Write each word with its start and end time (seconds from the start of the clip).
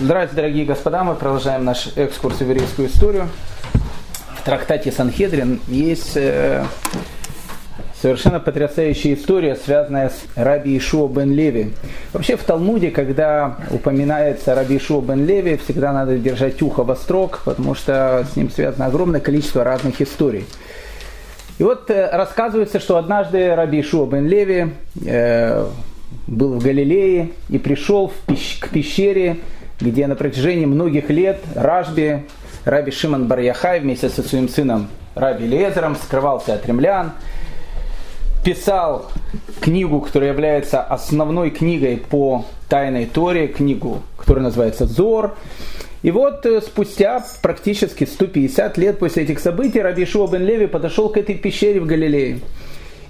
Здравствуйте, 0.00 0.42
дорогие 0.42 0.64
господа, 0.64 1.02
мы 1.02 1.16
продолжаем 1.16 1.64
наш 1.64 1.88
экскурс 1.96 2.36
в 2.36 2.42
еврейскую 2.42 2.86
историю. 2.86 3.26
В 4.36 4.44
трактате 4.44 4.92
Санхедрин 4.92 5.58
есть 5.66 6.16
э, 6.16 6.64
совершенно 8.00 8.38
потрясающая 8.38 9.14
история, 9.14 9.56
связанная 9.56 10.10
с 10.10 10.24
Раби 10.36 10.78
Ишуа 10.78 11.08
бен 11.08 11.32
Леви. 11.32 11.72
Вообще 12.12 12.36
в 12.36 12.44
Талмуде, 12.44 12.92
когда 12.92 13.56
упоминается 13.72 14.54
Раби 14.54 14.76
Ишуа 14.76 15.00
бен 15.00 15.26
Леви, 15.26 15.56
всегда 15.56 15.92
надо 15.92 16.16
держать 16.16 16.62
ухо 16.62 16.84
во 16.84 16.94
строк, 16.94 17.40
потому 17.44 17.74
что 17.74 18.24
с 18.32 18.36
ним 18.36 18.52
связано 18.52 18.86
огромное 18.86 19.20
количество 19.20 19.64
разных 19.64 20.00
историй. 20.00 20.44
И 21.58 21.64
вот 21.64 21.90
э, 21.90 22.08
рассказывается, 22.12 22.78
что 22.78 22.98
однажды 22.98 23.52
Раби 23.52 23.80
Ишуа 23.80 24.06
бен 24.06 24.28
Леви 24.28 24.74
э, 25.04 25.66
был 26.28 26.54
в 26.54 26.62
Галилее 26.62 27.30
и 27.48 27.58
пришел 27.58 28.12
в 28.12 28.30
пещ- 28.30 28.60
к 28.60 28.68
пещере, 28.68 29.38
где 29.80 30.06
на 30.06 30.16
протяжении 30.16 30.66
многих 30.66 31.10
лет 31.10 31.40
Ражби, 31.54 32.24
Раби 32.64 32.90
Шимон 32.90 33.28
Барьяхай 33.28 33.80
вместе 33.80 34.08
со 34.08 34.22
своим 34.22 34.48
сыном 34.48 34.88
Раби 35.14 35.46
Лезером 35.46 35.96
скрывался 35.96 36.54
от 36.54 36.66
римлян, 36.66 37.12
писал 38.44 39.10
книгу, 39.60 40.00
которая 40.00 40.30
является 40.30 40.80
основной 40.80 41.50
книгой 41.50 41.96
по 41.96 42.44
тайной 42.68 43.06
Торе, 43.06 43.48
книгу, 43.48 44.02
которая 44.16 44.44
называется 44.44 44.86
«Зор». 44.86 45.36
И 46.02 46.12
вот 46.12 46.46
э, 46.46 46.60
спустя 46.60 47.24
практически 47.42 48.04
150 48.04 48.78
лет 48.78 48.98
после 49.00 49.24
этих 49.24 49.40
событий 49.40 49.82
Раби 49.82 50.06
Шуа 50.06 50.28
бен 50.28 50.44
Леви 50.44 50.66
подошел 50.66 51.08
к 51.08 51.16
этой 51.16 51.34
пещере 51.34 51.80
в 51.80 51.86
Галилее. 51.86 52.38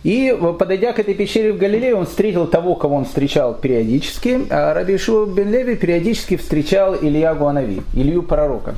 И 0.05 0.37
подойдя 0.59 0.93
к 0.93 1.01
этой 1.01 1.15
пещере 1.15 1.53
в 1.53 1.59
Галилее, 1.59 1.95
он 1.95 2.07
встретил 2.07 2.47
того, 2.47 2.77
кого 2.77 2.97
он 2.97 3.05
встречал 3.05 3.55
периодически. 3.55 4.41
А 4.51 4.73
Раби 4.73 4.97
Шуа 4.97 5.27
бен 5.27 5.51
Леви 5.51 5.75
периодически 5.75 6.37
встречал 6.37 6.95
Илья 6.95 7.35
Гуанави, 7.35 7.83
Илью 7.95 8.23
пророка. 8.23 8.75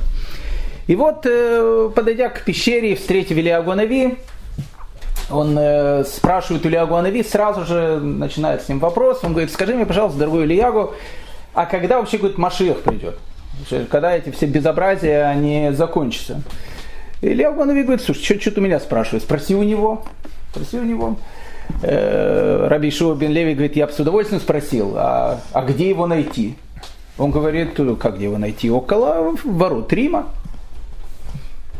И 0.87 0.95
вот, 0.95 1.25
э, 1.25 1.89
подойдя 1.95 2.29
к 2.29 2.43
пещере 2.43 2.93
и 2.93 2.95
встретив 2.95 3.37
Илья 3.37 3.61
Гуанави, 3.61 4.17
он 5.29 5.55
э, 5.57 6.03
спрашивает 6.05 6.65
Илья 6.65 6.85
Гуанави, 6.85 7.23
сразу 7.23 7.65
же 7.65 7.99
начинает 7.99 8.63
с 8.63 8.69
ним 8.69 8.79
вопрос. 8.79 9.21
Он 9.23 9.31
говорит, 9.31 9.51
скажи 9.51 9.75
мне, 9.75 9.85
пожалуйста, 9.85 10.19
дорогой 10.19 10.45
Ильягу, 10.45 10.93
а 11.53 11.65
когда 11.65 11.99
вообще, 11.99 12.17
говорит, 12.17 12.37
Машиах 12.37 12.79
придет? 12.79 13.17
Когда 13.89 14.15
эти 14.15 14.31
все 14.31 14.47
безобразия, 14.47 15.25
они 15.25 15.69
закончатся? 15.71 16.41
Илья 17.21 17.51
Гуанави 17.51 17.83
говорит, 17.83 18.03
слушай, 18.03 18.23
что, 18.23 18.41
что 18.41 18.51
ты 18.51 18.61
меня 18.61 18.79
спрашиваешь? 18.79 19.23
Спроси 19.23 19.53
у 19.53 19.63
него. 19.63 20.03
Спроси 20.51 20.77
у 20.77 20.83
него. 20.83 21.15
Э, 21.81 22.67
Раби 22.67 22.91
Шуа 22.91 23.15
бен 23.15 23.31
Леви 23.31 23.53
говорит, 23.53 23.75
я 23.75 23.87
бы 23.87 23.93
с 23.93 23.99
удовольствием 23.99 24.41
спросил, 24.41 24.93
а, 24.97 25.39
а 25.53 25.61
где 25.63 25.89
его 25.89 26.07
найти? 26.07 26.55
Он 27.17 27.31
говорит, 27.31 27.79
как 27.99 28.15
где 28.15 28.25
его 28.25 28.37
найти? 28.37 28.69
Около 28.69 29.35
ворот 29.43 29.91
Рима. 29.93 30.27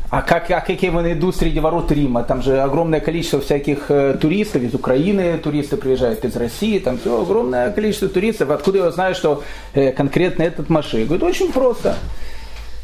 А 0.09 0.22
как, 0.22 0.52
а 0.52 0.59
как 0.59 0.81
я 0.81 0.89
его 0.89 1.02
найду 1.02 1.31
среди 1.31 1.59
ворот 1.61 1.89
Рима? 1.92 2.23
Там 2.23 2.42
же 2.42 2.59
огромное 2.59 2.99
количество 2.99 3.39
всяких 3.39 3.89
э, 3.89 4.17
туристов, 4.19 4.61
из 4.61 4.73
Украины 4.73 5.38
туристы 5.38 5.77
приезжают, 5.77 6.25
из 6.25 6.36
России, 6.36 6.80
там 6.80 6.97
все 6.97 7.22
огромное 7.22 7.72
количество 7.72 8.09
туристов. 8.09 8.49
Откуда 8.49 8.80
я 8.80 8.92
знаю, 8.92 9.16
что 9.16 9.42
э, 9.73 9.94
конкретно 9.94 10.44
этот 10.44 10.69
Маши? 10.69 11.05
Говорит, 11.05 11.23
очень 11.23 11.52
просто. 11.53 11.95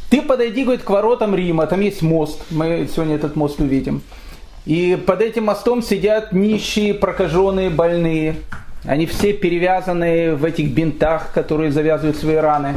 Ты 0.09 0.21
подойди, 0.21 0.63
говорит, 0.63 0.83
к 0.83 0.89
воротам 0.89 1.35
Рима, 1.35 1.67
там 1.67 1.81
есть 1.81 2.02
мост, 2.02 2.41
мы 2.49 2.88
сегодня 2.93 3.15
этот 3.15 3.35
мост 3.35 3.59
увидим. 3.59 4.02
И 4.67 4.97
под 4.97 5.21
этим 5.21 5.45
мостом 5.45 5.81
сидят 5.81 6.33
нищие, 6.33 6.93
прокаженные, 6.93 7.69
больные. 7.69 8.35
Они 8.83 9.05
все 9.05 9.31
перевязаны 9.31 10.35
в 10.35 10.43
этих 10.43 10.71
бинтах, 10.71 11.31
которые 11.31 11.71
завязывают 11.71 12.17
свои 12.17 12.35
раны. 12.35 12.75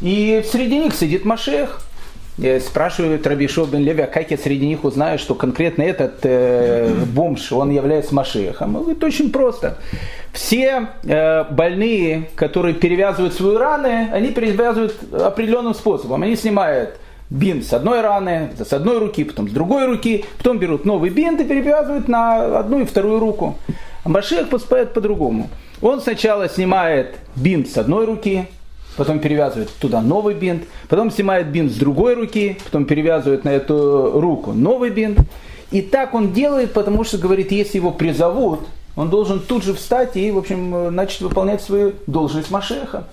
И 0.00 0.44
среди 0.50 0.76
них 0.80 0.92
сидит 0.92 1.24
Машех. 1.24 1.82
Спрашивают 2.66 3.24
Рабишо 3.28 3.64
бен 3.64 3.84
Леви, 3.84 4.02
а 4.02 4.06
как 4.08 4.32
я 4.32 4.36
среди 4.36 4.66
них 4.66 4.82
узнаю, 4.82 5.20
что 5.20 5.36
конкретно 5.36 5.82
этот 5.82 6.18
э, 6.24 6.92
бомж, 7.06 7.52
он 7.52 7.70
является 7.70 8.12
Машехом? 8.12 8.74
Он 8.74 8.82
говорит, 8.82 9.04
очень 9.04 9.30
просто. 9.30 9.78
Все 10.32 10.88
э, 11.04 11.44
больные, 11.44 12.28
которые 12.34 12.74
перевязывают 12.74 13.34
свои 13.34 13.56
раны, 13.56 14.08
они 14.12 14.32
перевязывают 14.32 14.96
определенным 15.12 15.74
способом. 15.74 16.24
Они 16.24 16.34
снимают 16.34 16.96
бинт 17.30 17.64
с 17.64 17.72
одной 17.72 18.00
раны, 18.00 18.50
с 18.58 18.72
одной 18.72 18.98
руки, 18.98 19.24
потом 19.24 19.48
с 19.48 19.52
другой 19.52 19.86
руки, 19.86 20.24
потом 20.38 20.58
берут 20.58 20.84
новый 20.84 21.10
бинт 21.10 21.40
и 21.40 21.44
перевязывают 21.44 22.08
на 22.08 22.58
одну 22.58 22.80
и 22.80 22.84
вторую 22.84 23.18
руку. 23.18 23.56
А 24.04 24.08
Машех 24.08 24.48
поступает 24.48 24.92
по-другому. 24.92 25.48
Он 25.80 26.00
сначала 26.00 26.48
снимает 26.48 27.16
бинт 27.36 27.68
с 27.68 27.76
одной 27.78 28.04
руки, 28.04 28.46
потом 28.96 29.18
перевязывает 29.18 29.70
туда 29.80 30.00
новый 30.00 30.34
бинт, 30.34 30.64
потом 30.88 31.10
снимает 31.10 31.48
бинт 31.48 31.72
с 31.72 31.76
другой 31.76 32.14
руки, 32.14 32.58
потом 32.64 32.84
перевязывает 32.84 33.44
на 33.44 33.50
эту 33.50 34.12
руку 34.20 34.52
новый 34.52 34.90
бинт. 34.90 35.18
И 35.70 35.82
так 35.82 36.14
он 36.14 36.32
делает, 36.32 36.72
потому 36.72 37.04
что 37.04 37.18
говорит, 37.18 37.50
если 37.50 37.78
его 37.78 37.90
призовут, 37.90 38.60
он 38.96 39.10
должен 39.10 39.40
тут 39.40 39.64
же 39.64 39.74
встать 39.74 40.16
и, 40.16 40.30
в 40.30 40.38
общем, 40.38 40.94
начать 40.94 41.22
выполнять 41.22 41.62
свою 41.62 41.94
должность 42.06 42.50
Машеха. 42.50 43.08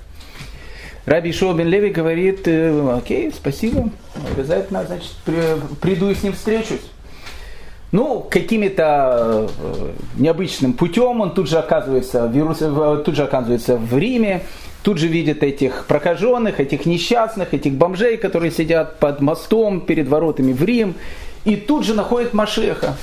Раби 1.06 1.32
Ишуа 1.32 1.54
бен 1.54 1.68
Леви 1.68 1.90
говорит, 1.90 2.48
окей, 2.48 3.32
спасибо, 3.32 3.90
обязательно, 4.34 4.84
значит, 4.86 5.12
приду 5.82 6.10
и 6.10 6.16
с 6.16 6.24
ним 6.24 6.34
встречусь. 6.34 6.82
Ну, 7.92 8.26
какими-то 8.30 9.50
необычным 10.16 10.74
путем 10.74 11.20
он 11.20 11.34
тут 11.34 11.50
же 11.50 11.58
оказывается 11.58 12.28
в, 12.28 12.36
Иерус... 12.36 12.60
тут 13.04 13.16
же 13.16 13.24
оказывается 13.24 13.76
в 13.76 13.98
Риме, 13.98 14.44
тут 14.82 14.98
же 14.98 15.08
видит 15.08 15.44
этих 15.44 15.88
прокаженных, 15.88 16.62
этих 16.62 16.86
несчастных, 16.86 17.54
этих 17.54 17.74
бомжей, 17.74 18.16
которые 18.16 18.52
сидят 18.52 19.00
под 19.00 19.20
мостом 19.20 19.82
перед 19.82 20.08
воротами 20.08 20.54
в 20.54 20.64
Рим, 20.64 20.96
и 21.44 21.58
тут 21.58 21.84
же 21.84 21.94
находит 21.94 22.34
Машеха. 22.34 22.96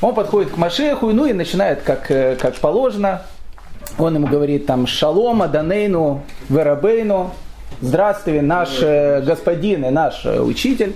Он 0.00 0.14
подходит 0.14 0.52
к 0.52 0.56
Машеху, 0.58 1.10
ну 1.10 1.26
и 1.26 1.32
начинает, 1.32 1.82
как, 1.82 2.06
как 2.06 2.54
положено, 2.56 3.22
он 3.98 4.14
ему 4.14 4.26
говорит 4.26 4.66
там 4.66 4.86
«Шалома, 4.86 5.48
Данейну, 5.48 6.22
Верабейну», 6.48 7.32
«Здравствуй, 7.80 8.40
наш 8.40 8.80
господин 8.80 9.84
и 9.84 9.90
наш 9.90 10.24
учитель». 10.24 10.94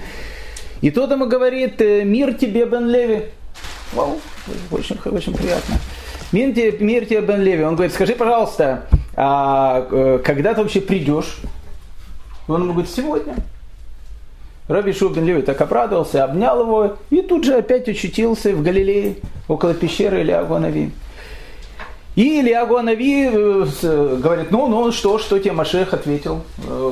И 0.81 0.91
тот 0.91 1.10
ему 1.10 1.26
говорит 1.26 1.81
«Мир 1.81 2.34
тебе, 2.34 2.64
Бен 2.64 2.88
Леви». 2.88 3.25
Вау, 3.92 4.19
очень, 4.70 4.97
очень 5.04 5.34
приятно. 5.34 5.76
Мир 6.32 6.54
тебе, 6.54 6.72
мир 6.78 7.06
тебе, 7.06 7.20
Бен 7.20 7.42
Леви. 7.42 7.64
Он 7.64 7.75
говорит, 7.75 7.92
скажи, 7.92 8.14
пожалуйста, 8.14 8.84
а 9.14 10.19
когда 10.25 10.54
ты 10.54 10.62
вообще 10.62 10.80
придешь? 10.80 11.38
Он 12.48 12.62
ему 12.62 12.72
говорит, 12.72 12.91
сегодня. 12.91 13.34
Раби 14.69 14.92
Шубин 14.92 15.26
Леви 15.26 15.42
так 15.42 15.60
обрадовался, 15.60 16.22
обнял 16.22 16.60
его 16.60 16.97
и 17.10 17.22
тут 17.22 17.44
же 17.44 17.56
опять 17.56 17.88
очутился 17.88 18.54
в 18.54 18.62
Галилее, 18.62 19.16
около 19.48 19.75
пещеры 19.75 20.22
Илья 20.22 20.44
Гуанави. 20.44 20.92
И 22.16 22.41
Илья 22.41 22.66
Гуанави 22.66 23.31
говорит, 24.21 24.50
ну, 24.50 24.66
ну, 24.66 24.91
что, 24.93 25.19
что 25.19 25.38
тебе 25.38 25.53
Машех 25.53 25.94
ответил? 25.94 26.43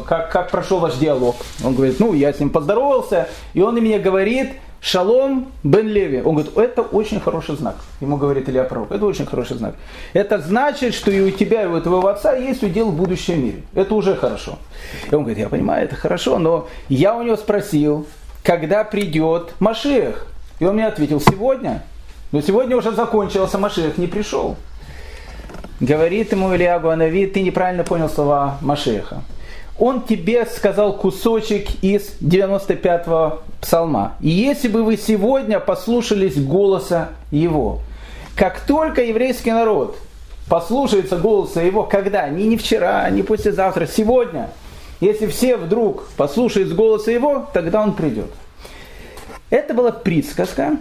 Как, 0.06 0.30
как 0.30 0.50
прошел 0.50 0.78
ваш 0.78 0.94
диалог? 0.94 1.36
Он 1.64 1.74
говорит, 1.74 1.98
ну, 1.98 2.14
я 2.14 2.32
с 2.32 2.38
ним 2.38 2.50
поздоровался, 2.50 3.28
и 3.52 3.60
он 3.60 3.74
мне 3.74 3.98
говорит, 3.98 4.52
Шалом 4.80 5.48
бен 5.64 5.88
Леви. 5.88 6.22
Он 6.24 6.36
говорит, 6.36 6.56
это 6.56 6.82
очень 6.82 7.18
хороший 7.18 7.56
знак. 7.56 7.74
Ему 8.00 8.16
говорит 8.16 8.48
Илья 8.48 8.62
Пророк, 8.62 8.92
это 8.92 9.06
очень 9.06 9.26
хороший 9.26 9.56
знак. 9.56 9.74
Это 10.12 10.38
значит, 10.38 10.94
что 10.94 11.10
и 11.10 11.20
у 11.20 11.30
тебя, 11.30 11.64
и 11.64 11.66
у 11.66 11.80
твоего 11.80 12.06
отца 12.06 12.34
есть 12.34 12.62
удел 12.62 12.90
в 12.90 12.94
будущем 12.94 13.44
мире. 13.44 13.62
Это 13.74 13.94
уже 13.94 14.14
хорошо. 14.14 14.58
И 15.10 15.14
он 15.14 15.22
говорит, 15.22 15.38
я 15.38 15.48
понимаю, 15.48 15.84
это 15.84 15.96
хорошо, 15.96 16.38
но 16.38 16.68
я 16.88 17.16
у 17.16 17.22
него 17.22 17.36
спросил, 17.36 18.06
когда 18.44 18.84
придет 18.84 19.52
Машех. 19.58 20.28
И 20.60 20.64
он 20.64 20.74
мне 20.74 20.86
ответил, 20.86 21.20
сегодня. 21.20 21.82
Но 22.30 22.40
сегодня 22.40 22.76
уже 22.76 22.92
закончился, 22.92 23.58
Машех 23.58 23.98
не 23.98 24.06
пришел. 24.06 24.56
Говорит 25.80 26.32
ему 26.32 26.54
Илья 26.54 26.78
Гуанави, 26.80 27.26
ты 27.26 27.40
неправильно 27.40 27.84
понял 27.84 28.08
слова 28.08 28.58
Машеха. 28.60 29.22
Он 29.78 30.02
тебе 30.02 30.44
сказал 30.44 30.96
кусочек 30.96 31.68
из 31.82 32.16
95-го 32.20 33.42
псалма. 33.60 34.14
И 34.20 34.28
если 34.28 34.66
бы 34.66 34.82
вы 34.82 34.96
сегодня 34.96 35.60
послушались 35.60 36.36
голоса 36.36 37.10
его, 37.30 37.80
как 38.34 38.60
только 38.60 39.02
еврейский 39.02 39.52
народ 39.52 39.96
послушается 40.48 41.16
голоса 41.16 41.62
его, 41.62 41.84
когда? 41.84 42.28
Не, 42.28 42.48
не 42.48 42.56
вчера, 42.56 43.08
не 43.10 43.22
послезавтра, 43.22 43.86
сегодня. 43.86 44.50
Если 45.00 45.28
все 45.28 45.56
вдруг 45.56 46.08
послушают 46.16 46.72
голоса 46.72 47.12
его, 47.12 47.48
тогда 47.52 47.82
он 47.82 47.94
придет. 47.94 48.32
Это 49.50 49.72
была 49.72 49.92
присказка, 49.92 50.76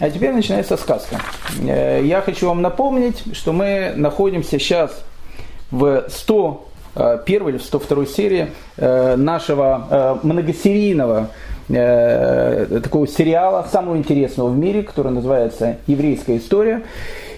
а 0.00 0.10
теперь 0.10 0.32
начинается 0.32 0.76
сказка. 0.78 1.20
Я 1.62 2.22
хочу 2.24 2.48
вам 2.48 2.62
напомнить, 2.62 3.22
что 3.34 3.52
мы 3.52 3.92
находимся 3.94 4.58
сейчас 4.58 5.04
в 5.70 6.04
101 6.08 7.48
или 7.48 7.58
в 7.58 7.62
102 7.62 8.06
серии 8.06 8.48
нашего 8.78 10.18
многосерийного 10.22 11.28
такого 11.68 13.06
сериала, 13.06 13.66
самого 13.70 13.98
интересного 13.98 14.48
в 14.48 14.56
мире, 14.56 14.82
который 14.82 15.12
называется 15.12 15.76
«Еврейская 15.86 16.38
история». 16.38 16.84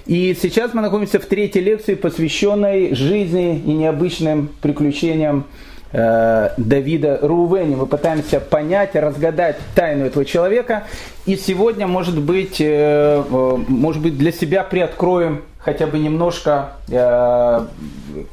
И 0.06 0.34
сейчас 0.40 0.72
мы 0.72 0.80
находимся 0.80 1.18
в 1.18 1.26
третьей 1.26 1.62
лекции, 1.62 1.94
посвященной 1.94 2.94
жизни 2.94 3.58
и 3.58 3.72
необычным 3.74 4.48
приключениям 4.62 5.44
э, 5.44 5.67
Давида 5.92 7.20
Рувени. 7.22 7.74
Мы 7.74 7.86
пытаемся 7.86 8.40
понять, 8.40 8.94
разгадать 8.94 9.56
тайну 9.74 10.06
этого 10.06 10.24
человека. 10.24 10.84
И 11.26 11.36
сегодня, 11.36 11.86
может 11.86 12.18
быть, 12.18 12.56
э, 12.60 13.22
может 13.68 14.02
быть 14.02 14.18
для 14.18 14.32
себя 14.32 14.64
приоткроем 14.64 15.42
хотя 15.68 15.86
бы 15.86 15.98
немножко 15.98 16.70
э, 16.88 17.66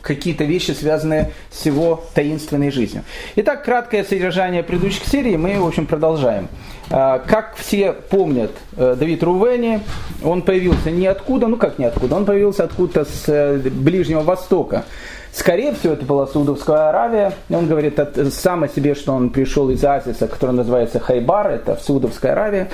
какие-то 0.02 0.46
вещи, 0.46 0.72
связанные 0.72 1.34
с 1.52 1.66
его 1.66 2.02
таинственной 2.14 2.72
жизнью. 2.72 3.04
Итак, 3.36 3.66
краткое 3.66 4.06
содержание 4.06 4.64
предыдущих 4.64 5.06
серий 5.06 5.36
мы, 5.36 5.60
в 5.60 5.68
общем, 5.68 5.86
продолжаем. 5.86 6.48
Э, 6.90 7.20
как 7.28 7.56
все 7.58 7.92
помнят, 7.92 8.52
э, 8.78 8.96
Давид 8.98 9.22
Рувени, 9.22 9.82
он 10.24 10.44
появился 10.44 10.92
ниоткуда, 10.92 11.48
ну 11.48 11.58
как 11.58 11.78
ниоткуда, 11.78 12.16
он 12.16 12.26
появился 12.26 12.64
откуда-то 12.64 13.04
с 13.04 13.26
э, 13.28 13.58
Ближнего 13.58 14.22
Востока. 14.22 14.86
Скорее 15.34 15.74
всего, 15.74 15.92
это 15.92 16.06
была 16.06 16.28
Саудовская 16.28 16.88
Аравия. 16.88 17.34
Он 17.50 17.68
говорит 17.68 18.00
сам 18.32 18.64
о 18.64 18.70
себе, 18.70 18.96
что 18.96 19.12
он 19.12 19.30
пришел 19.30 19.70
из 19.70 19.84
Азиса, 19.84 20.30
который 20.30 20.52
называется 20.52 21.02
Хайбар, 21.02 21.52
это 21.52 21.76
в 21.76 21.82
Саудовской 21.82 22.32
Аравии. 22.32 22.68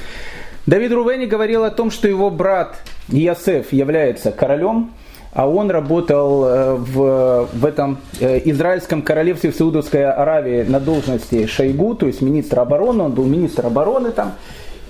Давид 0.68 0.92
Рувени 0.92 1.26
говорил 1.26 1.64
о 1.64 1.72
том, 1.72 1.90
что 1.90 2.08
его 2.08 2.30
брат 2.30 2.76
Иосиф 3.10 3.74
является 3.74 4.32
королем, 4.32 4.92
а 5.34 5.48
он 5.48 5.72
работал 5.72 6.46
э, 6.46 6.76
в, 6.76 7.50
в 7.52 7.66
этом 7.66 7.98
э, 8.20 8.42
израильском 8.46 9.02
королевстве 9.02 9.52
в 9.52 9.56
Саудовской 9.56 10.06
Аравии 10.06 10.64
на 10.64 10.80
должности 10.80 11.48
Шойгу, 11.48 11.96
то 11.96 12.06
есть 12.06 12.22
министра 12.22 12.62
обороны, 12.62 13.04
он 13.04 13.14
был 13.14 13.26
министр 13.26 13.66
обороны 13.66 14.12
там. 14.12 14.34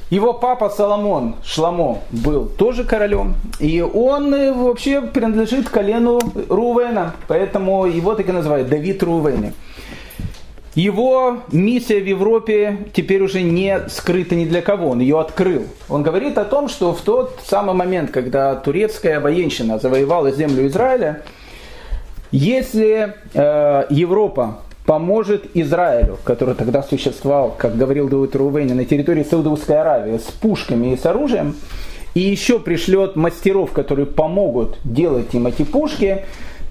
Его 0.10 0.34
папа 0.34 0.70
Соломон 0.70 1.36
Шламо 1.42 2.00
был 2.12 2.48
тоже 2.48 2.84
королем, 2.84 3.36
и 3.60 3.82
он 3.82 4.34
э, 4.34 4.52
вообще 4.52 5.02
принадлежит 5.02 5.70
колену 5.70 6.20
Рувена, 6.50 7.14
поэтому 7.30 7.86
его 7.86 8.14
так 8.16 8.28
и 8.28 8.32
называют 8.34 8.68
Давид 8.68 9.02
Рувени. 9.04 9.54
Его 10.76 11.40
миссия 11.52 12.00
в 12.00 12.06
Европе 12.06 12.78
теперь 12.94 13.22
уже 13.22 13.42
не 13.42 13.90
скрыта 13.90 14.36
ни 14.36 14.46
для 14.46 14.62
кого, 14.62 14.90
он 14.90 15.02
ее 15.02 15.20
открыл. 15.20 15.64
Он 15.90 16.02
говорит 16.02 16.38
о 16.38 16.46
том, 16.46 16.70
что 16.70 16.94
в 16.94 17.02
тот 17.02 17.42
самый 17.44 17.76
момент, 17.76 18.12
когда 18.12 18.56
турецкая 18.56 19.20
военщина 19.20 19.80
завоевала 19.80 20.32
землю 20.32 20.66
Израиля, 20.68 21.24
если 22.32 23.16
э, 23.34 23.84
Европа 23.90 24.60
поможет 24.86 25.46
Израилю, 25.54 26.18
который 26.24 26.56
тогда 26.56 26.82
существовал, 26.84 27.54
как 27.58 27.78
говорил 27.78 28.08
Давид 28.08 28.34
Рувейни, 28.38 28.72
на 28.72 28.86
территории 28.86 29.24
Саудовской 29.24 29.78
Аравии 29.78 30.18
с 30.18 30.32
пушками 30.32 30.94
и 30.94 30.98
с 30.98 31.06
оружием, 31.06 31.56
и 32.14 32.22
еще 32.22 32.60
пришлет 32.60 33.18
мастеров, 33.18 33.74
которые 33.74 34.06
помогут 34.06 34.78
делать 34.86 35.34
им 35.34 35.48
эти 35.48 35.64
пушки, 35.64 36.26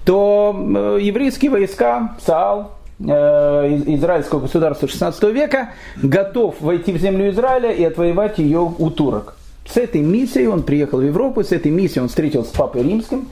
то 0.05 0.55
э, 0.55 0.97
еврейские 1.01 1.51
войска, 1.51 2.15
ЦААЛ, 2.25 2.71
израильского 3.03 4.41
государства 4.41 4.87
16 4.87 5.23
века, 5.33 5.69
готов 6.01 6.55
войти 6.61 6.91
в 6.91 6.97
землю 6.97 7.29
Израиля 7.31 7.71
и 7.71 7.83
отвоевать 7.83 8.37
ее 8.37 8.59
у 8.77 8.89
турок. 8.89 9.35
С 9.65 9.77
этой 9.77 10.01
миссией 10.01 10.47
он 10.47 10.63
приехал 10.63 10.99
в 10.99 11.03
Европу, 11.03 11.43
с 11.43 11.51
этой 11.51 11.71
миссией 11.71 12.01
он 12.01 12.09
встретился 12.09 12.51
с 12.51 12.53
Папой 12.53 12.83
Римским, 12.83 13.29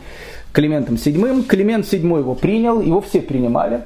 Климентом 0.52 0.96
VII. 0.96 1.44
Климент 1.44 1.86
VII 1.86 2.20
его 2.20 2.36
принял, 2.36 2.82
его 2.82 3.02
все 3.02 3.22
принимали. 3.22 3.82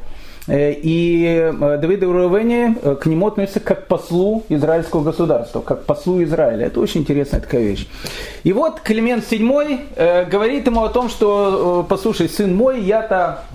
Э, 0.48 0.74
и 0.74 1.52
э, 1.52 1.78
Давид 1.82 2.04
Рувени 2.04 2.96
к 2.96 3.06
нему 3.06 3.28
относится 3.28 3.60
как 3.60 3.86
к 3.86 3.88
послу 3.88 4.44
израильского 4.50 5.04
государства, 5.04 5.62
как 5.62 5.84
к 5.84 5.86
послу 5.86 6.24
Израиля. 6.24 6.68
Это 6.68 6.80
очень 6.80 7.02
интересная 7.02 7.40
такая 7.40 7.64
вещь. 7.64 7.88
И 8.44 8.54
вот 8.54 8.82
Климент 8.82 9.24
VII 9.30 10.30
говорит 10.30 10.68
ему 10.68 10.84
о 10.84 10.90
том, 10.90 11.10
что, 11.10 11.86
послушай, 11.88 12.30
сын 12.30 12.56
мой, 12.56 12.82
я-то 12.82 13.40
Э, 13.40 13.53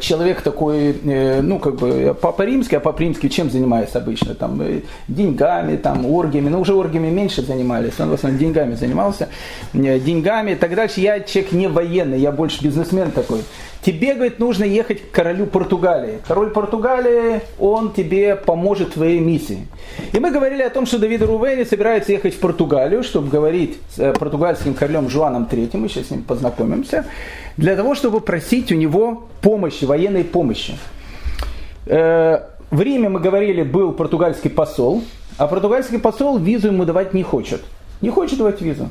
человек 0.00 0.40
такой, 0.40 0.96
э, 1.04 1.40
ну, 1.42 1.58
как 1.58 1.76
бы, 1.76 2.16
папа 2.20 2.42
римский, 2.42 2.76
а 2.76 2.80
папа 2.80 3.00
римский 3.00 3.28
чем 3.28 3.50
занимается 3.50 3.98
обычно? 3.98 4.34
Там, 4.34 4.60
э, 4.62 4.80
деньгами, 5.08 5.76
там, 5.76 6.06
оргиями, 6.06 6.48
ну, 6.48 6.60
уже 6.60 6.74
оргиями 6.74 7.10
меньше 7.10 7.42
занимались, 7.42 8.00
он 8.00 8.10
в 8.10 8.14
основном 8.14 8.40
деньгами 8.40 8.74
занимался, 8.74 9.28
деньгами 9.74 10.52
и 10.52 10.54
так 10.54 10.74
дальше. 10.74 11.00
Я 11.00 11.20
человек 11.20 11.52
не 11.52 11.68
военный, 11.68 12.18
я 12.18 12.32
больше 12.32 12.62
бизнесмен 12.62 13.10
такой. 13.10 13.42
Тебе, 13.82 14.14
говорит, 14.14 14.40
нужно 14.40 14.64
ехать 14.64 15.00
к 15.00 15.14
королю 15.14 15.46
Португалии. 15.46 16.18
Король 16.26 16.50
Португалии, 16.50 17.40
он 17.58 17.92
тебе 17.92 18.34
поможет 18.34 18.88
в 18.88 18.92
твоей 18.94 19.20
миссии. 19.20 19.68
И 20.12 20.18
мы 20.18 20.32
говорили 20.32 20.62
о 20.62 20.70
том, 20.70 20.86
что 20.86 20.98
Давид 20.98 21.22
Рувени 21.22 21.62
собирается 21.62 22.10
ехать 22.10 22.34
в 22.34 22.40
Португалию, 22.40 23.04
чтобы 23.04 23.28
говорить 23.28 23.78
с 23.94 24.12
португальским 24.14 24.74
королем 24.74 25.08
Жуаном 25.08 25.46
III, 25.48 25.76
мы 25.76 25.88
сейчас 25.88 26.06
с 26.06 26.10
ним 26.10 26.22
познакомимся 26.22 27.04
для 27.56 27.76
того, 27.76 27.94
чтобы 27.94 28.20
просить 28.20 28.72
у 28.72 28.74
него 28.74 29.28
помощи, 29.40 29.84
военной 29.84 30.24
помощи. 30.24 30.74
Э, 31.86 32.40
в 32.70 32.80
Риме, 32.80 33.08
мы 33.08 33.20
говорили, 33.20 33.62
был 33.62 33.92
португальский 33.92 34.50
посол, 34.50 35.02
а 35.38 35.46
португальский 35.46 35.98
посол 35.98 36.38
визу 36.38 36.68
ему 36.68 36.84
давать 36.84 37.14
не 37.14 37.22
хочет. 37.22 37.62
Не 38.02 38.10
хочет 38.10 38.38
давать 38.38 38.60
визу. 38.60 38.90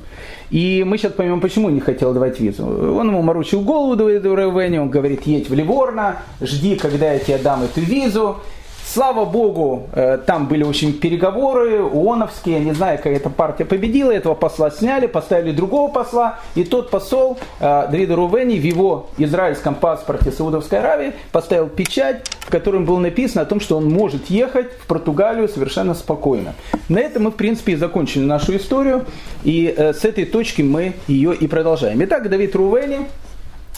И 0.50 0.84
мы 0.86 0.98
сейчас 0.98 1.12
поймем, 1.12 1.40
почему 1.40 1.70
не 1.70 1.80
хотел 1.80 2.14
давать 2.14 2.40
визу. 2.40 2.66
Он 2.66 3.08
ему 3.08 3.22
морочил 3.22 3.62
голову 3.62 3.96
до 3.96 4.10
Ревени, 4.10 4.80
он 4.80 4.90
говорит, 4.90 5.28
едь 5.28 5.50
в 5.50 5.54
Ливорно, 5.54 6.18
жди, 6.42 6.76
когда 6.76 7.14
я 7.14 7.20
тебе 7.20 7.38
дам 7.38 7.64
эту 7.64 7.82
визу. 7.82 8.38
Слава 8.88 9.26
богу, 9.26 9.90
э, 9.94 10.20
там 10.26 10.48
были 10.48 10.64
очень 10.64 10.94
переговоры, 10.94 11.82
ООНовские, 11.82 12.60
не 12.60 12.72
знаю, 12.72 12.98
как 12.98 13.08
эта 13.08 13.32
партия 13.32 13.66
победила, 13.66 14.12
этого 14.12 14.36
посла 14.36 14.70
сняли, 14.70 15.08
поставили 15.08 15.52
другого 15.52 15.92
посла, 15.92 16.40
и 16.54 16.64
тот 16.64 16.92
посол 16.92 17.40
э, 17.60 17.88
Давида 17.90 18.16
Рувени 18.16 18.60
в 18.60 18.64
его 18.64 19.10
израильском 19.18 19.74
паспорте 19.74 20.32
Саудовской 20.32 20.80
Аравии 20.80 21.14
поставил 21.32 21.68
печать, 21.68 22.28
в 22.42 22.52
котором 22.52 22.86
было 22.86 23.00
написано 23.00 23.42
о 23.42 23.46
том, 23.46 23.60
что 23.60 23.76
он 23.76 23.86
может 23.86 24.30
ехать 24.30 24.72
в 24.74 24.86
Португалию 24.86 25.50
совершенно 25.50 25.96
спокойно. 25.96 26.54
На 26.88 27.00
этом 27.00 27.24
мы, 27.24 27.32
в 27.32 27.36
принципе, 27.36 27.74
и 27.74 27.76
закончили 27.78 28.24
нашу 28.24 28.56
историю, 28.56 29.06
и 29.44 29.74
э, 29.76 29.94
с 29.94 30.06
этой 30.06 30.26
точки 30.26 30.62
мы 30.62 30.94
ее 31.08 31.34
и 31.34 31.48
продолжаем. 31.48 32.04
Итак, 32.04 32.30
Давид 32.30 32.56
Рувени 32.56 33.08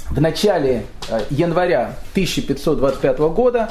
в 0.09 0.19
начале 0.19 0.83
января 1.29 1.93
1525 2.13 3.19
года 3.19 3.69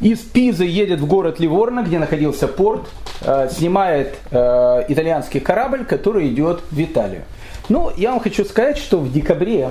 из 0.00 0.20
Пизы 0.20 0.64
едет 0.64 1.00
в 1.00 1.06
город 1.06 1.40
Ливорно, 1.40 1.82
где 1.82 1.98
находился 1.98 2.48
порт, 2.48 2.88
э, 3.22 3.48
снимает 3.50 4.16
э, 4.30 4.84
итальянский 4.88 5.40
корабль, 5.40 5.84
который 5.84 6.28
идет 6.28 6.60
в 6.70 6.80
Италию. 6.80 7.22
Ну, 7.68 7.90
я 7.96 8.10
вам 8.10 8.20
хочу 8.20 8.44
сказать, 8.44 8.78
что 8.78 8.98
в 8.98 9.12
декабре 9.12 9.70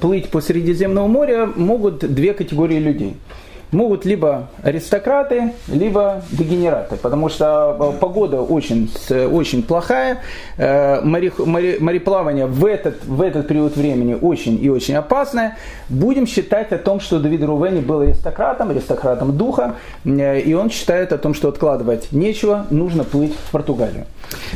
плыть 0.00 0.30
по 0.30 0.40
Средиземному 0.40 1.08
морю 1.08 1.52
могут 1.54 1.98
две 1.98 2.34
категории 2.34 2.78
людей– 2.78 3.16
могут 3.72 4.04
либо 4.04 4.48
аристократы, 4.62 5.52
либо 5.68 6.22
дегенераты, 6.30 6.96
потому 6.96 7.28
что 7.28 7.94
э, 7.96 8.00
погода 8.00 8.40
очень, 8.40 8.90
очень 9.10 9.62
плохая, 9.62 10.22
э, 10.56 11.00
море, 11.02 11.32
море, 11.38 11.76
мореплавание 11.80 12.46
в 12.46 12.64
этот, 12.64 13.04
в 13.04 13.20
этот 13.20 13.48
период 13.48 13.76
времени 13.76 14.16
очень 14.20 14.62
и 14.62 14.70
очень 14.70 14.94
опасное. 14.94 15.56
Будем 15.88 16.26
считать 16.26 16.72
о 16.72 16.78
том, 16.78 17.00
что 17.00 17.18
Давид 17.18 17.42
Рувени 17.42 17.80
был 17.80 18.00
аристократом, 18.00 18.70
аристократом 18.70 19.36
духа, 19.36 19.74
э, 20.04 20.40
и 20.40 20.54
он 20.54 20.70
считает 20.70 21.12
о 21.12 21.18
том, 21.18 21.34
что 21.34 21.48
откладывать 21.48 22.12
нечего, 22.12 22.66
нужно 22.70 23.04
плыть 23.04 23.34
в 23.34 23.50
Португалию. 23.50 24.06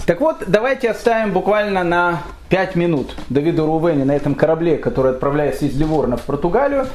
Так 0.07 0.21
вот, 0.21 0.37
давайте 0.47 0.91
оставим 0.91 1.33
буквально 1.33 1.85
на 1.85 2.23
5 2.49 2.77
минут 2.77 3.15
Давида 3.31 3.65
Рувени 3.65 4.05
на 4.05 4.13
этом 4.13 4.35
корабле, 4.35 4.77
который 4.77 5.13
отправляется 5.13 5.65
из 5.65 5.77
Ливорна 5.79 6.17
в 6.17 6.23
Португалию, 6.23 6.87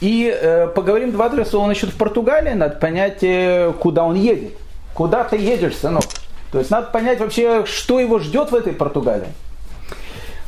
и 0.00 0.32
э, 0.32 0.68
поговорим 0.68 1.12
два-три 1.12 1.44
слова 1.44 1.66
насчет 1.66 1.90
в 1.90 1.96
Португалии. 1.96 2.52
Надо 2.52 2.76
понять, 2.76 3.22
э, 3.22 3.72
куда 3.78 4.04
он 4.04 4.14
едет. 4.14 4.52
Куда 4.94 5.24
ты 5.24 5.36
едешь, 5.36 5.76
сынок? 5.76 6.04
То 6.52 6.58
есть 6.58 6.70
надо 6.70 6.88
понять 6.88 7.20
вообще, 7.20 7.64
что 7.66 8.00
его 8.00 8.18
ждет 8.18 8.50
в 8.50 8.54
этой 8.54 8.72
Португалии. 8.72 9.28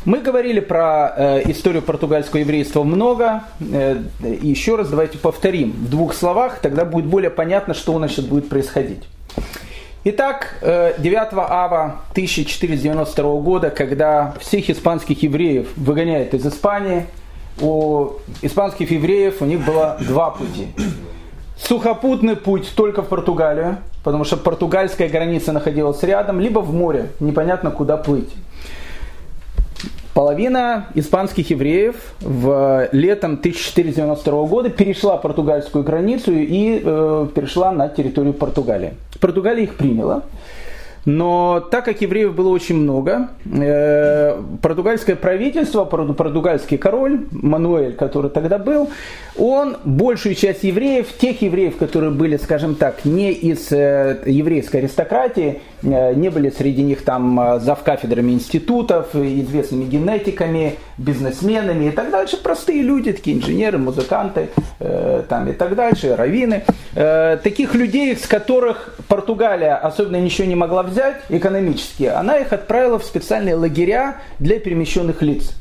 Мы 0.04 0.20
говорили 0.20 0.60
про 0.60 1.12
э, 1.16 1.50
историю 1.50 1.82
португальского 1.82 2.40
еврейства 2.40 2.82
много. 2.82 3.42
Э, 3.60 4.00
еще 4.22 4.76
раз 4.76 4.88
давайте 4.88 5.18
повторим 5.18 5.72
в 5.72 5.90
двух 5.90 6.14
словах, 6.14 6.60
тогда 6.60 6.84
будет 6.84 7.04
более 7.04 7.30
понятно, 7.30 7.74
что 7.74 7.92
у 7.92 7.98
нас 7.98 8.12
сейчас 8.12 8.24
будет 8.24 8.48
происходить. 8.48 9.02
Итак, 10.04 10.54
9 10.62 11.04
э, 11.04 11.26
ава 11.36 12.00
1492 12.12 13.40
года, 13.40 13.70
когда 13.70 14.34
всех 14.40 14.70
испанских 14.70 15.22
евреев 15.22 15.68
выгоняют 15.76 16.32
из 16.32 16.46
Испании, 16.46 17.04
у 17.60 18.12
испанских 18.42 18.90
евреев 18.90 19.42
у 19.42 19.44
них 19.44 19.64
было 19.64 19.98
два 20.00 20.30
пути. 20.30 20.68
Сухопутный 21.56 22.36
путь 22.36 22.72
только 22.74 23.02
в 23.02 23.08
Португалию, 23.08 23.78
потому 24.04 24.24
что 24.24 24.36
португальская 24.36 25.08
граница 25.08 25.52
находилась 25.52 26.02
рядом, 26.02 26.40
либо 26.40 26.60
в 26.60 26.72
море, 26.72 27.10
непонятно 27.20 27.70
куда 27.70 27.96
плыть. 27.96 28.32
Половина 30.14 30.86
испанских 30.94 31.50
евреев 31.50 31.94
в 32.20 32.88
летом 32.90 33.34
1492 33.34 34.46
года 34.46 34.68
перешла 34.68 35.16
португальскую 35.16 35.84
границу 35.84 36.32
и 36.32 36.82
э, 36.84 37.28
перешла 37.32 37.70
на 37.70 37.88
территорию 37.88 38.34
Португалии. 38.34 38.94
Португалия 39.20 39.62
их 39.62 39.76
приняла. 39.76 40.22
Но 41.08 41.66
так 41.70 41.86
как 41.86 42.02
евреев 42.02 42.34
было 42.34 42.50
очень 42.50 42.76
много, 42.76 43.30
э, 43.46 44.42
португальское 44.60 45.16
правительство, 45.16 45.86
португальский 45.86 46.76
король 46.76 47.26
Мануэль, 47.30 47.94
который 47.94 48.30
тогда 48.30 48.58
был, 48.58 48.90
он 49.38 49.78
большую 49.86 50.34
часть 50.34 50.64
евреев, 50.64 51.06
тех 51.16 51.40
евреев, 51.40 51.78
которые 51.78 52.10
были, 52.10 52.36
скажем 52.36 52.74
так, 52.74 53.06
не 53.06 53.32
из 53.32 53.72
э, 53.72 54.18
еврейской 54.26 54.76
аристократии, 54.80 55.62
э, 55.82 56.12
не 56.12 56.28
были 56.28 56.50
среди 56.50 56.82
них 56.82 57.02
там 57.04 57.58
завкафедрами 57.58 58.32
институтов, 58.32 59.16
известными 59.16 59.86
генетиками, 59.86 60.74
бизнесменами 60.98 61.86
и 61.86 61.90
так 61.90 62.10
дальше, 62.10 62.36
простые 62.36 62.82
люди, 62.82 63.12
такие 63.12 63.36
инженеры, 63.36 63.78
музыканты 63.78 64.50
там, 64.78 65.48
и 65.48 65.52
так 65.52 65.74
дальше, 65.74 66.16
раввины. 66.16 66.64
Таких 66.94 67.74
людей, 67.74 68.16
с 68.16 68.26
которых 68.26 68.96
Португалия 69.08 69.74
особенно 69.76 70.16
ничего 70.16 70.46
не 70.46 70.56
могла 70.56 70.82
взять 70.82 71.22
экономически, 71.28 72.04
она 72.04 72.38
их 72.38 72.52
отправила 72.52 72.98
в 72.98 73.04
специальные 73.04 73.54
лагеря 73.54 74.16
для 74.38 74.58
перемещенных 74.58 75.22
лиц. 75.22 75.54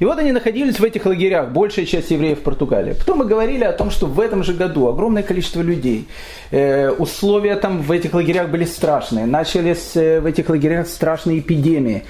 И 0.00 0.04
вот 0.04 0.18
они 0.18 0.32
находились 0.32 0.80
в 0.80 0.84
этих 0.84 1.06
лагерях, 1.06 1.50
большая 1.50 1.86
часть 1.86 2.10
евреев 2.10 2.40
в 2.40 2.42
Португалии. 2.42 2.94
Потом 2.94 3.18
мы 3.18 3.26
говорили 3.26 3.64
о 3.64 3.72
том, 3.72 3.90
что 3.90 4.06
в 4.06 4.18
этом 4.18 4.42
же 4.42 4.52
году 4.52 4.88
огромное 4.88 5.22
количество 5.22 5.62
людей, 5.62 6.08
э, 6.50 6.90
условия 6.90 7.54
там 7.56 7.80
в 7.80 7.92
этих 7.92 8.12
лагерях 8.12 8.48
были 8.48 8.64
страшные, 8.64 9.26
начались 9.26 9.92
э, 9.94 10.20
в 10.20 10.26
этих 10.26 10.48
лагерях 10.48 10.88
страшные 10.88 11.38
эпидемии. 11.38 12.02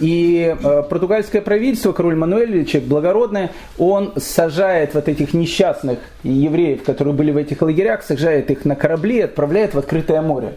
И 0.00 0.56
э, 0.58 0.82
португальское 0.88 1.42
правительство, 1.42 1.92
король 1.92 2.16
Мануэль, 2.16 2.64
человек 2.64 2.88
благородный, 2.88 3.48
он 3.78 4.14
сажает 4.16 4.94
вот 4.94 5.08
этих 5.08 5.34
несчастных 5.34 5.98
евреев, 6.22 6.82
которые 6.82 7.14
были 7.14 7.30
в 7.30 7.36
этих 7.36 7.60
лагерях, 7.60 8.02
сажает 8.02 8.50
их 8.50 8.64
на 8.64 8.74
корабли 8.74 9.18
и 9.18 9.22
отправляет 9.22 9.74
в 9.74 9.78
открытое 9.78 10.22
море. 10.22 10.54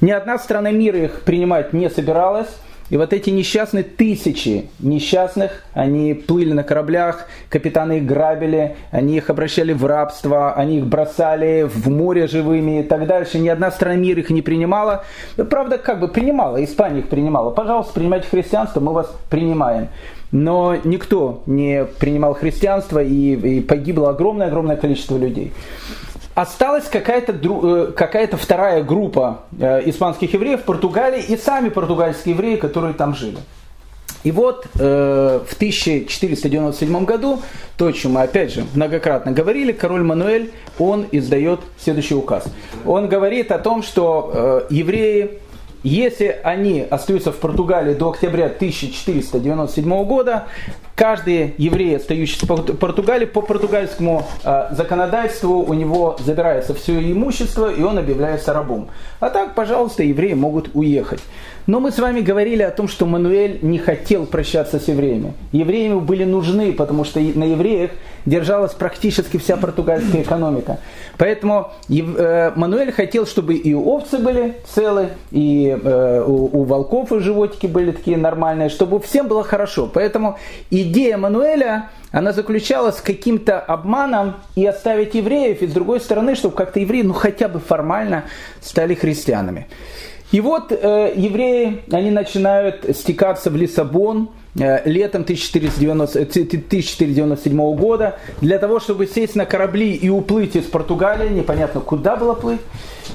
Ни 0.00 0.12
одна 0.12 0.38
страна 0.38 0.70
мира 0.70 0.98
их 0.98 1.22
принимать 1.22 1.72
не 1.72 1.90
собиралась. 1.90 2.48
И 2.90 2.96
вот 2.96 3.12
эти 3.12 3.30
несчастные 3.30 3.84
тысячи 3.84 4.68
несчастных, 4.78 5.64
они 5.74 6.14
плыли 6.14 6.52
на 6.52 6.62
кораблях, 6.62 7.26
капитаны 7.50 7.98
их 7.98 8.06
грабили, 8.06 8.76
они 8.90 9.18
их 9.18 9.28
обращали 9.30 9.72
в 9.72 9.84
рабство, 9.84 10.54
они 10.54 10.78
их 10.78 10.86
бросали 10.86 11.68
в 11.68 11.88
море 11.90 12.26
живыми 12.26 12.80
и 12.80 12.82
так 12.82 13.06
дальше. 13.06 13.38
Ни 13.38 13.48
одна 13.48 13.70
страна 13.70 13.96
мира 13.96 14.20
их 14.20 14.30
не 14.30 14.42
принимала. 14.42 15.04
Правда, 15.50 15.76
как 15.78 16.00
бы 16.00 16.08
принимала, 16.08 16.62
Испания 16.64 17.00
их 17.00 17.08
принимала. 17.08 17.50
Пожалуйста, 17.50 17.92
принимайте 17.92 18.28
христианство, 18.28 18.80
мы 18.80 18.92
вас 18.92 19.12
принимаем. 19.28 19.88
Но 20.30 20.76
никто 20.84 21.42
не 21.46 21.86
принимал 21.98 22.34
христианство 22.34 23.02
и, 23.02 23.34
и 23.34 23.60
погибло 23.60 24.10
огромное-огромное 24.10 24.76
количество 24.76 25.16
людей 25.16 25.52
осталась 26.40 26.84
какая-то 26.84 27.32
э, 27.32 27.92
какая 27.96 28.28
вторая 28.28 28.84
группа 28.84 29.40
э, 29.58 29.88
испанских 29.90 30.34
евреев 30.34 30.60
в 30.60 30.64
Португалии 30.64 31.20
и 31.20 31.36
сами 31.36 31.68
португальские 31.68 32.34
евреи, 32.34 32.56
которые 32.56 32.94
там 32.94 33.16
жили. 33.16 33.38
И 34.22 34.30
вот 34.30 34.66
э, 34.78 35.40
в 35.44 35.54
1497 35.54 37.04
году, 37.04 37.40
то, 37.76 37.86
о 37.86 37.92
чем 37.92 38.12
мы 38.12 38.22
опять 38.22 38.52
же 38.52 38.64
многократно 38.74 39.32
говорили, 39.32 39.72
король 39.72 40.04
Мануэль, 40.04 40.52
он 40.78 41.06
издает 41.10 41.60
следующий 41.76 42.14
указ. 42.14 42.44
Он 42.86 43.08
говорит 43.08 43.50
о 43.50 43.58
том, 43.58 43.82
что 43.82 44.30
э, 44.32 44.74
евреи 44.74 45.40
если 45.84 46.40
они 46.42 46.84
остаются 46.90 47.30
в 47.30 47.36
Португалии 47.36 47.94
до 47.94 48.10
октября 48.10 48.46
1497 48.46 50.04
года, 50.04 50.46
каждый 50.98 51.54
еврей, 51.58 51.96
остающийся 51.96 52.44
в 52.44 52.76
Португалии, 52.76 53.24
по 53.24 53.40
португальскому 53.40 54.26
э, 54.42 54.66
законодательству 54.72 55.62
у 55.62 55.72
него 55.72 56.16
забирается 56.18 56.74
все 56.74 56.98
имущество, 57.12 57.72
и 57.72 57.80
он 57.82 57.98
объявляется 57.98 58.52
рабом. 58.52 58.88
А 59.20 59.30
так, 59.30 59.54
пожалуйста, 59.54 60.02
евреи 60.02 60.34
могут 60.34 60.70
уехать. 60.74 61.20
Но 61.68 61.80
мы 61.80 61.92
с 61.92 61.98
вами 61.98 62.20
говорили 62.20 62.62
о 62.62 62.70
том, 62.70 62.88
что 62.88 63.04
Мануэль 63.04 63.58
не 63.60 63.78
хотел 63.78 64.24
прощаться 64.24 64.80
с 64.80 64.88
евреями. 64.88 65.34
Евреи 65.52 65.84
ему 65.84 66.00
были 66.00 66.24
нужны, 66.24 66.72
потому 66.72 67.04
что 67.04 67.20
на 67.20 67.44
евреях 67.44 67.90
держалась 68.24 68.72
практически 68.72 69.36
вся 69.36 69.58
португальская 69.58 70.22
экономика. 70.22 70.78
Поэтому 71.18 71.70
э, 71.90 72.52
Мануэль 72.56 72.90
хотел, 72.90 73.26
чтобы 73.26 73.54
и 73.54 73.74
овцы 73.74 74.16
были 74.16 74.54
целы, 74.66 75.10
и 75.30 75.78
э, 75.78 76.24
у, 76.26 76.60
у 76.60 76.64
волков 76.64 77.12
и 77.12 77.18
животики 77.20 77.66
были 77.66 77.90
такие 77.90 78.16
нормальные, 78.16 78.70
чтобы 78.70 78.98
всем 79.00 79.28
было 79.28 79.44
хорошо. 79.44 79.90
Поэтому 79.92 80.38
идея 80.88 81.16
Мануэля 81.16 81.90
она 82.10 82.32
заключалась 82.32 83.00
каким-то 83.00 83.60
обманом 83.60 84.36
и 84.56 84.66
оставить 84.66 85.14
евреев, 85.14 85.62
и 85.62 85.66
с 85.66 85.72
другой 85.72 86.00
стороны, 86.00 86.34
чтобы 86.34 86.56
как-то 86.56 86.80
евреи, 86.80 87.02
ну 87.02 87.12
хотя 87.12 87.48
бы 87.48 87.60
формально, 87.60 88.24
стали 88.60 88.94
христианами. 88.94 89.66
И 90.32 90.40
вот 90.40 90.72
э, 90.72 91.12
евреи, 91.16 91.82
они 91.90 92.10
начинают 92.10 92.84
стекаться 92.96 93.50
в 93.50 93.56
Лиссабон 93.56 94.30
летом 94.58 95.22
1490, 95.22 96.20
1497 96.20 97.60
э, 97.60 97.74
года 97.74 98.18
для 98.40 98.58
того, 98.58 98.80
чтобы 98.80 99.06
сесть 99.06 99.36
на 99.36 99.46
корабли 99.46 99.92
и 99.92 100.08
уплыть 100.08 100.56
из 100.56 100.64
Португалии, 100.64 101.28
непонятно 101.28 101.80
куда 101.80 102.16
было 102.16 102.34
плыть. 102.34 102.60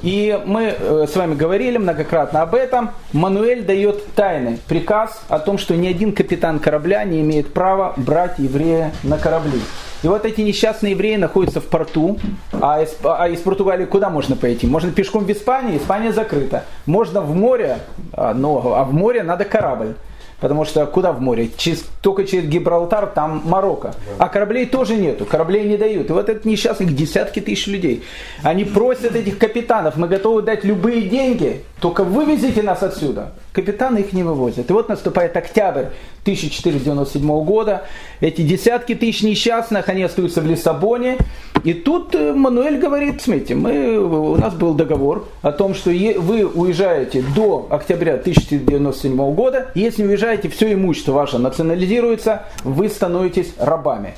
И 0.02 0.40
мы 0.46 0.76
э, 0.78 1.06
с 1.10 1.16
вами 1.16 1.36
говорили 1.36 1.78
многократно 1.78 2.42
об 2.42 2.56
этом. 2.56 2.92
Мануэль 3.14 3.64
дает 3.64 4.14
тайный 4.16 4.60
приказ 4.68 5.22
о 5.30 5.40
том, 5.40 5.58
что 5.58 5.76
ни 5.76 5.88
один 5.88 6.14
капитан 6.14 6.60
корабля 6.60 7.04
не 7.04 7.22
имеет 7.22 7.54
права 7.54 7.94
брать 7.98 8.40
еврея 8.40 8.92
на 9.04 9.18
корабли. 9.18 9.62
И 10.04 10.08
вот 10.08 10.26
эти 10.26 10.42
несчастные 10.42 10.92
евреи 10.92 11.16
находятся 11.16 11.62
в 11.62 11.66
порту, 11.66 12.20
а 12.52 12.82
из, 12.82 12.94
а 13.04 13.30
из 13.30 13.40
Португалии 13.40 13.86
куда 13.86 14.10
можно 14.10 14.36
пойти? 14.36 14.68
Можно 14.68 14.92
пешком 14.92 15.24
в 15.24 15.32
Испанию, 15.32 15.78
Испания 15.78 16.12
закрыта. 16.12 16.66
Можно 16.86 17.22
в 17.22 17.34
море, 17.34 17.78
а, 18.12 18.34
но, 18.34 18.76
а 18.76 18.84
в 18.84 18.94
море 18.94 19.24
надо 19.24 19.46
корабль. 19.46 19.96
Потому 20.44 20.66
что 20.66 20.86
куда 20.86 21.14
в 21.14 21.22
море? 21.22 21.50
Через, 21.56 21.86
только 22.02 22.26
через 22.26 22.50
Гибралтар, 22.50 23.08
там 23.08 23.44
Марокко. 23.46 23.96
А 24.18 24.28
кораблей 24.28 24.66
тоже 24.66 24.98
нету, 24.98 25.24
кораблей 25.24 25.64
не 25.64 25.78
дают. 25.78 26.10
И 26.10 26.12
вот 26.12 26.28
этот 26.28 26.44
несчастных 26.44 26.94
десятки 26.94 27.40
тысяч 27.40 27.68
людей. 27.68 28.04
Они 28.42 28.66
просят 28.66 29.16
этих 29.16 29.38
капитанов, 29.38 29.96
мы 29.96 30.10
готовы 30.10 30.42
дать 30.42 30.66
любые 30.66 31.04
деньги, 31.04 31.64
только 31.80 32.04
вывезите 32.04 32.62
нас 32.62 32.84
отсюда. 32.84 33.32
Капитаны 33.54 34.00
их 34.00 34.14
не 34.14 34.24
вывозят. 34.24 34.70
И 34.70 34.74
вот 34.74 34.90
наступает 34.90 35.38
октябрь 35.38 35.86
1497 36.24 37.44
года. 37.46 37.84
Эти 38.20 38.42
десятки 38.42 38.96
тысяч 38.96 39.22
несчастных, 39.22 39.90
они 39.90 40.02
остаются 40.04 40.42
в 40.42 40.48
Лиссабоне. 40.48 41.18
И 41.64 41.74
тут 41.74 42.16
э, 42.16 42.34
Мануэль 42.34 42.80
говорит, 42.80 43.22
смотрите, 43.22 43.54
мы, 43.54 44.00
у 44.00 44.36
нас 44.38 44.56
был 44.56 44.74
договор 44.74 45.28
о 45.44 45.52
том, 45.52 45.76
что 45.76 45.92
вы 45.92 46.46
уезжаете 46.46 47.24
до 47.36 47.68
октября 47.70 48.16
1497 48.16 49.34
года. 49.36 49.72
Если 49.76 50.04
уезжаете, 50.04 50.50
все 50.50 50.74
имущество 50.74 51.12
ваше 51.12 51.38
национализируется, 51.38 52.48
вы 52.64 52.90
становитесь 52.90 53.54
рабами. 53.60 54.16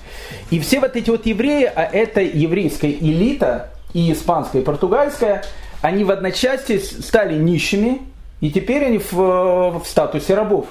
И 0.49 0.59
все 0.59 0.79
вот 0.79 0.95
эти 0.95 1.09
вот 1.09 1.25
евреи, 1.25 1.69
а 1.75 1.83
это 1.83 2.21
еврейская 2.21 2.91
элита, 2.91 3.69
и 3.93 4.11
испанская, 4.11 4.61
и 4.61 4.65
португальская, 4.65 5.43
они 5.81 6.03
в 6.03 6.11
одночасье 6.11 6.79
стали 6.79 7.37
нищими, 7.37 8.01
и 8.45 8.51
теперь 8.51 8.85
они 8.85 8.99
в, 8.99 9.11
в 9.11 9.83
статусе 9.85 10.35
рабов. 10.35 10.67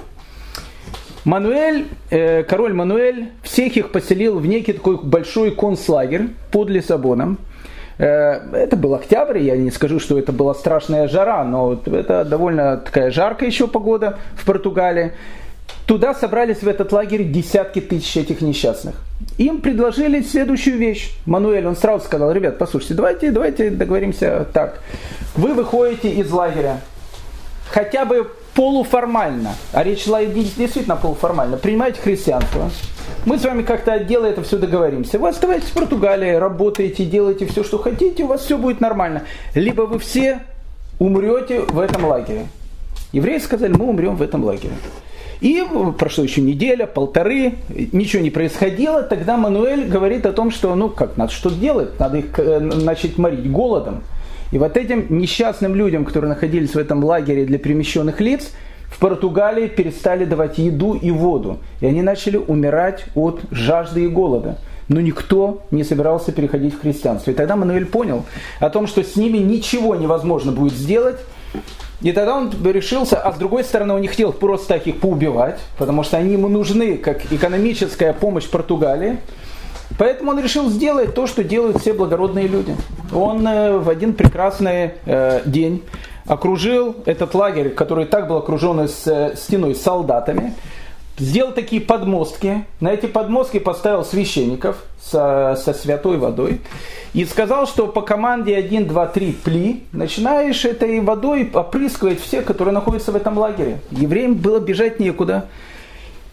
Мануэль, 1.24 1.88
э, 2.10 2.44
король 2.44 2.72
Мануэль 2.72 3.30
всех 3.42 3.76
их 3.76 3.90
поселил 3.90 4.38
в 4.38 4.46
некий 4.46 4.74
такой 4.74 4.98
большой 5.02 5.50
концлагерь 5.50 6.28
под 6.52 6.70
Лиссабоном. 6.70 7.38
Э, 7.98 8.34
это 8.52 8.76
был 8.76 8.94
октябрь, 8.94 9.38
я 9.38 9.56
не 9.56 9.72
скажу, 9.72 9.98
что 9.98 10.16
это 10.16 10.30
была 10.30 10.54
страшная 10.54 11.08
жара, 11.08 11.42
но 11.42 11.80
это 11.84 12.24
довольно 12.24 12.76
такая 12.76 13.10
жаркая 13.10 13.48
еще 13.48 13.66
погода 13.66 14.20
в 14.36 14.44
Португалии. 14.44 15.12
Туда 15.86 16.14
собрались 16.14 16.58
в 16.58 16.68
этот 16.68 16.92
лагерь 16.92 17.24
десятки 17.24 17.80
тысяч 17.80 18.16
этих 18.16 18.40
несчастных. 18.40 18.94
Им 19.36 19.60
предложили 19.60 20.22
следующую 20.22 20.78
вещь. 20.78 21.10
Мануэль, 21.26 21.66
он 21.66 21.74
сразу 21.74 22.04
сказал, 22.04 22.30
ребят, 22.30 22.56
послушайте, 22.56 22.94
давайте, 22.94 23.32
давайте 23.32 23.70
договоримся 23.70 24.46
так. 24.52 24.80
Вы 25.34 25.54
выходите 25.54 26.10
из 26.10 26.30
лагеря, 26.30 26.78
хотя 27.70 28.04
бы 28.04 28.30
полуформально, 28.54 29.54
а 29.72 29.82
речь 29.82 30.04
шла 30.04 30.24
действительно 30.24 30.96
полуформально, 30.96 31.56
принимаете 31.56 32.00
христианство, 32.00 32.70
мы 33.24 33.38
с 33.38 33.44
вами 33.44 33.62
как-то 33.62 33.94
отдела 33.94 34.26
это 34.26 34.42
все 34.42 34.58
договоримся. 34.58 35.18
Вы 35.18 35.30
оставайтесь 35.30 35.68
в 35.68 35.72
Португалии, 35.72 36.34
работаете, 36.34 37.04
делаете 37.04 37.46
все, 37.46 37.64
что 37.64 37.78
хотите, 37.78 38.24
у 38.24 38.26
вас 38.26 38.42
все 38.42 38.58
будет 38.58 38.80
нормально. 38.80 39.22
Либо 39.54 39.82
вы 39.82 39.98
все 39.98 40.40
умрете 40.98 41.60
в 41.60 41.78
этом 41.80 42.04
лагере. 42.04 42.46
Евреи 43.12 43.38
сказали, 43.38 43.72
мы 43.72 43.86
умрем 43.86 44.16
в 44.16 44.22
этом 44.22 44.44
лагере. 44.44 44.74
И 45.40 45.64
прошло 45.98 46.24
еще 46.24 46.40
неделя, 46.40 46.86
полторы, 46.86 47.54
ничего 47.68 48.22
не 48.22 48.30
происходило. 48.30 49.02
Тогда 49.02 49.36
Мануэль 49.36 49.86
говорит 49.86 50.26
о 50.26 50.32
том, 50.32 50.50
что 50.50 50.74
ну 50.74 50.88
как, 50.88 51.16
надо 51.16 51.32
что-то 51.32 51.56
делать, 51.56 51.98
надо 51.98 52.18
их 52.18 52.38
э, 52.38 52.60
начать 52.60 53.18
морить 53.18 53.50
голодом. 53.50 54.02
И 54.54 54.58
вот 54.58 54.76
этим 54.76 55.06
несчастным 55.08 55.74
людям, 55.74 56.04
которые 56.04 56.28
находились 56.28 56.76
в 56.76 56.78
этом 56.78 57.02
лагере 57.02 57.44
для 57.44 57.58
перемещенных 57.58 58.20
лиц, 58.20 58.52
в 58.88 59.00
Португалии 59.00 59.66
перестали 59.66 60.24
давать 60.24 60.58
еду 60.58 60.94
и 60.94 61.10
воду. 61.10 61.58
И 61.80 61.86
они 61.86 62.02
начали 62.02 62.36
умирать 62.36 63.04
от 63.16 63.40
жажды 63.50 64.04
и 64.04 64.06
голода. 64.06 64.58
Но 64.86 65.00
никто 65.00 65.62
не 65.72 65.82
собирался 65.82 66.30
переходить 66.30 66.74
в 66.74 66.80
христианство. 66.80 67.32
И 67.32 67.34
тогда 67.34 67.56
Мануэль 67.56 67.86
понял 67.86 68.26
о 68.60 68.70
том, 68.70 68.86
что 68.86 69.02
с 69.02 69.16
ними 69.16 69.38
ничего 69.38 69.96
невозможно 69.96 70.52
будет 70.52 70.74
сделать. 70.74 71.18
И 72.00 72.12
тогда 72.12 72.36
он 72.36 72.52
решился, 72.64 73.20
а 73.20 73.32
с 73.32 73.36
другой 73.36 73.64
стороны, 73.64 73.94
он 73.94 74.02
не 74.02 74.08
хотел 74.08 74.32
просто 74.32 74.68
так 74.68 74.86
их 74.86 75.00
поубивать, 75.00 75.58
потому 75.78 76.04
что 76.04 76.16
они 76.16 76.34
ему 76.34 76.46
нужны 76.46 76.96
как 76.96 77.32
экономическая 77.32 78.12
помощь 78.12 78.48
Португалии. 78.48 79.18
Поэтому 79.98 80.32
он 80.32 80.40
решил 80.40 80.68
сделать 80.70 81.14
то, 81.14 81.26
что 81.26 81.44
делают 81.44 81.80
все 81.80 81.92
благородные 81.92 82.48
люди. 82.48 82.76
Он 83.12 83.46
э, 83.46 83.78
в 83.78 83.88
один 83.88 84.14
прекрасный 84.14 84.92
э, 85.06 85.42
день 85.44 85.82
окружил 86.26 86.96
этот 87.06 87.34
лагерь, 87.34 87.70
который 87.70 88.06
так 88.06 88.28
был 88.28 88.36
окружен 88.36 88.88
с 88.88 89.06
э, 89.06 89.34
стеной 89.36 89.74
солдатами, 89.74 90.54
сделал 91.18 91.52
такие 91.52 91.80
подмостки, 91.80 92.64
на 92.80 92.92
эти 92.92 93.06
подмостки 93.06 93.58
поставил 93.58 94.04
священников 94.04 94.84
со, 95.00 95.56
со 95.62 95.72
святой 95.74 96.16
водой 96.16 96.60
и 97.12 97.24
сказал, 97.24 97.66
что 97.66 97.86
по 97.86 98.02
команде 98.02 98.56
1, 98.56 98.88
2, 98.88 99.06
3 99.06 99.32
пли 99.44 99.84
начинаешь 99.92 100.64
этой 100.64 101.00
водой 101.00 101.48
опрыскивать 101.52 102.20
всех, 102.20 102.44
которые 102.44 102.74
находятся 102.74 103.12
в 103.12 103.16
этом 103.16 103.38
лагере. 103.38 103.78
Евреям 103.90 104.34
было 104.34 104.58
бежать 104.58 104.98
некуда. 104.98 105.46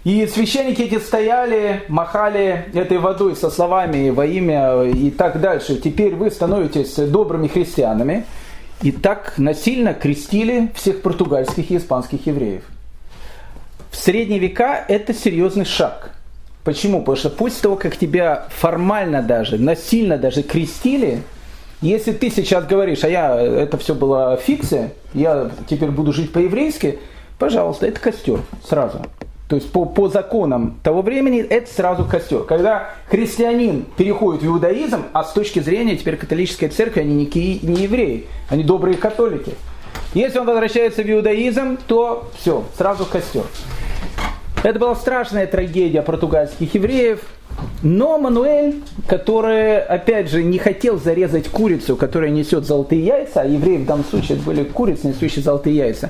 И 0.04 0.26
священники 0.26 0.82
эти 0.82 0.98
стояли, 0.98 1.84
махали 1.88 2.66
этой 2.74 2.98
водой 2.98 3.36
со 3.36 3.52
словами 3.52 4.10
во 4.10 4.26
имя 4.26 4.84
и 4.84 5.12
так 5.12 5.40
дальше. 5.40 5.76
Теперь 5.76 6.16
вы 6.16 6.32
становитесь 6.32 6.96
добрыми 6.96 7.48
христианами. 7.48 8.26
И 8.82 8.92
так 8.92 9.36
насильно 9.38 9.94
крестили 9.94 10.72
всех 10.74 11.04
португальских 11.04 11.70
и 11.70 11.78
испанских 11.78 12.26
евреев. 12.26 12.64
В 13.92 13.96
средние 13.96 14.40
века 14.40 14.84
это 14.88 15.14
серьезный 15.14 15.66
шаг. 15.66 16.16
Почему? 16.64 17.00
Потому 17.00 17.18
что 17.18 17.30
после 17.30 17.62
того, 17.62 17.76
как 17.76 17.96
тебя 17.96 18.48
формально 18.50 19.22
даже, 19.22 19.60
насильно 19.60 20.18
даже 20.18 20.42
крестили, 20.42 21.22
если 21.82 22.12
ты 22.12 22.32
сейчас 22.32 22.66
говоришь, 22.66 23.04
а 23.04 23.10
я, 23.10 23.40
это 23.40 23.78
все 23.78 23.94
была 23.94 24.36
фикция, 24.38 24.94
я 25.14 25.52
теперь 25.68 25.90
буду 25.90 26.12
жить 26.12 26.32
по-еврейски, 26.32 27.00
пожалуйста, 27.38 27.86
это 27.86 28.00
костер 28.00 28.40
сразу. 28.68 29.02
То 29.52 29.58
есть 29.58 29.70
по, 29.70 29.84
по 29.84 30.08
законам 30.08 30.80
того 30.82 31.02
времени 31.02 31.42
это 31.42 31.70
сразу 31.70 32.06
костер. 32.06 32.44
Когда 32.44 32.92
христианин 33.10 33.84
переходит 33.98 34.44
в 34.44 34.46
иудаизм, 34.46 35.04
а 35.12 35.26
с 35.26 35.34
точки 35.34 35.60
зрения 35.60 35.98
теперь 35.98 36.16
католической 36.16 36.70
церкви 36.70 37.02
они 37.02 37.14
не, 37.16 37.60
не 37.62 37.84
евреи, 37.84 38.28
они 38.48 38.64
добрые 38.64 38.96
католики. 38.96 39.56
Если 40.14 40.40
он 40.40 40.46
возвращается 40.46 41.04
в 41.04 41.12
иудаизм, 41.12 41.78
то 41.86 42.32
все, 42.40 42.64
сразу 42.78 43.04
костер. 43.04 43.44
Это 44.64 44.80
была 44.80 44.96
страшная 44.96 45.48
трагедия 45.48 46.02
португальских 46.02 46.74
евреев. 46.74 47.20
Но 47.84 48.18
Мануэль, 48.18 48.82
который, 49.06 49.82
опять 49.82 50.30
же, 50.30 50.44
не 50.44 50.60
хотел 50.60 50.98
зарезать 50.98 51.50
курицу, 51.50 51.98
которая 51.98 52.30
несет 52.30 52.66
золотые 52.66 53.04
яйца, 53.04 53.42
а 53.42 53.46
евреи 53.46 53.80
в 53.80 53.86
данном 53.86 54.06
случае 54.06 54.38
были 54.38 54.64
курицы, 54.64 55.08
несущие 55.08 55.44
золотые 55.44 55.76
яйца, 55.76 56.10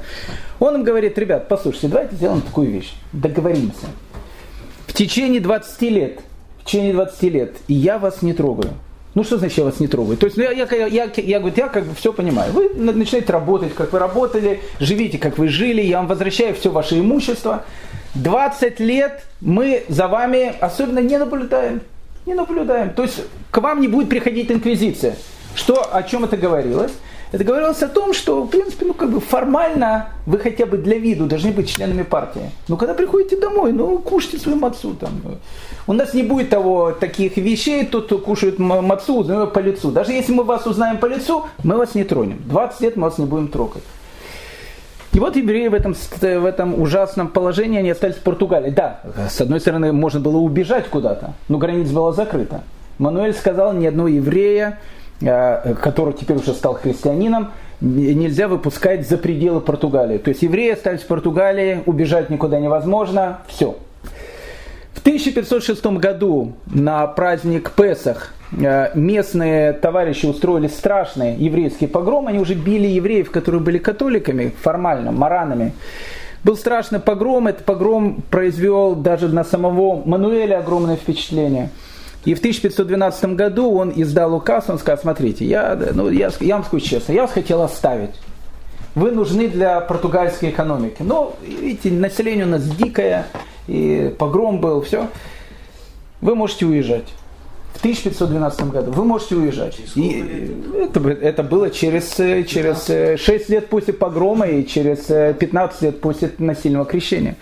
он 0.61 0.75
им 0.75 0.83
говорит, 0.83 1.17
ребят, 1.17 1.47
послушайте, 1.47 1.87
давайте 1.87 2.15
сделаем 2.15 2.41
такую 2.41 2.69
вещь, 2.69 2.93
договоримся. 3.13 3.87
В 4.85 4.93
течение 4.93 5.41
20 5.41 5.81
лет, 5.81 6.19
в 6.59 6.65
течение 6.65 6.93
20 6.93 7.23
лет, 7.23 7.57
я 7.67 7.97
вас 7.97 8.21
не 8.21 8.33
трогаю. 8.33 8.73
Ну 9.15 9.23
что 9.23 9.39
значит 9.39 9.57
я 9.57 9.63
вас 9.63 9.79
не 9.79 9.87
трогаю? 9.87 10.17
То 10.17 10.27
есть 10.27 10.37
ну, 10.37 10.43
я, 10.43 10.51
я, 10.51 10.67
я, 10.71 10.85
я, 10.85 11.11
я, 11.15 11.39
говорю, 11.39 11.55
я 11.57 11.67
как 11.67 11.85
бы 11.85 11.95
все 11.95 12.13
понимаю. 12.13 12.53
Вы 12.53 12.69
начинаете 12.75 13.33
работать, 13.33 13.73
как 13.73 13.91
вы 13.91 13.97
работали, 13.97 14.61
живите, 14.79 15.17
как 15.17 15.39
вы 15.39 15.47
жили, 15.47 15.81
я 15.81 15.97
вам 15.97 16.05
возвращаю 16.05 16.53
все 16.53 16.69
ваше 16.69 16.99
имущество. 16.99 17.63
20 18.13 18.79
лет 18.81 19.23
мы 19.41 19.83
за 19.89 20.07
вами 20.07 20.53
особенно 20.59 20.99
не 20.99 21.17
наблюдаем. 21.17 21.81
Не 22.27 22.35
наблюдаем. 22.35 22.91
То 22.91 23.01
есть 23.01 23.23
к 23.49 23.57
вам 23.57 23.81
не 23.81 23.87
будет 23.87 24.09
приходить 24.09 24.51
инквизиция. 24.51 25.15
Что, 25.55 25.89
о 25.91 26.03
чем 26.03 26.23
это 26.23 26.37
говорилось? 26.37 26.91
Это 27.31 27.45
говорилось 27.45 27.81
о 27.81 27.88
том, 27.88 28.13
что, 28.13 28.43
в 28.43 28.50
принципе, 28.50 28.85
ну, 28.85 28.93
как 28.93 29.09
бы 29.09 29.21
формально 29.21 30.09
вы 30.25 30.38
хотя 30.38 30.65
бы 30.65 30.77
для 30.77 30.97
виду 30.97 31.27
должны 31.27 31.51
быть 31.51 31.69
членами 31.69 32.03
партии. 32.03 32.51
Но 32.67 32.75
когда 32.75 32.93
приходите 32.93 33.38
домой, 33.38 33.71
ну, 33.71 33.97
кушайте 34.00 34.38
свою 34.38 34.57
мацу 34.57 34.93
там. 34.95 35.21
У 35.88 35.93
нас 35.93 36.13
не 36.13 36.23
будет 36.23 36.50
того, 36.50 36.91
таких 36.91 37.38
вещей, 37.38 37.85
тот, 37.85 38.05
кто 38.05 38.17
кушает 38.17 38.59
мацу, 38.59 39.19
узнаем 39.19 39.50
по 39.50 39.59
лицу. 39.59 39.91
Даже 39.91 40.11
если 40.11 40.33
мы 40.33 40.43
вас 40.43 40.67
узнаем 40.67 40.97
по 40.97 41.05
лицу, 41.05 41.45
мы 41.63 41.77
вас 41.77 41.95
не 41.95 42.03
тронем. 42.03 42.41
20 42.47 42.81
лет 42.81 42.97
мы 42.97 43.03
вас 43.03 43.17
не 43.17 43.25
будем 43.25 43.47
трогать. 43.47 43.83
И 45.13 45.19
вот 45.19 45.35
евреи 45.35 45.67
в 45.67 45.73
этом, 45.73 45.93
в 45.93 46.46
этом 46.46 46.81
ужасном 46.81 47.29
положении, 47.29 47.79
они 47.79 47.91
остались 47.91 48.15
в 48.15 48.24
Португалии. 48.24 48.72
Да, 48.72 49.01
с 49.29 49.39
одной 49.39 49.59
стороны, 49.61 49.94
можно 49.94 50.20
было 50.20 50.37
убежать 50.37 50.87
куда-то, 50.87 51.33
но 51.48 51.57
граница 51.57 51.94
была 51.94 52.11
закрыта. 52.11 52.63
Мануэль 52.98 53.33
сказал, 53.33 53.74
ни 53.74 53.85
одного 53.85 54.07
еврея, 54.09 54.79
который 55.22 56.14
теперь 56.14 56.38
уже 56.38 56.53
стал 56.53 56.74
христианином, 56.75 57.51
нельзя 57.79 58.48
выпускать 58.48 59.07
за 59.07 59.18
пределы 59.18 59.62
Португалии. 59.62 60.18
То 60.18 60.29
есть 60.29 60.42
евреи 60.42 60.72
остались 60.72 61.01
в 61.01 61.07
Португалии, 61.07 61.81
убежать 61.86 62.29
никуда 62.29 62.60
невозможно, 62.60 63.40
все. 63.48 63.77
В 64.94 65.00
1506 65.01 65.86
году 65.86 66.53
на 66.68 67.07
праздник 67.07 67.72
Песах 67.72 68.34
Э, 68.53 68.90
местные 68.96 69.74
товарищи 69.74 70.25
устроили 70.25 70.68
страшный 70.68 71.36
еврейский 71.36 71.88
погром, 71.88 72.27
они 72.27 72.40
уже 72.40 72.53
били 72.53 72.88
евреев, 72.88 73.31
которые 73.31 73.62
были 73.62 73.77
католиками, 73.77 74.53
формально, 74.62 75.12
маранами. 75.12 75.74
Был 76.44 76.57
страшный 76.57 77.00
погром, 77.00 77.48
этот 77.48 77.66
погром 77.66 78.24
произвел 78.29 78.96
даже 78.96 79.27
на 79.27 79.44
самого 79.44 80.01
Мануэля 80.03 80.60
огромное 80.60 80.96
впечатление. 80.96 81.70
И 82.25 82.36
в 82.36 82.40
1512 82.40 83.36
году 83.36 83.74
он 83.74 83.92
издал 83.96 84.36
указ, 84.36 84.70
он 84.70 84.77
сказал, 84.77 85.01
смотрите, 85.01 85.46
я, 85.46 85.77
ну, 85.94 86.10
я, 86.10 86.29
я 86.40 86.55
вам 86.55 86.64
скажу 86.64 86.86
честно, 86.86 87.14
я 87.14 87.24
вас 87.24 87.31
хотел 87.31 87.62
оставить. 87.62 88.12
Вы 88.94 89.12
нужны 89.12 89.48
для 89.48 89.79
португальской 89.79 90.50
экономики. 90.50 90.98
Но, 91.00 91.36
видите, 91.42 91.92
население 91.92 92.46
у 92.46 92.50
нас 92.50 92.64
дикое, 92.64 93.25
и 93.68 94.14
погром 94.20 94.60
был, 94.60 94.81
все. 94.81 95.07
Вы 96.20 96.36
можете 96.36 96.66
уезжать 96.66 97.07
в 97.74 97.79
1512 97.79 98.70
году. 98.70 98.92
Вы 98.92 99.05
можете 99.05 99.36
уезжать. 99.36 99.79
И 99.96 100.55
это, 100.77 101.10
это 101.10 101.42
было 101.42 101.72
через, 101.72 102.14
через 102.48 103.20
6 103.20 103.50
лет 103.50 103.68
после 103.68 103.94
погрома 103.94 104.46
и 104.48 104.68
через 104.68 105.05
15 105.05 105.81
лет 105.81 106.01
после 106.01 106.31
насильного 106.38 106.86
крещения. 106.86 107.38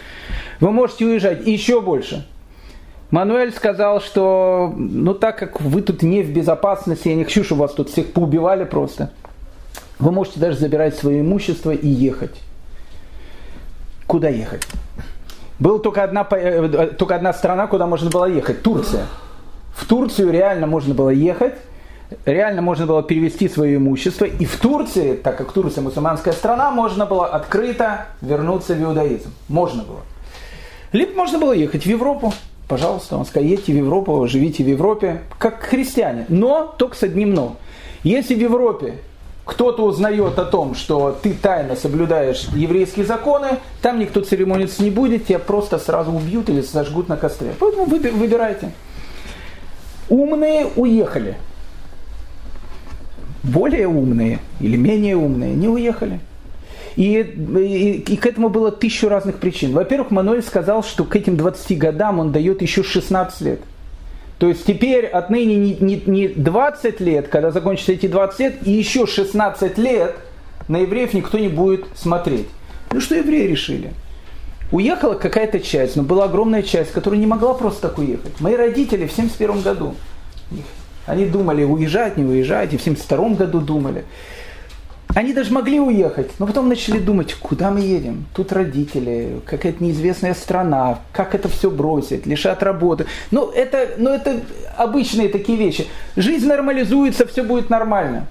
Вы 0.60 0.72
можете 0.72 1.06
уезжать 1.06 1.46
еще 1.46 1.82
больше. 1.82 2.26
Мануэль 3.12 3.52
сказал, 3.52 4.02
что 4.02 4.74
ну 4.78 5.14
так 5.14 5.38
как 5.38 5.62
вы 5.62 5.82
тут 5.82 6.04
не 6.04 6.22
в 6.22 6.32
безопасности, 6.32 7.08
я 7.08 7.16
не 7.16 7.24
хочу, 7.24 7.44
чтобы 7.44 7.62
вас 7.62 7.74
тут 7.74 7.90
всех 7.90 8.14
поубивали 8.14 8.66
просто, 8.66 9.12
вы 9.98 10.12
можете 10.12 10.40
даже 10.40 10.58
забирать 10.58 10.96
свое 10.96 11.22
имущество 11.22 11.72
и 11.72 11.88
ехать. 11.88 12.40
Куда 14.06 14.30
ехать? 14.30 14.66
Была 15.60 15.80
только 15.80 16.04
одна, 16.04 16.26
э, 16.32 16.94
только 16.98 17.16
одна 17.16 17.34
страна, 17.34 17.68
куда 17.68 17.86
можно 17.86 18.10
было 18.10 18.26
ехать, 18.26 18.62
Турция. 18.62 19.06
В 19.74 19.86
Турцию 19.86 20.32
реально 20.32 20.68
можно 20.68 20.94
было 20.94 21.10
ехать, 21.10 21.56
реально 22.26 22.62
можно 22.62 22.86
было 22.86 23.04
перевести 23.04 23.50
свое 23.50 23.76
имущество. 23.76 24.26
И 24.26 24.46
в 24.46 24.58
Турции, 24.58 25.16
так 25.16 25.38
как 25.38 25.52
Турция 25.52 25.82
мусульманская 25.82 26.34
страна, 26.34 26.72
можно 26.72 27.06
было 27.06 27.28
открыто 27.28 28.06
вернуться 28.22 28.74
в 28.74 28.82
иудаизм. 28.82 29.32
Можно 29.48 29.84
было. 29.84 30.00
Либо 30.92 31.14
можно 31.16 31.40
было 31.40 31.54
ехать 31.54 31.84
в 31.84 31.88
Европу. 31.88 32.34
Пожалуйста, 32.70 33.18
он 33.18 33.26
сказал, 33.26 33.50
едьте 33.50 33.74
в 33.74 33.78
Европу, 33.78 34.28
живите 34.28 34.64
в 34.64 34.68
Европе, 34.68 35.22
как 35.40 35.64
христиане. 35.64 36.28
Но 36.30 36.72
только 36.78 36.96
с 36.96 37.02
одним 37.02 37.34
но. 37.34 37.56
Если 38.04 38.36
в 38.36 38.40
Европе 38.40 39.00
кто-то 39.44 39.84
узнает 39.84 40.38
о 40.38 40.46
том, 40.46 40.76
что 40.76 41.18
ты 41.20 41.34
тайно 41.34 41.76
соблюдаешь 41.76 42.48
еврейские 42.54 43.08
законы, 43.08 43.58
там 43.82 43.98
никто 43.98 44.22
церемониться 44.22 44.84
не 44.84 44.92
будет, 44.92 45.26
тебя 45.26 45.40
просто 45.40 45.80
сразу 45.80 46.12
убьют 46.12 46.48
или 46.50 46.62
сожгут 46.62 47.10
на 47.10 47.18
костре. 47.18 47.56
Поэтому 47.60 47.86
выбирайте. 47.86 48.72
Умные 50.08 50.68
уехали. 50.76 51.38
Более 53.42 53.88
умные 53.88 54.38
или 54.60 54.78
менее 54.78 55.16
умные 55.16 55.56
не 55.56 55.68
уехали. 55.68 56.20
И, 56.96 57.20
и, 57.20 58.04
и 58.08 58.18
к 58.18 58.26
этому 58.26 58.50
было 58.50 58.72
тысячу 58.72 59.10
разных 59.10 59.38
причин. 59.38 59.74
Во-первых, 59.74 60.12
Мануэль 60.12 60.44
сказал, 60.44 60.84
что 60.84 61.04
к 61.04 61.16
этим 61.16 61.38
20 61.38 61.78
годам 61.78 62.20
он 62.20 62.32
дает 62.32 62.62
еще 62.62 62.84
16 62.84 63.42
лет. 63.42 63.60
То 64.40 64.48
есть 64.48 64.66
теперь 64.66 65.06
отныне 65.06 65.56
не, 65.58 65.76
не, 65.76 66.02
не 66.06 66.28
20 66.30 67.00
лет, 67.02 67.28
когда 67.28 67.52
закончатся 67.52 67.92
эти 67.92 68.08
20 68.08 68.40
лет, 68.40 68.56
и 68.64 68.72
еще 68.72 69.06
16 69.06 69.78
лет 69.78 70.16
на 70.70 70.78
евреев 70.78 71.14
никто 71.14 71.38
не 71.38 71.50
будет 71.50 71.86
смотреть. 71.96 72.48
Ну 72.92 73.02
что 73.02 73.16
евреи 73.16 73.48
решили? 73.48 73.92
Уехала 74.72 75.16
какая-то 75.16 75.60
часть, 75.60 75.96
но 75.96 76.04
была 76.04 76.26
огромная 76.26 76.62
часть, 76.62 76.92
которая 76.92 77.20
не 77.20 77.26
могла 77.26 77.54
просто 77.54 77.90
так 77.90 77.98
уехать. 77.98 78.40
Мои 78.40 78.56
родители 78.56 79.08
в 79.08 79.12
71 79.12 79.62
году, 79.62 79.96
они 81.06 81.26
думали, 81.26 81.64
уезжать, 81.64 82.18
не 82.18 82.24
уезжать, 82.24 82.74
и 82.74 82.78
в 82.78 82.82
72 82.82 83.30
году 83.30 83.62
думали. 83.62 84.06
Они 85.16 85.34
даже 85.34 85.52
могли 85.52 85.80
уехать, 85.80 86.30
но 86.38 86.46
потом 86.46 86.70
начали 86.70 87.00
думать, 87.00 87.34
куда 87.34 87.72
мы 87.72 87.80
едем? 87.80 88.26
Тут 88.36 88.52
родители, 88.52 89.42
какая-то 89.44 89.84
неизвестная 89.84 90.36
страна, 90.36 91.00
как 91.12 91.34
это 91.34 91.50
все 91.50 91.72
бросить, 91.72 92.28
лишат 92.28 92.62
работы. 92.62 93.08
Ну 93.32 93.50
это, 93.50 93.90
ну, 93.98 94.12
это 94.12 94.42
обычные 94.78 95.30
такие 95.30 95.58
вещи. 95.58 95.88
Жизнь 96.16 96.48
нормализуется, 96.48 97.26
все 97.26 97.42
будет 97.42 97.72
нормально. 97.72 98.28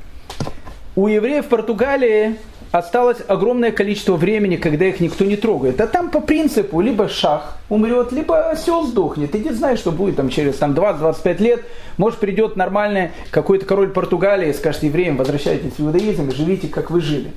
У 0.95 1.09
евреев 1.09 1.47
в 1.47 1.49
Португалии 1.49 2.37
осталось 2.70 3.18
огромное 3.26 3.72
количество 3.72 4.16
времени, 4.16 4.57
когда 4.57 4.87
их 4.87 5.00
никто 5.00 5.24
не 5.24 5.37
трогает. 5.37 5.81
А 5.81 5.87
там 5.87 6.11
по 6.11 6.20
принципу 6.20 6.81
либо 6.81 7.09
шах 7.09 7.57
умрет, 7.68 8.12
либо 8.12 8.50
осел 8.50 8.85
сдохнет. 8.85 9.35
И 9.35 9.38
не 9.38 9.50
знаешь, 9.50 9.78
что 9.78 9.92
будет 9.92 10.16
там 10.16 10.28
через 10.28 10.57
там, 10.57 10.72
20-25 10.72 11.42
лет. 11.42 11.64
Может 11.96 12.18
придет 12.18 12.57
нормальный 12.57 13.11
какой-то 13.31 13.64
король 13.64 13.90
Португалии 13.90 14.50
и 14.50 14.52
скажет 14.52 14.83
евреям, 14.83 15.16
возвращайтесь 15.16 15.78
в 15.78 15.81
иудаизм 15.81 16.31
живите, 16.31 16.68
как 16.68 16.90
вы 16.90 17.00
жили. 17.00 17.33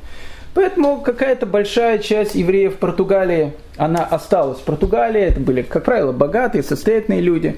Поэтому 0.53 0.99
какая-то 0.99 1.45
большая 1.45 1.99
часть 1.99 2.35
евреев 2.35 2.75
Португалии, 2.75 3.53
она 3.77 4.03
осталась 4.03 4.59
в 4.59 4.63
Португалии. 4.63 5.21
Это 5.21 5.39
были, 5.39 5.61
как 5.61 5.85
правило, 5.85 6.11
богатые, 6.11 6.61
состоятельные 6.61 7.21
люди. 7.21 7.57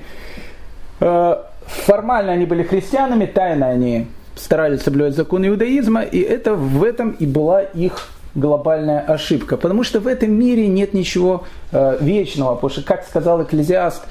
Э, 0.99 1.38
формально 1.65 2.33
они 2.33 2.45
были 2.45 2.62
христианами, 2.62 3.25
тайно 3.25 3.69
они 3.69 4.07
старались 4.36 4.82
соблюдать 4.82 5.15
законы 5.15 5.48
иудаизма, 5.48 6.02
и 6.02 6.19
это 6.19 6.56
в 6.56 6.84
этом 6.84 7.12
и 7.12 7.26
была 7.26 7.62
их 7.62 8.10
глобальная 8.36 9.00
ошибка. 9.00 9.58
Потому 9.58 9.84
что 9.84 10.00
в 10.00 10.08
этом 10.08 10.32
мире 10.32 10.67
нет 10.67 10.93
ничего 10.93 11.43
э, 11.72 11.98
вечного, 12.02 12.56
потому 12.56 12.69
что, 12.72 12.84
как 12.84 13.06
сказал 13.06 13.43
Экклезиаст, 13.43 14.04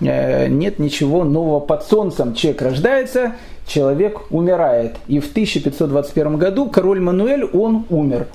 э, 0.00 0.48
нет 0.48 0.78
ничего 0.78 1.24
нового 1.24 1.60
под 1.60 1.84
солнцем. 1.84 2.34
Человек 2.34 2.62
рождается, 2.62 3.32
человек 3.66 4.30
умирает. 4.30 4.96
И 5.06 5.20
в 5.20 5.30
1521 5.30 6.36
году 6.38 6.68
король 6.68 7.00
Мануэль, 7.00 7.44
он 7.44 7.86
умер. 7.90 8.26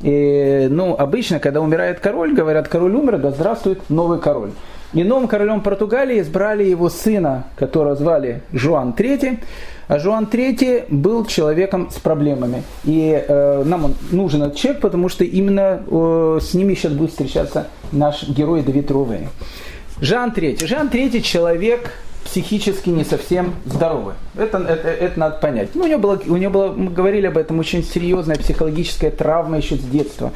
И, 0.00 0.68
ну, 0.70 0.94
обычно, 0.94 1.40
когда 1.40 1.60
умирает 1.60 2.00
король, 2.00 2.34
говорят, 2.34 2.68
король 2.68 2.94
умер, 2.94 3.18
да 3.18 3.30
здравствует 3.30 3.88
новый 3.88 4.18
король. 4.18 4.50
И 4.92 5.04
новым 5.04 5.28
королем 5.28 5.60
Португалии 5.62 6.20
избрали 6.20 6.64
его 6.64 6.88
сына, 6.88 7.44
которого 7.56 7.96
звали 7.96 8.42
Жуан 8.52 8.94
III. 8.96 9.40
А 9.88 9.98
Жуан 9.98 10.24
III 10.24 10.86
был 10.90 11.24
человеком 11.26 11.90
с 11.90 11.98
проблемами. 12.00 12.64
И 12.84 13.24
э, 13.26 13.62
нам 13.64 13.84
он 13.84 13.94
нужен 14.10 14.42
этот 14.42 14.56
человек, 14.56 14.80
потому 14.80 15.08
что 15.08 15.24
именно 15.24 15.82
э, 15.86 16.38
с 16.42 16.54
ними 16.54 16.74
сейчас 16.74 16.92
будет 16.92 17.10
встречаться 17.10 17.68
наш 17.92 18.28
герой 18.28 18.62
Давид 18.62 18.90
Рувей. 18.90 19.28
Жан 20.00 20.32
III. 20.32 20.66
Жан 20.66 20.88
III 20.88 21.20
человек 21.20 21.92
психически 22.24 22.90
не 22.90 23.04
совсем 23.04 23.54
здоровый. 23.64 24.14
Это, 24.36 24.58
это, 24.58 24.88
это 24.88 25.18
надо 25.18 25.36
понять. 25.38 25.70
Ну, 25.74 25.84
у 25.84 25.86
него, 25.86 26.00
было, 26.00 26.20
у 26.26 26.36
него 26.36 26.52
было, 26.52 26.72
мы 26.72 26.90
говорили 26.90 27.26
об 27.26 27.38
этом, 27.38 27.58
очень 27.60 27.84
серьезная 27.84 28.36
психологическая 28.36 29.10
травма 29.10 29.58
еще 29.58 29.76
с 29.76 29.80
детства. 29.80 30.32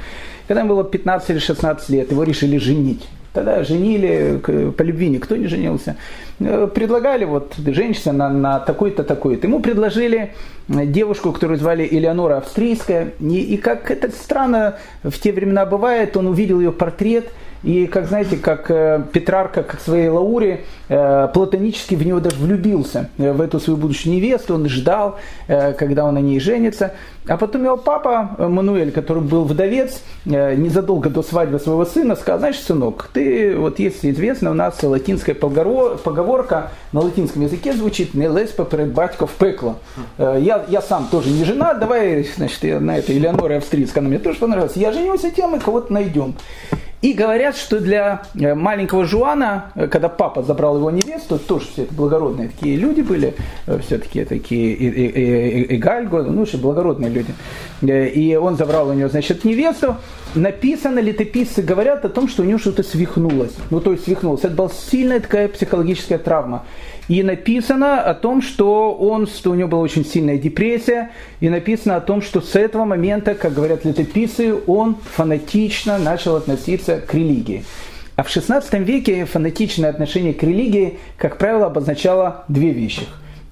Когда 0.46 0.60
ему 0.60 0.74
было 0.74 0.84
15 0.84 1.30
или 1.30 1.38
16 1.38 1.88
лет, 1.90 2.10
его 2.10 2.22
решили 2.22 2.56
женить. 2.58 3.06
Тогда 3.32 3.62
женили, 3.62 4.40
по 4.76 4.82
любви 4.82 5.08
никто 5.08 5.36
не 5.36 5.46
женился. 5.46 5.96
Э, 6.40 6.68
предлагали 6.74 7.24
вот 7.24 7.54
женщина 7.64 8.12
на, 8.12 8.28
на 8.28 8.58
такой-то, 8.58 9.04
такой-то. 9.04 9.46
Ему 9.46 9.60
предложили 9.60 10.34
девушку, 10.68 11.32
которую 11.32 11.58
звали 11.58 11.86
Элеонора 11.88 12.38
Австрийская. 12.38 13.12
И, 13.20 13.54
и 13.54 13.56
как 13.56 13.90
это 13.90 14.10
странно 14.10 14.78
в 15.02 15.12
те 15.12 15.32
времена 15.32 15.64
бывает, 15.64 16.16
он 16.16 16.26
увидел 16.26 16.60
ее 16.60 16.72
портрет– 16.72 17.26
и, 17.62 17.86
как 17.86 18.06
знаете, 18.06 18.36
как 18.36 18.70
э, 18.70 19.02
Петрарка, 19.12 19.62
как 19.62 19.80
своей 19.80 20.08
Лауре, 20.08 20.64
э, 20.88 21.28
платонически 21.34 21.94
в 21.94 22.06
него 22.06 22.18
даже 22.18 22.36
влюбился, 22.36 23.10
э, 23.18 23.32
в 23.32 23.40
эту 23.40 23.60
свою 23.60 23.78
будущую 23.78 24.14
невесту. 24.14 24.54
Он 24.54 24.68
ждал, 24.68 25.18
когда 25.46 26.04
он 26.04 26.14
на 26.14 26.18
ней 26.18 26.40
женится. 26.40 26.94
А 27.26 27.36
потом 27.36 27.64
его 27.64 27.76
папа 27.76 28.36
Мануэль, 28.38 28.92
который 28.92 29.22
был 29.22 29.44
вдовец, 29.44 30.02
незадолго 30.24 31.10
до 31.10 31.22
свадьбы 31.22 31.58
своего 31.58 31.84
сына, 31.84 32.16
сказал, 32.16 32.38
знаешь, 32.40 32.58
сынок, 32.58 33.10
ты, 33.12 33.56
вот 33.56 33.78
если 33.78 34.10
известно, 34.10 34.50
у 34.50 34.54
нас 34.54 34.82
латинская 34.82 35.34
поговорка 35.34 36.70
на 36.92 37.00
латинском 37.00 37.42
языке 37.42 37.72
звучит 37.72 38.14
«не 38.14 38.26
лезь 38.26 38.50
поперед 38.50 38.92
батька 38.92 39.26
в 39.26 39.32
пекло». 39.32 39.76
Я, 40.18 40.64
я 40.68 40.80
сам 40.80 41.08
тоже 41.10 41.30
не 41.30 41.44
жена, 41.44 41.74
давай, 41.74 42.26
значит, 42.36 42.64
я 42.64 42.80
на 42.80 42.98
это 42.98 43.12
Элеонора 43.12 43.58
Австрийская, 43.58 44.00
она 44.00 44.08
мне 44.08 44.18
тоже 44.18 44.38
понравилась. 44.38 44.76
Я 44.76 44.92
женюсь, 44.92 45.24
а 45.24 45.30
тем 45.30 45.50
мы 45.50 45.60
кого-то 45.60 45.92
найдем. 45.92 46.34
И 47.02 47.14
говорят, 47.14 47.56
что 47.56 47.80
для 47.80 48.22
э, 48.38 48.54
маленького 48.54 49.06
Жуана, 49.06 49.72
э, 49.74 49.86
когда 49.86 50.10
папа 50.10 50.42
забрал 50.42 50.76
его 50.76 50.90
невесту, 50.90 51.38
тоже 51.38 51.66
все 51.72 51.82
это 51.84 51.94
благородные 51.94 52.48
такие 52.48 52.76
люди 52.76 53.00
были, 53.00 53.34
э, 53.66 53.78
все-таки 53.78 54.24
такие 54.26 55.76
Эгальго, 55.76 56.22
ну, 56.24 56.44
что 56.44 56.58
благородные 56.58 57.10
люди. 57.10 57.34
И 57.82 58.36
он 58.36 58.56
забрал 58.56 58.88
у 58.88 58.92
него, 58.92 59.08
значит, 59.08 59.44
невесту. 59.44 59.96
Написано, 60.34 61.00
летописцы 61.00 61.60
говорят 61.60 62.04
о 62.04 62.08
том, 62.08 62.28
что 62.28 62.42
у 62.42 62.44
него 62.44 62.58
что-то 62.58 62.84
свихнулось. 62.84 63.52
Ну, 63.70 63.80
то 63.80 63.92
есть 63.92 64.04
свихнулось. 64.04 64.44
Это 64.44 64.54
была 64.54 64.68
сильная 64.68 65.18
такая 65.18 65.48
психологическая 65.48 66.18
травма. 66.18 66.64
И 67.08 67.24
написано 67.24 68.00
о 68.00 68.14
том, 68.14 68.40
что, 68.40 68.94
он, 68.94 69.26
что 69.26 69.50
у 69.50 69.54
него 69.54 69.68
была 69.68 69.80
очень 69.80 70.04
сильная 70.04 70.38
депрессия. 70.38 71.10
И 71.40 71.48
написано 71.48 71.96
о 71.96 72.00
том, 72.00 72.22
что 72.22 72.40
с 72.40 72.54
этого 72.54 72.84
момента, 72.84 73.34
как 73.34 73.54
говорят 73.54 73.84
летописцы, 73.84 74.54
он 74.68 74.96
фанатично 75.16 75.98
начал 75.98 76.36
относиться 76.36 77.00
к 77.00 77.12
религии. 77.12 77.64
А 78.14 78.22
в 78.22 78.28
XVI 78.28 78.84
веке 78.84 79.24
фанатичное 79.24 79.90
отношение 79.90 80.32
к 80.32 80.42
религии, 80.44 81.00
как 81.16 81.38
правило, 81.38 81.66
обозначало 81.66 82.44
две 82.46 82.70
вещи. 82.70 83.02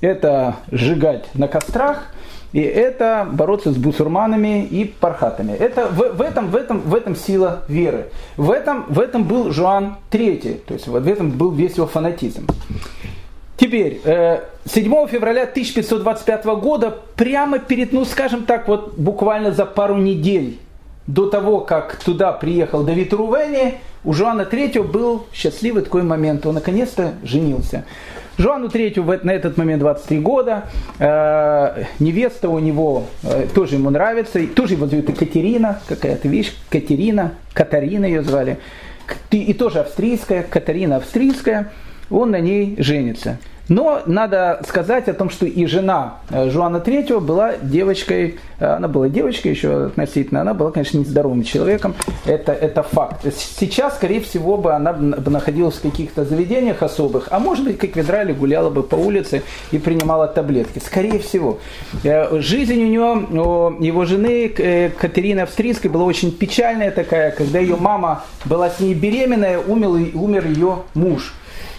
Это 0.01 0.57
сжигать 0.71 1.25
на 1.35 1.49
кострах 1.49 2.13
и 2.53 2.61
это 2.61 3.29
бороться 3.31 3.73
с 3.73 3.77
бусурманами 3.77 4.65
и 4.65 4.85
пархатами. 4.85 5.53
Это 5.53 5.87
в, 5.87 6.17
в, 6.17 6.23
этом, 6.23 6.51
в, 6.51 6.57
этом, 6.57 6.81
в 6.81 6.95
этом 6.95 7.15
сила 7.15 7.63
веры. 7.69 8.07
В 8.37 8.51
этом, 8.51 8.87
в 8.89 8.99
этом 8.99 9.25
был 9.25 9.51
Жуан 9.51 9.97
III, 10.11 10.61
то 10.67 10.75
есть 10.75 10.87
в 10.87 11.09
этом 11.09 11.31
был 11.31 11.51
весь 11.51 11.77
его 11.77 11.87
фанатизм. 11.87 12.47
Теперь, 13.59 14.01
7 14.03 14.05
э, 14.05 15.09
февраля 15.09 15.43
1525 15.43 16.45
года, 16.45 16.97
прямо 17.17 17.59
перед, 17.59 17.93
ну 17.93 18.05
скажем 18.05 18.45
так, 18.45 18.69
вот 18.69 18.95
буквально 18.97 19.53
за 19.53 19.67
пару 19.67 19.97
недель 19.97 20.59
до 21.09 21.29
того, 21.29 21.61
как 21.61 21.97
туда 21.97 22.33
приехал 22.33 22.85
Давид 22.85 23.13
Рувени, 23.13 23.79
у 24.05 24.13
Жуана 24.13 24.43
III 24.43 24.83
был 24.85 25.27
счастливый 25.33 25.83
такой 25.83 26.03
момент. 26.03 26.47
Он 26.47 26.55
наконец-то 26.55 27.15
женился. 27.25 27.85
Жуану 28.39 28.69
Третью 28.69 29.05
на 29.25 29.33
этот 29.33 29.57
момент 29.57 29.81
23 29.81 30.21
года. 30.21 30.65
Э, 31.01 31.85
невеста 31.99 32.49
у 32.49 32.61
него 32.61 33.07
э, 33.25 33.49
тоже 33.53 33.75
ему 33.75 33.91
нравится. 33.91 34.47
тоже 34.47 34.75
его 34.75 34.87
зовут 34.87 35.09
Екатерина, 35.09 35.81
какая-то 35.89 36.29
вещь. 36.29 36.53
Катерина, 36.71 37.35
Катарина 37.53 38.05
ее 38.05 38.23
звали. 38.23 38.59
И 39.33 39.53
тоже 39.55 39.81
австрийская, 39.81 40.45
Катарина 40.45 40.97
австрийская 40.97 41.73
он 42.11 42.31
на 42.31 42.41
ней 42.41 42.77
женится. 42.79 43.39
Но 43.69 44.01
надо 44.07 44.61
сказать 44.67 45.09
о 45.09 45.15
том, 45.15 45.29
что 45.31 45.47
и 45.47 45.67
жена 45.67 46.19
э, 46.31 46.49
Жуана 46.51 46.81
Третьего 46.81 47.21
была 47.21 47.55
девочкой, 47.61 48.39
э, 48.59 48.65
она 48.67 48.89
была 48.89 49.09
девочкой 49.09 49.53
еще 49.53 49.87
относительно, 49.87 50.41
она 50.41 50.55
была, 50.55 50.71
конечно, 50.71 50.99
нездоровым 50.99 51.43
человеком, 51.43 51.95
это, 52.25 52.53
это 52.53 52.83
факт. 52.83 53.27
Сейчас, 53.35 53.97
скорее 53.97 54.21
всего, 54.21 54.57
бы 54.57 54.73
она 54.73 54.93
бы 54.93 55.31
находилась 55.31 55.75
в 55.77 55.83
каких-то 55.83 56.25
заведениях 56.25 56.83
особых, 56.83 57.29
а 57.31 57.39
может 57.39 57.65
быть, 57.65 57.79
как 57.79 57.91
в 57.91 58.01
Израиле, 58.01 58.33
гуляла 58.33 58.71
бы 58.71 58.83
по 58.83 58.97
улице 58.97 59.43
и 59.71 59.79
принимала 59.79 60.27
таблетки. 60.27 60.79
Скорее 60.79 61.19
всего. 61.19 61.59
Э, 62.05 62.41
жизнь 62.41 62.83
у 62.83 62.87
него, 62.87 63.77
у 63.79 63.83
его 63.83 64.05
жены 64.07 64.49
Катерины 64.49 65.41
Австрийской 65.41 65.91
была 65.91 66.05
очень 66.05 66.33
печальная 66.33 66.91
такая, 66.91 67.33
когда 67.33 67.59
ее 67.59 67.77
мама 67.77 68.25
была 68.47 68.71
с 68.71 68.81
ней 68.81 68.95
беременная, 68.95 69.59
умер, 69.59 70.11
умер 70.15 70.47
ее 70.47 70.79
муж. 70.95 71.35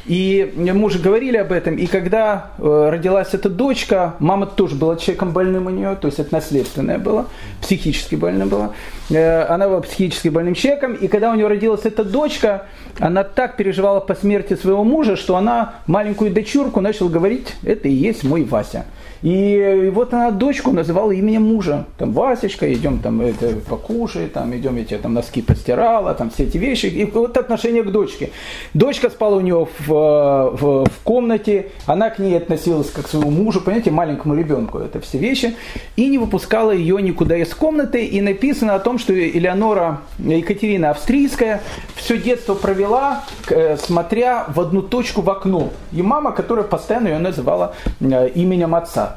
И 0.06 0.54
мы 0.56 0.84
уже 0.86 1.00
говорили 1.00 1.38
об 1.38 1.52
этом. 1.52 1.76
И 1.76 1.86
когда 1.88 2.52
э, 2.58 2.90
родилась 2.90 3.34
эта 3.34 3.50
дочка, 3.50 4.16
мама 4.20 4.46
тоже 4.46 4.76
была 4.76 4.96
человеком 4.96 5.32
больным 5.32 5.68
у 5.68 5.70
нее, 5.70 5.98
то 6.00 6.08
есть 6.08 6.20
это 6.20 6.34
наследственное 6.34 6.98
было, 6.98 7.28
психически 7.62 8.16
больная 8.16 8.48
была. 8.48 8.74
Э, 9.10 9.44
она 9.44 9.68
была 9.68 9.82
психически 9.82 10.30
больным 10.30 10.56
человеком. 10.56 10.94
И 10.94 11.08
когда 11.08 11.32
у 11.32 11.36
нее 11.36 11.48
родилась 11.48 11.86
эта 11.86 12.04
дочка, 12.04 12.66
она 13.00 13.24
так 13.24 13.58
переживала 13.58 14.00
по 14.00 14.16
смерти 14.16 14.56
своего 14.56 14.84
мужа, 14.84 15.16
что 15.16 15.36
она 15.36 15.76
маленькую 15.88 16.32
дочурку 16.32 16.82
начала 16.82 17.10
говорить, 17.10 17.56
это 17.64 17.88
и 17.88 17.94
есть 17.94 18.24
мой 18.24 18.44
Вася. 18.44 18.86
И 19.22 19.92
вот 19.94 20.14
она 20.14 20.32
дочку 20.32 20.72
называла 20.72 21.12
именем 21.12 21.44
мужа. 21.44 21.86
Там, 21.98 22.14
Васечка, 22.14 22.72
идем 22.72 23.00
там 23.00 23.22
это, 23.22 23.54
покушай, 23.70 24.28
там, 24.28 24.56
идем, 24.56 24.78
я 24.78 24.86
тебе 24.86 25.00
там 25.00 25.14
носки 25.14 25.42
постирала, 25.42 26.14
там 26.14 26.30
все 26.30 26.44
эти 26.44 26.58
вещи. 26.58 26.86
И 26.86 27.06
вот 27.06 27.38
отношение 27.38 27.84
к 27.84 27.92
дочке. 27.92 28.32
Дочка 28.74 29.10
спала 29.10 29.38
у 29.38 29.42
нее 29.42 29.68
в, 29.80 29.88
в, 29.88 30.86
в 30.86 31.04
комнате, 31.04 31.72
она 31.86 32.10
к 32.10 32.20
ней 32.20 32.38
относилась 32.38 32.90
как 32.90 33.06
к 33.06 33.10
своему 33.10 33.32
мужу, 33.32 33.62
понимаете, 33.62 33.92
маленькому 33.92 34.36
ребенку, 34.36 34.78
это 34.78 35.00
все 35.00 35.18
вещи. 35.18 35.56
И 35.96 36.08
не 36.08 36.18
выпускала 36.18 36.72
ее 36.72 37.02
никуда 37.02 37.38
из 37.38 37.54
комнаты. 37.54 38.06
И 38.06 38.22
написано 38.22 38.76
о 38.76 38.80
том, 38.80 39.00
что 39.00 39.14
Элеонора 39.14 40.02
Екатерина 40.20 40.92
Австрийская 40.92 41.62
все 41.96 42.18
детство 42.18 42.54
провела, 42.56 43.24
э, 43.50 43.78
смотря 43.78 44.46
в 44.48 44.60
одну 44.60 44.82
точку 44.82 45.22
в 45.22 45.30
окно. 45.30 45.70
И 45.92 46.02
мама, 46.02 46.32
которая 46.32 46.66
постоянно 46.66 47.08
ее 47.10 47.20
называла 47.20 47.76
э, 48.00 48.30
именем 48.36 48.76
отца. 48.76 49.09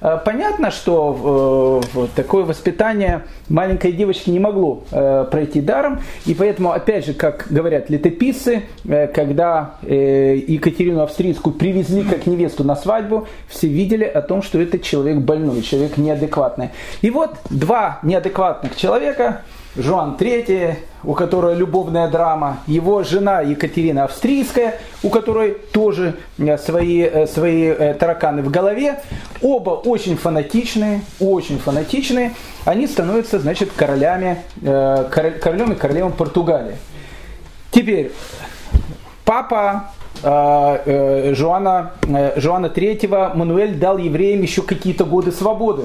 Э, 0.00 0.18
понятно, 0.24 0.70
что 0.70 1.80
э, 1.94 2.06
такое 2.16 2.44
воспитание 2.44 3.22
маленькой 3.48 3.92
девочки 3.92 4.30
не 4.30 4.38
могло 4.38 4.84
э, 4.90 5.26
пройти 5.30 5.60
даром, 5.60 6.00
и 6.26 6.34
поэтому, 6.34 6.72
опять 6.72 7.06
же, 7.06 7.14
как 7.14 7.46
говорят 7.50 7.90
летописцы, 7.90 8.62
когда 9.14 9.74
Екатерину 9.82 11.02
Австрийскую 11.02 11.54
привезли 11.54 12.02
как 12.02 12.26
невесту 12.26 12.64
на 12.64 12.76
свадьбу, 12.76 13.26
все 13.48 13.68
видели 13.68 14.04
о 14.04 14.22
том, 14.22 14.42
что 14.42 14.60
это 14.60 14.78
человек 14.78 15.18
больной, 15.18 15.62
человек 15.62 15.96
неадекватный. 15.96 16.70
И 17.02 17.10
вот 17.10 17.36
два 17.50 17.98
неадекватных 18.02 18.76
человека 18.76 19.42
Жуан 19.76 20.16
III, 20.18 20.76
у 21.04 21.14
которой 21.14 21.54
любовная 21.54 22.08
драма, 22.08 22.58
его 22.66 23.04
жена 23.04 23.40
Екатерина 23.40 24.04
Австрийская, 24.04 24.80
у 25.02 25.10
которой 25.10 25.52
тоже 25.52 26.16
э, 26.38 26.58
свои, 26.58 27.02
э, 27.02 27.26
свои 27.26 27.66
э, 27.66 27.94
тараканы 27.94 28.42
в 28.42 28.50
голове. 28.50 29.00
Оба 29.42 29.70
очень 29.70 30.16
фанатичные, 30.16 31.02
очень 31.20 31.58
фанатичные. 31.58 32.34
Они 32.64 32.86
становятся, 32.86 33.38
значит, 33.38 33.70
королями, 33.72 34.42
королем 34.60 35.72
и 35.72 35.76
королевой 35.76 36.12
Португалии. 36.12 36.76
Теперь, 37.70 38.12
папа 39.24 39.92
Жуана, 40.22 41.92
Жуана 42.36 42.66
III 42.66 43.34
Мануэль 43.34 43.76
дал 43.76 43.96
евреям 43.96 44.42
еще 44.42 44.60
какие-то 44.60 45.04
годы 45.04 45.32
свободы. 45.32 45.84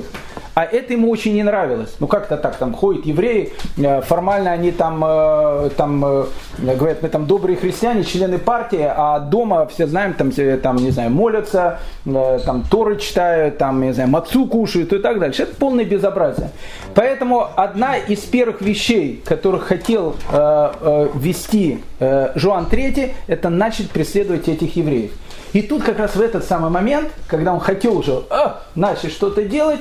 А 0.56 0.63
это 0.63 0.94
ему 0.94 1.10
очень 1.10 1.34
не 1.34 1.44
нравилось. 1.44 1.96
Ну 2.00 2.08
как-то 2.08 2.38
так, 2.38 2.56
там 2.56 2.74
ходят 2.74 3.06
евреи, 3.06 3.52
э, 3.78 4.02
формально 4.02 4.52
они 4.52 4.72
там, 4.72 5.04
э, 5.06 5.70
там 5.76 6.04
э, 6.06 6.26
говорят, 6.60 7.04
мы 7.04 7.10
там 7.10 7.26
добрые 7.28 7.58
христиане, 7.58 8.06
члены 8.06 8.38
партии, 8.38 8.89
а 8.89 9.20
дома 9.20 9.68
все 9.68 9.86
знаем, 9.86 10.13
там, 10.13 10.32
там 10.32 10.78
не 10.78 10.91
знаю, 10.91 11.12
молятся, 11.12 11.80
там 12.06 12.63
Торы 12.72 12.98
читают, 12.98 13.58
там, 13.58 13.82
не 13.82 13.91
знаю, 13.91 14.10
мацу 14.10 14.48
кушают 14.48 14.94
и 14.94 15.00
так 15.00 15.20
дальше. 15.20 15.44
Это 15.44 15.56
полное 15.58 15.84
безобразие. 15.84 16.52
Поэтому 16.94 17.50
одна 17.58 17.98
из 17.98 18.20
первых 18.20 18.62
вещей, 18.62 19.22
которых 19.26 19.63
хотел 19.63 20.15
ввести 20.32 21.84
Жуан 22.00 22.68
III, 22.72 23.12
это 23.28 23.50
начать 23.50 23.89
преследовать 23.89 24.48
этих 24.48 24.78
евреев. 24.78 25.12
И 25.52 25.62
тут 25.62 25.84
как 25.84 26.00
раз 26.00 26.15
в 26.15 26.22
этот 26.22 26.46
самый 26.46 26.70
момент, 26.70 27.10
когда 27.28 27.54
он 27.54 27.60
хотел 27.60 27.98
уже 27.98 28.24
а, 28.30 28.62
начать 28.76 29.12
что-то 29.12 29.44
делать, 29.44 29.80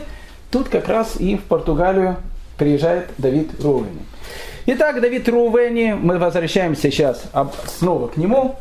Тут 0.55 0.69
как 0.69 0.87
раз 0.87 1.17
и 1.19 1.37
в 1.37 1.43
Португалию 1.43 2.15
приезжает 2.57 3.09
Давид 3.19 3.61
Рувени. 3.61 4.03
Итак, 4.67 5.01
Давид 5.01 5.29
Рувени, 5.29 5.99
мы 6.01 6.17
возвращаемся 6.17 6.93
сейчас 6.93 7.25
снова 7.67 8.07
к 8.07 8.17
нему, 8.17 8.55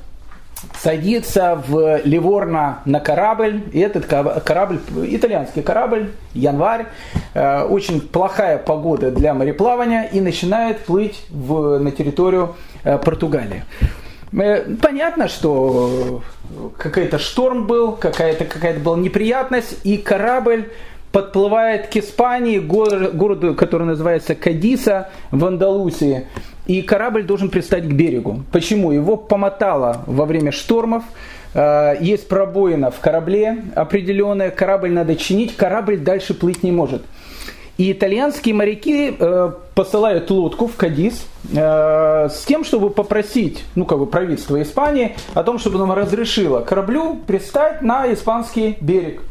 садится 0.82 1.62
в 1.68 2.02
Ливорно 2.04 2.80
на 2.86 3.00
корабль, 3.00 3.62
и 3.72 3.80
этот 3.80 4.08
корабль, 4.08 4.80
итальянский 5.04 5.62
корабль, 5.62 6.10
январь, 6.34 6.88
э, 7.36 7.62
очень 7.62 8.02
плохая 8.02 8.58
погода 8.58 9.12
для 9.12 9.36
мореплавания, 9.36 10.10
и 10.12 10.20
начинает 10.20 10.80
плыть 10.80 11.24
в, 11.30 11.78
на 11.78 11.92
территорию 11.92 12.56
э, 12.84 12.98
Португалии. 12.98 13.66
Э, 14.36 14.62
понятно, 14.82 15.28
что 15.28 16.24
какой-то 16.76 17.20
шторм 17.20 17.68
был, 17.68 17.92
какая-то 17.92 18.46
какая 18.46 18.80
была 18.80 18.98
неприятность, 18.98 19.78
и 19.84 19.98
корабль 19.98 20.70
подплывает 21.14 21.88
к 21.88 21.96
Испании, 21.96 22.58
городу, 22.58 23.54
который 23.54 23.86
называется 23.86 24.34
Кадиса 24.34 25.10
в 25.30 25.46
Андалусии, 25.46 26.26
и 26.66 26.82
корабль 26.82 27.24
должен 27.24 27.50
пристать 27.50 27.84
к 27.84 27.92
берегу. 27.94 28.44
Почему? 28.52 28.92
Его 28.92 29.16
помотало 29.16 30.02
во 30.08 30.26
время 30.26 30.52
штормов, 30.52 31.04
э, 31.54 31.98
есть 32.02 32.28
пробоина 32.28 32.90
в 32.90 33.00
корабле 33.00 33.64
определенная, 33.76 34.50
корабль 34.50 34.92
надо 34.92 35.16
чинить, 35.16 35.56
корабль 35.56 35.98
дальше 35.98 36.34
плыть 36.34 36.64
не 36.64 36.72
может. 36.72 37.04
И 37.78 37.92
итальянские 37.92 38.56
моряки 38.56 39.16
э, 39.18 39.52
посылают 39.76 40.32
лодку 40.32 40.66
в 40.66 40.76
Кадис 40.76 41.28
э, 41.56 42.30
с 42.32 42.44
тем, 42.46 42.64
чтобы 42.64 42.90
попросить, 42.90 43.64
ну 43.76 43.86
как 43.86 44.00
бы 44.00 44.08
правительство 44.08 44.60
Испании 44.60 45.16
о 45.36 45.44
том, 45.44 45.60
чтобы 45.60 45.80
оно 45.80 45.94
разрешило 45.94 46.62
кораблю 46.62 47.20
пристать 47.28 47.84
на 47.84 48.12
испанский 48.12 48.78
берег. 48.82 49.22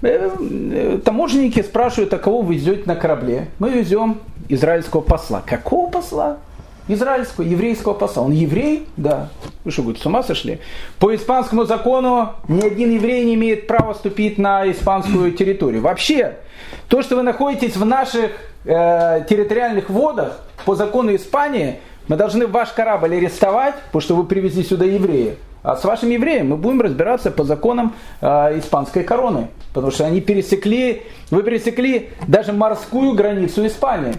Э, 0.00 0.98
таможенники 1.04 1.60
спрашивают, 1.62 2.12
а 2.14 2.18
кого 2.18 2.42
вы 2.42 2.54
везете 2.54 2.82
на 2.86 2.94
корабле? 2.94 3.48
Мы 3.58 3.70
везем 3.70 4.18
израильского 4.48 5.00
посла. 5.00 5.42
Какого 5.44 5.90
посла? 5.90 6.38
Израильского, 6.86 7.44
еврейского 7.44 7.94
посла. 7.94 8.22
Он 8.22 8.32
еврей? 8.32 8.86
Да. 8.96 9.28
Вы 9.64 9.70
что, 9.72 9.82
говорите, 9.82 10.02
с 10.02 10.06
ума 10.06 10.22
сошли? 10.22 10.60
По 10.98 11.14
испанскому 11.14 11.64
закону 11.64 12.30
ни 12.46 12.64
один 12.64 12.92
еврей 12.92 13.24
не 13.24 13.34
имеет 13.34 13.66
права 13.66 13.92
ступить 13.92 14.38
на 14.38 14.70
испанскую 14.70 15.32
территорию. 15.32 15.82
Вообще, 15.82 16.36
то, 16.88 17.02
что 17.02 17.16
вы 17.16 17.22
находитесь 17.22 17.76
в 17.76 17.84
наших 17.84 18.30
э, 18.64 19.24
территориальных 19.28 19.90
водах, 19.90 20.40
по 20.64 20.74
закону 20.74 21.14
Испании, 21.14 21.80
мы 22.08 22.16
должны 22.16 22.46
ваш 22.46 22.70
корабль 22.70 23.16
арестовать, 23.16 23.74
потому 23.86 24.00
что 24.00 24.16
вы 24.16 24.24
привезли 24.24 24.62
сюда 24.62 24.84
еврея. 24.84 25.36
А 25.62 25.76
с 25.76 25.84
вашим 25.84 26.10
евреем 26.10 26.48
мы 26.50 26.56
будем 26.56 26.80
разбираться 26.80 27.30
по 27.30 27.44
законам 27.44 27.94
э, 28.20 28.58
испанской 28.58 29.04
короны. 29.04 29.48
Потому 29.72 29.92
что 29.92 30.06
они 30.06 30.20
пересекли, 30.20 31.02
вы 31.30 31.42
пересекли 31.42 32.10
даже 32.26 32.52
морскую 32.52 33.14
границу 33.14 33.66
Испании. 33.66 34.14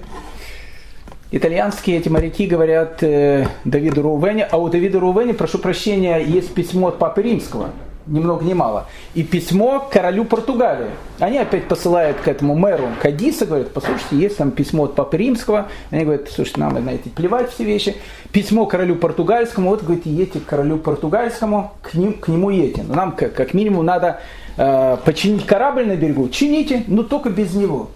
Итальянские 1.31 1.97
эти 1.97 2.09
моряки 2.09 2.47
говорят 2.47 3.03
э, 3.03 3.47
Давиду 3.63 4.01
Рувене, 4.01 4.47
а 4.49 4.57
у 4.57 4.67
Давида 4.69 4.99
Рувене, 4.99 5.33
прошу 5.33 5.59
прощения, 5.59 6.17
есть 6.19 6.53
письмо 6.53 6.87
от 6.87 6.97
Папы 6.97 7.21
Римского– 7.21 7.69
ни 8.09 8.19
много 8.19 8.43
ни 8.43 8.53
мало. 8.53 8.87
И 9.13 9.23
письмо 9.23 9.87
королю 9.91 10.25
Португалии. 10.25 10.89
Они 11.19 11.37
опять 11.37 11.67
посылают 11.67 12.17
к 12.17 12.27
этому 12.27 12.55
мэру 12.55 12.87
Кадиса, 13.01 13.45
говорят, 13.45 13.71
послушайте, 13.71 14.17
есть 14.17 14.37
там 14.37 14.51
письмо 14.51 14.85
от 14.85 14.95
Папы 14.95 15.17
Римского. 15.17 15.67
Они 15.91 16.03
говорят, 16.03 16.29
слушайте, 16.29 16.59
нам 16.59 16.73
на 16.83 16.89
эти 16.89 17.09
плевать 17.09 17.51
все 17.51 17.63
вещи. 17.63 17.95
Письмо 18.31 18.65
королю 18.65 18.95
португальскому, 18.95 19.69
вот, 19.69 19.83
говорит, 19.83 20.05
едете 20.05 20.39
к 20.39 20.45
королю 20.45 20.77
португальскому, 20.77 21.73
к, 21.81 21.93
ним, 21.93 22.13
к 22.13 22.27
нему 22.27 22.49
едете. 22.49 22.83
Но 22.87 22.95
нам 22.95 23.11
как, 23.11 23.33
как 23.33 23.53
минимум 23.53 23.85
надо 23.85 24.19
э, 24.57 24.97
починить 25.05 25.45
корабль 25.45 25.85
на 25.85 25.95
берегу. 25.95 26.29
Чините, 26.29 26.83
но 26.87 27.03
только 27.03 27.29
без 27.29 27.53
него. 27.53 27.91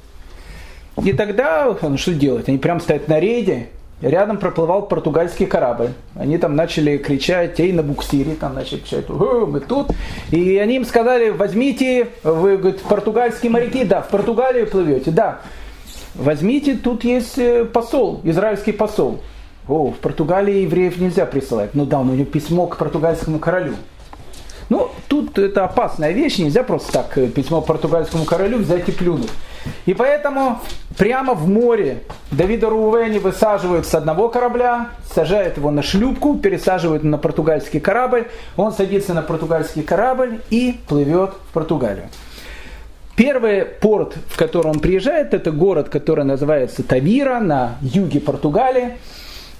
И 1.04 1.12
тогда, 1.14 1.76
ну 1.82 1.98
что 1.98 2.14
делать? 2.14 2.48
Они 2.48 2.58
прям 2.58 2.80
стоят 2.80 3.08
на 3.08 3.20
рейде, 3.20 3.70
рядом 4.04 4.38
проплывал 4.38 4.84
португальский 4.84 5.46
корабль. 5.46 5.90
Они 6.16 6.38
там 6.38 6.56
начали 6.56 6.98
кричать, 6.98 7.60
эй, 7.60 7.72
на 7.72 7.84
буксире, 7.84 8.36
там 8.36 8.54
начали 8.54 8.80
кричать, 8.80 9.10
мы 9.10 9.60
тут. 9.62 9.92
И 10.32 10.58
они 10.58 10.76
им 10.76 10.86
сказали, 10.86 11.30
возьмите, 11.30 12.10
вы, 12.24 12.58
говорит, 12.58 12.82
португальские 12.82 13.52
моряки, 13.52 13.86
да, 13.86 14.02
в 14.02 14.10
Португалию 14.10 14.68
плывете, 14.68 15.12
да. 15.12 15.40
Возьмите, 16.16 16.76
тут 16.76 17.04
есть 17.04 17.38
э, 17.38 17.66
посол, 17.66 18.22
израильский 18.24 18.72
посол. 18.72 19.22
О, 19.68 19.92
в 19.92 19.96
Португалии 19.96 20.62
евреев 20.62 20.98
нельзя 20.98 21.26
присылать. 21.26 21.74
Ну 21.74 21.86
да, 21.86 22.00
у 22.00 22.04
него 22.04 22.26
письмо 22.26 22.68
к 22.68 22.78
португальскому 22.78 23.40
королю. 23.40 23.74
Ну, 24.70 24.90
тут 25.08 25.40
это 25.40 25.66
опасная 25.66 26.12
вещь, 26.12 26.38
нельзя 26.38 26.64
просто 26.64 26.92
так 26.92 27.18
э, 27.18 27.28
письмо 27.28 27.62
португальскому 27.62 28.26
королю 28.26 28.58
взять 28.58 28.88
и 28.90 28.92
плюнуть. 28.92 29.32
И 29.86 29.94
поэтому 29.94 30.60
прямо 30.98 31.34
в 31.34 31.48
море 31.48 32.04
Давида 32.32 32.70
Рувени 32.70 33.20
высаживают 33.20 33.86
с 33.86 33.94
одного 33.94 34.30
корабля, 34.30 34.90
сажают 35.14 35.58
его 35.58 35.72
на 35.72 35.84
шлюпку, 35.84 36.38
пересаживают 36.38 37.04
на 37.04 37.18
португальский 37.18 37.80
корабль, 37.80 38.28
он 38.58 38.72
садится 38.74 39.14
на 39.14 39.22
португальский 39.22 39.84
корабль 39.84 40.40
и 40.50 40.80
плывет 40.88 41.32
в 41.50 41.54
Португалию. 41.54 42.08
Первый 43.16 43.66
порт, 43.66 44.16
в 44.28 44.38
который 44.38 44.70
он 44.70 44.80
приезжает, 44.80 45.36
это 45.36 45.52
город, 45.52 45.90
который 45.90 46.26
называется 46.26 46.82
Тавира 46.82 47.40
на 47.40 47.76
юге 47.82 48.20
Португалии. 48.20 48.98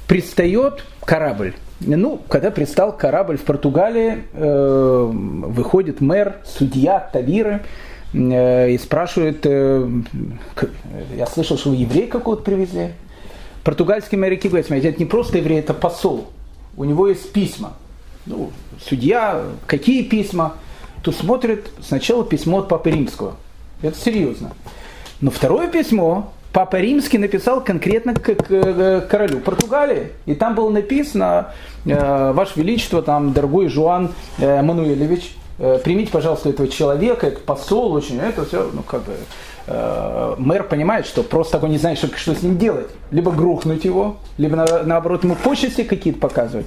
Пристает 0.08 0.84
корабль. 1.06 1.54
Ну, 1.80 2.20
когда 2.28 2.50
пристал 2.50 2.94
корабль 2.94 3.38
в 3.38 3.44
Португалии, 3.44 4.24
э, 4.34 5.10
выходит 5.12 6.02
мэр, 6.02 6.38
судья 6.46 7.00
Тавиры, 7.00 7.62
и 8.14 8.80
спрашивает, 8.82 9.40
э, 9.44 9.90
я 11.16 11.26
слышал, 11.26 11.58
что 11.58 11.72
вы 11.72 11.78
еврей 11.78 12.08
какого-то 12.08 12.44
привезли. 12.44 12.92
Португальские 13.64 14.20
моряки 14.20 14.50
говорят, 14.50 14.68
смотрите, 14.68 14.90
это 14.90 15.00
не 15.00 15.06
просто 15.06 15.40
еврей, 15.40 15.60
это 15.60 15.74
посол. 15.74 16.28
У 16.78 16.84
него 16.84 17.08
есть 17.08 17.32
письма. 17.32 17.74
Ну, 18.26 18.52
судья, 18.80 19.42
какие 19.66 20.04
письма? 20.04 20.56
Тут 21.02 21.16
смотрит 21.16 21.68
сначала 21.82 22.24
письмо 22.24 22.60
от 22.60 22.68
Папы 22.68 22.92
Римского. 22.92 23.36
Это 23.82 23.98
серьезно. 23.98 24.52
Но 25.20 25.32
второе 25.32 25.68
письмо 25.68 26.32
Папа 26.52 26.76
Римский 26.80 27.18
написал 27.18 27.64
конкретно 27.64 28.14
к, 28.14 28.36
к 28.36 29.08
королю 29.10 29.40
Португалии. 29.40 30.10
И 30.28 30.36
там 30.36 30.54
было 30.54 30.70
написано, 30.70 31.54
э, 31.86 32.32
Ваше 32.32 32.60
Величество, 32.60 33.02
там, 33.02 33.34
дорогой 33.34 33.70
Жуан 33.70 34.12
Мануэлевич, 34.38 35.36
Э, 35.36 35.43
примите, 35.58 36.12
пожалуйста, 36.12 36.50
этого 36.50 36.68
человека, 36.68 37.28
это 37.28 37.40
посол 37.40 37.94
очень, 37.94 38.20
это 38.20 38.46
все, 38.46 38.70
ну, 38.74 38.82
как 38.84 39.04
бы, 39.04 39.14
э, 39.68 40.36
мэр 40.38 40.64
понимает, 40.64 41.06
что 41.06 41.24
просто 41.24 41.54
такой 41.54 41.70
не 41.70 41.78
знает, 41.78 41.98
что, 41.98 42.16
что 42.16 42.36
с 42.36 42.42
ним 42.42 42.58
делать. 42.58 42.88
Либо 43.12 43.32
грохнуть 43.32 43.86
его, 43.86 44.18
либо, 44.38 44.56
на, 44.56 44.84
наоборот, 44.84 45.24
ему 45.24 45.36
почести 45.36 45.84
какие-то 45.84 46.20
показывать. 46.20 46.66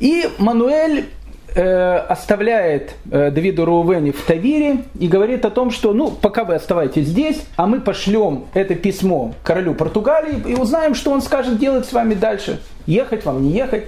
И 0.00 0.28
Мануэль 0.38 1.06
э, 1.54 1.96
оставляет 1.96 2.94
э, 3.10 3.30
Давиду 3.30 3.64
Рувени 3.64 4.10
в 4.10 4.22
Тавире 4.22 4.84
и 4.98 5.08
говорит 5.08 5.44
о 5.44 5.50
том, 5.50 5.70
что 5.70 5.92
ну 5.92 6.10
пока 6.10 6.44
вы 6.44 6.54
оставайтесь 6.54 7.06
здесь, 7.06 7.42
а 7.56 7.66
мы 7.66 7.80
пошлем 7.80 8.46
это 8.54 8.74
письмо 8.74 9.34
королю 9.44 9.74
Португалии 9.74 10.42
и 10.46 10.54
узнаем, 10.54 10.94
что 10.94 11.12
он 11.12 11.22
скажет 11.22 11.58
делать 11.58 11.86
с 11.86 11.92
вами 11.92 12.14
дальше. 12.14 12.60
Ехать 12.86 13.24
вам, 13.24 13.42
не 13.42 13.52
ехать. 13.52 13.84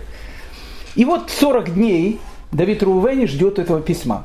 И 0.94 1.04
вот 1.04 1.30
40 1.30 1.74
дней 1.74 2.20
Давид 2.52 2.82
Рувени 2.82 3.26
ждет 3.26 3.58
этого 3.58 3.80
письма. 3.80 4.24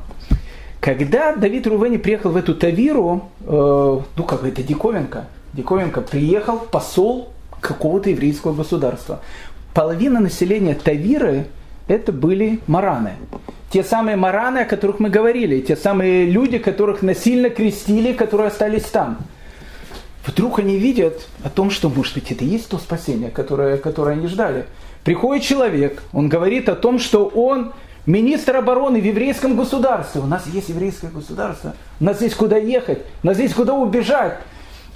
Когда 0.80 1.36
Давид 1.36 1.66
Рувени 1.66 1.96
приехал 1.96 2.30
в 2.30 2.36
эту 2.36 2.54
Тавиру, 2.54 3.30
э, 3.40 3.46
ну 3.46 4.24
какая-то 4.24 4.62
диковинка, 4.62 5.26
диковинка, 5.52 6.00
приехал 6.00 6.58
посол 6.58 7.30
какого-то 7.60 8.10
еврейского 8.10 8.52
государства. 8.52 9.20
Половина 9.74 10.20
населения 10.20 10.74
Тавиры 10.74 11.46
это 11.88 12.12
были 12.12 12.60
мараны. 12.66 13.12
Те 13.70 13.82
самые 13.82 14.16
мараны, 14.16 14.58
о 14.58 14.64
которых 14.64 14.98
мы 14.98 15.08
говорили, 15.08 15.60
те 15.60 15.76
самые 15.76 16.26
люди, 16.26 16.58
которых 16.58 17.02
насильно 17.02 17.48
крестили, 17.48 18.12
которые 18.12 18.48
остались 18.48 18.84
там. 18.84 19.18
Вдруг 20.26 20.58
они 20.58 20.78
видят 20.78 21.26
о 21.42 21.48
том, 21.48 21.70
что, 21.70 21.88
может 21.88 22.14
быть, 22.14 22.30
это 22.30 22.44
и 22.44 22.48
есть 22.48 22.68
то 22.68 22.78
спасение, 22.78 23.30
которое, 23.30 23.76
которое 23.76 24.16
они 24.16 24.28
ждали. 24.28 24.66
Приходит 25.04 25.42
человек, 25.42 26.02
он 26.12 26.28
говорит 26.28 26.68
о 26.68 26.76
том, 26.76 26.98
что 26.98 27.26
он 27.26 27.72
министр 28.06 28.56
обороны 28.56 29.00
в 29.00 29.04
еврейском 29.04 29.56
государстве. 29.56 30.20
У 30.20 30.26
нас 30.26 30.46
есть 30.46 30.68
еврейское 30.68 31.08
государство, 31.08 31.74
у 32.00 32.04
нас 32.04 32.20
есть 32.20 32.34
куда 32.34 32.56
ехать, 32.56 33.00
у 33.22 33.26
нас 33.26 33.38
есть 33.38 33.54
куда 33.54 33.74
убежать. 33.74 34.38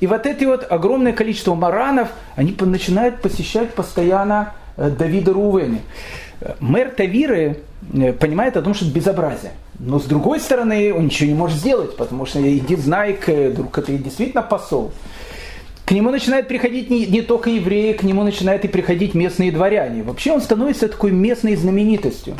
И 0.00 0.06
вот 0.06 0.26
эти 0.26 0.44
вот 0.44 0.66
огромное 0.70 1.12
количество 1.12 1.54
маранов, 1.54 2.08
они 2.34 2.54
начинают 2.60 3.22
посещать 3.22 3.74
постоянно 3.74 4.52
э, 4.76 4.90
Давида 4.90 5.32
Рувени. 5.32 5.80
Мэр 6.60 6.90
Тавиры 6.90 7.60
э, 7.94 8.12
понимает 8.12 8.56
о 8.56 8.62
том, 8.62 8.74
что 8.74 8.84
это 8.84 8.94
безобразие. 8.94 9.52
Но 9.78 9.98
с 9.98 10.04
другой 10.04 10.40
стороны, 10.40 10.92
он 10.92 11.06
ничего 11.06 11.28
не 11.28 11.34
может 11.34 11.58
сделать, 11.58 11.96
потому 11.96 12.26
что 12.26 12.40
иди 12.40 12.76
знай, 12.76 13.18
вдруг 13.26 13.76
это 13.78 13.92
действительно 13.92 14.42
посол. 14.42 14.92
К 15.86 15.92
нему 15.92 16.10
начинают 16.10 16.48
приходить 16.48 16.90
не, 16.90 17.06
не 17.06 17.22
только 17.22 17.48
евреи, 17.48 17.92
к 17.92 18.02
нему 18.02 18.22
начинают 18.22 18.64
и 18.64 18.68
приходить 18.68 19.14
местные 19.14 19.52
дворяне. 19.52 20.02
Вообще 20.02 20.32
он 20.32 20.40
становится 20.40 20.88
такой 20.88 21.12
местной 21.12 21.54
знаменитостью. 21.56 22.34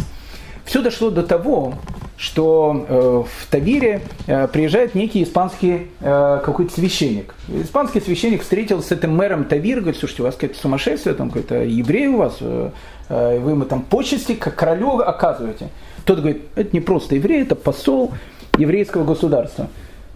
Все 0.67 0.83
дошло 0.83 1.11
до 1.11 1.23
того, 1.23 1.75
что 2.19 2.87
э, 2.89 3.23
в 3.29 3.51
Тавире 3.51 4.03
э, 4.27 4.49
приезжает 4.49 4.95
некий 4.95 5.23
испанский 5.23 5.89
э, 6.01 6.41
какой-то 6.45 6.73
священник. 6.73 7.35
Испанский 7.49 8.01
священник 8.01 8.43
встретился 8.43 8.89
с 8.89 8.93
этим 8.93 9.15
мэром 9.15 9.45
Тавира, 9.45 9.81
говорит, 9.81 9.99
слушайте, 9.99 10.23
у 10.23 10.25
вас 10.25 10.35
какое-то 10.35 10.59
сумасшествие, 10.59 11.15
там 11.15 11.29
какой-то 11.29 11.63
еврей 11.63 12.09
у 12.09 12.17
вас, 12.17 12.41
вы 12.41 13.51
ему 13.51 13.65
там 13.65 13.83
почести 13.83 14.35
как 14.35 14.57
королю 14.57 14.99
оказываете. 14.99 15.69
Тот 16.05 16.19
говорит, 16.19 16.43
это 16.57 16.71
не 16.73 16.81
просто 16.81 17.15
еврей, 17.15 17.43
это 17.43 17.55
посол 17.55 18.13
еврейского 18.59 19.05
государства. 19.05 19.69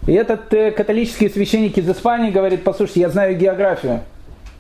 И 0.06 0.12
этот 0.12 0.48
католический 0.48 1.28
священник 1.28 1.78
из 1.78 1.88
Испании 1.88 2.30
говорит, 2.30 2.64
послушайте, 2.64 3.00
я 3.00 3.10
знаю 3.10 3.36
географию. 3.36 4.00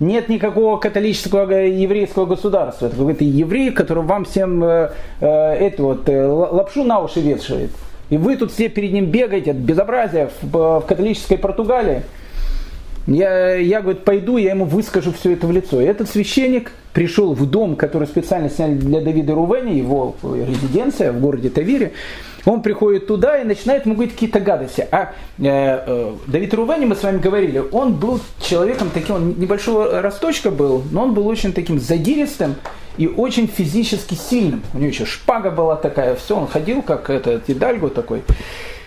Нет 0.00 0.30
никакого 0.30 0.78
католического 0.78 1.50
еврейского 1.52 2.24
государства. 2.24 2.86
Это 2.86 2.96
какой-то 2.96 3.22
еврей, 3.22 3.70
который 3.70 4.02
вам 4.02 4.24
всем 4.24 4.64
э, 4.64 4.92
э, 5.20 5.26
эту 5.26 5.84
вот, 5.84 6.08
э, 6.08 6.26
лапшу 6.26 6.84
на 6.84 7.00
уши 7.00 7.20
вешает. 7.20 7.70
И 8.08 8.16
вы 8.16 8.36
тут 8.36 8.50
все 8.50 8.70
перед 8.70 8.92
ним 8.92 9.06
бегаете, 9.06 9.50
это 9.50 9.60
безобразие 9.60 10.30
в, 10.40 10.80
в 10.80 10.84
католической 10.88 11.36
Португалии. 11.36 12.02
Я, 13.06 13.56
я, 13.56 13.82
говорит, 13.82 14.04
пойду, 14.04 14.38
я 14.38 14.50
ему 14.50 14.64
выскажу 14.64 15.12
все 15.12 15.32
это 15.32 15.46
в 15.46 15.52
лицо. 15.52 15.80
И 15.82 15.84
этот 15.84 16.08
священник 16.08 16.72
пришел 16.94 17.34
в 17.34 17.48
дом, 17.48 17.76
который 17.76 18.08
специально 18.08 18.48
сняли 18.48 18.74
для 18.74 19.02
Давида 19.02 19.34
Рувени, 19.34 19.76
его 19.76 20.14
резиденция 20.22 21.12
в 21.12 21.20
городе 21.20 21.50
Тавире. 21.50 21.92
Он 22.44 22.62
приходит 22.62 23.06
туда 23.06 23.38
и 23.38 23.44
начинает 23.44 23.84
ему 23.84 23.94
говорить 23.94 24.14
какие-то 24.14 24.40
гадости. 24.40 24.86
А 24.90 25.12
э, 25.38 25.44
э, 25.44 26.12
Давид 26.26 26.54
Рувени, 26.54 26.86
мы 26.86 26.96
с 26.96 27.02
вами 27.02 27.18
говорили, 27.18 27.62
он 27.72 27.94
был 27.94 28.20
человеком 28.40 28.90
таким, 28.92 29.16
он 29.16 29.38
небольшого 29.38 30.00
росточка 30.00 30.50
был, 30.50 30.82
но 30.90 31.02
он 31.04 31.14
был 31.14 31.26
очень 31.26 31.52
таким 31.52 31.78
задиристым 31.78 32.54
и 32.96 33.06
очень 33.06 33.46
физически 33.46 34.14
сильным. 34.14 34.62
У 34.72 34.78
него 34.78 34.88
еще 34.88 35.04
шпага 35.04 35.50
была 35.50 35.76
такая, 35.76 36.16
все, 36.16 36.36
он 36.36 36.46
ходил 36.46 36.82
как 36.82 37.10
этот 37.10 37.48
Идальго 37.50 37.88
такой. 37.88 38.22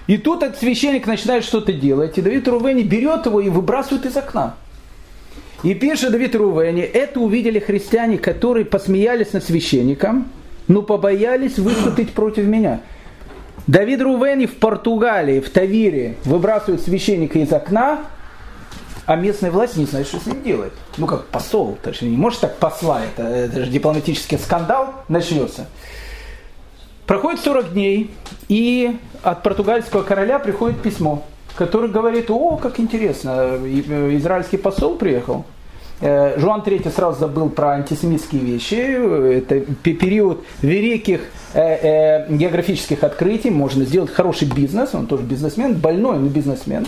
И 0.07 0.17
тут 0.17 0.43
этот 0.43 0.59
священник 0.59 1.07
начинает 1.07 1.45
что-то 1.45 1.71
делать, 1.71 2.17
и 2.17 2.21
Давид 2.21 2.47
Рувени 2.47 2.83
берет 2.83 3.25
его 3.25 3.39
и 3.39 3.49
выбрасывает 3.49 4.05
из 4.05 4.17
окна. 4.17 4.55
И 5.63 5.73
пишет 5.75 6.11
Давид 6.11 6.35
Рувени, 6.35 6.81
это 6.81 7.21
увидели 7.21 7.59
христиане, 7.59 8.17
которые 8.17 8.65
посмеялись 8.65 9.31
над 9.31 9.45
священником, 9.45 10.27
но 10.67 10.81
побоялись 10.81 11.57
выступить 11.57 12.11
против 12.11 12.45
меня. 12.45 12.81
Давид 13.67 14.01
Рувени 14.01 14.45
в 14.45 14.55
Португалии, 14.55 15.39
в 15.39 15.49
Тавире, 15.49 16.17
выбрасывает 16.25 16.81
священника 16.81 17.39
из 17.39 17.51
окна, 17.53 17.99
а 19.05 19.15
местная 19.15 19.51
власть 19.51 19.77
не 19.77 19.85
знает, 19.85 20.07
что 20.07 20.19
с 20.19 20.25
ним 20.25 20.43
делать. 20.43 20.73
Ну, 20.97 21.07
как 21.07 21.25
посол, 21.27 21.77
то 21.81 21.89
есть 21.89 22.01
не 22.01 22.17
может 22.17 22.41
так 22.41 22.57
посла, 22.57 23.01
это, 23.03 23.23
это 23.23 23.63
же 23.63 23.71
дипломатический 23.71 24.37
скандал 24.37 24.93
начнется. 25.07 25.67
Проходит 27.05 27.41
40 27.41 27.73
дней, 27.73 28.11
и 28.49 28.97
от 29.23 29.43
португальского 29.43 30.03
короля 30.03 30.39
приходит 30.39 30.81
письмо, 30.81 31.23
который 31.55 31.89
говорит, 31.89 32.29
о, 32.29 32.57
как 32.57 32.79
интересно, 32.79 33.57
израильский 33.65 34.57
посол 34.57 34.95
приехал. 34.95 35.45
Э, 36.03 36.37
Жуан 36.37 36.59
III 36.59 36.91
сразу 36.91 37.17
забыл 37.17 37.49
про 37.49 37.69
антисемитские 37.75 38.41
вещи. 38.41 38.75
Это 39.37 39.61
период 39.83 40.43
великих 40.61 41.21
э, 41.53 41.61
э, 41.61 42.27
географических 42.29 43.05
открытий. 43.05 43.49
Можно 43.49 43.85
сделать 43.85 44.11
хороший 44.11 44.49
бизнес. 44.49 44.93
Он 44.93 45.07
тоже 45.07 45.23
бизнесмен, 45.23 45.75
больной, 45.75 46.17
но 46.17 46.27
бизнесмен. 46.27 46.85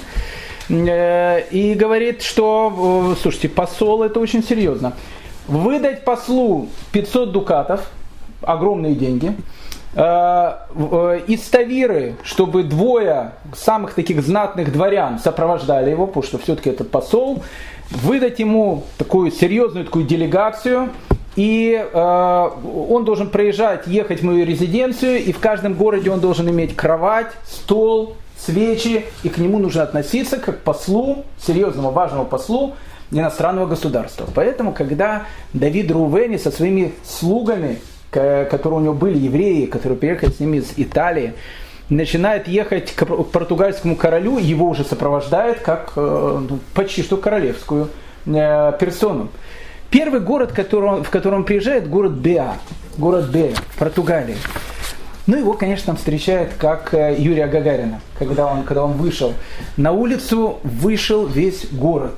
И 0.68 1.76
говорит, 1.80 2.24
что, 2.24 3.16
слушайте, 3.22 3.48
посол 3.50 4.04
это 4.04 4.20
очень 4.20 4.44
серьезно. 4.44 4.94
Выдать 5.48 6.04
послу 6.04 6.68
500 6.92 7.32
дукатов, 7.32 7.92
огромные 8.42 8.96
деньги, 8.96 9.36
из 9.96 11.42
Тавиры, 11.52 12.16
чтобы 12.24 12.64
двое 12.64 13.34
самых 13.56 13.94
таких 13.94 14.24
знатных 14.24 14.74
дворян 14.74 15.20
сопровождали 15.20 15.92
его, 15.92 16.08
потому 16.08 16.24
что 16.24 16.40
все-таки 16.40 16.72
этот 16.72 16.90
посол, 16.90 17.44
выдать 17.96 18.40
ему 18.40 18.84
такую 18.98 19.32
серьезную 19.32 19.86
такую 19.86 20.06
делегацию, 20.06 20.90
и 21.36 21.74
э, 21.76 22.50
он 22.90 23.04
должен 23.04 23.30
проезжать, 23.30 23.88
ехать 23.88 24.22
в 24.22 24.24
мою 24.24 24.46
резиденцию, 24.46 25.24
и 25.24 25.32
в 25.32 25.40
каждом 25.40 25.74
городе 25.74 26.10
он 26.10 26.22
должен 26.22 26.50
иметь 26.50 26.76
кровать, 26.76 27.32
стол, 27.46 28.16
свечи, 28.38 29.06
и 29.24 29.30
к 29.30 29.38
нему 29.38 29.60
нужно 29.60 29.84
относиться 29.84 30.38
как 30.38 30.60
к 30.60 30.64
послу, 30.64 31.26
серьезному, 31.46 31.92
важному 31.92 32.26
послу 32.26 32.76
иностранного 33.12 33.68
государства. 33.68 34.28
Поэтому, 34.34 34.74
когда 34.74 35.24
Давид 35.54 35.92
Рувени 35.92 36.38
со 36.38 36.52
своими 36.52 36.94
слугами, 37.04 37.80
которые 38.12 38.80
у 38.80 38.80
него 38.80 38.94
были 38.94 39.18
евреи, 39.18 39.66
которые 39.66 39.98
приехали 39.98 40.32
с 40.32 40.40
ними 40.40 40.58
из 40.58 40.74
Италии, 40.78 41.34
начинает 41.90 42.48
ехать 42.48 42.94
к 42.94 43.06
португальскому 43.06 43.96
королю, 43.96 44.38
его 44.38 44.68
уже 44.68 44.84
сопровождает 44.84 45.60
как 45.60 45.94
э, 45.96 46.46
ну, 46.50 46.60
почти 46.74 47.04
что 47.04 47.18
королевскую 47.18 47.90
э, 48.26 48.74
персону. 48.80 49.30
Первый 49.90 50.20
город, 50.20 50.52
который 50.52 50.90
он, 50.90 51.04
в 51.04 51.10
котором 51.10 51.40
он 51.40 51.44
приезжает, 51.44 51.90
город 51.90 52.14
Беа, 52.14 52.56
город 52.98 53.30
Беа 53.30 53.54
в 53.56 53.78
Португалии. 53.78 54.36
Ну, 55.28 55.38
его, 55.38 55.54
конечно, 55.54 55.88
там 55.88 55.96
встречает 55.98 56.54
как 56.58 56.94
э, 56.94 57.16
Юрия 57.18 57.48
Гагарина, 57.48 58.02
когда 58.18 58.48
он, 58.48 58.64
когда 58.64 58.84
он 58.84 58.94
вышел. 58.94 59.34
На 59.78 59.92
улицу 59.92 60.60
вышел 60.64 61.26
весь 61.26 61.68
город. 61.72 62.14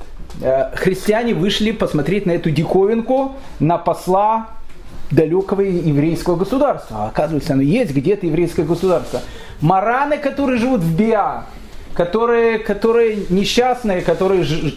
Христиане 0.74 1.34
вышли 1.34 1.72
посмотреть 1.72 2.24
на 2.24 2.30
эту 2.30 2.50
диковинку, 2.50 3.32
на 3.58 3.76
посла 3.76 4.50
далекого 5.10 5.62
еврейского 5.62 6.36
государства. 6.36 7.04
А 7.04 7.08
оказывается, 7.08 7.54
оно 7.54 7.62
есть 7.62 7.94
где-то 7.94 8.26
еврейское 8.26 8.64
государство. 8.64 9.20
Мараны, 9.60 10.18
которые 10.18 10.58
живут 10.58 10.80
в 10.80 10.96
Биа, 10.96 11.46
которые, 11.94 12.58
которые 12.58 13.24
несчастные, 13.28 14.02
которые 14.02 14.44
ж... 14.44 14.74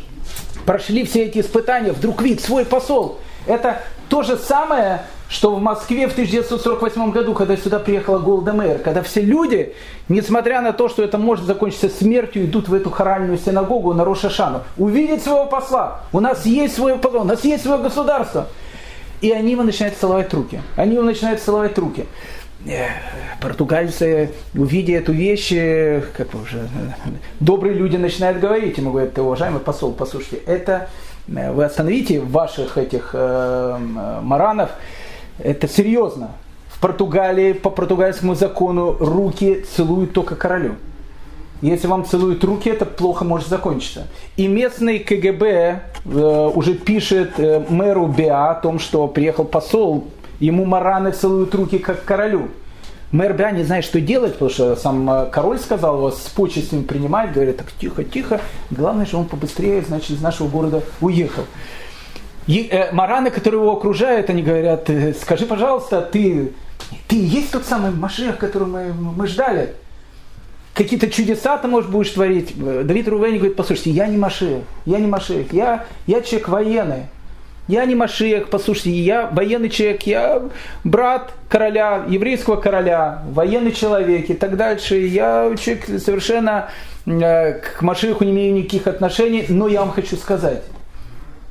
прошли 0.65 1.05
все 1.05 1.25
эти 1.25 1.39
испытания, 1.39 1.91
вдруг 1.91 2.21
вид 2.21 2.41
свой 2.41 2.65
посол. 2.65 3.19
Это 3.45 3.81
то 4.09 4.23
же 4.23 4.37
самое, 4.37 5.03
что 5.31 5.55
в 5.55 5.61
Москве 5.61 6.07
в 6.07 6.11
1948 6.11 7.11
году, 7.11 7.33
когда 7.33 7.55
сюда 7.55 7.79
приехала 7.79 8.19
Голда 8.19 8.51
Мэр, 8.51 8.79
когда 8.79 9.01
все 9.01 9.21
люди, 9.21 9.73
несмотря 10.09 10.61
на 10.61 10.73
то, 10.73 10.89
что 10.89 11.03
это 11.03 11.17
может 11.17 11.45
закончиться 11.45 11.87
смертью, 11.87 12.45
идут 12.45 12.67
в 12.67 12.73
эту 12.73 12.89
хоральную 12.89 13.37
синагогу 13.37 13.93
на 13.93 14.03
Рошашану, 14.03 14.63
увидеть 14.77 15.23
своего 15.23 15.45
посла. 15.45 16.01
У 16.11 16.19
нас 16.19 16.45
есть 16.45 16.75
свой 16.75 16.97
посол, 16.97 17.21
у 17.21 17.25
нас 17.25 17.45
есть 17.45 17.63
свое 17.63 17.81
государство. 17.81 18.47
И 19.21 19.31
они 19.31 19.51
ему 19.51 19.63
начинают 19.63 19.95
целовать 19.97 20.33
руки. 20.33 20.61
Они 20.75 20.95
ему 20.95 21.05
начинают 21.05 21.39
целовать 21.39 21.77
руки. 21.77 22.05
Э, 22.65 22.87
португальцы, 23.39 24.31
увидя 24.53 24.93
эту 24.93 25.13
вещь, 25.13 25.51
э, 25.51 26.03
как 26.15 26.35
уже, 26.35 26.67
добрые 27.39 27.73
люди 27.73 27.97
начинают 27.97 28.39
говорить, 28.39 28.77
ему 28.77 28.91
говорят, 28.91 29.17
уважаемый 29.17 29.59
посол, 29.59 29.93
послушайте, 29.93 30.37
это 30.45 30.89
э, 31.27 31.51
вы 31.51 31.65
остановите 31.65 32.19
ваших 32.19 32.77
этих 32.77 33.11
э, 33.13 33.77
маранов, 34.21 34.69
это 35.39 35.67
серьезно. 35.67 36.31
Португалии 36.81 37.53
по 37.53 37.69
португальскому 37.69 38.33
закону 38.33 38.97
руки 38.99 39.63
целуют 39.75 40.13
только 40.13 40.35
королю. 40.35 40.77
Если 41.61 41.87
вам 41.87 42.05
целуют 42.05 42.43
руки, 42.43 42.69
это 42.69 42.85
плохо 42.85 43.23
может 43.23 43.47
закончиться. 43.47 44.07
И 44.35 44.47
местный 44.47 44.99
КГБ 44.99 45.81
э, 46.05 46.51
уже 46.55 46.73
пишет 46.73 47.33
э, 47.37 47.63
мэру 47.69 48.07
Беа 48.07 48.51
о 48.51 48.55
том, 48.55 48.79
что 48.79 49.07
приехал 49.07 49.45
посол, 49.45 50.07
ему 50.39 50.65
мараны 50.65 51.11
целуют 51.11 51.53
руки 51.53 51.77
как 51.77 52.03
королю. 52.03 52.49
Мэр 53.11 53.33
Беа 53.33 53.51
не 53.51 53.63
знает, 53.63 53.85
что 53.85 54.01
делать, 54.01 54.33
потому 54.33 54.49
что 54.49 54.75
сам 54.75 55.07
э, 55.09 55.25
король 55.31 55.59
сказал 55.59 55.97
его 55.97 56.11
с 56.11 56.21
почестями 56.29 56.81
принимать, 56.81 57.31
говорит, 57.31 57.57
так 57.57 57.67
тихо, 57.79 58.03
тихо, 58.03 58.41
главное, 58.71 59.05
что 59.05 59.19
он 59.19 59.25
побыстрее, 59.25 59.83
значит, 59.83 60.11
из 60.11 60.21
нашего 60.21 60.47
города 60.47 60.81
уехал. 60.99 61.43
И, 62.47 62.69
э, 62.71 62.91
мараны, 62.91 63.29
которые 63.29 63.61
его 63.61 63.73
окружают, 63.73 64.31
они 64.31 64.41
говорят, 64.41 64.89
«Э, 64.89 65.13
скажи, 65.13 65.45
пожалуйста, 65.45 66.01
ты, 66.01 66.53
ты 67.07 67.17
есть 67.17 67.51
тот 67.51 67.65
самый 67.65 67.91
Машех, 67.91 68.37
которого 68.37 68.67
мы, 68.67 68.93
мы 68.93 69.27
ждали? 69.27 69.75
Какие-то 70.73 71.09
чудеса 71.09 71.57
ты, 71.57 71.67
может, 71.67 71.89
будешь 71.89 72.11
творить. 72.11 72.53
Давид 72.57 73.07
Рувени 73.07 73.37
говорит, 73.37 73.55
послушайте, 73.55 73.91
я 73.91 74.07
не 74.07 74.17
Машех, 74.17 74.63
я 74.85 74.99
не 74.99 75.07
Машех, 75.07 75.53
я, 75.53 75.85
я 76.07 76.21
человек 76.21 76.49
военный. 76.49 77.03
Я 77.67 77.85
не 77.85 77.95
Машех, 77.95 78.49
послушайте, 78.49 78.91
я 78.91 79.27
военный 79.27 79.69
человек, 79.69 80.03
я 80.03 80.41
брат 80.83 81.33
короля, 81.47 82.05
еврейского 82.09 82.55
короля, 82.57 83.23
военный 83.31 83.71
человек 83.71 84.29
и 84.29 84.33
так 84.33 84.57
дальше. 84.57 84.97
Я 84.97 85.55
человек 85.57 85.85
совершенно 86.01 86.69
э, 87.05 87.53
к 87.53 87.81
Машеху 87.81 88.23
не 88.23 88.31
имею 88.31 88.53
никаких 88.53 88.87
отношений, 88.87 89.45
но 89.47 89.67
я 89.67 89.81
вам 89.81 89.91
хочу 89.91 90.17
сказать, 90.17 90.63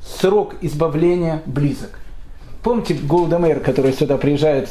срок 0.03 0.55
избавления 0.61 1.41
близок. 1.45 1.91
Помните 2.61 2.93
Голдемейр, 2.93 3.59
который 3.59 3.93
сюда 3.93 4.17
приезжает 4.17 4.69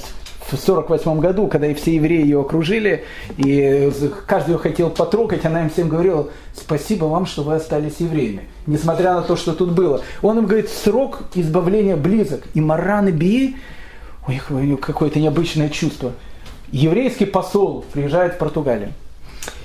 в 0.57 0.63
1948 0.63 1.21
году, 1.21 1.49
когда 1.49 1.67
и 1.67 1.75
все 1.75 1.95
евреи 1.95 2.23
ее 2.23 2.41
окружили, 2.41 3.05
и 3.37 3.91
каждый 4.27 4.53
ее 4.53 4.59
хотел 4.59 4.91
потрогать, 4.91 5.45
она 5.45 5.63
им 5.63 5.71
всем 5.71 5.89
говорила, 5.89 6.29
спасибо 6.55 7.05
вам, 7.05 7.27
что 7.27 7.43
вы 7.43 7.55
остались 7.55 8.01
евреями, 8.01 8.43
несмотря 8.67 9.15
на 9.15 9.23
то, 9.23 9.37
что 9.37 9.53
тут 9.53 9.73
было. 9.73 10.03
Он 10.23 10.39
им 10.39 10.47
говорит, 10.47 10.69
срок 10.69 11.23
избавления 11.35 11.97
близок. 11.97 12.43
И 12.55 12.61
Маран 12.61 13.09
и 13.09 13.13
Бии, 13.13 13.57
у 14.27 14.31
них 14.31 14.51
какое-то 14.81 15.19
необычное 15.19 15.69
чувство. 15.69 16.13
Еврейский 16.73 17.27
посол 17.27 17.85
приезжает 17.93 18.35
в 18.35 18.39
Португалию. 18.39 18.93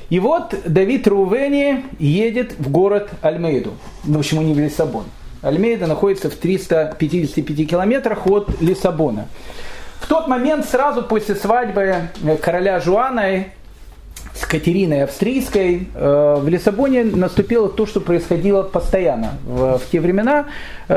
И 0.10 0.20
вот 0.20 0.56
Давид 0.66 1.08
Рувени 1.08 1.86
едет 1.98 2.54
в 2.60 2.70
город 2.70 3.10
Альмейду, 3.22 3.74
ну, 4.04 4.20
почему 4.20 4.42
не 4.44 4.54
в 4.54 4.60
Лиссабон. 4.60 5.06
Альмейда 5.42 5.88
находится 5.88 6.30
в 6.30 6.36
355 6.36 7.70
километрах 7.70 8.26
от 8.28 8.62
Лиссабона. 8.62 9.28
В 10.00 10.08
тот 10.08 10.28
момент, 10.28 10.66
сразу 10.66 11.02
после 11.04 11.36
свадьбы 11.36 11.96
э, 12.24 12.38
короля 12.38 12.80
Жуана 12.80 13.46
с 14.34 14.46
Катериной 14.46 15.04
Австрийской, 15.04 15.88
э, 15.94 16.36
в 16.40 16.48
Лиссабоне 16.48 17.04
наступило 17.04 17.70
то, 17.70 17.86
что 17.86 18.02
происходило 18.02 18.64
постоянно 18.64 19.34
в, 19.46 19.82
те 19.92 20.00
времена, 20.00 20.46
э, 20.88 20.94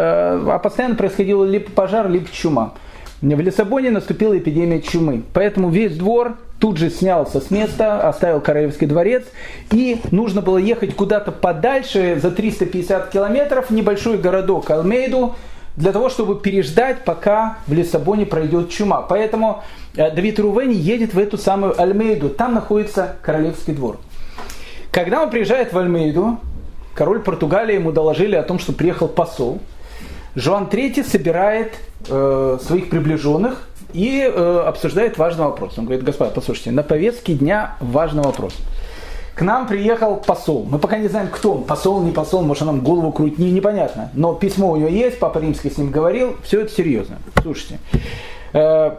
а 0.50 0.58
постоянно 0.58 0.96
происходило 0.96 1.44
либо 1.44 1.70
пожар, 1.70 2.08
либо 2.08 2.26
чума. 2.30 2.74
В 3.20 3.40
Лиссабоне 3.40 3.90
наступила 3.90 4.36
эпидемия 4.36 4.80
чумы, 4.80 5.22
поэтому 5.32 5.70
весь 5.70 5.96
двор 5.96 6.36
тут 6.60 6.76
же 6.76 6.90
снялся 6.90 7.40
с 7.40 7.50
места, 7.50 8.08
оставил 8.08 8.40
Королевский 8.40 8.86
дворец, 8.86 9.24
и 9.72 10.00
нужно 10.10 10.40
было 10.40 10.58
ехать 10.58 10.94
куда-то 10.94 11.32
подальше, 11.32 12.18
за 12.20 12.30
350 12.30 13.10
километров, 13.10 13.70
в 13.70 13.74
небольшой 13.74 14.18
городок 14.18 14.70
Алмейду, 14.70 15.34
для 15.78 15.92
того, 15.92 16.08
чтобы 16.08 16.40
переждать, 16.40 17.04
пока 17.04 17.58
в 17.68 17.72
Лиссабоне 17.72 18.26
пройдет 18.26 18.68
чума. 18.68 19.00
Поэтому 19.02 19.62
э, 19.94 20.10
Давид 20.10 20.40
Рувени 20.40 20.74
едет 20.74 21.14
в 21.14 21.18
эту 21.18 21.38
самую 21.38 21.80
Альмейду. 21.80 22.30
Там 22.30 22.54
находится 22.54 23.16
королевский 23.22 23.74
двор. 23.74 23.98
Когда 24.90 25.22
он 25.22 25.30
приезжает 25.30 25.72
в 25.72 25.78
Альмейду, 25.78 26.38
король 26.94 27.20
Португалии 27.20 27.74
ему 27.74 27.92
доложили 27.92 28.34
о 28.34 28.42
том, 28.42 28.58
что 28.58 28.72
приехал 28.72 29.06
посол. 29.06 29.60
Жуан 30.34 30.64
III 30.64 31.08
собирает 31.08 31.74
э, 32.08 32.58
своих 32.60 32.90
приближенных 32.90 33.68
и 33.92 34.20
э, 34.20 34.62
обсуждает 34.66 35.16
важный 35.16 35.44
вопрос. 35.44 35.78
Он 35.78 35.84
говорит, 35.84 36.04
господа, 36.04 36.32
послушайте, 36.34 36.72
на 36.72 36.82
повестке 36.82 37.34
дня 37.34 37.76
важный 37.80 38.24
вопрос– 38.24 38.56
к 39.38 39.42
нам 39.42 39.68
приехал 39.68 40.16
посол. 40.16 40.66
Мы 40.68 40.80
пока 40.80 40.98
не 40.98 41.06
знаем, 41.06 41.28
кто 41.28 41.52
он. 41.52 41.62
Посол, 41.62 42.02
не 42.02 42.10
посол, 42.10 42.42
может, 42.42 42.66
нам 42.66 42.80
голову 42.80 43.12
крутит, 43.12 43.38
не, 43.38 43.52
непонятно. 43.52 44.10
Но 44.14 44.34
письмо 44.34 44.72
у 44.72 44.76
него 44.76 44.88
есть, 44.88 45.20
Папа 45.20 45.38
Римский 45.38 45.70
с 45.70 45.78
ним 45.78 45.92
говорил. 45.92 46.36
Все 46.42 46.62
это 46.62 46.72
серьезно. 46.72 47.18
Слушайте. 47.40 47.78
Э, 48.52 48.96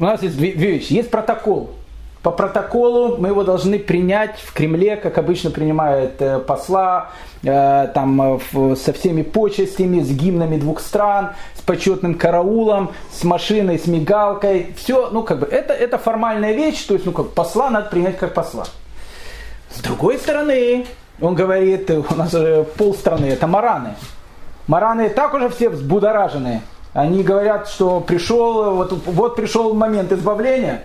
у 0.00 0.02
нас 0.02 0.20
есть 0.20 0.36
две, 0.36 0.50
вещи. 0.50 0.94
Есть 0.94 1.12
протокол. 1.12 1.70
По 2.24 2.32
протоколу 2.32 3.18
мы 3.18 3.28
его 3.28 3.44
должны 3.44 3.78
принять 3.78 4.40
в 4.40 4.52
Кремле, 4.52 4.96
как 4.96 5.16
обычно 5.16 5.50
принимают 5.50 6.20
э, 6.20 6.40
посла, 6.40 7.10
э, 7.44 7.88
там, 7.94 8.40
со 8.74 8.92
всеми 8.92 9.22
почестями, 9.22 10.00
с 10.00 10.10
гимнами 10.10 10.56
двух 10.56 10.80
стран, 10.80 11.34
с 11.54 11.60
почетным 11.60 12.16
караулом, 12.16 12.90
с 13.12 13.22
машиной, 13.22 13.78
с 13.78 13.86
мигалкой. 13.86 14.74
Все, 14.76 15.08
ну, 15.12 15.22
как 15.22 15.38
бы, 15.38 15.46
это, 15.46 15.72
это 15.72 15.98
формальная 15.98 16.54
вещь, 16.54 16.82
то 16.82 16.94
есть, 16.94 17.06
ну, 17.06 17.12
как 17.12 17.30
посла 17.30 17.70
надо 17.70 17.88
принять 17.90 18.18
как 18.18 18.34
посла. 18.34 18.64
С 19.70 19.80
другой 19.80 20.18
стороны, 20.18 20.86
он 21.20 21.34
говорит, 21.34 21.90
у 21.90 22.14
нас 22.14 22.32
уже 22.34 22.64
полстраны, 22.76 23.26
это 23.26 23.46
мараны. 23.46 23.94
Мараны 24.66 25.08
так 25.08 25.34
уже 25.34 25.48
все 25.48 25.68
взбудоражены. 25.68 26.62
Они 26.92 27.22
говорят, 27.22 27.68
что 27.68 28.00
пришел, 28.00 28.74
вот, 28.76 28.92
вот 29.06 29.36
пришел 29.36 29.74
момент 29.74 30.12
избавления. 30.12 30.84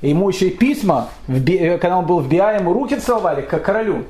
Ему 0.00 0.28
еще 0.28 0.48
и 0.48 0.50
письма, 0.50 1.08
когда 1.26 1.96
он 1.98 2.06
был 2.06 2.20
в 2.20 2.28
Биа, 2.28 2.54
ему 2.54 2.72
руки 2.72 2.96
целовали, 2.96 3.42
как 3.42 3.64
королю. 3.64 4.04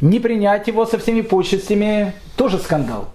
Не 0.00 0.20
принять 0.20 0.66
его 0.66 0.84
со 0.84 0.98
всеми 0.98 1.22
почестями 1.22 2.12
тоже 2.36 2.58
скандал. 2.58 3.08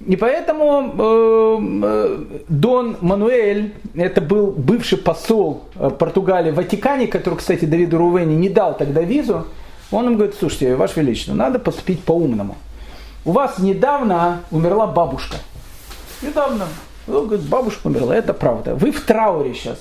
И 0.00 0.16
поэтому 0.16 0.92
э, 0.98 1.58
э, 1.82 2.24
Дон 2.48 2.96
Мануэль, 3.00 3.74
это 3.94 4.20
был 4.20 4.50
бывший 4.52 4.98
посол 4.98 5.64
э, 5.76 5.90
Португалии 5.90 6.50
в 6.50 6.56
Ватикане, 6.56 7.06
который, 7.06 7.36
кстати, 7.38 7.64
Давиду 7.64 7.98
Рувени 7.98 8.34
не 8.34 8.48
дал 8.48 8.76
тогда 8.76 9.00
визу, 9.00 9.46
он 9.90 10.06
им 10.06 10.14
говорит, 10.16 10.34
слушайте, 10.38 10.74
Ваше 10.74 11.00
Величество, 11.00 11.32
надо 11.32 11.58
поступить 11.58 12.02
по-умному. 12.02 12.56
У 13.24 13.32
вас 13.32 13.58
недавно 13.58 14.42
умерла 14.50 14.86
бабушка. 14.86 15.36
Недавно. 16.20 16.66
Он 17.06 17.26
говорит, 17.26 17.46
бабушка 17.46 17.86
умерла, 17.86 18.14
это 18.16 18.34
правда. 18.34 18.74
Вы 18.74 18.90
в 18.90 19.00
трауре 19.00 19.54
сейчас. 19.54 19.78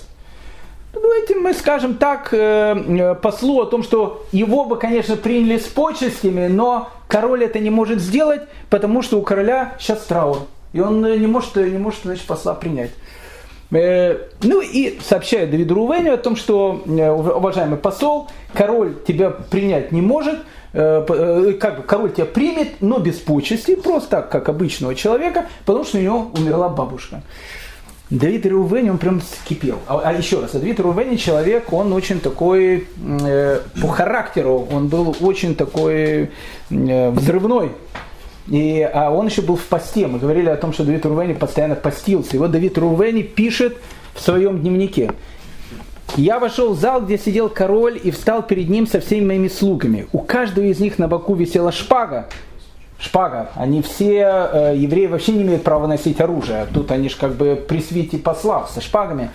Давайте 0.94 1.34
мы 1.36 1.56
скажем 1.56 1.96
так 1.96 2.30
э, 2.34 3.16
послу 3.20 3.62
о 3.62 3.66
том, 3.66 3.82
что 3.82 4.26
его 4.32 4.66
бы, 4.66 4.78
конечно, 4.78 5.16
приняли 5.16 5.58
с 5.58 5.64
почестями, 5.64 6.46
но 6.46 6.90
король 7.08 7.44
это 7.44 7.58
не 7.58 7.72
может 7.72 8.00
сделать, 8.00 8.42
потому 8.70 9.02
что 9.02 9.18
у 9.18 9.24
короля 9.24 9.74
сейчас 9.80 10.04
траур. 10.04 10.42
И 10.72 10.80
он 10.80 11.02
не 11.02 11.26
может, 11.26 11.56
не 11.56 11.80
может 11.80 12.02
значит, 12.04 12.26
посла 12.28 12.54
принять. 12.54 12.92
Э, 13.72 14.20
ну 14.44 14.62
и 14.62 15.00
сообщает 15.02 15.50
Давиду 15.50 15.74
Рувеню 15.74 16.14
о 16.14 16.18
том, 16.18 16.36
что, 16.36 16.84
э, 16.86 17.10
уважаемый 17.10 17.80
посол, 17.80 18.30
король 18.54 18.94
тебя 19.08 19.32
принять 19.32 19.92
не 19.92 20.02
может, 20.02 20.40
как 20.74 21.78
бы 21.78 21.84
король 21.86 22.12
тебя 22.12 22.26
примет, 22.26 22.82
но 22.82 22.98
без 22.98 23.20
почести, 23.20 23.76
просто 23.76 24.10
так, 24.10 24.32
как 24.32 24.50
обычного 24.50 24.96
человека, 24.96 25.46
потому 25.66 25.86
что 25.86 26.00
у 26.00 26.02
него 26.02 26.32
умерла 26.36 26.68
бабушка. 26.68 27.22
Давид 28.10 28.46
Рувени, 28.46 28.90
он 28.90 28.98
прям 28.98 29.22
скипел. 29.22 29.80
А, 29.88 30.02
а 30.04 30.14
еще 30.14 30.40
раз, 30.42 30.52
Давид 30.52 30.80
Рувени 30.80 31.16
человек, 31.16 31.72
он 31.74 31.94
очень 31.94 32.20
такой, 32.20 32.88
э, 33.02 33.60
по 33.82 33.88
характеру, 33.88 34.68
он 34.72 34.88
был 34.88 35.16
очень 35.22 35.56
такой 35.56 36.30
э, 36.70 37.10
взрывной. 37.10 37.72
И, 38.48 38.82
а 38.94 39.10
он 39.10 39.28
еще 39.28 39.42
был 39.42 39.56
в 39.56 39.64
посте. 39.64 40.06
Мы 40.08 40.20
говорили 40.20 40.50
о 40.50 40.58
том, 40.58 40.74
что 40.74 40.84
Давид 40.84 41.06
Рувени 41.06 41.34
постоянно 41.34 41.76
постился. 41.76 42.36
И 42.36 42.40
вот 42.40 42.52
Давид 42.52 42.78
Рувени 42.78 43.22
пишет 43.22 43.78
в 44.14 44.22
своем 44.22 44.60
дневнике. 44.60 45.12
Я 46.16 46.38
вошел 46.38 46.74
в 46.74 46.80
зал, 46.80 47.02
где 47.02 47.18
сидел 47.18 47.50
король, 47.50 48.00
и 48.04 48.12
встал 48.12 48.44
перед 48.44 48.70
ним 48.70 48.86
со 48.86 49.00
всеми 49.00 49.26
моими 49.26 49.48
слугами. 49.48 50.08
У 50.12 50.20
каждого 50.20 50.66
из 50.66 50.80
них 50.80 51.00
на 51.00 51.08
боку 51.08 51.34
висела 51.34 51.72
шпага, 51.72 52.30
шпага. 53.04 53.50
Они 53.56 53.82
все, 53.82 54.50
э, 54.52 54.74
евреи 54.78 55.08
вообще 55.08 55.34
не 55.34 55.44
имеют 55.44 55.64
права 55.64 55.88
носить 55.88 56.22
оружие. 56.22 56.68
Тут 56.74 56.92
они 56.92 57.10
же 57.10 57.18
как 57.18 57.34
бы 57.36 57.56
при 57.56 57.82
свете 57.82 58.18
посла 58.18 58.68
со 58.68 58.82
шпагами. 58.82 59.30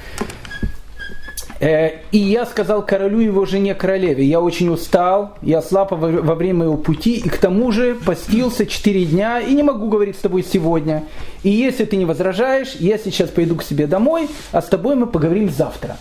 Э, 1.60 1.98
и 2.12 2.18
я 2.18 2.46
сказал 2.46 2.86
королю 2.86 3.18
его 3.18 3.44
жене 3.44 3.74
королеве, 3.74 4.24
я 4.24 4.40
очень 4.40 4.68
устал, 4.68 5.34
я 5.42 5.60
слаб 5.60 5.90
во 5.90 6.34
время 6.34 6.60
моего 6.60 6.76
пути, 6.76 7.16
и 7.16 7.28
к 7.28 7.38
тому 7.38 7.72
же 7.72 7.96
постился 7.96 8.64
четыре 8.64 9.04
дня, 9.04 9.40
и 9.40 9.54
не 9.54 9.64
могу 9.64 9.88
говорить 9.88 10.16
с 10.16 10.20
тобой 10.20 10.44
сегодня. 10.44 11.04
И 11.42 11.50
если 11.50 11.84
ты 11.84 11.96
не 11.96 12.04
возражаешь, 12.04 12.76
я 12.78 12.96
сейчас 12.96 13.30
пойду 13.30 13.56
к 13.56 13.64
себе 13.64 13.86
домой, 13.86 14.28
а 14.52 14.62
с 14.62 14.66
тобой 14.66 14.94
мы 14.94 15.06
поговорим 15.06 15.50
завтра. 15.50 15.96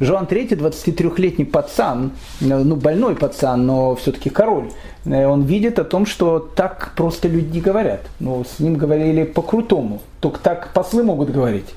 Жоан 0.00 0.26
III, 0.26 0.50
23-летний 0.50 1.44
пацан, 1.44 2.12
ну 2.40 2.76
больной 2.76 3.16
пацан, 3.16 3.66
но 3.66 3.96
все-таки 3.96 4.30
король, 4.30 4.70
Э, 5.08 5.26
он 5.26 5.42
видит 5.44 5.78
о 5.78 5.84
том, 5.84 6.06
что 6.06 6.38
так 6.38 6.92
просто 6.96 7.28
люди 7.28 7.54
не 7.54 7.60
говорят. 7.60 8.00
Ну, 8.20 8.44
с 8.44 8.60
ним 8.60 8.76
говорили 8.76 9.24
по-крутому. 9.24 10.00
Только 10.20 10.40
так 10.40 10.72
послы 10.72 11.02
могут 11.02 11.30
говорить. 11.30 11.74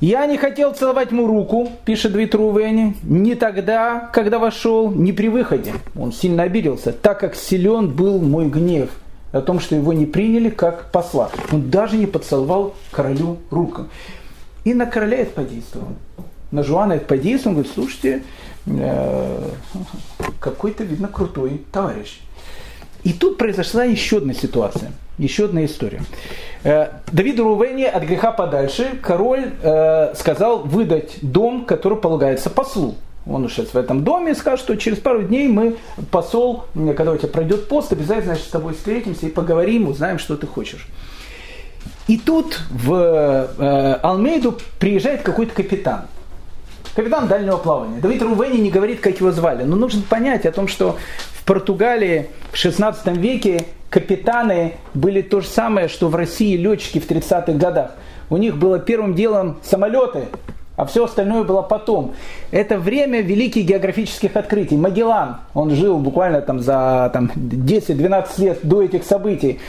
Я 0.00 0.26
не 0.26 0.36
хотел 0.36 0.74
целовать 0.74 1.10
ему 1.10 1.26
руку, 1.26 1.70
пишет 1.86 2.12
Давид 2.12 2.34
Рувени, 2.34 2.96
не 3.02 3.34
тогда, 3.34 4.10
когда 4.12 4.38
вошел, 4.38 4.90
не 4.90 5.12
при 5.12 5.28
выходе. 5.28 5.72
Он 5.98 6.12
сильно 6.12 6.42
обиделся, 6.42 6.92
так 6.92 7.20
как 7.20 7.34
силен 7.34 7.88
был 7.88 8.18
мой 8.20 8.50
гнев 8.50 8.90
о 9.32 9.40
том, 9.40 9.58
что 9.58 9.74
его 9.74 9.94
не 9.94 10.04
приняли 10.04 10.50
как 10.50 10.92
посла. 10.92 11.30
Он 11.50 11.70
даже 11.70 11.96
не 11.96 12.06
поцеловал 12.06 12.74
королю 12.90 13.38
руку. 13.50 13.86
И 14.64 14.74
на 14.74 14.84
короля 14.84 15.18
это 15.18 15.30
подействовало. 15.30 15.94
На 16.50 16.62
Жуана 16.62 16.94
это 16.94 17.06
подействовало. 17.06 17.56
Он 17.56 17.62
говорит, 17.62 17.74
слушайте, 17.74 18.22
э, 18.66 19.50
какой-то, 20.38 20.84
видно, 20.84 21.08
крутой 21.08 21.62
товарищ. 21.72 22.20
И 23.02 23.12
тут 23.12 23.38
произошла 23.38 23.84
еще 23.84 24.18
одна 24.18 24.34
ситуация, 24.34 24.92
еще 25.18 25.46
одна 25.46 25.64
история. 25.64 26.02
Э, 26.62 26.88
Давиду 27.10 27.44
Рувени 27.44 27.84
от 27.84 28.04
греха 28.04 28.32
подальше 28.32 28.98
король 29.02 29.52
э, 29.62 30.14
сказал 30.14 30.60
выдать 30.62 31.18
дом, 31.20 31.64
который 31.64 31.98
полагается 31.98 32.50
послу. 32.50 32.94
Он 33.28 33.44
уж 33.44 33.56
в 33.56 33.74
этом 33.76 34.04
доме 34.04 34.32
и 34.32 34.34
скажет, 34.36 34.60
что 34.60 34.76
через 34.76 34.98
пару 34.98 35.22
дней 35.22 35.48
мы, 35.48 35.76
посол, 36.12 36.66
когда 36.96 37.10
у 37.10 37.16
тебя 37.16 37.28
пройдет 37.28 37.68
пост, 37.68 37.92
обязательно 37.92 38.34
значит, 38.34 38.44
с 38.44 38.50
тобой 38.50 38.74
встретимся 38.74 39.26
и 39.26 39.30
поговорим, 39.30 39.88
узнаем, 39.88 40.20
что 40.20 40.36
ты 40.36 40.46
хочешь. 40.46 40.86
И 42.06 42.18
тут 42.18 42.60
в 42.70 43.98
Алмейду 44.00 44.56
приезжает 44.78 45.22
какой-то 45.22 45.52
капитан. 45.54 46.06
Капитан 46.96 47.28
дальнего 47.28 47.58
плавания. 47.58 48.00
Давид 48.00 48.22
Рувени 48.22 48.56
не 48.56 48.70
говорит, 48.70 49.00
как 49.00 49.20
его 49.20 49.30
звали. 49.30 49.64
Но 49.64 49.76
нужно 49.76 50.00
понять 50.08 50.46
о 50.46 50.50
том, 50.50 50.66
что 50.66 50.96
в 51.34 51.44
Португалии 51.44 52.30
в 52.52 52.56
16 52.56 53.08
веке 53.18 53.66
капитаны 53.90 54.76
были 54.94 55.20
то 55.20 55.42
же 55.42 55.46
самое, 55.46 55.88
что 55.88 56.08
в 56.08 56.16
России 56.16 56.56
летчики 56.56 56.98
в 56.98 57.06
30-х 57.06 57.52
годах. 57.52 57.90
У 58.30 58.38
них 58.38 58.56
было 58.56 58.78
первым 58.78 59.14
делом 59.14 59.58
самолеты, 59.62 60.28
а 60.76 60.86
все 60.86 61.04
остальное 61.04 61.44
было 61.44 61.60
потом. 61.60 62.14
Это 62.50 62.78
время 62.78 63.20
великих 63.20 63.66
географических 63.66 64.34
открытий. 64.34 64.78
Магеллан, 64.78 65.36
он 65.52 65.72
жил 65.72 65.98
буквально 65.98 66.40
там 66.40 66.60
за 66.60 67.10
там, 67.12 67.30
10-12 67.34 68.26
лет 68.38 68.60
до 68.62 68.82
этих 68.82 69.04
событий. 69.04 69.60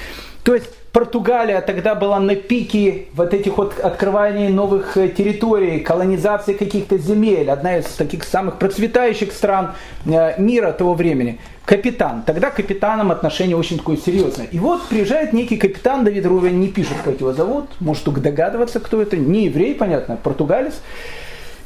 То 0.45 0.55
есть 0.55 0.69
Португалия 0.91 1.61
тогда 1.61 1.95
была 1.95 2.19
на 2.19 2.35
пике 2.35 3.05
вот 3.13 3.33
этих 3.33 3.57
вот 3.57 3.79
открываний 3.79 4.49
новых 4.49 4.97
э, 4.97 5.09
территорий, 5.09 5.79
колонизации 5.79 6.53
каких-то 6.53 6.97
земель, 6.97 7.51
одна 7.51 7.77
из 7.77 7.85
таких 7.85 8.23
самых 8.23 8.57
процветающих 8.57 9.31
стран 9.31 9.73
э, 10.05 10.41
мира 10.41 10.71
того 10.71 10.93
времени. 10.93 11.39
Капитан. 11.65 12.23
Тогда 12.25 12.49
к 12.49 12.55
капитанам 12.55 13.11
отношение 13.11 13.57
очень 13.57 13.77
такое 13.77 13.97
серьезное. 13.97 14.47
И 14.51 14.57
вот 14.57 14.87
приезжает 14.87 15.33
некий 15.33 15.57
капитан, 15.57 16.05
Давид 16.05 16.25
Рувен 16.25 16.59
не 16.59 16.69
пишет, 16.69 16.95
как 17.03 17.19
его 17.19 17.33
зовут, 17.33 17.65
может 17.79 18.03
только 18.03 18.21
догадываться, 18.21 18.79
кто 18.79 19.01
это, 19.01 19.17
не 19.17 19.45
еврей, 19.45 19.75
понятно, 19.75 20.13
а 20.15 20.17
португалец. 20.17 20.75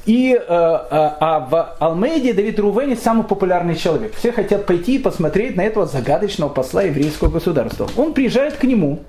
И, 0.06 0.34
э, 0.34 0.41
а 0.49 1.47
в 1.49 1.76
Алмейде 1.80 2.34
Давид 2.34 2.60
Рувени 2.60 2.95
самый 2.95 3.24
популярный 3.24 3.76
человек. 3.76 4.16
Все 4.16 4.32
хотят 4.32 4.66
пойти 4.66 4.95
и 4.95 4.99
посмотреть 4.99 5.56
на 5.56 5.62
этого 5.62 5.86
загадочного 5.86 6.49
посла 6.49 6.84
еврейского 6.84 7.30
государства. 7.30 7.88
Он 7.97 8.14
приезжает 8.14 8.56
к 8.56 8.64
нему, 8.64 9.02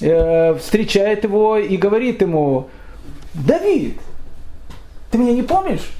э, 0.00 0.54
встречает 0.54 1.24
его 1.24 1.56
и 1.56 1.76
говорит 1.76 2.22
ему, 2.22 2.68
Давид, 3.34 3.98
ты 5.10 5.18
меня 5.18 5.32
не 5.32 5.42
помнишь? 5.42 5.90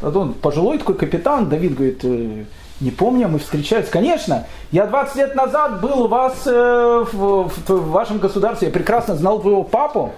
Вот 0.00 0.16
он 0.16 0.32
пожилой 0.32 0.78
такой 0.78 0.94
капитан, 0.94 1.48
Давид 1.48 1.74
говорит, 1.74 2.00
«Э, 2.04 2.44
не 2.80 2.90
помню, 2.90 3.28
мы 3.28 3.38
встречались. 3.38 3.88
Конечно, 3.88 4.46
я 4.70 4.86
20 4.86 5.16
лет 5.16 5.34
назад 5.34 5.80
был 5.80 6.02
у 6.02 6.08
вас 6.08 6.44
в, 6.44 7.06
в, 7.10 7.68
в 7.68 7.90
вашем 7.90 8.18
государстве, 8.18 8.68
я 8.68 8.72
прекрасно 8.72 9.16
знал 9.16 9.40
твоего 9.40 9.62
папу, 9.64 10.12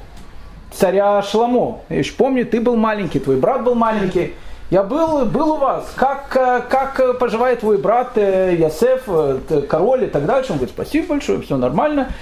царя 0.79 1.21
Шламо. 1.23 1.81
Я 1.89 1.99
еще 1.99 2.13
помню, 2.13 2.47
ты 2.47 2.61
был 2.61 2.77
маленький, 2.77 3.19
твой 3.19 3.37
брат 3.37 3.65
был 3.65 3.75
маленький. 3.75 4.35
Я 4.71 4.83
был, 4.83 5.25
был 5.25 5.53
у 5.53 5.57
вас. 5.57 5.91
Как, 5.97 6.37
э, 6.37 6.63
как 6.69 7.19
поживает 7.19 7.61
твой 7.61 7.79
брат 7.79 8.13
э, 8.17 8.55
Ясеф, 8.59 9.05
э, 9.07 9.63
король 9.69 10.05
и 10.05 10.07
так 10.09 10.27
дальше? 10.27 10.53
Он 10.53 10.59
говорит, 10.59 10.75
спасибо 10.75 11.09
большое, 11.09 11.41
все 11.41 11.57
нормально. 11.57 12.13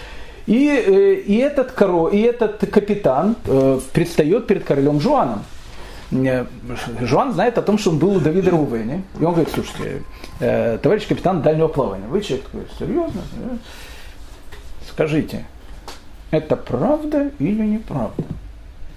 И, 0.47 1.25
и 1.27 1.39
этот 1.39 1.73
король, 1.73 2.15
и 2.15 2.21
этот 2.21 2.59
капитан 2.71 3.35
предстает 3.93 4.47
перед 4.47 4.63
королем 4.63 5.01
Жуаном. 5.01 5.43
Жуан 7.01 7.33
знает 7.33 7.59
о 7.59 7.63
том, 7.63 7.79
что 7.79 7.91
он 7.91 7.99
был 7.99 8.17
у 8.17 8.21
Давида 8.21 8.53
Рувени. 8.53 9.03
И 9.19 9.25
он 9.25 9.33
говорит, 9.33 9.53
слушайте, 9.53 10.05
товарищ 10.39 11.09
капитан 11.09 11.43
дальнего 11.43 11.67
плавания, 11.67 12.07
вы 12.07 12.21
человек 12.21 12.47
такой, 12.47 12.69
серьезно? 12.79 13.23
Скажите, 14.89 15.47
это 16.31 16.55
правда 16.55 17.33
или 17.41 17.63
неправда? 17.63 18.23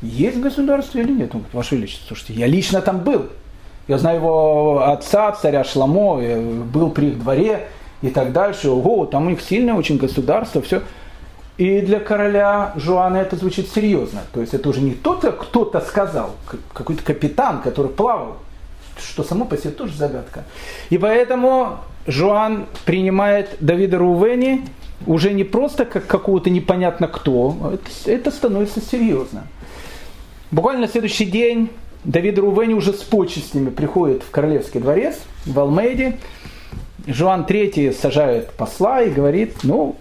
Есть 0.02 0.40
государство 0.40 1.00
или 1.00 1.12
нет? 1.12 1.36
Он 1.36 1.42
говорит, 1.42 1.54
Ваше 1.54 1.76
Величество, 1.76 2.08
слушайте, 2.08 2.34
я 2.34 2.48
лично 2.48 2.82
там 2.82 3.00
был. 3.00 3.28
Я 3.88 3.98
знаю 3.98 4.18
его 4.18 4.88
отца, 4.88 5.32
царя 5.32 5.64
Шламо, 5.64 6.22
был 6.72 6.92
при 6.92 7.08
их 7.08 7.20
дворе 7.20 7.68
и 8.02 8.10
так 8.10 8.32
дальше. 8.32 8.70
Ого, 8.70 9.06
там 9.06 9.28
у 9.28 9.30
них 9.30 9.42
сильное 9.42 9.74
очень 9.74 9.98
государство, 9.98 10.62
все. 10.62 10.84
И 11.58 11.82
для 11.82 12.00
короля 12.00 12.72
Жуана 12.78 13.18
это 13.18 13.36
звучит 13.36 13.70
серьезно. 13.70 14.22
То 14.32 14.40
есть 14.40 14.54
это 14.54 14.70
уже 14.70 14.80
не 14.80 14.92
кто-то 14.92 15.34
кто-то 15.34 15.82
сказал, 15.82 16.36
какой-то 16.74 17.04
капитан, 17.04 17.62
который 17.62 17.92
плавал, 17.92 18.38
что 18.98 19.24
само 19.24 19.44
по 19.44 19.58
себе 19.58 19.72
тоже 19.72 19.94
загадка. 19.94 20.46
И 20.90 20.98
поэтому 20.98 21.80
Жуан 22.08 22.68
принимает 22.86 23.58
Давида 23.60 23.98
Рувени 23.98 24.66
уже 25.06 25.34
не 25.34 25.44
просто 25.44 25.84
как 25.86 26.08
какого-то 26.08 26.50
непонятно 26.50 27.08
кто, 27.08 27.74
это, 27.74 28.12
это 28.12 28.32
становится 28.32 28.82
серьезно. 28.82 29.44
Буквально 30.52 30.82
на 30.82 30.88
следующий 30.88 31.26
день 31.26 31.70
Давид 32.04 32.40
Рувени 32.40 32.74
уже 32.74 32.94
с 32.94 33.04
почестями 33.04 33.70
приходит 33.70 34.24
в 34.24 34.32
королевский 34.32 34.80
дворец 34.80 35.20
в 35.46 35.60
Алмейде. 35.60 36.18
Жуан 37.06 37.46
III 37.46 37.94
сажает 37.94 38.52
посла 38.52 39.02
и 39.02 39.12
говорит, 39.12 39.58
ну, 39.64 39.96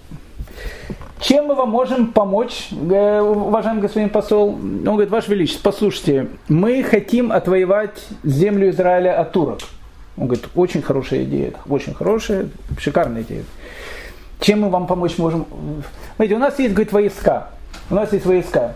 чем 1.21 1.47
мы 1.47 1.55
вам 1.55 1.71
можем 1.71 2.13
помочь, 2.13 2.69
э, 2.71 3.21
уважаемый 3.21 3.81
господин 3.81 4.09
посол? 4.09 4.51
Он 4.51 4.85
говорит, 4.85 5.11
Ваше 5.11 5.31
Величество, 5.33 5.71
послушайте, 5.71 6.29
мы 6.49 6.83
хотим 6.83 7.33
отвоевать 7.33 8.07
землю 8.23 8.71
Израиля 8.71 9.21
от 9.21 9.33
турок. 9.33 9.61
Он 10.17 10.27
говорит, 10.27 10.47
очень 10.55 10.81
хорошая 10.81 11.25
идея, 11.25 11.53
очень 11.69 11.95
хорошая, 11.95 12.49
шикарная 12.79 13.23
идея. 13.23 13.45
Чем 14.41 14.63
мы 14.63 14.71
вам 14.71 14.87
помочь 14.87 15.19
можем? 15.19 15.47
Смотрите, 16.17 16.37
у 16.37 16.39
нас 16.39 16.59
есть, 16.59 16.73
говорит, 16.73 16.93
войска. 16.93 17.51
У 17.91 17.95
нас 17.95 18.13
есть 18.13 18.25
войска. 18.25 18.75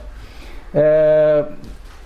Э, 0.72 1.46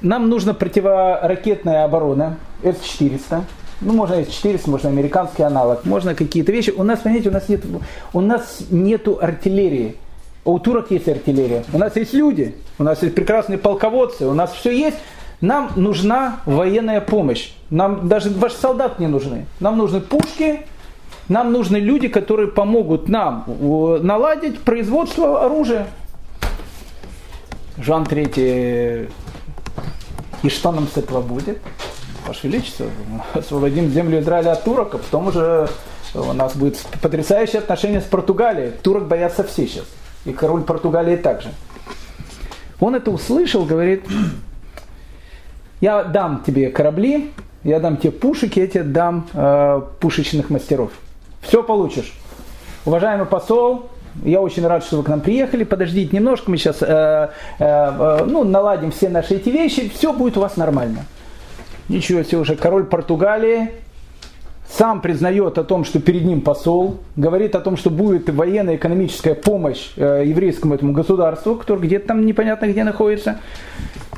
нам 0.00 0.28
нужна 0.28 0.54
противоракетная 0.54 1.84
оборона 1.84 2.36
С-400. 2.62 3.42
Ну, 3.80 3.92
можно 3.92 4.22
С-400, 4.22 4.70
можно 4.70 4.88
американский 4.88 5.42
аналог, 5.42 5.84
можно 5.84 6.14
какие-то 6.14 6.52
вещи. 6.52 6.70
У 6.70 6.82
нас, 6.82 7.00
понимаете, 7.00 7.28
у 7.28 7.32
нас 7.32 7.48
нет, 7.48 7.64
у 8.12 8.20
нас 8.20 8.60
нету 8.70 9.18
артиллерии. 9.20 9.96
А 10.44 10.50
у 10.50 10.58
турок 10.58 10.90
есть 10.90 11.08
артиллерия. 11.08 11.64
У 11.72 11.78
нас 11.78 11.96
есть 11.96 12.14
люди, 12.14 12.54
у 12.78 12.84
нас 12.84 13.02
есть 13.02 13.14
прекрасные 13.14 13.58
полководцы, 13.58 14.26
у 14.26 14.34
нас 14.34 14.52
все 14.52 14.70
есть. 14.70 14.96
Нам 15.40 15.72
нужна 15.76 16.40
военная 16.46 17.00
помощь. 17.00 17.52
Нам 17.68 18.08
даже 18.08 18.30
ваши 18.30 18.56
солдаты 18.56 19.02
не 19.02 19.08
нужны. 19.08 19.44
Нам 19.60 19.76
нужны 19.76 20.00
пушки, 20.00 20.60
нам 21.28 21.52
нужны 21.52 21.76
люди, 21.76 22.08
которые 22.08 22.48
помогут 22.48 23.08
нам 23.08 23.44
наладить 24.02 24.60
производство 24.60 25.44
оружия. 25.44 25.88
Жан 27.78 28.04
Третий, 28.06 29.08
и 30.42 30.48
что 30.48 30.72
нам 30.72 30.88
с 30.88 30.96
этого 30.96 31.20
будет? 31.20 31.58
Ваше 32.26 32.48
Величество, 32.48 32.86
освободим 33.34 33.90
землю 33.90 34.20
Израиля 34.20 34.52
от 34.52 34.64
турок, 34.64 34.94
а 34.94 34.98
потом 34.98 35.28
уже 35.28 35.68
у 36.14 36.32
нас 36.32 36.56
будет 36.56 36.78
потрясающее 37.02 37.60
отношение 37.60 38.00
с 38.00 38.04
Португалией. 38.04 38.72
Турок 38.82 39.06
боятся 39.06 39.44
все 39.44 39.66
сейчас. 39.66 39.84
И 40.24 40.32
король 40.32 40.62
Португалии 40.62 41.16
также. 41.16 41.50
Он 42.80 42.94
это 42.94 43.10
услышал, 43.10 43.64
говорит, 43.64 44.04
я 45.80 46.04
дам 46.04 46.42
тебе 46.46 46.70
корабли, 46.70 47.32
я 47.62 47.80
дам 47.80 47.96
тебе 47.96 48.12
пушек, 48.12 48.56
я 48.56 48.66
тебе 48.66 48.84
дам 48.84 49.26
э, 49.32 49.82
пушечных 50.00 50.50
мастеров. 50.50 50.90
Все 51.42 51.62
получишь. 51.62 52.12
Уважаемый 52.84 53.26
посол, 53.26 53.90
я 54.24 54.40
очень 54.40 54.66
рад, 54.66 54.84
что 54.84 54.98
вы 54.98 55.02
к 55.02 55.08
нам 55.08 55.20
приехали. 55.20 55.64
Подождите 55.64 56.16
немножко, 56.16 56.50
мы 56.50 56.56
сейчас 56.56 56.82
э, 56.82 56.86
э, 56.86 57.28
э, 57.58 58.24
ну, 58.26 58.44
наладим 58.44 58.90
все 58.90 59.08
наши 59.08 59.34
эти 59.34 59.48
вещи. 59.48 59.88
Все 59.88 60.12
будет 60.12 60.36
у 60.36 60.40
вас 60.40 60.56
нормально. 60.56 61.04
Ничего 61.88 62.22
себе 62.22 62.38
уже 62.38 62.56
король 62.56 62.84
Португалии 62.84 63.70
сам 64.68 65.00
признает 65.00 65.58
о 65.58 65.64
том, 65.64 65.84
что 65.84 66.00
перед 66.00 66.24
ним 66.24 66.40
посол, 66.40 66.98
говорит 67.14 67.54
о 67.54 67.60
том, 67.60 67.76
что 67.76 67.90
будет 67.90 68.28
военная 68.28 68.76
экономическая 68.76 69.34
помощь 69.34 69.90
э, 69.96 70.24
еврейскому 70.26 70.74
этому 70.74 70.92
государству, 70.92 71.54
которое 71.54 71.80
где-то 71.80 72.08
там 72.08 72.26
непонятно 72.26 72.66
где 72.66 72.84
находится. 72.84 73.38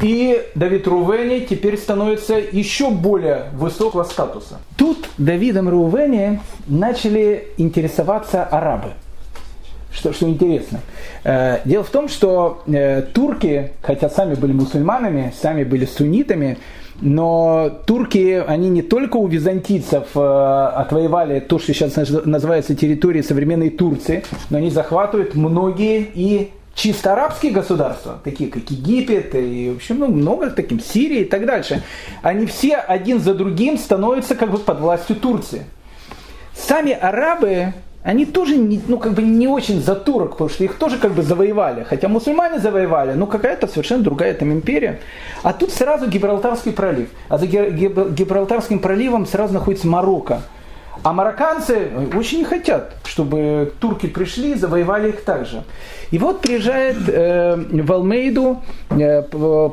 И 0.00 0.42
Давид 0.54 0.86
Рувени 0.86 1.40
теперь 1.40 1.76
становится 1.76 2.34
еще 2.38 2.90
более 2.90 3.46
высокого 3.54 4.04
статуса. 4.04 4.58
Тут 4.76 5.08
Давидом 5.18 5.68
Рувени 5.68 6.40
начали 6.66 7.48
интересоваться 7.56 8.44
арабы. 8.44 8.92
Что, 9.92 10.12
что 10.12 10.28
интересно. 10.28 10.80
Э, 11.24 11.60
дело 11.64 11.84
в 11.84 11.90
том, 11.90 12.08
что 12.08 12.62
э, 12.66 13.02
турки, 13.02 13.72
хотя 13.82 14.08
сами 14.08 14.34
были 14.34 14.52
мусульманами, 14.52 15.32
сами 15.40 15.64
были 15.64 15.86
суннитами, 15.86 16.58
но 17.00 17.70
турки, 17.86 18.42
они 18.46 18.68
не 18.68 18.82
только 18.82 19.16
у 19.16 19.26
византийцев 19.26 20.08
э, 20.14 20.70
отвоевали 20.74 21.40
то, 21.40 21.58
что 21.58 21.72
сейчас 21.72 21.96
называется 21.96 22.74
территорией 22.74 23.22
современной 23.22 23.70
Турции, 23.70 24.24
но 24.50 24.58
они 24.58 24.70
захватывают 24.70 25.34
многие 25.34 26.10
и 26.14 26.50
чисто 26.74 27.12
арабские 27.12 27.52
государства, 27.52 28.20
такие 28.22 28.50
как 28.50 28.70
Египет 28.70 29.34
и 29.34 29.70
в 29.70 29.76
общем, 29.76 29.98
ну, 29.98 30.06
много 30.08 30.50
таким, 30.50 30.80
Сирия 30.80 31.22
и 31.22 31.24
так 31.24 31.44
дальше, 31.44 31.82
они 32.22 32.46
все 32.46 32.76
один 32.76 33.20
за 33.20 33.34
другим 33.34 33.78
становятся 33.78 34.34
как 34.34 34.50
бы 34.50 34.58
под 34.58 34.80
властью 34.80 35.16
Турции. 35.16 35.66
Сами 36.54 36.92
арабы, 36.92 37.74
они 38.02 38.26
тоже 38.26 38.56
не, 38.56 38.80
ну, 38.86 38.98
как 38.98 39.12
бы 39.12 39.22
не 39.22 39.48
очень 39.48 39.82
за 39.82 39.94
турок, 39.94 40.32
потому 40.32 40.50
что 40.50 40.64
их 40.64 40.76
тоже 40.76 40.98
как 40.98 41.12
бы 41.12 41.22
завоевали. 41.22 41.82
Хотя 41.82 42.08
мусульмане 42.08 42.58
завоевали, 42.58 43.12
но 43.12 43.26
какая-то 43.26 43.66
совершенно 43.66 44.02
другая 44.02 44.34
там 44.34 44.52
империя. 44.52 45.00
А 45.42 45.52
тут 45.52 45.72
сразу 45.72 46.08
Гибралтарский 46.08 46.72
пролив. 46.72 47.08
А 47.28 47.38
за 47.38 47.46
Гибралтарским 47.46 48.78
проливом 48.78 49.26
сразу 49.26 49.54
находится 49.54 49.88
Марокко. 49.88 50.42
А 51.02 51.12
марокканцы 51.12 51.90
очень 52.14 52.38
не 52.38 52.44
хотят, 52.44 52.94
чтобы 53.04 53.72
турки 53.78 54.06
пришли 54.06 54.54
завоевали 54.54 55.10
их 55.10 55.22
также. 55.24 55.62
И 56.10 56.18
вот 56.18 56.40
приезжает 56.40 56.96
э, 57.08 57.56
в 57.56 57.92
Алмейду 57.92 58.62
э, 58.90 59.22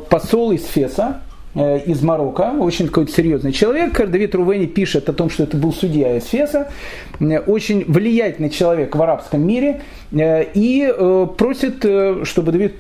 посол 0.10 0.52
из 0.52 0.66
Феса, 0.66 1.22
э, 1.22 1.25
из 1.56 2.02
Марокко, 2.02 2.54
очень 2.60 2.88
какой-то 2.88 3.12
серьезный 3.14 3.54
человек. 3.54 3.98
Давид 4.10 4.36
Рувени 4.36 4.66
пишет 4.66 5.08
о 5.08 5.14
том, 5.14 5.30
что 5.30 5.44
это 5.44 5.56
был 5.56 5.72
судья 5.72 6.18
из 6.18 6.26
Феса, 6.26 6.70
э, 7.20 7.40
очень 7.40 7.86
влиятельный 7.86 8.50
человек 8.50 8.96
в 8.96 9.02
арабском 9.02 9.46
мире, 9.46 9.82
э, 10.12 10.44
и 10.54 10.86
э, 10.86 11.28
просит, 11.38 11.86
э, 11.86 12.24
чтобы 12.26 12.52
Давид 12.52 12.76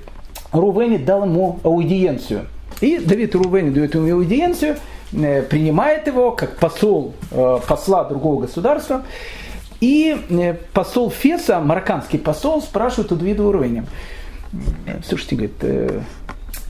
Рувени 0.51 0.97
дал 0.97 1.23
ему 1.23 1.59
аудиенцию. 1.63 2.41
И 2.81 2.97
Давид 2.97 3.33
Рувени 3.35 3.69
дает 3.69 3.95
ему 3.95 4.13
аудиенцию– 4.13 4.75
Э, 5.13 5.43
принимает 5.43 6.07
его 6.07 6.31
как 6.31 6.57
посол, 6.57 7.13
э, 7.31 7.59
посла 7.67 8.03
другого 8.03 8.41
государства. 8.41 9.03
И 9.79 10.17
э, 10.29 10.53
посол 10.73 11.09
Феса, 11.09 11.59
марокканский 11.59 12.19
посол, 12.19 12.61
спрашивает 12.61 13.11
у 13.11 13.15
Давида 13.15 13.43
Уровня. 13.43 13.85
Слушайте, 15.05 15.35
говорит, 15.35 16.03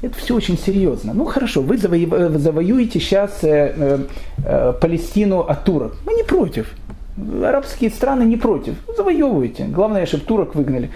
это 0.05 0.17
все 0.17 0.35
очень 0.35 0.57
серьезно. 0.57 1.13
Ну 1.13 1.25
хорошо, 1.25 1.61
вы 1.61 1.77
завоюете 1.77 2.99
сейчас 2.99 3.39
Палестину 4.81 5.39
от 5.39 5.63
турок. 5.63 5.95
Мы 6.05 6.13
не 6.13 6.23
против. 6.23 6.71
Арабские 7.43 7.89
страны 7.89 8.23
не 8.23 8.37
против. 8.37 8.75
Завоевывайте. 8.95 9.65
Главное, 9.65 10.05
чтобы 10.05 10.25
турок 10.25 10.55
выгнали. 10.55 10.91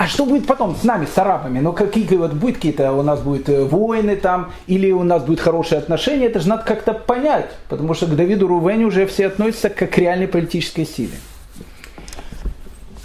А 0.00 0.06
что 0.06 0.24
будет 0.24 0.46
потом 0.46 0.74
с 0.76 0.82
нами, 0.82 1.04
с 1.04 1.18
арабами? 1.18 1.60
Ну, 1.60 1.74
какие 1.74 2.06
вот 2.16 2.32
будет 2.32 2.54
какие-то, 2.54 2.90
у 2.92 3.02
нас 3.02 3.20
будут 3.20 3.50
э, 3.50 3.64
войны 3.64 4.16
там, 4.16 4.50
или 4.66 4.90
у 4.92 5.02
нас 5.02 5.22
будут 5.22 5.40
хорошие 5.40 5.78
отношения, 5.78 6.24
это 6.24 6.40
же 6.40 6.48
надо 6.48 6.62
как-то 6.64 6.94
понять, 6.94 7.50
потому 7.68 7.92
что 7.92 8.06
к 8.06 8.16
Давиду 8.16 8.48
Рувене 8.48 8.86
уже 8.86 9.04
все 9.04 9.26
относятся 9.26 9.68
как 9.68 9.90
к 9.90 9.98
реальной 9.98 10.26
политической 10.26 10.86
силе. 10.86 11.12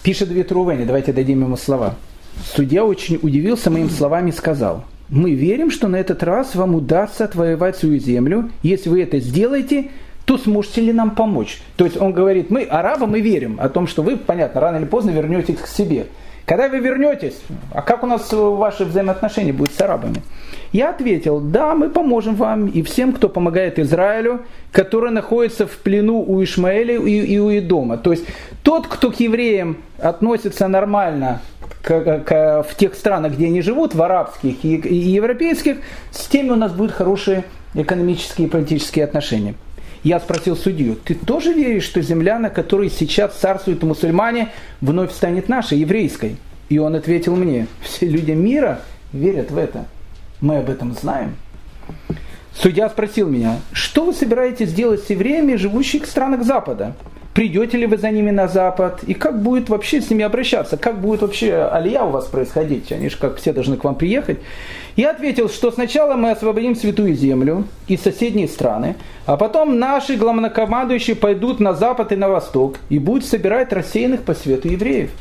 Пишет 0.04 0.30
Давид 0.30 0.50
Рувене, 0.54 0.86
давайте 0.86 1.12
дадим 1.12 1.42
ему 1.42 1.58
слова. 1.58 1.96
Судья 2.56 2.86
очень 2.86 3.20
удивился 3.22 3.70
моим 3.70 3.90
словами 3.90 4.30
и 4.30 4.34
сказал, 4.34 4.86
мы 5.10 5.34
верим, 5.34 5.72
что 5.72 5.88
на 5.88 5.98
этот 5.98 6.24
раз 6.24 6.56
вам 6.56 6.76
удастся 6.76 7.26
отвоевать 7.26 7.78
свою 7.78 8.00
землю. 8.00 8.50
Если 8.64 8.90
вы 8.90 9.04
это 9.04 9.20
сделаете, 9.20 9.92
то 10.26 10.38
сможете 10.38 10.82
ли 10.82 10.94
нам 10.94 11.12
помочь? 11.12 11.62
То 11.78 11.86
есть 11.86 11.98
он 11.98 12.12
говорит, 12.12 12.50
мы 12.50 12.64
арабы, 12.64 13.06
мы 13.06 13.22
верим 13.22 13.58
о 13.60 13.70
том, 13.70 13.88
что 13.88 14.02
вы, 14.02 14.18
понятно, 14.18 14.62
рано 14.62 14.78
или 14.78 14.86
поздно 14.86 15.12
вернетесь 15.12 15.58
к 15.58 15.68
себе. 15.68 16.08
Когда 16.46 16.70
вы 16.70 16.78
вернетесь, 16.78 17.40
а 17.74 17.82
как 17.82 18.04
у 18.04 18.08
нас 18.08 18.32
ваши 18.32 18.86
взаимоотношения 18.86 19.52
будут 19.52 19.74
с 19.74 19.82
арабами? 19.82 20.22
Я 20.72 20.92
ответил, 20.92 21.40
да, 21.40 21.74
мы 21.74 21.90
поможем 21.90 22.36
вам 22.36 22.68
и 22.68 22.84
всем, 22.84 23.14
кто 23.14 23.30
помогает 23.30 23.80
Израилю, 23.80 24.42
который 24.72 25.10
находится 25.10 25.66
в 25.66 25.78
плену 25.78 26.22
у 26.22 26.44
Ишмаэля 26.44 27.02
и, 27.02 27.20
и 27.34 27.40
у 27.40 27.50
Идома. 27.50 27.98
То 27.98 28.12
есть 28.12 28.26
тот, 28.62 28.86
кто 28.88 29.12
к 29.12 29.20
евреям 29.20 29.78
относится 29.98 30.68
нормально 30.68 31.42
к, 31.82 32.20
к, 32.20 32.64
в 32.70 32.76
тех 32.76 32.94
странах, 32.94 33.34
где 33.34 33.48
они 33.48 33.62
живут, 33.62 33.96
в 33.96 34.02
арабских 34.02 34.64
и, 34.64 34.76
и 34.76 34.96
европейских, 34.96 35.78
с 36.12 36.28
теми 36.28 36.50
у 36.50 36.56
нас 36.56 36.74
будут 36.74 36.92
хорошие 36.92 37.46
экономические 37.74 38.48
и 38.48 38.52
политические 38.52 39.06
отношения. 39.06 39.56
Я 40.06 40.20
спросил 40.20 40.56
судью, 40.56 40.98
ты 41.04 41.16
тоже 41.16 41.52
веришь, 41.52 41.84
что 41.84 42.00
земля, 42.00 42.38
на 42.38 42.52
которой 42.52 42.92
сейчас 42.92 43.34
царствуют 43.34 43.82
мусульмане, 43.82 44.52
вновь 44.80 45.12
станет 45.12 45.50
нашей, 45.50 45.80
еврейской? 45.80 46.38
И 46.70 46.78
он 46.78 46.94
ответил 46.94 47.36
мне, 47.36 47.66
все 47.82 48.08
люди 48.08 48.30
мира 48.30 48.82
верят 49.14 49.50
в 49.50 49.58
это. 49.58 49.86
Мы 50.42 50.58
об 50.60 50.70
этом 50.70 50.94
знаем. 50.94 51.36
Судья 52.54 52.88
спросил 52.88 53.28
меня, 53.30 53.58
что 53.72 54.06
вы 54.06 54.14
собираетесь 54.14 54.72
делать 54.72 55.02
с 55.02 55.10
евреями, 55.10 55.56
живущими 55.56 56.04
в 56.04 56.08
странах 56.08 56.44
Запада? 56.44 56.94
Придете 57.36 57.78
ли 57.78 57.86
вы 57.86 57.98
за 57.98 58.12
ними 58.12 58.32
на 58.32 58.48
Запад? 58.48 59.04
И 59.06 59.14
как 59.14 59.44
будет 59.44 59.68
вообще 59.68 60.00
с 60.00 60.10
ними 60.10 60.24
обращаться? 60.24 60.78
Как 60.78 61.02
будет 61.02 61.22
вообще 61.22 61.70
алия 61.70 62.06
у 62.06 62.10
вас 62.10 62.28
происходить? 62.28 62.94
Они 62.94 63.10
же 63.10 63.18
как 63.18 63.36
все 63.36 63.52
должны 63.52 63.76
к 63.76 63.84
вам 63.84 63.96
приехать. 63.96 64.40
Я 64.96 65.12
ответил, 65.12 65.50
что 65.50 65.70
сначала 65.70 66.16
мы 66.16 66.32
освободим 66.32 66.78
Святую 66.78 67.14
Землю 67.14 67.66
и 67.90 67.98
соседние 67.98 68.48
страны, 68.48 68.96
а 69.26 69.36
потом 69.36 69.80
наши 69.80 70.16
главнокомандующие 70.16 71.18
пойдут 71.18 71.60
на 71.60 71.74
Запад 71.74 72.14
и 72.14 72.16
на 72.16 72.30
Восток 72.30 72.78
и 72.88 73.00
будут 73.00 73.26
собирать 73.26 73.74
рассеянных 73.74 74.22
по 74.22 74.34
свету 74.34 74.70
евреев. 74.70 75.12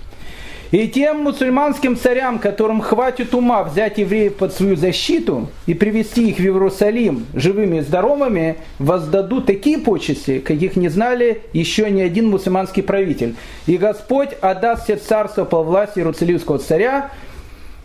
И 0.70 0.88
тем 0.88 1.22
мусульманским 1.22 1.96
царям, 1.96 2.38
которым 2.38 2.80
хватит 2.80 3.34
ума 3.34 3.62
взять 3.64 3.98
евреев 3.98 4.36
под 4.36 4.52
свою 4.52 4.76
защиту 4.76 5.48
и 5.66 5.74
привести 5.74 6.30
их 6.30 6.38
в 6.38 6.40
Иерусалим 6.40 7.26
живыми 7.34 7.78
и 7.78 7.80
здоровыми, 7.80 8.56
воздадут 8.78 9.46
такие 9.46 9.78
почести, 9.78 10.40
каких 10.40 10.76
не 10.76 10.88
знали 10.88 11.42
еще 11.52 11.90
ни 11.90 12.00
один 12.00 12.28
мусульманский 12.28 12.82
правитель. 12.82 13.36
И 13.66 13.76
Господь 13.76 14.30
отдаст 14.40 14.84
все 14.84 14.96
царство 14.96 15.44
по 15.44 15.62
власти 15.62 15.98
Иерусалимского 15.98 16.58
царя. 16.58 17.10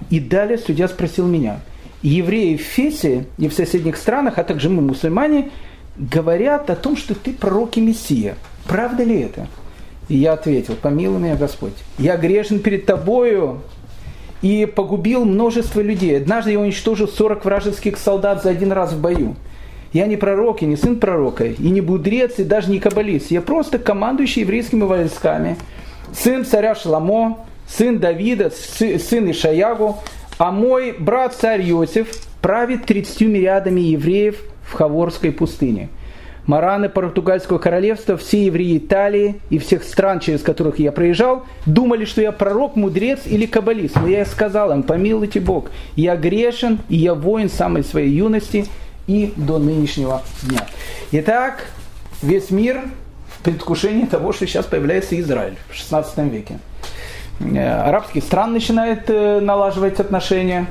И 0.10 0.20
далее 0.20 0.58
судья 0.58 0.88
спросил 0.88 1.28
меня, 1.28 1.60
евреи 2.02 2.56
в 2.56 2.62
Фесе 2.62 3.26
и 3.38 3.50
в 3.50 3.54
соседних 3.54 3.98
странах, 3.98 4.38
а 4.38 4.44
также 4.44 4.70
мы, 4.70 4.82
мусульмане, 4.82 5.52
говорят 5.98 6.70
о 6.70 6.76
том, 6.76 6.96
что 6.96 7.14
ты 7.14 7.34
пророк 7.34 7.78
и 7.78 7.82
Мессия. 7.82 8.36
Правда 8.66 9.04
ли 9.04 9.20
это? 9.20 9.48
И 10.10 10.18
я 10.18 10.34
ответил, 10.34 10.76
помилуй 10.76 11.22
меня 11.22 11.36
Господь, 11.36 11.74
я 12.00 12.18
грешен 12.18 12.60
перед 12.60 12.88
тобою 12.88 13.62
и 14.42 14.66
погубил 14.66 15.24
множество 15.24 15.82
людей. 15.82 16.18
Однажды 16.18 16.52
я 16.52 16.60
уничтожил 16.60 17.08
40 17.08 17.46
вражеских 17.46 17.98
солдат 17.98 18.42
за 18.42 18.50
один 18.50 18.72
раз 18.72 18.94
в 18.94 19.00
бою. 19.00 19.36
Я 19.94 20.08
не 20.08 20.18
пророк, 20.18 20.62
и 20.62 20.66
не 20.66 20.76
сын 20.76 21.00
пророка, 21.00 21.46
и 21.46 21.70
не 21.70 21.82
будрец, 21.82 22.40
и 22.40 22.44
даже 22.44 22.72
не 22.72 22.80
каббалист. 22.80 23.32
Я 23.32 23.42
просто 23.42 23.78
командующий 23.78 24.42
еврейскими 24.42 24.84
войсками, 24.84 25.58
сын 26.14 26.44
царя 26.44 26.76
Шламо, 26.76 27.46
сын 27.68 28.00
Давида, 28.00 28.52
сын 28.52 29.32
Ишаягу, 29.32 29.98
а 30.38 30.52
мой 30.52 30.96
брат 30.98 31.36
царь 31.36 31.70
Иосиф 31.70 32.08
правит 32.42 32.86
30 32.86 33.22
миллиардами 33.22 33.82
евреев 33.82 34.42
в 34.64 34.74
Хаворской 34.74 35.32
пустыне– 35.32 35.90
Мараны 36.50 36.90
португальского 36.90 37.60
королевства, 37.60 38.18
все 38.18 38.46
евреи 38.46 38.80
Италии 38.80 39.40
и 39.52 39.60
всех 39.60 39.84
стран, 39.84 40.20
через 40.20 40.42
которых 40.42 40.80
я 40.80 40.92
проезжал, 40.92 41.44
думали, 41.68 42.06
что 42.06 42.22
я 42.22 42.32
пророк, 42.32 42.76
мудрец 42.76 43.20
или 43.28 43.46
каббалист. 43.46 43.98
Но 43.98 44.08
я 44.08 44.26
сказал 44.26 44.72
им, 44.72 44.82
помилуйте 44.82 45.42
Бог, 45.42 45.70
я 45.96 46.16
грешен, 46.16 46.80
и 46.90 46.96
я 46.96 47.14
воин 47.14 47.52
самой 47.52 47.84
своей 47.84 48.10
юности 48.10 48.66
и 49.06 49.32
до 49.36 49.60
нынешнего 49.60 50.24
дня. 50.42 50.66
Итак, 51.12 51.68
весь 52.24 52.50
мир 52.50 52.82
в 53.28 53.44
предвкушении 53.44 54.08
того, 54.08 54.34
что 54.34 54.48
сейчас 54.48 54.66
появляется 54.66 55.20
Израиль 55.20 55.56
в 55.70 55.76
16 55.76 56.18
веке. 56.34 56.58
Э, 57.42 57.82
арабские 57.82 58.24
страны 58.24 58.54
начинают 58.54 59.08
э, 59.08 59.40
налаживать 59.40 60.00
отношения. 60.00 60.66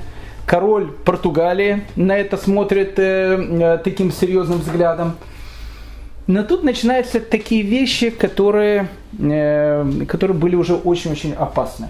Король 0.45 0.91
Португалии 0.91 1.85
на 1.95 2.19
это 2.19 2.37
смотрит 2.37 2.99
э, 2.99 3.79
таким 3.85 4.11
серьезным 4.11 4.59
взглядом. 4.59 5.15
Но 6.29 6.45
тут 6.45 6.63
начинаются 6.63 7.21
такие 7.21 7.63
вещи, 7.63 8.11
которые, 8.11 8.89
э, 9.19 10.05
которые 10.07 10.37
были 10.37 10.57
уже 10.57 10.75
очень-очень 10.75 11.33
опасны. 11.33 11.89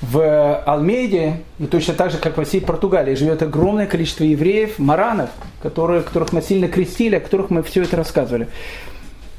В 0.00 0.60
Алмейде, 0.64 1.36
и 1.60 1.66
точно 1.66 1.94
так 1.94 2.10
же, 2.10 2.18
как 2.18 2.36
в 2.36 2.42
всей 2.42 2.60
Португалии, 2.60 3.14
живет 3.14 3.40
огромное 3.40 3.86
количество 3.86 4.24
евреев, 4.24 4.80
маранов, 4.80 5.30
которые, 5.62 6.02
которых 6.02 6.32
насильно 6.32 6.66
крестили, 6.66 7.14
о 7.14 7.20
которых 7.20 7.50
мы 7.50 7.62
все 7.62 7.82
это 7.82 7.96
рассказывали. 7.96 8.48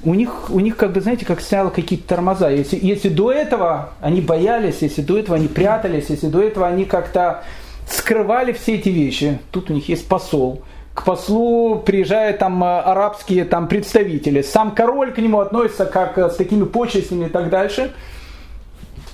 У 0.05 0.13
них, 0.13 0.49
у 0.49 0.61
них 0.61 0.77
как 0.77 0.93
бы, 0.93 1.01
знаете, 1.01 1.25
как 1.25 1.41
сняло 1.41 1.69
какие-то 1.69 2.07
тормоза. 2.07 2.49
Если, 2.49 2.79
если 2.81 3.09
до 3.09 3.33
этого 3.33 3.89
они 3.99 4.21
боялись, 4.21 4.77
если 4.79 5.01
до 5.01 5.19
этого 5.19 5.35
они 5.35 5.49
прятались, 5.49 6.05
если 6.07 6.27
до 6.27 6.41
этого 6.41 6.65
они 6.67 6.85
как-то 6.85 7.43
скрывали 7.89 8.53
все 8.53 8.75
эти 8.75 8.87
вещи, 8.87 9.39
тут 9.51 9.69
у 9.69 9.73
них 9.73 9.89
есть 9.89 10.07
посол– 10.07 10.61
к 10.93 11.03
послу 11.03 11.81
приезжают 11.83 12.37
там 12.37 12.63
э, 12.63 12.79
арабские 12.79 13.45
там 13.45 13.67
представители. 13.67 14.41
Сам 14.41 14.71
король 14.71 15.11
к 15.11 15.17
нему 15.17 15.39
относится 15.39 15.85
как 15.85 16.17
э, 16.17 16.29
с 16.29 16.35
такими 16.35 16.65
почестями 16.65 17.25
и 17.25 17.29
так 17.29 17.49
дальше. 17.49 17.93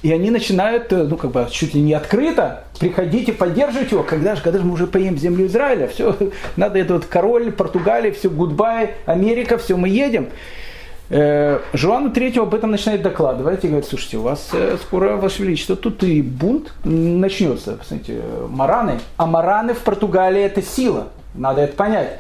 И 0.01 0.11
они 0.11 0.29
начинают, 0.29 0.91
э, 0.91 1.03
ну, 1.03 1.15
как 1.15 1.31
бы, 1.31 1.47
чуть 1.49 1.73
ли 1.73 1.81
не 1.81 1.93
открыто, 1.93 2.65
приходите, 2.79 3.31
поддерживать 3.31 3.91
его, 3.91 4.03
когда 4.03 4.35
же, 4.35 4.41
когда 4.41 4.59
же 4.59 4.65
мы 4.65 4.73
уже 4.73 4.87
поем 4.87 5.17
землю 5.17 5.45
Израиля, 5.45 5.87
все, 5.87 6.15
надо 6.57 6.79
это 6.79 6.95
вот 6.95 7.05
король 7.05 7.51
Португалии, 7.51 8.11
все, 8.11 8.29
гудбай, 8.29 8.95
Америка, 9.05 9.57
все, 9.57 9.77
мы 9.77 9.89
едем. 9.89 10.29
Жуану 11.73 12.11
Третьему 12.11 12.45
об 12.45 12.53
этом 12.53 12.69
начинает 12.69 13.01
докладывать 13.01 13.63
и 13.63 13.67
говорит, 13.67 13.87
слушайте, 13.87 14.17
у 14.17 14.21
вас 14.21 14.51
скоро, 14.83 15.17
Ваше 15.17 15.41
Величество, 15.41 15.75
тут 15.75 16.03
и 16.03 16.21
бунт 16.21 16.71
начнется. 16.83 17.77
Посмотрите, 17.77 18.21
мараны. 18.47 18.99
А 19.17 19.25
мараны 19.25 19.73
в 19.73 19.79
Португалии 19.79 20.43
это 20.43 20.61
сила. 20.61 21.07
Надо 21.33 21.61
это 21.61 21.75
понять. 21.75 22.19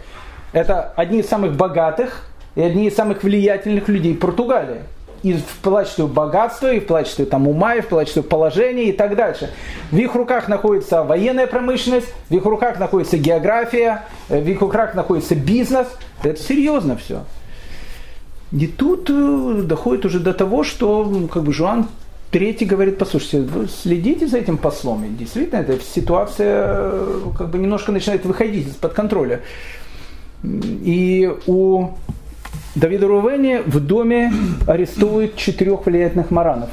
Это 0.51 0.93
одни 0.95 1.19
из 1.19 1.27
самых 1.27 1.55
богатых 1.55 2.25
и 2.55 2.61
одни 2.61 2.87
из 2.87 2.95
самых 2.95 3.23
влиятельных 3.23 3.87
людей 3.87 4.15
Португалии. 4.15 4.81
И 5.21 5.33
вплоть 5.33 5.87
что 5.87 6.07
богатство, 6.07 6.71
и 6.71 6.79
вплоть 6.79 7.07
что 7.07 7.25
там 7.25 7.47
ума, 7.47 7.75
и 7.75 7.81
вплоть 7.81 8.07
что 8.07 8.23
положение 8.23 8.85
и 8.85 8.91
так 8.93 9.15
дальше. 9.15 9.51
В 9.91 9.97
их 9.97 10.15
руках 10.15 10.47
находится 10.47 11.03
военная 11.03 11.45
промышленность, 11.45 12.07
в 12.29 12.33
их 12.33 12.45
руках 12.45 12.79
находится 12.79 13.17
география, 13.17 14.03
в 14.29 14.35
их 14.35 14.61
руках 14.61 14.95
находится 14.95 15.35
бизнес. 15.35 15.87
Это 16.23 16.41
серьезно 16.41 16.95
все. 16.95 17.23
И 18.51 18.65
тут 18.65 19.09
э, 19.09 19.61
доходит 19.63 20.05
уже 20.05 20.19
до 20.19 20.33
того, 20.33 20.63
что 20.63 21.27
как 21.31 21.43
бы 21.43 21.53
Жуан 21.53 21.87
Третий 22.31 22.65
говорит, 22.65 22.99
послушайте, 22.99 23.41
вы 23.41 23.67
следите 23.67 24.27
за 24.27 24.37
этим 24.37 24.57
послом. 24.57 25.03
И 25.03 25.09
действительно, 25.09 25.61
эта 25.61 25.79
ситуация 25.83 26.65
э, 26.67 27.21
как 27.35 27.49
бы 27.49 27.57
немножко 27.57 27.91
начинает 27.91 28.23
выходить 28.23 28.67
из-под 28.67 28.93
контроля. 28.93 29.41
И 30.43 31.33
у 31.47 31.87
Давида 32.75 33.07
Рувени 33.07 33.61
в 33.65 33.79
доме 33.79 34.31
арестуют 34.67 35.37
четырех 35.37 35.87
влиятельных 35.87 36.29
маранов, 36.29 36.69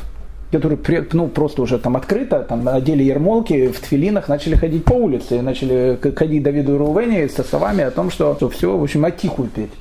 которые 0.52 0.78
ну, 1.12 1.28
просто 1.28 1.62
уже 1.62 1.78
там 1.78 1.96
открыто, 1.96 2.40
там 2.40 2.68
одели 2.68 3.02
ермолки, 3.02 3.68
в 3.68 3.80
тфилинах 3.80 4.28
начали 4.28 4.56
ходить 4.56 4.84
по 4.84 4.92
улице, 4.92 5.40
начали 5.40 5.98
ходить 6.14 6.42
Давиду 6.42 6.76
Рувени 6.76 7.26
со 7.28 7.42
словами 7.42 7.82
о 7.82 7.90
том, 7.90 8.10
что, 8.10 8.36
все, 8.50 8.76
в 8.76 8.82
общем, 8.82 9.06
атиху 9.06 9.44
петь. 9.44 9.72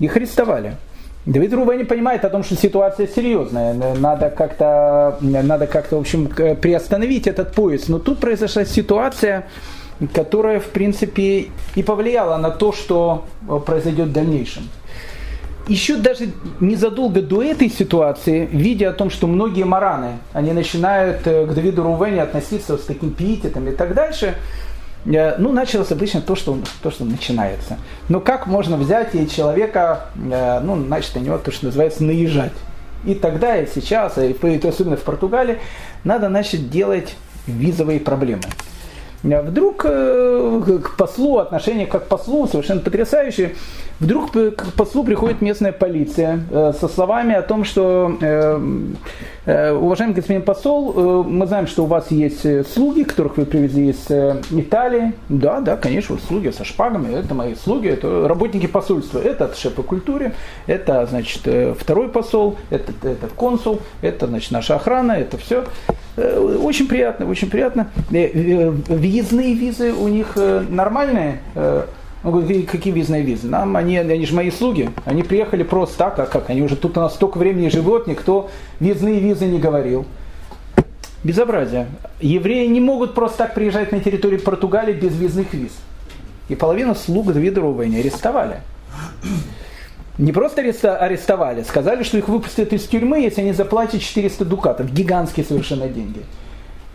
Их 0.00 0.16
арестовали. 0.16 0.76
Давид 1.26 1.52
Рувени 1.52 1.82
понимает 1.82 2.24
о 2.24 2.30
том, 2.30 2.44
что 2.44 2.54
ситуация 2.54 3.08
серьезная, 3.08 3.74
надо 3.74 4.30
как-то, 4.30 5.18
надо 5.20 5.66
как-то, 5.66 5.96
в 5.96 6.00
общем, 6.00 6.28
приостановить 6.28 7.26
этот 7.26 7.52
поезд. 7.52 7.88
Но 7.88 7.98
тут 7.98 8.20
произошла 8.20 8.64
ситуация, 8.64 9.46
которая, 10.14 10.60
в 10.60 10.66
принципе, 10.66 11.46
и 11.74 11.82
повлияла 11.82 12.36
на 12.36 12.50
то, 12.50 12.72
что 12.72 13.24
произойдет 13.66 14.08
в 14.08 14.12
дальнейшем. 14.12 14.68
Еще 15.66 15.96
даже 15.96 16.28
незадолго 16.60 17.20
до 17.22 17.42
этой 17.42 17.68
ситуации, 17.70 18.46
видя 18.52 18.90
о 18.90 18.92
том, 18.92 19.10
что 19.10 19.26
многие 19.26 19.64
мараны, 19.64 20.18
они 20.32 20.52
начинают 20.52 21.26
э, 21.26 21.44
к 21.44 21.54
Давиду 21.54 21.82
Рувени 21.82 22.20
относиться 22.20 22.78
с 22.78 22.82
таким 22.82 23.10
пиететом 23.10 23.66
и 23.66 23.72
так 23.72 23.92
дальше, 23.92 24.36
Э, 24.36 24.65
ну, 25.06 25.52
началось 25.52 25.92
обычно 25.92 26.20
то, 26.20 26.34
что, 26.34 26.58
то, 26.82 26.90
что 26.90 27.04
начинается. 27.04 27.78
Но 28.08 28.20
как 28.20 28.46
можно 28.46 28.76
взять 28.76 29.14
и 29.14 29.28
человека, 29.28 30.06
э, 30.16 30.60
ну, 30.60 30.76
значит, 30.76 31.14
на 31.14 31.20
него 31.20 31.38
то, 31.38 31.52
что 31.52 31.66
называется, 31.66 32.02
наезжать. 32.02 32.52
И 33.04 33.14
тогда, 33.14 33.56
и 33.56 33.66
сейчас, 33.72 34.18
и 34.18 34.32
особенно 34.66 34.96
в 34.96 35.02
Португалии, 35.02 35.58
надо, 36.02 36.28
значит, 36.28 36.70
делать 36.70 37.14
визовые 37.46 38.00
проблемы. 38.00 38.42
Э, 39.22 39.42
вдруг 39.42 39.82
к 39.82 40.96
послу, 40.96 41.38
отношение 41.38 41.86
как 41.86 42.06
к 42.06 42.08
послу 42.08 42.48
совершенно 42.48 42.80
потрясающее, 42.80 43.54
вдруг 44.00 44.32
к 44.32 44.72
послу 44.76 45.04
приходит 45.04 45.40
местная 45.40 45.72
полиция 45.72 46.40
со 46.50 46.88
словами 46.88 47.34
о 47.34 47.42
том, 47.42 47.64
что 47.64 48.18
Э, 48.20 48.60
уважаемый 49.46 50.14
господин 50.14 50.42
посол, 50.42 50.92
э, 50.96 51.28
мы 51.28 51.46
знаем, 51.46 51.68
что 51.68 51.84
у 51.84 51.86
вас 51.86 52.10
есть 52.10 52.44
э, 52.44 52.64
слуги, 52.64 53.04
которых 53.04 53.36
вы 53.36 53.46
привезли 53.46 53.90
из 53.90 54.10
Италии. 54.50 55.12
Да, 55.28 55.60
да, 55.60 55.76
конечно, 55.76 56.18
слуги 56.18 56.50
со 56.50 56.64
шпагами, 56.64 57.14
это 57.14 57.32
мои 57.32 57.54
слуги, 57.54 57.88
это 57.88 58.26
работники 58.26 58.66
посольства. 58.66 59.20
Это 59.20 59.54
шеф 59.54 59.74
по 59.74 59.84
культуре, 59.84 60.34
это, 60.66 61.06
значит, 61.06 61.42
второй 61.78 62.08
посол, 62.08 62.56
это, 62.70 62.92
это 63.06 63.28
консул, 63.28 63.80
это, 64.02 64.26
значит, 64.26 64.50
наша 64.50 64.74
охрана, 64.74 65.12
это 65.12 65.38
все. 65.38 65.64
Очень 66.16 66.88
приятно, 66.88 67.28
очень 67.28 67.50
приятно. 67.50 67.90
Въездные 68.10 69.54
визы 69.54 69.92
у 69.92 70.08
них 70.08 70.36
нормальные, 70.68 71.40
он 72.26 72.40
говорит, 72.40 72.68
какие 72.68 72.92
визные 72.92 73.22
визы? 73.22 73.46
Нам 73.46 73.76
они, 73.76 73.96
они 73.98 74.26
же 74.26 74.34
мои 74.34 74.50
слуги. 74.50 74.90
Они 75.04 75.22
приехали 75.22 75.62
просто 75.62 75.96
так, 75.96 76.18
а 76.18 76.26
как? 76.26 76.50
Они 76.50 76.60
уже 76.60 76.74
тут 76.74 76.98
у 76.98 77.00
нас 77.00 77.14
столько 77.14 77.38
времени 77.38 77.68
живут, 77.68 78.08
никто 78.08 78.50
визные 78.80 79.20
визы 79.20 79.46
не 79.46 79.60
говорил. 79.60 80.04
Безобразие. 81.22 81.86
Евреи 82.20 82.66
не 82.66 82.80
могут 82.80 83.14
просто 83.14 83.38
так 83.38 83.54
приезжать 83.54 83.92
на 83.92 84.00
территорию 84.00 84.40
Португалии 84.40 84.92
без 84.92 85.16
визных 85.16 85.54
виз. 85.54 85.72
И 86.48 86.56
половину 86.56 86.96
слуг 86.96 87.32
Давида 87.32 87.60
Рувени 87.60 87.98
арестовали. 87.98 88.60
Не 90.18 90.32
просто 90.32 90.62
арестовали, 90.62 91.62
сказали, 91.62 92.02
что 92.02 92.18
их 92.18 92.28
выпустят 92.28 92.72
из 92.72 92.88
тюрьмы, 92.88 93.20
если 93.20 93.42
они 93.42 93.52
заплатят 93.52 94.00
400 94.00 94.44
дукатов. 94.44 94.92
Гигантские 94.92 95.46
совершенно 95.46 95.86
деньги. 95.86 96.22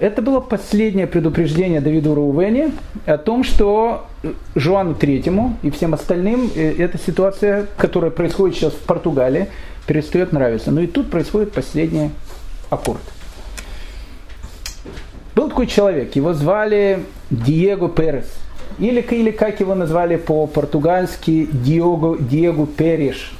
Это 0.02 0.24
было 0.24 0.40
последнее 0.40 1.06
предупреждение 1.06 1.80
Давиду 1.80 2.16
Рувене 2.16 2.72
о 3.06 3.20
том, 3.20 3.44
что 3.44 4.08
Жуану 4.56 4.96
Третьему 4.96 5.58
и 5.62 5.70
всем 5.70 5.94
остальным 5.94 6.50
э, 6.56 6.74
эта 6.80 6.98
ситуация, 6.98 7.68
которая 7.78 8.10
происходит 8.10 8.56
сейчас 8.56 8.74
в 8.74 8.80
Португалии, 8.80 9.50
перестает 9.86 10.32
нравиться. 10.32 10.72
Но 10.72 10.82
и 10.82 10.88
тут 10.88 11.12
происходит 11.12 11.52
последний 11.52 12.10
аккорд. 12.72 13.02
Был 15.36 15.50
такой 15.50 15.68
человек, 15.68 16.16
его 16.16 16.34
звали 16.34 17.06
Диего 17.30 17.88
Перес. 17.88 18.26
Или, 18.80 19.02
или 19.02 19.30
как 19.30 19.60
его 19.60 19.76
назвали 19.76 20.16
по-португальски, 20.16 21.48
Диего, 21.52 22.18
Диего 22.18 22.66
Переш. 22.66 23.34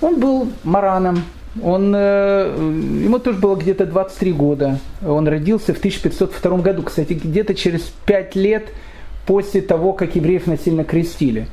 Он 0.00 0.18
был 0.18 0.50
мараном, 0.64 1.22
он, 1.60 1.92
э, 1.94 2.54
ему 3.04 3.18
тоже 3.18 3.38
было 3.38 3.56
где-то 3.56 3.84
23 3.84 4.32
года. 4.32 4.78
Он 5.06 5.28
родился 5.28 5.74
в 5.74 5.78
1502 5.78 6.58
году. 6.58 6.82
Кстати, 6.82 7.12
где-то 7.12 7.54
через 7.54 7.82
5 8.06 8.36
лет 8.36 8.68
после 9.26 9.60
того, 9.60 9.92
как 9.92 10.16
евреев 10.16 10.46
насильно 10.46 10.84
крестили. 10.84 11.48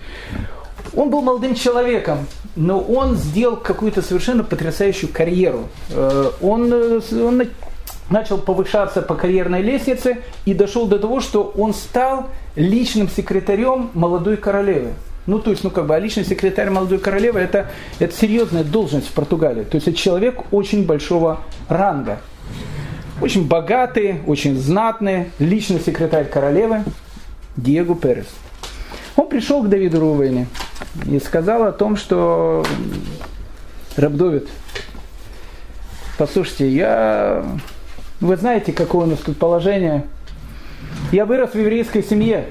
Он 0.96 1.10
был 1.10 1.22
молодым 1.22 1.54
человеком, 1.54 2.20
но 2.56 2.80
он 2.80 3.16
сделал 3.16 3.58
какую-то 3.58 4.02
совершенно 4.02 4.44
потрясающую 4.44 5.12
карьеру. 5.12 5.68
Э, 5.92 6.32
он, 6.42 6.72
э, 6.72 7.02
он 7.12 7.44
начал 8.10 8.38
повышаться 8.38 9.02
по 9.02 9.16
карьерной 9.16 9.62
лестнице 9.62 10.20
и 10.46 10.54
дошел 10.54 10.88
до 10.88 10.98
того, 10.98 11.20
что 11.20 11.44
он 11.44 11.74
стал 11.74 12.28
личным 12.56 13.10
секретарем 13.10 13.92
молодой 13.94 14.38
королевы. 14.38 14.94
Ну, 15.30 15.38
то 15.38 15.52
есть, 15.52 15.64
ну, 15.64 15.70
как 15.70 15.86
бы, 15.86 15.94
а 15.96 16.00
личный 16.00 16.26
секретарь 16.26 16.72
молодой 16.72 16.98
королевы 16.98 17.40
это, 17.40 17.70
это 18.00 18.16
серьезная 18.16 18.64
должность 18.64 19.10
в 19.10 19.12
Португалии. 19.12 19.64
То 19.64 19.76
есть, 19.76 19.88
это 19.88 19.96
человек 19.96 20.52
очень 20.52 20.88
большого 20.88 21.42
ранга. 21.68 22.18
Очень 23.22 23.48
богатый, 23.48 24.22
очень 24.26 24.58
знатный, 24.58 25.30
личный 25.38 25.80
секретарь 25.82 26.26
королевы 26.26 26.84
Диего 27.56 27.96
Перес. 27.96 28.26
Он 29.18 29.30
пришел 29.30 29.62
к 29.62 29.70
Давиду 29.70 30.00
Рувейне 30.00 30.48
и 31.06 31.20
сказал 31.20 31.64
о 31.64 31.74
том, 31.74 31.96
что 31.96 32.66
Рабдовид, 33.98 34.48
послушайте, 36.18 36.70
я... 36.70 37.46
Вы 38.20 38.36
знаете, 38.36 38.74
какое 38.74 39.06
у 39.06 39.10
нас 39.12 39.20
тут 39.20 39.38
положение? 39.38 40.08
Я 41.12 41.28
вырос 41.28 41.52
в 41.52 41.56
еврейской 41.56 42.02
семье 42.02 42.48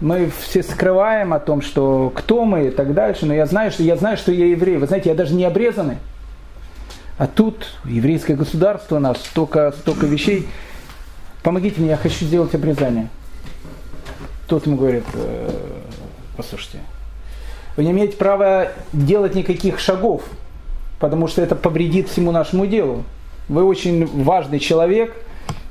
мы 0.00 0.30
все 0.30 0.62
скрываем 0.62 1.34
о 1.34 1.38
том, 1.38 1.60
что 1.60 2.10
кто 2.14 2.44
мы 2.44 2.68
и 2.68 2.70
так 2.70 2.94
дальше, 2.94 3.26
но 3.26 3.34
я 3.34 3.46
знаю, 3.46 3.70
что 3.70 3.82
я 3.82 3.96
знаю, 3.96 4.16
что 4.16 4.32
я 4.32 4.46
еврей. 4.46 4.78
Вы 4.78 4.86
знаете, 4.86 5.10
я 5.10 5.14
даже 5.14 5.34
не 5.34 5.44
обрезанный. 5.44 5.98
А 7.18 7.26
тут 7.26 7.74
еврейское 7.84 8.34
государство 8.34 8.96
у 8.96 8.98
нас, 8.98 9.18
столько, 9.18 9.72
столько 9.72 10.06
вещей. 10.06 10.48
Помогите 11.42 11.80
мне, 11.80 11.90
я 11.90 11.96
хочу 11.98 12.24
сделать 12.24 12.54
обрезание. 12.54 13.08
Тот 14.48 14.66
ему 14.66 14.76
говорит, 14.76 15.04
э, 15.12 15.50
послушайте, 16.36 16.78
вы 17.76 17.84
не 17.84 17.90
имеете 17.90 18.16
права 18.16 18.68
делать 18.94 19.34
никаких 19.34 19.78
шагов, 19.78 20.22
потому 20.98 21.28
что 21.28 21.42
это 21.42 21.54
повредит 21.54 22.08
всему 22.08 22.32
нашему 22.32 22.66
делу. 22.66 23.04
Вы 23.48 23.64
очень 23.64 24.06
важный 24.24 24.58
человек, 24.58 25.14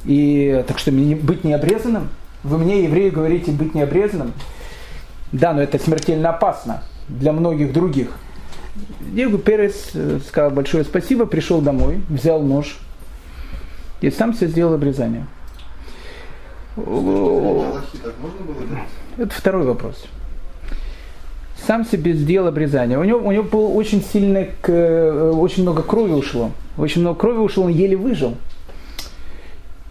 и 0.06 0.64
так 0.68 0.78
что 0.78 0.92
быть 0.92 1.44
необрезанным– 1.44 2.10
вы 2.44 2.58
мне, 2.58 2.84
евреи, 2.84 3.10
говорите 3.10 3.52
быть 3.52 3.74
необрезанным? 3.76 4.34
Да, 5.32 5.54
но 5.54 5.62
это 5.62 5.78
смертельно 5.78 6.30
опасно 6.30 6.84
для 7.08 7.34
многих 7.34 7.74
других. 7.74 8.10
Диего 9.02 9.38
Перес 9.38 9.92
э, 9.94 10.20
сказал 10.28 10.52
большое 10.52 10.84
спасибо, 10.84 11.26
пришел 11.26 11.62
домой, 11.62 12.02
взял 12.10 12.42
нож 12.42 12.78
и 14.02 14.10
сам 14.10 14.34
себе 14.34 14.48
сделал 14.48 14.74
обрезание. 14.74 15.26
Это 19.18 19.36
второй 19.36 19.66
вопрос. 19.66 20.06
Сам 21.68 21.86
себе 21.86 22.14
сделал 22.14 22.48
обрезание. 22.48 22.98
У 22.98 23.04
него, 23.04 23.20
у 23.20 23.32
него 23.32 23.44
было 23.44 23.68
очень 23.68 24.02
сильное, 24.02 24.52
э, 24.64 25.32
очень 25.36 25.64
много 25.64 25.84
крови 25.84 26.14
ушло. 26.14 26.52
очень 26.78 27.02
много 27.02 27.20
крови 27.20 27.40
ушло, 27.40 27.66
он 27.66 27.72
еле 27.72 27.98
выжил. 27.98 28.38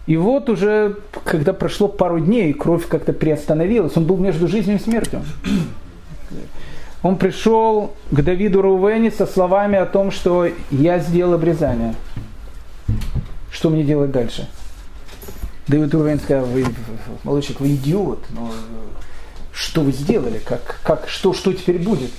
И 0.09 0.17
вот 0.17 0.49
уже, 0.49 0.95
когда 1.23 1.53
прошло 1.53 1.87
пару 1.87 2.19
дней, 2.19 2.51
кровь 2.53 2.87
как-то 2.87 3.13
приостановилась, 3.13 3.95
он 3.95 4.05
был 4.05 4.17
между 4.17 4.47
жизнью 4.47 4.77
и 4.77 4.79
смертью. 4.79 5.21
Он 7.03 7.15
пришел 7.15 7.93
к 8.09 8.21
Давиду 8.21 8.63
Рувени 8.63 9.09
со 9.09 9.27
словами 9.27 9.77
о 9.77 9.85
том, 9.85 10.09
что 10.09 10.47
я 10.71 10.97
сделал 10.97 11.35
обрезание. 11.35 11.93
Что 13.51 13.69
мне 13.69 13.83
делать 13.83 14.11
дальше? 14.11 14.49
Давид 15.67 15.93
Рувен 15.93 16.19
сказал, 16.19 16.45
вы, 16.45 16.65
молодчик, 17.23 17.59
вы 17.59 17.75
идиот, 17.75 18.19
но 18.31 18.51
что 19.53 19.81
вы 19.81 19.91
сделали? 19.91 20.39
Как, 20.39 20.79
как, 20.83 21.07
что, 21.07 21.33
что 21.33 21.53
теперь 21.53 21.77
будет? 21.77 22.09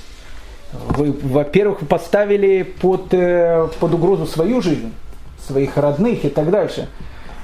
Вы, 0.73 1.11
во-первых, 1.11 1.81
поставили 1.81 2.63
под, 2.63 3.13
э, 3.13 3.69
под 3.81 3.95
угрозу 3.95 4.27
свою 4.27 4.63
жизнь, 4.63 4.93
своих 5.45 5.77
родных 5.77 6.25
и 6.25 6.29
так 6.29 6.51
дальше. 6.51 6.89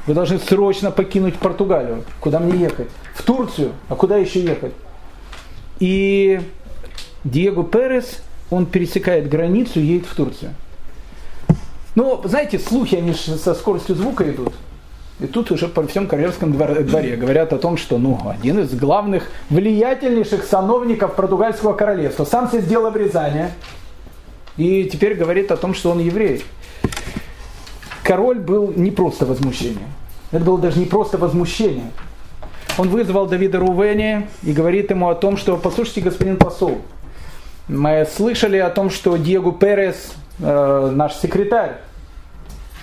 Вы 0.07 0.15
должны 0.15 0.39
срочно 0.39 0.91
покинуть 0.91 1.37
Португалию. 1.37 2.05
Куда 2.21 2.39
мне 2.39 2.59
ехать? 2.59 2.89
В 3.15 3.23
Турцию. 3.23 3.73
А 3.89 3.97
куда 3.97 4.17
еще 4.17 4.41
ехать? 4.41 4.73
И 5.81 6.41
Диего 7.25 7.65
Перес, 7.65 8.23
он 8.51 8.67
пересекает 8.67 9.29
границу 9.29 9.81
и 9.81 9.83
едет 9.83 10.07
в 10.07 10.15
Турцию. 10.15 10.55
Ну, 11.97 12.21
знаете, 12.25 12.59
слухи, 12.59 12.95
они 12.95 13.13
же 13.13 13.37
со 13.37 13.55
скоростью 13.55 13.97
звука 13.97 14.31
идут. 14.31 14.53
И 15.19 15.27
тут 15.27 15.51
уже 15.51 15.67
по 15.67 15.85
всем 15.87 16.07
королевском 16.07 16.53
дворе 16.53 17.17
говорят 17.17 17.53
о 17.53 17.59
том, 17.59 17.79
что 17.79 17.97
ну, 17.97 18.21
один 18.29 18.61
из 18.61 18.75
главных 18.75 19.31
влиятельнейших 19.49 20.45
сановников 20.45 21.17
португальского 21.17 21.73
королевства 21.73 22.25
сам 22.27 22.51
себе 22.51 22.61
сделал 22.61 22.87
обрезание 22.87 23.51
и 24.59 24.85
теперь 24.85 25.15
говорит 25.15 25.51
о 25.51 25.57
том, 25.57 25.75
что 25.75 25.91
он 25.91 26.01
еврей. 26.01 26.45
Король 28.07 28.39
был 28.39 28.73
не 28.77 28.93
просто 28.93 29.27
возмущение. 29.27 29.89
Это 30.31 30.45
было 30.45 30.59
даже 30.59 30.79
не 30.79 30.87
просто 30.87 31.19
возмущение. 31.19 31.91
Он 32.79 32.89
вызвал 32.89 33.27
Давида 33.27 33.59
Рувени 33.59 34.29
и 34.45 34.53
говорит 34.53 34.91
ему 34.91 35.09
о 35.09 35.17
том, 35.17 35.37
что, 35.37 35.57
послушайте, 35.57 36.03
господин 36.03 36.37
посол, 36.37 36.83
мы 37.67 38.07
слышали 38.15 38.59
о 38.59 38.71
том, 38.71 38.91
что 38.91 39.17
Диего 39.17 39.53
Перес, 39.53 40.15
э, 40.39 40.93
наш 40.95 41.15
секретарь, 41.15 41.79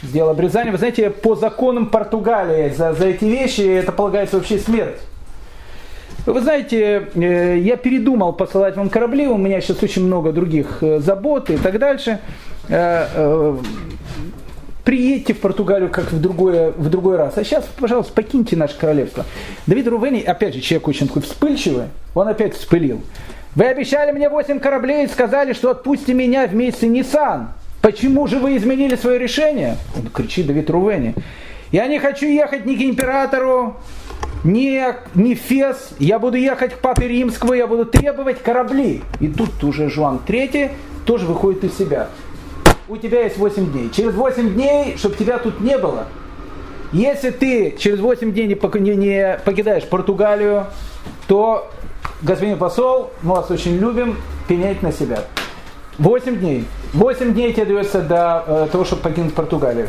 сделал 0.01 0.31
обрезание. 0.31 0.73
Вы 0.73 0.77
знаете, 0.77 1.09
по 1.09 1.35
законам 1.35 1.85
Португалии 1.85 2.73
за, 2.75 2.93
за 2.93 3.05
эти 3.05 3.23
вещи 3.23 3.61
это 3.61 3.93
полагается 3.93 4.35
вообще 4.35 4.57
смерть. 4.57 4.99
Вы 6.25 6.41
знаете, 6.41 7.07
э, 7.15 7.59
я 7.59 7.77
передумал 7.77 8.33
посылать 8.33 8.75
вам 8.75 8.89
корабли, 8.89 9.27
у 9.27 9.37
меня 9.37 9.61
сейчас 9.61 9.81
очень 9.83 10.05
много 10.05 10.33
других 10.33 10.79
э, 10.81 10.99
забот 10.99 11.49
и 11.49 11.55
так 11.55 11.79
дальше. 11.79 12.19
Э, 12.67 13.55
приедьте 14.83 15.33
в 15.33 15.39
Португалию 15.39 15.89
как 15.89 16.11
в, 16.11 16.19
другое, 16.19 16.71
в 16.71 16.89
другой 16.89 17.17
раз. 17.17 17.37
А 17.37 17.43
сейчас, 17.43 17.65
пожалуйста, 17.79 18.13
покиньте 18.13 18.55
наше 18.55 18.77
королевство. 18.77 19.25
Давид 19.67 19.87
Рувени, 19.87 20.21
опять 20.21 20.53
же, 20.53 20.61
человек 20.61 20.87
очень 20.87 21.07
такой 21.07 21.21
вспыльчивый, 21.21 21.85
он 22.13 22.27
опять 22.27 22.55
вспылил. 22.55 23.01
Вы 23.55 23.65
обещали 23.65 24.11
мне 24.11 24.29
8 24.29 24.59
кораблей 24.59 25.05
и 25.05 25.07
сказали, 25.07 25.53
что 25.53 25.69
отпустите 25.69 26.13
меня 26.13 26.47
в 26.47 26.55
месяце 26.55 26.87
Ниссан. 26.87 27.49
Почему 27.81 28.27
же 28.27 28.39
вы 28.39 28.57
изменили 28.57 28.95
свое 28.95 29.19
решение? 29.19 29.77
Он 29.95 30.07
кричит 30.07 30.47
Давид 30.47 30.69
Рувени. 30.69 31.13
Я 31.71 31.87
не 31.87 31.99
хочу 31.99 32.27
ехать 32.27 32.65
ни 32.65 32.75
к 32.75 32.81
императору, 32.81 33.77
ни, 34.43 34.81
ни 35.15 35.33
Фес. 35.33 35.89
Я 35.99 36.19
буду 36.19 36.37
ехать 36.37 36.75
к 36.75 36.79
папе 36.79 37.07
римскому, 37.07 37.53
я 37.53 37.67
буду 37.67 37.85
требовать 37.85 38.41
корабли. 38.41 39.01
И 39.19 39.27
тут 39.27 39.63
уже 39.63 39.89
Жуан 39.89 40.19
III 40.25 40.71
тоже 41.05 41.25
выходит 41.25 41.63
из 41.63 41.77
себя. 41.77 42.09
У 42.87 42.97
тебя 42.97 43.23
есть 43.23 43.37
8 43.37 43.71
дней. 43.71 43.89
Через 43.91 44.13
8 44.13 44.53
дней, 44.53 44.97
чтобы 44.97 45.15
тебя 45.15 45.37
тут 45.37 45.61
не 45.61 45.77
было. 45.77 46.07
Если 46.91 47.29
ты 47.31 47.75
через 47.79 47.99
8 47.99 48.33
дней 48.33 48.47
не, 48.47 48.55
покидаешь 48.55 49.85
Португалию, 49.85 50.67
то, 51.27 51.71
господин 52.21 52.57
посол, 52.57 53.11
мы 53.21 53.35
вас 53.35 53.49
очень 53.49 53.77
любим, 53.77 54.17
пенять 54.47 54.83
на 54.83 54.91
себя. 54.91 55.23
8 55.97 56.37
дней. 56.37 56.65
8 56.93 57.33
дней 57.33 57.53
тебе 57.53 57.65
дается 57.65 58.01
до 58.01 58.43
э, 58.45 58.67
того, 58.71 58.83
чтобы 58.83 59.01
покинуть 59.01 59.33
Португалию. 59.33 59.87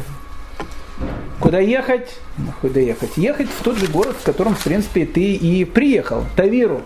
Куда 1.41 1.59
ехать? 1.59 2.17
Куда 2.61 2.81
ехать? 2.81 3.17
Ехать 3.17 3.49
в 3.49 3.63
тот 3.63 3.77
же 3.77 3.87
город, 3.87 4.17
в 4.19 4.25
котором, 4.25 4.55
в 4.55 4.63
принципе, 4.63 5.05
ты 5.05 5.35
и 5.35 5.65
приехал. 5.65 6.25
Тавиру. 6.37 6.81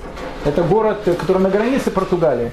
Это 0.45 0.63
город, 0.63 0.99
который 1.05 1.43
на 1.43 1.51
границе 1.51 1.91
Португалии. 1.91 2.51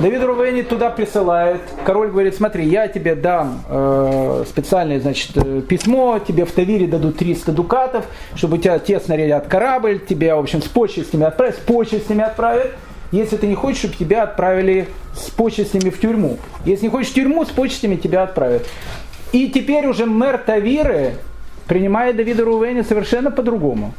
Давид 0.00 0.22
Рувени 0.22 0.62
туда 0.62 0.90
присылает. 0.90 1.60
Король 1.84 2.10
говорит, 2.10 2.34
смотри, 2.34 2.66
я 2.66 2.88
тебе 2.88 3.14
дам 3.14 3.62
э, 3.68 4.44
специальное 4.48 5.00
значит, 5.00 5.36
э, 5.36 5.62
письмо, 5.62 6.18
тебе 6.18 6.44
в 6.44 6.52
Тавире 6.52 6.86
дадут 6.86 7.18
300 7.18 7.52
дукатов, 7.52 8.06
чтобы 8.34 8.56
у 8.56 8.60
тебя 8.60 8.78
те 8.78 8.98
снарядят 9.00 9.46
корабль, 9.46 10.00
тебя, 10.00 10.36
в 10.36 10.40
общем, 10.40 10.62
с 10.62 10.66
почестями 10.66 11.24
отправят, 11.24 11.56
с 11.56 11.58
почестями 11.58 12.24
отправят 12.24 12.72
если 13.10 13.36
ты 13.36 13.46
не 13.46 13.54
хочешь, 13.54 13.78
чтобы 13.78 13.94
тебя 13.94 14.24
отправили 14.24 14.86
с 15.14 15.30
почестями 15.30 15.90
в 15.90 15.98
тюрьму. 15.98 16.36
Если 16.66 16.84
не 16.84 16.90
хочешь 16.90 17.10
в 17.10 17.14
тюрьму, 17.14 17.44
с 17.44 17.48
почестями 17.48 17.96
тебя 17.96 18.22
отправят. 18.22 18.66
И 19.32 19.48
теперь 19.48 19.86
уже 19.86 20.06
мэр 20.06 20.38
Тавиры 20.38 21.14
принимает 21.68 22.16
Давида 22.16 22.44
Рувени 22.44 22.82
совершенно 22.82 23.30
по-другому. 23.30 23.92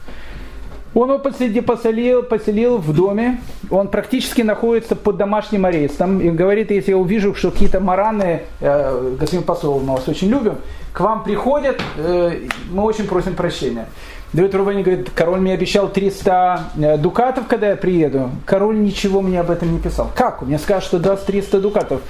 Он 0.96 1.10
его 1.10 1.20
поселил, 1.20 1.64
поселил, 1.64 2.24
поселил 2.24 2.78
в 2.78 2.94
доме, 2.94 3.40
он 3.70 3.90
практически 3.90 4.42
находится 4.42 4.96
под 4.96 5.18
домашним 5.18 5.66
арестом 5.66 6.20
и 6.20 6.32
говорит, 6.32 6.72
если 6.72 6.92
я 6.92 6.98
увижу, 6.98 7.36
что 7.36 7.52
какие-то 7.52 7.80
мараны, 7.80 8.42
э, 8.60 9.16
господин 9.20 9.44
посол, 9.44 9.80
мы 9.80 9.94
вас 9.94 10.08
очень 10.08 10.30
любим, 10.30 10.56
к 10.92 11.00
вам 11.00 11.24
приходят, 11.24 11.80
э, 11.98 12.48
мы 12.72 12.84
очень 12.84 13.06
просим 13.06 13.36
прощения. 13.36 13.86
Давид 14.34 14.54
Рувени 14.56 14.84
говорит, 14.84 15.10
король 15.14 15.40
мне 15.40 15.54
обещал 15.54 15.90
300 15.90 16.64
э, 16.76 16.98
дукатов, 16.98 17.48
когда 17.48 17.70
я 17.70 17.76
приеду. 17.76 18.32
Король 18.46 18.80
ничего 18.80 19.22
мне 19.22 19.40
об 19.40 19.52
этом 19.52 19.72
не 19.72 19.80
писал. 19.80 20.12
Как? 20.16 20.42
Мне 20.42 20.58
скажут, 20.58 20.86
что 20.86 21.00
даст 21.00 21.26
300 21.28 21.60
дукатов. 21.62 22.02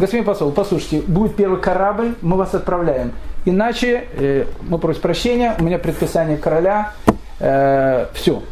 Господин 0.00 0.24
посол, 0.24 0.50
послушайте, 0.50 1.02
будет 1.02 1.36
первый 1.36 1.60
корабль, 1.60 2.14
мы 2.22 2.38
вас 2.38 2.54
отправляем. 2.54 3.12
Иначе, 3.44 4.06
э, 4.14 4.46
мы 4.62 4.78
просим 4.78 5.02
прощения, 5.02 5.54
у 5.58 5.62
меня 5.62 5.78
предписание 5.78 6.38
короля, 6.38 6.94
э, 7.38 8.06
все, 8.14 8.42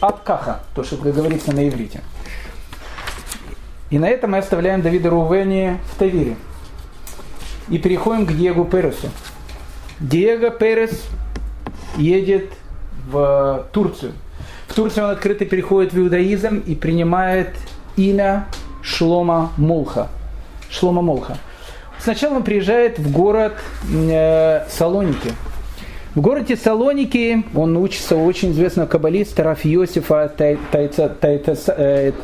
от 0.00 0.22
каха, 0.24 0.62
то, 0.74 0.82
что 0.82 0.96
говорится 0.96 1.52
на 1.52 1.68
иврите. 1.68 2.00
И 3.90 4.00
на 4.00 4.08
этом 4.08 4.32
мы 4.32 4.38
оставляем 4.38 4.82
Давида 4.82 5.10
Рувени 5.10 5.78
в 5.92 5.96
Тавире. 5.96 6.34
И 7.68 7.78
переходим 7.78 8.26
к 8.26 8.32
Диегу 8.32 8.64
Пересу. 8.64 9.10
Диего 10.00 10.50
Перес 10.50 11.04
едет 11.96 12.50
в 13.12 13.68
Турцию. 13.70 14.10
В 14.66 14.74
Турцию 14.74 15.04
он 15.04 15.10
открыто 15.12 15.44
переходит 15.44 15.92
в 15.92 16.00
иудаизм 16.00 16.64
и 16.66 16.74
принимает 16.74 17.50
имя 17.94 18.46
Шлома 18.82 19.52
Молха. 19.56 20.08
Шлома 20.74 21.02
Молха. 21.02 21.36
Сначала 22.00 22.34
он 22.36 22.42
приезжает 22.42 22.98
в 22.98 23.12
город 23.12 23.54
э, 23.90 24.66
Салоники. 24.68 25.30
В 26.14 26.20
городе 26.20 26.56
Салоники 26.56 27.44
он 27.54 27.76
учится 27.76 28.16
у 28.16 28.24
очень 28.24 28.52
известного 28.52 28.86
каббалиста 28.86 29.42
Раф 29.42 29.64
Йосифа 29.64 30.28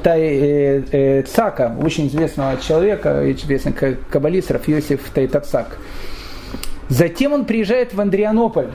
Тайцака, 0.03 1.73
очень 1.83 2.07
известного 2.09 2.57
человека, 2.61 3.29
известный 3.33 3.73
каббалист 4.11 4.51
Раф 4.51 4.69
Йосиф. 4.69 5.11
Затем 6.89 7.33
он 7.33 7.47
приезжает 7.47 7.95
в 7.95 8.01
Андрианополь, 8.01 8.69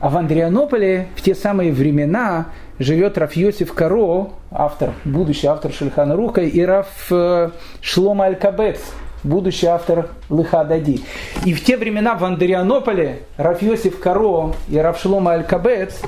а 0.00 0.08
в 0.08 0.16
Андрианополе 0.16 1.08
в 1.16 1.22
те 1.22 1.34
самые 1.34 1.72
времена 1.72 2.46
живет 2.78 3.18
Раф 3.18 3.32
Каро, 3.74 4.30
автор, 4.50 4.92
будущий 5.04 5.48
автор 5.48 5.72
Шельхана 5.72 6.16
Руха, 6.16 6.42
и 6.42 6.62
Раф 6.62 6.88
э, 7.10 7.50
Шлома 7.80 8.26
Аль-Кабец, 8.26 8.80
будущий 9.26 9.66
автор 9.66 10.08
Лыха 10.30 10.64
Дади. 10.64 11.02
И 11.44 11.52
в 11.52 11.64
те 11.64 11.76
времена 11.76 12.14
в 12.14 12.24
Андрианополе 12.24 13.20
Раф 13.36 13.62
Йосиф 13.62 13.98
Каро 14.00 14.54
и 14.68 14.78
Раф 14.78 15.00
Шлома 15.00 15.32
Аль-Кабец, 15.32 16.00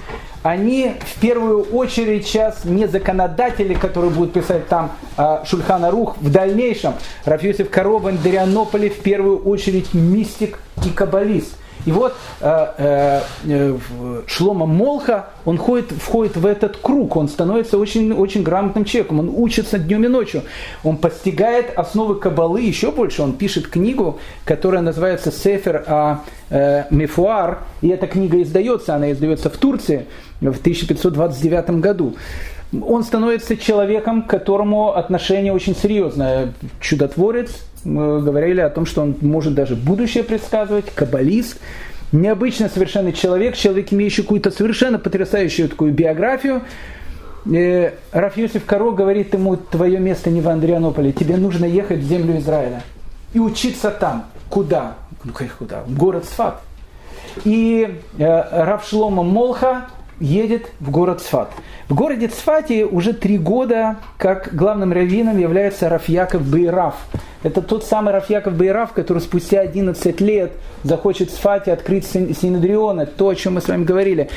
они 0.42 0.92
в 1.00 1.20
первую 1.20 1.62
очередь 1.62 2.26
сейчас 2.26 2.64
не 2.64 2.86
законодатели, 2.86 3.74
которые 3.74 4.10
будут 4.10 4.32
писать 4.32 4.68
там 4.68 4.92
э, 5.16 5.44
Шульхана 5.44 5.90
Рух 5.90 6.16
в 6.18 6.30
дальнейшем. 6.30 6.94
Раф 7.24 7.42
Йосиф 7.42 7.68
Каро 7.70 7.98
в 7.98 8.06
Андрианополе 8.06 8.88
в 8.88 9.00
первую 9.00 9.42
очередь 9.42 9.92
мистик 9.94 10.60
и 10.86 10.90
каббалист– 10.90 11.56
и 11.88 11.92
вот 11.92 12.14
э, 12.42 12.66
э, 12.76 13.20
э 13.46 13.78
Шлома 14.26 14.66
Молха, 14.66 15.30
он 15.46 15.56
ходит, 15.56 15.90
входит 15.90 16.36
в 16.36 16.44
этот 16.44 16.76
круг, 16.76 17.16
он 17.16 17.28
становится 17.28 17.78
очень, 17.78 18.12
очень 18.12 18.42
грамотным 18.42 18.84
человеком, 18.84 19.20
он 19.20 19.32
учится 19.34 19.78
днем 19.78 20.04
и 20.04 20.08
ночью, 20.08 20.42
он 20.84 20.98
постигает 20.98 21.72
основы 21.78 22.16
кабалы 22.16 22.60
еще 22.60 22.90
больше, 22.90 23.22
он 23.22 23.32
пишет 23.32 23.68
книгу, 23.68 24.18
которая 24.44 24.82
называется 24.82 25.32
«Сефер 25.32 25.84
а, 25.86 26.24
э, 26.50 26.84
Мефуар», 26.90 27.60
и 27.80 27.88
эта 27.88 28.06
книга 28.06 28.42
издается, 28.42 28.94
она 28.94 29.10
издается 29.10 29.48
в 29.48 29.56
Турции 29.56 30.04
в 30.42 30.58
1529 30.58 31.70
году. 31.80 32.16
Он 32.82 33.02
становится 33.02 33.56
человеком, 33.56 34.24
к 34.24 34.26
которому 34.28 34.94
отношение 34.94 35.54
очень 35.54 35.74
серьезное. 35.74 36.52
Чудотворец, 36.82 37.64
Мы 37.84 38.20
говорили 38.22 38.60
о 38.60 38.70
том, 38.70 38.86
что 38.86 39.02
он 39.02 39.16
может 39.20 39.54
даже 39.54 39.76
будущее 39.76 40.24
предсказывать, 40.24 40.86
каббалист, 40.94 41.58
необычный 42.12 42.68
совершенно 42.68 43.12
человек, 43.12 43.56
человек, 43.56 43.92
имеющий 43.92 44.22
какую-то 44.22 44.50
совершенно 44.50 44.98
потрясающую 44.98 45.68
такую 45.68 45.92
биографию. 45.92 46.62
Э, 47.46 47.92
Раф 48.12 48.34
Каро 48.66 48.90
говорит 48.90 49.34
ему, 49.34 49.56
твое 49.56 49.98
место 49.98 50.30
не 50.30 50.40
в 50.40 50.48
Андрианополе, 50.48 51.12
тебе 51.12 51.36
нужно 51.36 51.64
ехать 51.64 52.00
в 52.00 52.08
землю 52.08 52.38
Израиля 52.38 52.82
и 53.32 53.38
учиться 53.38 53.90
там. 53.90 54.26
Куда? 54.48 54.96
Ну, 55.24 55.32
куда? 55.58 55.82
В 55.82 55.96
город 55.96 56.24
Сфат. 56.24 56.62
И 57.44 57.98
э, 58.18 58.78
Шлома 58.88 59.22
Молха 59.22 59.88
едет 60.20 60.70
в 60.80 60.90
город 60.90 61.20
Сфат. 61.20 61.50
В 61.88 61.94
городе 61.94 62.28
Цфате 62.28 62.84
уже 62.84 63.12
три 63.12 63.38
года 63.38 63.96
как 64.16 64.54
главным 64.54 64.92
раввином 64.92 65.38
является 65.38 65.88
Рафьяков 65.88 66.42
Бейраф. 66.42 66.94
Это 67.42 67.62
тот 67.62 67.84
самый 67.84 68.12
Рафьяков 68.12 68.54
Бейраф, 68.54 68.92
который 68.92 69.20
спустя 69.20 69.60
11 69.60 70.20
лет 70.20 70.52
захочет 70.82 71.30
в 71.30 71.34
Цфате 71.34 71.72
открыть 71.72 72.04
Синедриона, 72.04 73.06
то, 73.06 73.28
о 73.28 73.34
чем 73.34 73.54
мы 73.54 73.60
с 73.60 73.68
вами 73.68 73.84
говорили. 73.84 74.28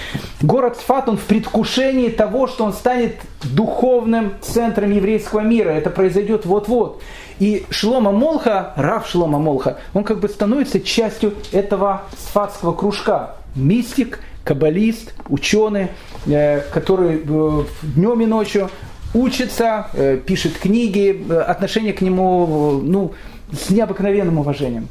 Город 0.41 0.77
Цфат, 0.77 1.09
он 1.09 1.17
в 1.17 1.23
предвкушении 1.23 2.09
того, 2.09 2.47
что 2.47 2.63
он 2.63 2.73
станет 2.73 3.15
духовным 3.43 4.33
центром 4.41 4.91
еврейского 4.91 5.39
мира. 5.39 5.69
Это 5.69 5.89
произойдет 5.89 6.45
вот-вот. 6.45 7.01
И 7.39 7.65
Шлома 7.71 8.11
Молха, 8.11 8.73
Раф 8.75 9.07
Шлома 9.07 9.39
Молха, 9.39 9.77
он 9.95 10.03
как 10.03 10.19
бы 10.19 10.29
становится 10.29 10.79
частью 10.79 11.33
этого 11.51 12.03
сфатского 12.15 12.73
кружка. 12.73 13.35
Мистик– 13.55 14.19
каббалист, 14.51 15.13
ученый, 15.29 15.87
э, 16.25 16.59
который 16.73 17.21
э, 17.23 17.63
днем 17.95 18.21
и 18.21 18.25
ночью 18.25 18.69
учится, 19.13 19.87
э, 19.93 20.17
пишет 20.17 20.57
книги, 20.57 21.25
отношение 21.47 21.93
к 21.93 22.01
нему 22.01 22.81
ну, 22.83 23.13
с 23.53 23.69
необыкновенным 23.69 24.39
уважением. 24.39 24.89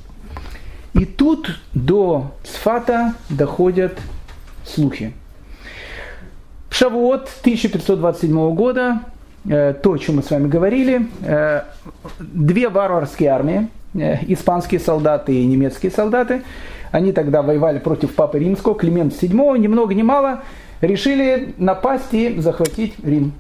И 0.94 1.04
тут 1.04 1.60
до 1.74 2.32
Сфата 2.42 3.14
доходят 3.28 3.98
слухи. 4.64 5.12
В 6.70 6.74
Шавуот 6.74 7.28
1527 7.42 8.54
года, 8.54 9.00
то, 9.44 9.92
о 9.92 9.96
чем 9.98 10.16
мы 10.16 10.22
с 10.22 10.30
вами 10.30 10.48
говорили, 10.48 11.08
две 12.18 12.68
варварские 12.68 13.30
армии, 13.30 13.68
испанские 13.94 14.80
солдаты 14.80 15.34
и 15.34 15.46
немецкие 15.46 15.90
солдаты, 15.92 16.42
они 16.90 17.12
тогда 17.12 17.42
воевали 17.42 17.78
против 17.78 18.14
Папы 18.14 18.38
Римского, 18.38 18.74
Климент 18.74 19.12
VII, 19.12 19.58
ни 19.58 19.66
много 19.66 19.94
ни 19.94 20.02
мало, 20.02 20.40
решили 20.80 21.54
напасть 21.58 22.12
и 22.12 22.40
захватить 22.40 22.94
Рим. 23.04 23.32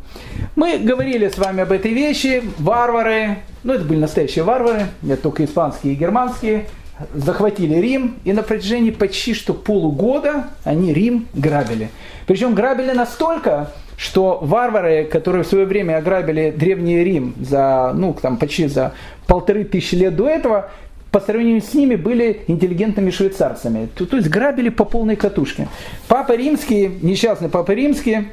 Мы 0.56 0.78
говорили 0.78 1.28
с 1.28 1.38
вами 1.38 1.62
об 1.62 1.72
этой 1.72 1.92
вещи. 1.92 2.42
Варвары, 2.58 3.38
ну 3.62 3.72
это 3.72 3.84
были 3.84 3.98
настоящие 3.98 4.44
варвары, 4.44 4.86
не 5.02 5.16
только 5.16 5.44
испанские 5.44 5.94
и 5.94 5.96
германские, 5.96 6.66
захватили 7.14 7.76
Рим, 7.76 8.16
и 8.24 8.32
на 8.32 8.42
протяжении 8.42 8.90
почти 8.90 9.34
что 9.34 9.54
полугода 9.54 10.48
они 10.64 10.92
Рим 10.92 11.26
грабили. 11.34 11.88
Причем 12.26 12.54
грабили 12.54 12.92
настолько, 12.92 13.72
что 13.96 14.38
варвары, 14.42 15.04
которые 15.04 15.44
в 15.44 15.46
свое 15.46 15.66
время 15.66 15.96
ограбили 15.96 16.50
Древний 16.56 17.02
Рим 17.02 17.34
за, 17.40 17.92
ну, 17.94 18.14
там, 18.20 18.36
почти 18.36 18.66
за 18.66 18.92
полторы 19.26 19.64
тысячи 19.64 19.94
лет 19.94 20.16
до 20.16 20.28
этого, 20.28 20.70
по 21.10 21.20
сравнению 21.20 21.60
с 21.60 21.74
ними 21.74 21.96
были 21.96 22.42
интеллигентными 22.46 23.10
швейцарцами. 23.10 23.88
То, 23.94 24.06
то 24.06 24.16
есть 24.16 24.28
грабили 24.28 24.68
по 24.68 24.84
полной 24.84 25.16
катушке. 25.16 25.68
Папа 26.08 26.36
Римский, 26.36 26.98
несчастный 27.02 27.48
Папа 27.48 27.72
Римский, 27.72 28.28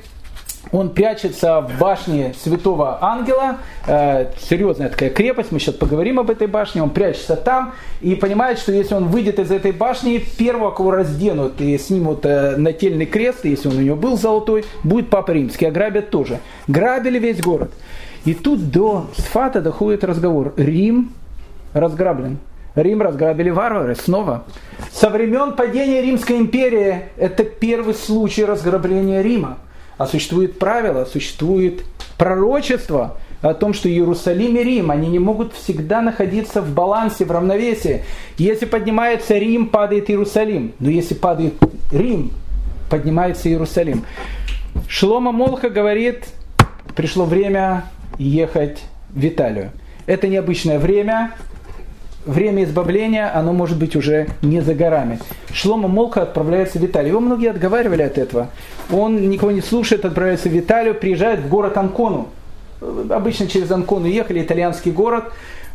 он 0.71 0.89
прячется 0.89 1.61
в 1.61 1.79
башне 1.79 2.33
Святого 2.41 2.97
Ангела, 3.01 3.57
э, 3.87 4.27
серьезная 4.39 4.89
такая 4.89 5.09
крепость, 5.09 5.51
мы 5.51 5.59
сейчас 5.59 5.75
поговорим 5.75 6.19
об 6.19 6.29
этой 6.29 6.47
башне, 6.47 6.83
он 6.83 6.89
прячется 6.89 7.35
там 7.35 7.73
и 8.01 8.15
понимает, 8.15 8.59
что 8.59 8.71
если 8.71 8.93
он 8.93 9.05
выйдет 9.05 9.39
из 9.39 9.49
этой 9.49 9.71
башни, 9.71 10.17
первого, 10.37 10.71
кого 10.71 10.91
разденут 10.91 11.61
и 11.61 11.77
снимут 11.77 12.25
э, 12.25 12.57
нательный 12.57 13.05
крест, 13.05 13.45
если 13.45 13.69
он 13.69 13.77
у 13.77 13.81
него 13.81 13.95
был 13.95 14.17
золотой, 14.17 14.65
будет 14.83 15.09
Папа 15.09 15.31
Римский, 15.31 15.65
а 15.65 15.71
грабят 15.71 16.09
тоже. 16.09 16.39
Грабили 16.67 17.17
весь 17.17 17.41
город. 17.41 17.71
И 18.25 18.33
тут 18.33 18.69
до 18.71 19.07
Сфата 19.17 19.61
доходит 19.61 20.03
разговор. 20.03 20.53
Рим 20.57 21.13
разграблен. 21.73 22.39
Рим 22.77 23.01
разграбили 23.01 23.49
варвары 23.49 23.95
снова. 23.95 24.43
Со 24.91 25.09
времен 25.09 25.53
падения 25.53 26.01
Римской 26.01 26.37
империи 26.37 27.09
это 27.17 27.43
первый 27.43 27.95
случай 27.95 28.45
разграбления 28.45 29.21
Рима. 29.21 29.57
А 29.97 30.05
существует 30.05 30.59
правило, 30.59 31.05
существует 31.05 31.83
пророчество 32.17 33.17
о 33.41 33.53
том, 33.55 33.73
что 33.73 33.89
Иерусалим 33.89 34.55
и 34.57 34.63
Рим, 34.63 34.91
они 34.91 35.09
не 35.09 35.19
могут 35.19 35.53
всегда 35.53 36.01
находиться 36.01 36.61
в 36.61 36.71
балансе, 36.71 37.25
в 37.25 37.31
равновесии. 37.31 38.03
Если 38.37 38.65
поднимается 38.65 39.35
Рим, 39.37 39.69
падает 39.69 40.09
Иерусалим. 40.09 40.73
Но 40.79 40.89
если 40.89 41.15
падает 41.15 41.55
Рим, 41.91 42.31
поднимается 42.89 43.49
Иерусалим. 43.49 44.05
Шлома 44.87 45.31
Молха 45.31 45.69
говорит, 45.69 46.25
пришло 46.95 47.25
время 47.25 47.85
ехать 48.19 48.83
в 49.09 49.25
Италию. 49.25 49.71
Это 50.05 50.27
необычное 50.27 50.79
время, 50.79 51.33
время 52.27 52.63
избавления, 52.63 53.31
оно 53.33 53.53
может 53.53 53.77
быть 53.77 53.95
уже 53.95 54.27
не 54.41 54.61
за 54.61 54.73
горами. 54.73 55.19
Шлома 55.51 55.87
Молка 55.87 56.21
отправляется 56.21 56.79
в 56.79 56.85
Италию. 56.85 57.11
Его 57.11 57.19
многие 57.19 57.49
отговаривали 57.49 58.03
от 58.03 58.17
этого. 58.17 58.49
Он 58.91 59.29
никого 59.29 59.51
не 59.51 59.61
слушает, 59.61 60.05
отправляется 60.05 60.49
в 60.49 60.57
Италию, 60.57 60.95
приезжает 60.95 61.39
в 61.39 61.49
город 61.49 61.77
Анкону. 61.77 62.27
Обычно 63.09 63.47
через 63.47 63.71
Анкону 63.71 64.05
ехали, 64.05 64.41
итальянский 64.41 64.91
город. 64.91 65.25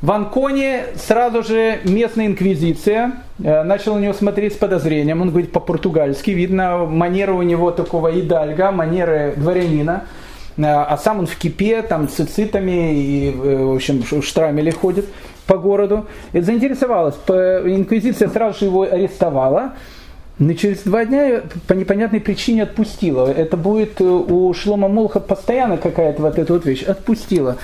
В 0.03 0.11
Анконе 0.11 0.87
сразу 0.97 1.45
же 1.45 1.79
местная 1.85 2.27
инквизиция 2.27 3.13
э, 3.43 3.63
начала 3.63 3.99
на 3.99 4.03
него 4.03 4.13
смотреть 4.13 4.55
с 4.55 4.57
подозрением. 4.57 5.21
Он 5.21 5.31
говорит 5.31 5.53
по-португальски, 5.53 6.33
видно 6.33 6.79
манера 6.79 7.33
у 7.33 7.43
него 7.43 7.71
такого 7.71 8.19
идальга, 8.21 8.73
манеры 8.73 9.35
дворянина. 9.37 10.05
Э, 10.57 10.63
а 10.65 10.99
сам 10.99 11.21
он 11.21 11.27
в 11.27 11.37
кипе, 11.37 11.83
там, 11.83 12.09
с 12.09 12.15
цицитами 12.15 12.95
и, 12.95 13.31
э, 13.31 13.65
в 13.65 13.77
общем, 13.77 14.03
в 14.03 14.23
штрамеле 14.23 14.73
ходит 14.73 15.07
по 15.47 15.59
городу. 15.59 16.07
Заинтересовалась. 16.33 17.17
Инквизиция 17.27 18.29
сразу 18.29 18.59
же 18.59 18.65
его 18.67 18.83
арестовала. 18.83 19.73
Но 20.39 20.55
через 20.55 20.81
два 20.81 21.05
дня 21.05 21.43
по 21.67 21.75
непонятной 21.75 22.21
причине 22.21 22.65
отпустила. 22.65 23.31
Это 23.31 23.57
будет 23.57 24.01
э, 24.01 24.05
у 24.05 24.53
Шлома 24.55 24.89
Молха 24.89 25.21
постоянно 25.21 25.77
какая-то 25.77 26.23
вот 26.23 26.39
эта 26.39 26.53
вот 26.55 26.65
вещь. 26.65 26.83
Отпустила. 26.83 27.59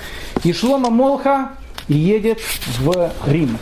И 0.45 0.53
Шлома 0.53 0.91
Молха 0.91 1.53
едет 1.89 2.39
в 2.79 3.11
Рим. 3.27 3.59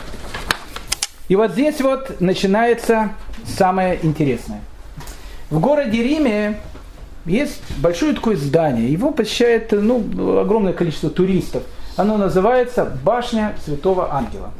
И 1.29 1.35
вот 1.35 1.51
здесь 1.51 1.79
вот 1.81 2.19
начинается 2.19 3.11
самое 3.45 3.97
интересное. 4.03 4.61
В 5.49 5.59
городе 5.59 6.03
Риме 6.03 6.59
есть 7.25 7.61
большое 7.77 8.13
такое 8.13 8.35
здание. 8.35 8.91
Его 8.91 9.11
посещает 9.11 9.71
ну, 9.71 10.39
огромное 10.39 10.73
количество 10.73 11.09
туристов– 11.09 11.63
оно 11.97 12.17
называется 12.17 12.87
Башня 13.03 13.55
Святого 13.65 14.13
Ангела. 14.13 14.51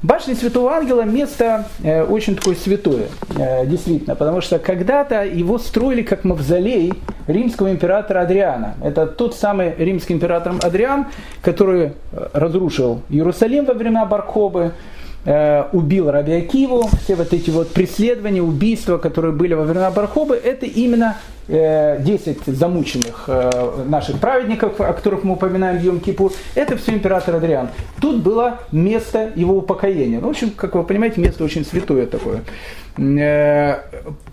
Башня 0.00 0.36
Святого 0.36 0.74
Ангела– 0.74 1.02
место 1.04 1.66
э, 1.82 2.04
очень 2.04 2.36
такое 2.36 2.54
святое, 2.54 3.08
э, 3.36 3.66
действительно, 3.66 4.14
потому 4.14 4.40
что 4.40 4.60
когда-то 4.60 5.24
его 5.24 5.58
строили 5.58 6.02
как 6.02 6.22
мавзолей 6.22 6.92
римского 7.26 7.72
императора 7.72 8.20
Адриана. 8.20 8.76
Это 8.80 9.08
тот 9.08 9.34
самый 9.34 9.74
римский 9.76 10.14
император 10.14 10.54
Адриан, 10.62 11.06
который 11.42 11.94
э, 12.12 12.28
разрушил 12.32 13.02
Иерусалим 13.08 13.64
во 13.64 13.74
времена 13.74 14.06
Баркобы, 14.06 14.70
э, 15.24 15.64
убил 15.72 16.12
Раби 16.12 16.48
все 17.02 17.16
вот 17.16 17.32
эти 17.32 17.50
вот 17.50 17.72
преследования, 17.72 18.40
убийства, 18.40 18.98
которые 18.98 19.32
были 19.32 19.54
во 19.54 19.64
времена 19.64 19.90
Бархобы, 19.90 20.36
это 20.36 20.64
именно 20.64 21.16
10 21.48 22.26
э, 22.46 22.52
замученных 22.52 23.24
э, 23.26 23.84
наших 23.86 24.20
праведников, 24.20 24.80
о 24.80 24.92
которых 24.92 25.24
мы 25.24 25.32
упоминаем 25.32 25.78
в 25.78 25.82
Йом-Кипур, 25.82 26.32
это 26.54 26.76
все 26.76 26.92
император 26.92 27.36
Адриан. 27.36 27.70
Тут 28.00 28.22
было 28.22 28.60
место 28.70 29.32
его 29.34 29.56
упокоения. 29.56 30.20
Ну, 30.20 30.28
в 30.28 30.30
общем, 30.30 30.50
как 30.50 30.74
вы 30.74 30.84
понимаете, 30.84 31.20
место 31.20 31.44
очень 31.44 31.64
святое 31.64 32.06
такое. 32.06 32.42
Э, 32.98 33.80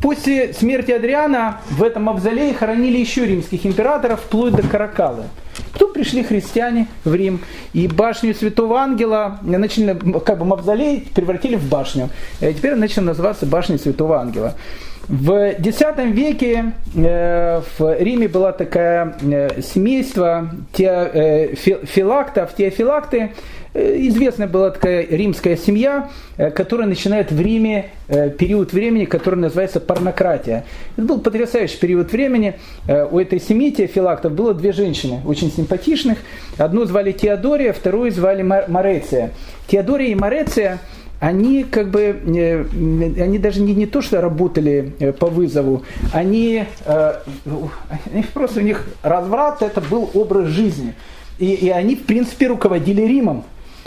после 0.01 0.53
смерти 0.53 0.91
Адриана 0.91 1.61
в 1.69 1.83
этом 1.83 2.03
мавзолее 2.03 2.53
хоронили 2.53 2.97
еще 2.97 3.25
римских 3.25 3.65
императоров, 3.65 4.19
вплоть 4.19 4.53
до 4.53 4.63
Каракалы. 4.63 5.23
Потом 5.71 5.93
пришли 5.93 6.23
христиане 6.23 6.87
в 7.05 7.15
Рим, 7.15 7.39
и 7.73 7.87
башню 7.87 8.33
Святого 8.33 8.79
Ангела 8.79 9.39
начали, 9.41 9.97
как 10.19 10.39
бы 10.39 10.45
мавзолей 10.45 11.07
превратили 11.15 11.55
в 11.55 11.69
башню. 11.69 12.09
И 12.41 12.53
теперь 12.53 12.75
начал 12.75 13.03
называться 13.03 13.45
башней 13.45 13.77
Святого 13.77 14.19
Ангела. 14.19 14.55
В 15.07 15.51
X 15.51 15.83
веке 15.97 16.73
э, 16.95 17.61
в 17.77 17.99
Риме 17.99 18.27
была 18.27 18.51
такая 18.53 19.15
э, 19.21 19.61
семейство 19.61 20.49
те, 20.73 20.85
э, 21.13 21.55
теофилакты, 21.55 23.31
известная 23.73 24.47
была 24.47 24.71
такая 24.71 25.05
римская 25.05 25.57
семья, 25.57 26.09
которая 26.55 26.87
начинает 26.87 27.29
в 27.33 27.41
Риме 27.41 27.87
период 28.07 28.71
времени, 28.71 29.03
который 29.03 29.35
называется 29.35 29.81
парнократия. 29.81 30.63
Это 30.95 31.05
был 31.05 31.19
потрясающий 31.19 31.77
период 31.77 32.09
времени. 32.09 32.53
У 32.87 33.19
этой 33.19 33.41
семьи 33.41 33.71
теофилактов 33.71 34.31
было 34.31 34.53
две 34.53 34.71
женщины, 34.71 35.19
очень 35.25 35.51
симпатичных. 35.51 36.19
Одну 36.57 36.85
звали 36.85 37.11
Теодория, 37.11 37.73
вторую 37.73 38.11
звали 38.13 38.43
Мореция. 38.43 39.31
Теодория 39.67 40.09
и 40.09 40.15
Мореция– 40.15 40.79
они 41.19 41.63
как 41.63 41.89
бы, 41.89 42.01
э, 42.01 42.65
они 43.21 43.39
даже 43.39 43.61
не, 43.61 43.73
не 43.73 43.85
то, 43.85 44.01
что 44.01 44.21
работали 44.21 44.93
э, 44.99 45.11
по 45.11 45.27
вызову, 45.27 45.83
они, 46.13 46.65
э, 46.85 47.13
просто 48.33 48.59
у 48.59 48.63
них 48.63 48.85
разврат 49.01 49.61
это 49.61 49.81
был 49.81 50.09
образ 50.13 50.47
жизни. 50.47 50.93
И, 51.39 51.53
и 51.53 51.69
они, 51.69 51.95
в 51.95 52.03
принципе, 52.03 52.47
руководили 52.47 53.01
Римом. 53.01 53.43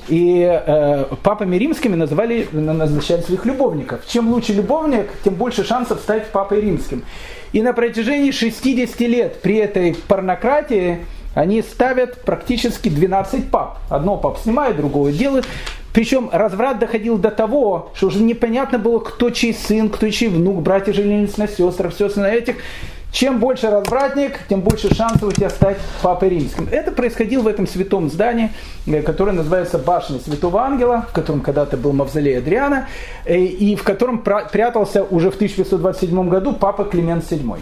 И 0.09 0.41
э, 0.41 1.05
папами 1.23 1.57
римскими 1.57 1.95
называли, 1.95 2.49
назначали 2.53 3.21
своих 3.21 3.45
любовников. 3.45 4.07
Чем 4.07 4.31
лучше 4.33 4.55
любовник, 4.55 5.11
тем 5.23 5.35
больше 5.35 5.65
шансов 5.65 6.01
стать 6.01 6.29
папой 6.31 6.63
римским. 6.63 7.05
И 7.53 7.61
на 7.61 7.75
протяжении 7.75 8.31
60 8.31 9.01
лет 9.01 9.41
при 9.43 9.57
этой 9.57 9.95
порнократии 10.09 11.05
они 11.35 11.63
ставят 11.63 12.23
практически 12.23 12.89
12 12.89 13.51
пап. 13.51 13.79
Одно 13.91 14.17
пап 14.17 14.39
снимает, 14.39 14.77
другого 14.77 15.13
делает. 15.13 15.47
Причем 15.93 16.29
разврат 16.33 16.79
доходил 16.79 17.19
до 17.19 17.31
того, 17.31 17.91
что 17.95 18.09
уже 18.09 18.21
непонятно 18.21 18.79
было, 18.79 18.99
кто 18.99 19.31
чей 19.31 19.55
сын, 19.55 19.89
кто 19.89 20.09
чей 20.11 20.29
внук, 20.29 20.63
братья 20.63 20.93
женились 20.93 21.37
на 21.37 21.49
сестрах, 21.49 21.93
сестры 21.95 22.23
на 22.23 22.31
этих. 22.31 22.57
Чем 23.11 23.39
больше 23.39 23.71
развратник, 23.71 24.39
тем 24.51 24.61
больше 24.61 24.95
шансов 24.95 25.23
у 25.23 25.33
тебя 25.33 25.49
стать 25.49 25.79
папой 26.03 26.29
римским. 26.29 26.69
Это 26.71 26.93
происходило 26.93 27.43
в 27.43 27.47
этом 27.47 27.67
святом 27.67 28.11
здании, 28.11 28.51
э, 28.87 29.01
которое 29.01 29.33
называется 29.33 29.79
башня 29.79 30.19
Святого 30.19 30.61
Ангела, 30.61 31.07
в 31.09 31.15
котором 31.15 31.41
когда-то 31.41 31.79
был 31.79 31.95
мавзолей 31.95 32.37
Адриана, 32.37 32.87
э, 33.25 33.39
и 33.39 33.77
в 33.77 33.83
котором 33.83 34.19
прятался 34.19 35.05
уже 35.05 35.31
в 35.31 35.37
1527 35.37 36.29
году 36.29 36.53
папа 36.53 36.85
Климент 36.85 37.25
VII. 37.25 37.61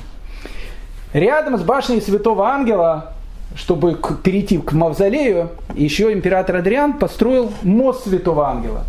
Рядом 1.12 1.59
с 1.59 1.62
башней 1.62 2.03
Святого 2.03 2.49
Ангела 2.49 3.16
чтобы 3.57 3.99
перейти 4.23 4.59
к 4.59 4.73
мавзолею, 4.73 5.51
еще 5.75 6.13
император 6.13 6.57
Адриан 6.57 6.95
построил 6.95 7.53
мост 7.63 8.05
Святого 8.05 8.49
Ангела. 8.49 8.85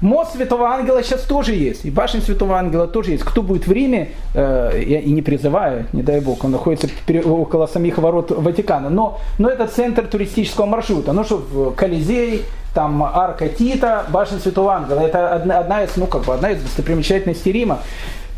Мост 0.00 0.36
Святого 0.36 0.68
Ангела 0.68 1.02
сейчас 1.02 1.22
тоже 1.22 1.54
есть, 1.54 1.84
и 1.84 1.90
башня 1.90 2.20
Святого 2.20 2.56
Ангела 2.56 2.86
тоже 2.86 3.10
есть. 3.10 3.24
Кто 3.24 3.42
будет 3.42 3.66
в 3.66 3.72
Риме, 3.72 4.10
э, 4.32 4.82
я 4.86 5.00
и 5.00 5.10
не 5.10 5.22
призываю, 5.22 5.86
не 5.92 6.02
дай 6.02 6.20
бог, 6.20 6.44
он 6.44 6.52
находится 6.52 6.88
около 7.24 7.66
самих 7.66 7.98
ворот 7.98 8.30
Ватикана, 8.30 8.90
но, 8.90 9.18
но 9.38 9.48
это 9.48 9.66
центр 9.66 10.06
туристического 10.06 10.66
маршрута. 10.66 11.12
Ну 11.12 11.24
что, 11.24 11.74
Колизей, 11.76 12.44
там 12.74 13.02
арка 13.02 13.48
Тита, 13.48 14.04
башня 14.10 14.38
Святого 14.38 14.74
Ангела. 14.74 15.00
Это 15.00 15.34
одна, 15.34 15.58
одна 15.58 15.82
из, 15.82 15.96
ну 15.96 16.06
как 16.06 16.22
бы, 16.24 16.32
одна 16.32 16.52
из 16.52 16.62
достопримечательностей 16.62 17.50
Рима. 17.50 17.80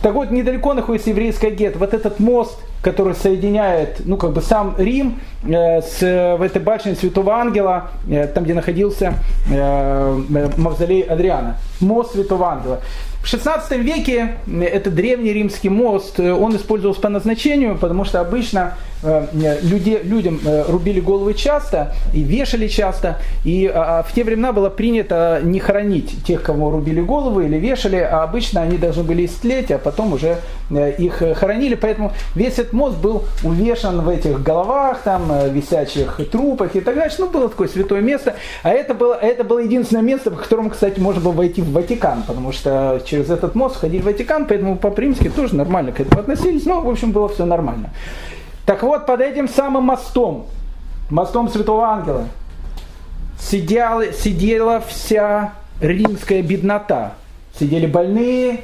Так 0.03 0.15
вот, 0.15 0.31
недалеко 0.31 0.73
находится 0.73 1.11
еврейская 1.11 1.51
гет. 1.51 1.77
Вот 1.77 1.93
этот 1.93 2.21
мост, 2.21 2.59
который 2.83 3.15
соединяет, 3.15 4.01
ну, 4.07 4.17
как 4.17 4.33
бы 4.33 4.41
сам 4.41 4.75
Рим 4.79 5.21
э, 5.45 5.83
с 5.83 6.01
в 6.01 6.43
этой 6.43 6.63
башне 6.63 6.95
Святого 6.95 7.35
Ангела, 7.35 7.91
э, 8.09 8.27
там, 8.27 8.45
где 8.45 8.55
находился 8.55 9.15
э, 9.51 10.21
мавзолей 10.57 11.03
Адриана. 11.03 11.59
Мост 11.81 12.13
Святого 12.13 12.51
Ангела. 12.51 12.81
В 13.23 13.27
16 13.27 13.73
веке 13.79 14.37
этот 14.63 14.95
древний 14.95 15.35
римский 15.35 15.69
мост, 15.69 16.19
э, 16.19 16.33
он 16.33 16.57
использовался 16.57 17.03
по 17.03 17.11
назначению, 17.11 17.77
потому 17.77 18.07
что 18.07 18.21
обычно 18.21 18.79
э, 19.00 19.00
люди, 19.03 20.01
людям 20.03 20.41
э, 20.45 20.65
рубили 20.69 21.01
головы 21.01 21.35
часто 21.35 21.95
и 22.13 22.23
вешали 22.23 22.69
часто. 22.69 23.19
И 23.45 23.67
а, 23.67 24.01
а 24.01 24.03
в 24.03 24.13
те 24.13 24.25
времена 24.25 24.53
было 24.53 24.69
принято 24.71 25.41
не 25.43 25.59
хоронить 25.59 26.25
тех, 26.25 26.43
кому 26.43 26.71
рубили 26.71 27.01
головы 27.01 27.47
или 27.47 27.57
вешали, 27.57 27.97
а 27.97 28.23
обычно 28.23 28.63
они 28.63 28.77
должны 28.77 29.03
были 29.03 29.27
истлеть, 29.27 29.71
а 29.71 29.79
потом 29.79 30.13
уже 30.13 30.39
их 30.71 31.23
хоронили. 31.37 31.75
Поэтому 31.75 32.13
весь 32.35 32.59
этот 32.59 32.73
мост 32.73 32.99
был 32.99 33.25
увешан 33.43 34.03
в 34.03 34.09
этих 34.09 34.43
головах, 34.43 35.01
там, 35.03 35.23
висячих 35.51 36.21
трупах 36.31 36.77
и 36.77 36.81
так 36.81 36.95
далее. 36.95 37.15
Ну, 37.19 37.29
было 37.29 37.49
такое 37.49 37.69
святое 37.69 38.01
место. 38.01 38.37
А 38.63 38.71
это 38.71 38.95
было, 38.95 39.15
это 39.15 39.45
было 39.45 39.59
единственное 39.59 40.03
место, 40.03 40.31
по 40.31 40.37
которому, 40.37 40.71
кстати, 40.71 41.01
можно 41.01 41.21
было 41.21 41.33
войти 41.33 41.63
в 41.63 41.73
Ватикан, 41.73 42.23
потому 42.27 42.53
что 42.53 43.01
через 43.05 43.31
этот 43.31 43.55
мост 43.55 43.77
ходили 43.77 44.03
в 44.03 44.05
Ватикан, 44.05 44.47
поэтому 44.47 44.77
по 44.77 44.93
римски 44.95 45.29
тоже 45.29 45.57
нормально 45.57 45.93
к 45.93 46.01
этому 46.01 46.21
относились, 46.21 46.65
но, 46.67 46.81
в 46.81 46.89
общем, 46.89 47.13
было 47.13 47.29
все 47.29 47.45
нормально. 47.45 47.91
Так 48.67 48.83
вот, 48.83 49.07
под 49.07 49.21
этим 49.21 49.49
самым 49.49 49.85
мостом, 49.85 50.47
мостом 51.09 51.49
Святого 51.49 51.87
Ангела, 51.87 52.25
сидела, 53.39 54.13
сидела 54.13 54.81
вся 54.81 55.55
римская 55.81 56.43
беднота. 56.43 57.15
Сидели 57.59 57.87
больные, 57.87 58.61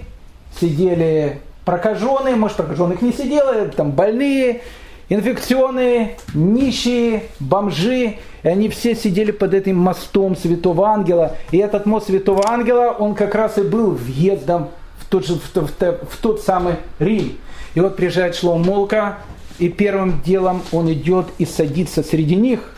сидели 0.60 1.40
прокаженные, 1.64 2.36
может, 2.36 2.56
прокаженных 2.56 3.02
не 3.02 3.12
сидело, 3.12 3.66
там 3.68 3.90
больные, 3.90 4.62
инфекционные, 5.08 6.16
нищие, 6.34 7.24
бомжи, 7.40 8.18
и 8.42 8.48
они 8.48 8.68
все 8.68 8.94
сидели 8.94 9.32
под 9.32 9.54
этим 9.54 9.76
мостом 9.76 10.36
Святого 10.36 10.88
Ангела. 10.88 11.36
И 11.50 11.58
этот 11.58 11.86
мост 11.86 12.06
Святого 12.06 12.48
Ангела, 12.48 12.94
он 12.96 13.14
как 13.14 13.34
раз 13.34 13.58
и 13.58 13.62
был 13.62 13.90
въездом 13.90 14.68
в 14.98 15.06
тот, 15.06 15.26
же, 15.26 15.34
в, 15.34 15.54
в, 15.54 15.70
в 15.70 16.16
тот 16.22 16.40
самый 16.42 16.76
Рим. 16.98 17.36
И 17.74 17.80
вот 17.80 17.96
приезжает 17.96 18.36
Шлом 18.36 18.62
Молка, 18.62 19.18
и 19.58 19.68
первым 19.68 20.20
делом 20.22 20.62
он 20.72 20.92
идет 20.92 21.26
и 21.38 21.44
садится 21.46 22.02
среди 22.02 22.36
них, 22.36 22.74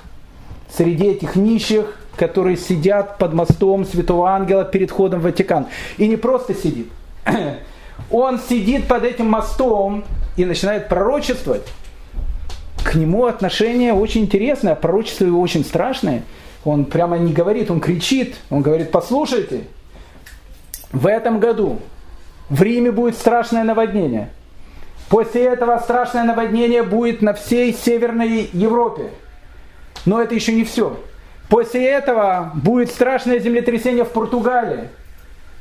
среди 0.71 1.07
этих 1.07 1.37
нищих, 1.37 1.99
которые 2.17 2.57
сидят 2.57 3.19
под 3.19 3.33
мостом 3.33 3.85
Святого 3.85 4.31
Ангела 4.31 4.65
перед 4.65 4.91
входом 4.91 5.21
в 5.21 5.25
Ватикан. 5.25 5.67
И 5.97 6.07
не 6.07 6.17
просто 6.17 6.55
сидит. 6.55 6.89
Он 8.11 8.39
сидит 8.39 8.87
под 8.87 9.05
этим 9.05 9.27
мостом 9.27 10.05
и 10.37 10.45
начинает 10.45 10.89
пророчествовать 10.89 11.63
к 12.85 12.95
нему 12.95 13.27
отношение 13.27 13.93
очень 13.93 14.23
интересное, 14.23 14.75
пророчество 14.75 15.25
его 15.25 15.41
очень 15.41 15.65
страшное. 15.65 16.23
Он 16.65 16.87
прямо 16.87 17.19
не 17.19 17.33
говорит, 17.33 17.71
он 17.71 17.81
кричит, 17.81 18.37
он 18.51 18.63
говорит, 18.63 18.91
послушайте, 18.91 19.65
в 20.93 21.07
этом 21.07 21.39
году 21.39 21.81
в 22.49 22.63
Риме 22.63 22.91
будет 22.91 23.17
страшное 23.17 23.63
наводнение. 23.63 24.31
После 25.09 25.45
этого 25.45 25.79
страшное 25.79 26.25
наводнение 26.25 26.83
будет 26.83 27.23
на 27.23 27.33
всей 27.33 27.73
Северной 27.73 28.51
Европе. 28.53 29.11
Но 30.05 30.21
это 30.21 30.35
еще 30.35 30.53
не 30.53 30.65
все. 30.65 30.99
После 31.49 31.87
этого 31.87 32.53
будет 32.55 32.91
страшное 32.91 33.39
землетрясение 33.39 34.05
в 34.05 34.11
Португалии. 34.11 34.91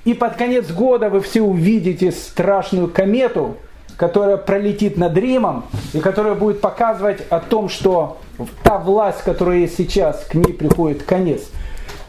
И 0.03 0.13
под 0.13 0.35
конец 0.35 0.69
года 0.71 1.09
вы 1.09 1.21
все 1.21 1.41
увидите 1.41 2.11
страшную 2.11 2.89
комету, 2.89 3.57
которая 3.95 4.37
пролетит 4.37 4.97
над 4.97 5.17
Римом 5.17 5.65
и 5.93 5.99
которая 5.99 6.35
будет 6.35 6.61
показывать 6.61 7.23
о 7.29 7.39
том, 7.39 7.67
что 7.67 8.19
та 8.63 8.77
власть, 8.77 9.21
которая 9.23 9.59
есть 9.59 9.75
сейчас, 9.75 10.25
к 10.25 10.35
ней 10.35 10.53
приходит 10.53 11.03
конец. 11.03 11.41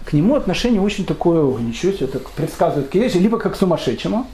К 0.04 0.12
нему 0.12 0.36
отношение 0.36 0.80
очень 0.80 1.06
такое, 1.06 1.42
ничего 1.60 1.92
себе, 1.92 2.06
так 2.06 2.30
предсказывает 2.30 2.92
вещи, 2.94 3.16
либо 3.16 3.38
как 3.38 3.54
к 3.54 3.56
сумасшедшему, 3.56 4.26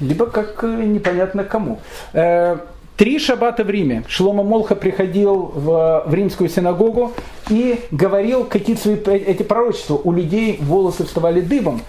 либо 0.00 0.26
как 0.26 0.64
э, 0.64 0.66
непонятно 0.66 1.44
кому. 1.44 1.80
Э, 2.12 2.56
три 2.96 3.18
шаббата 3.18 3.64
в 3.64 3.70
Риме. 3.70 4.02
Шлома 4.08 4.42
Молха 4.42 4.74
приходил 4.74 5.52
в, 5.54 6.04
в 6.06 6.14
римскую 6.14 6.48
синагогу 6.48 7.12
и 7.48 7.80
говорил 7.90 8.44
какие-то 8.44 8.82
свои 8.82 8.96
эти 8.96 9.42
пророчества. 9.42 10.00
У 10.02 10.12
людей 10.12 10.58
волосы 10.60 11.04
вставали 11.04 11.40
дыбом. 11.40 11.82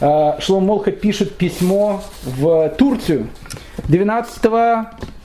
Э, 0.00 0.40
Шлом 0.40 0.66
Молха 0.66 0.90
пишет 0.90 1.36
письмо 1.36 2.02
в 2.24 2.68
Турцию 2.78 3.28
12 3.88 4.40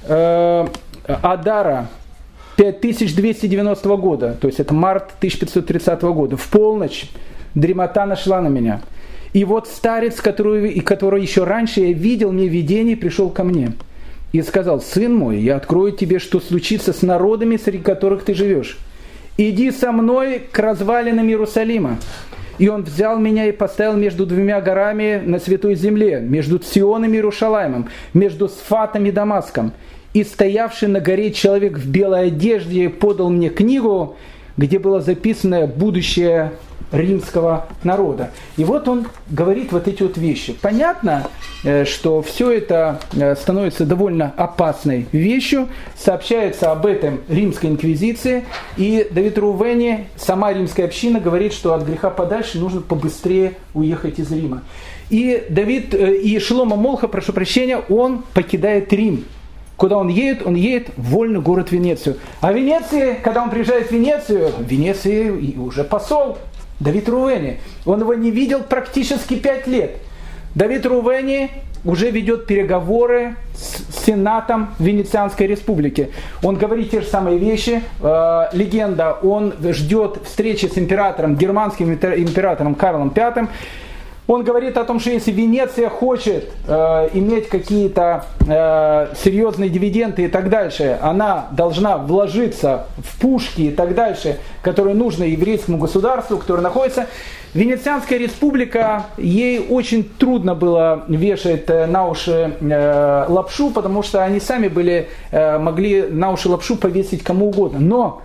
э, 0.07 0.67
Адара 1.07 1.87
5290 2.59 3.95
года, 3.95 4.33
то 4.39 4.47
есть 4.47 4.59
это 4.59 4.73
март 4.73 5.13
1530 5.19 6.01
года, 6.01 6.35
в 6.35 6.45
полночь 6.49 7.09
дремота 7.55 8.05
нашла 8.05 8.41
на 8.41 8.49
меня. 8.49 8.81
И 9.33 9.45
вот 9.45 9.67
старец, 9.67 10.21
который, 10.21 10.79
который 10.79 11.21
еще 11.21 11.43
раньше 11.43 11.81
я 11.81 11.93
видел 11.93 12.31
мне 12.31 12.47
видение, 12.47 12.97
пришел 12.97 13.29
ко 13.29 13.43
мне 13.43 13.73
и 14.31 14.41
сказал, 14.41 14.81
сын 14.81 15.13
мой, 15.13 15.39
я 15.39 15.55
открою 15.55 15.91
тебе, 15.91 16.19
что 16.19 16.39
случится 16.39 16.93
с 16.93 17.01
народами, 17.01 17.57
среди 17.57 17.79
которых 17.79 18.23
ты 18.23 18.33
живешь. 18.33 18.77
Иди 19.37 19.71
со 19.71 19.91
мной 19.91 20.41
к 20.51 20.59
развалинам 20.59 21.27
Иерусалима. 21.27 21.97
И 22.57 22.67
он 22.67 22.83
взял 22.83 23.17
меня 23.17 23.45
и 23.45 23.53
поставил 23.53 23.95
между 23.95 24.25
двумя 24.25 24.59
горами 24.59 25.21
на 25.25 25.39
святой 25.39 25.75
земле, 25.75 26.19
между 26.19 26.59
Ционом 26.59 27.13
и 27.13 27.15
Иерушалаймом, 27.15 27.87
между 28.13 28.49
Сфатом 28.49 29.05
и 29.05 29.11
Дамаском. 29.11 29.71
И 30.13 30.23
стоявший 30.23 30.89
на 30.89 30.99
горе 30.99 31.31
человек 31.31 31.77
в 31.77 31.89
белой 31.89 32.27
одежде 32.27 32.89
подал 32.89 33.29
мне 33.29 33.49
книгу, 33.49 34.17
где 34.57 34.77
было 34.77 34.99
записано 34.99 35.67
будущее 35.67 36.51
римского 36.91 37.67
народа. 37.83 38.31
И 38.57 38.63
вот 38.63 38.87
он 38.87 39.07
говорит 39.29 39.71
вот 39.71 39.87
эти 39.87 40.03
вот 40.03 40.17
вещи. 40.17 40.53
Понятно, 40.53 41.27
э, 41.63 41.85
что 41.85 42.21
все 42.21 42.51
это 42.51 42.99
э, 43.13 43.35
становится 43.35 43.85
довольно 43.85 44.33
опасной 44.37 45.07
вещью. 45.11 45.69
Сообщается 45.97 46.71
об 46.71 46.85
этом 46.85 47.21
римской 47.27 47.69
инквизиции. 47.69 48.45
И 48.77 49.07
Давид 49.11 49.37
Рувени, 49.37 50.07
сама 50.15 50.53
римская 50.53 50.85
община, 50.85 51.19
говорит, 51.19 51.53
что 51.53 51.73
от 51.73 51.83
греха 51.83 52.09
подальше 52.09 52.59
нужно 52.59 52.81
побыстрее 52.81 53.53
уехать 53.73 54.19
из 54.19 54.31
Рима. 54.31 54.63
И 55.09 55.45
Давид, 55.49 55.93
э, 55.93 56.15
и 56.15 56.39
Шлома 56.39 56.75
Молха, 56.75 57.07
прошу 57.07 57.33
прощения, 57.33 57.77
он 57.89 58.23
покидает 58.33 58.91
Рим. 58.93 59.25
Куда 59.79 59.97
он 59.97 60.09
едет? 60.09 60.45
Он 60.45 60.55
едет 60.55 60.89
в 60.97 61.11
вольный 61.11 61.39
город 61.39 61.71
Венецию. 61.71 62.17
А 62.41 62.51
Венеции, 62.51 63.17
когда 63.23 63.41
он 63.41 63.49
приезжает 63.49 63.87
в 63.87 63.91
Венецию, 63.91 64.51
в 64.57 64.67
Венеции 64.67 65.29
уже 65.57 65.85
посол 65.85 66.37
Давид 66.79 67.09
Рувени. 67.09 67.59
Он 67.85 68.01
его 68.01 68.13
не 68.13 68.31
видел 68.31 68.61
практически 68.61 69.35
пять 69.35 69.67
лет. 69.67 69.97
Давид 70.55 70.85
Рувени 70.85 71.51
уже 71.85 72.09
ведет 72.11 72.45
переговоры 72.45 73.35
с 73.53 74.05
Сенатом 74.05 74.69
Венецианской 74.79 75.47
республики. 75.47 76.09
Он 76.43 76.55
говорит 76.55 76.91
те 76.91 77.01
же 77.01 77.07
самые 77.07 77.37
вещи. 77.37 77.81
Э, 78.01 78.47
легенда, 78.53 79.13
он 79.13 79.53
ждет 79.61 80.19
встречи 80.25 80.65
с 80.65 80.77
императором, 80.77 81.35
германским 81.35 81.93
императором 81.93 82.75
Карлом 82.75 83.13
V. 83.15 83.47
Он 84.29 84.43
говорит 84.43 84.77
о 84.77 84.83
том, 84.83 84.99
что 84.99 85.09
если 85.09 85.31
Венеция 85.31 85.89
хочет 85.89 86.51
э, 86.67 87.09
иметь 87.13 87.49
какие-то 87.49 88.25
э, 88.47 89.07
серьезные 89.23 89.71
дивиденды 89.71 90.25
и 90.25 90.27
так 90.27 90.51
дальше, 90.51 90.99
она 91.01 91.47
должна 91.49 91.97
вложиться 91.97 92.85
в 92.97 93.19
пушки 93.19 93.61
и 93.61 93.71
так 93.71 93.95
дальше, 93.95 94.37
которые 94.61 94.93
нужны 94.93 95.23
еврейскому 95.23 95.79
государству, 95.79 96.37
которое 96.37 96.61
находится. 96.61 97.07
Венецианская 97.55 98.19
республика, 98.19 99.07
ей 99.17 99.65
очень 99.67 100.03
трудно 100.03 100.53
было 100.53 101.05
вешать 101.07 101.63
э, 101.65 101.87
на 101.87 102.07
уши 102.07 102.55
э, 102.61 103.25
лапшу, 103.27 103.71
потому 103.71 104.03
что 104.03 104.23
они 104.23 104.39
сами 104.39 104.67
были, 104.67 105.09
э, 105.31 105.57
могли 105.57 106.03
на 106.03 106.31
уши 106.31 106.49
лапшу 106.49 106.75
повесить 106.75 107.23
кому 107.23 107.49
угодно. 107.49 107.79
Но 107.79 108.21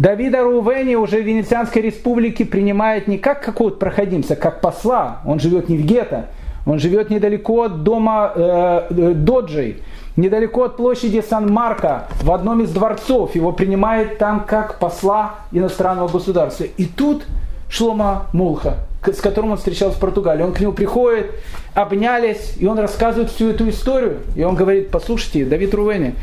Давида 0.00 0.44
Рувени 0.44 0.94
уже 0.94 1.20
в 1.20 1.26
Венецианской 1.26 1.82
республике 1.82 2.46
принимает 2.46 3.06
не 3.06 3.18
как 3.18 3.44
какого-то 3.44 3.76
проходимца, 3.76 4.34
как 4.34 4.62
посла. 4.62 5.20
Он 5.26 5.38
живет 5.38 5.68
не 5.68 5.76
в 5.76 5.84
гетто, 5.84 6.30
он 6.64 6.78
живет 6.78 7.10
недалеко 7.10 7.64
от 7.64 7.82
дома 7.82 8.32
э, 8.34 8.86
э, 8.88 9.12
Доджей, 9.12 9.82
недалеко 10.16 10.64
от 10.64 10.78
площади 10.78 11.20
Сан-Марко, 11.20 12.08
в 12.22 12.32
одном 12.32 12.62
из 12.62 12.70
дворцов. 12.70 13.34
Его 13.34 13.52
принимает 13.52 14.16
там 14.16 14.44
как 14.46 14.78
посла 14.78 15.34
иностранного 15.52 16.08
государства. 16.08 16.64
И 16.64 16.86
тут 16.86 17.24
Шлома 17.68 18.24
Мулха, 18.32 18.76
с 19.02 19.20
которым 19.20 19.50
он 19.50 19.58
встречался 19.58 19.98
в 19.98 20.00
Португалии. 20.00 20.42
Он 20.42 20.54
к 20.54 20.60
нему 20.60 20.72
приходит, 20.72 21.30
обнялись, 21.74 22.54
и 22.56 22.66
он 22.66 22.78
рассказывает 22.78 23.30
всю 23.30 23.50
эту 23.50 23.68
историю. 23.68 24.20
И 24.34 24.44
он 24.44 24.54
говорит, 24.54 24.88
послушайте, 24.90 25.44
Давид 25.44 25.74
Рувени, 25.74 26.14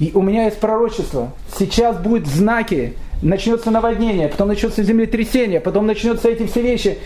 и 0.00 0.10
у 0.14 0.22
меня 0.22 0.46
есть 0.46 0.58
пророчество. 0.58 1.32
Сейчас 1.56 1.98
будут 1.98 2.26
знаки, 2.26 2.94
начнется 3.22 3.70
наводнение, 3.70 4.28
потом 4.28 4.48
начнется 4.48 4.82
землетрясение, 4.82 5.60
потом 5.60 5.86
начнутся 5.86 6.28
эти 6.28 6.46
все 6.46 6.62
вещи 6.62 6.98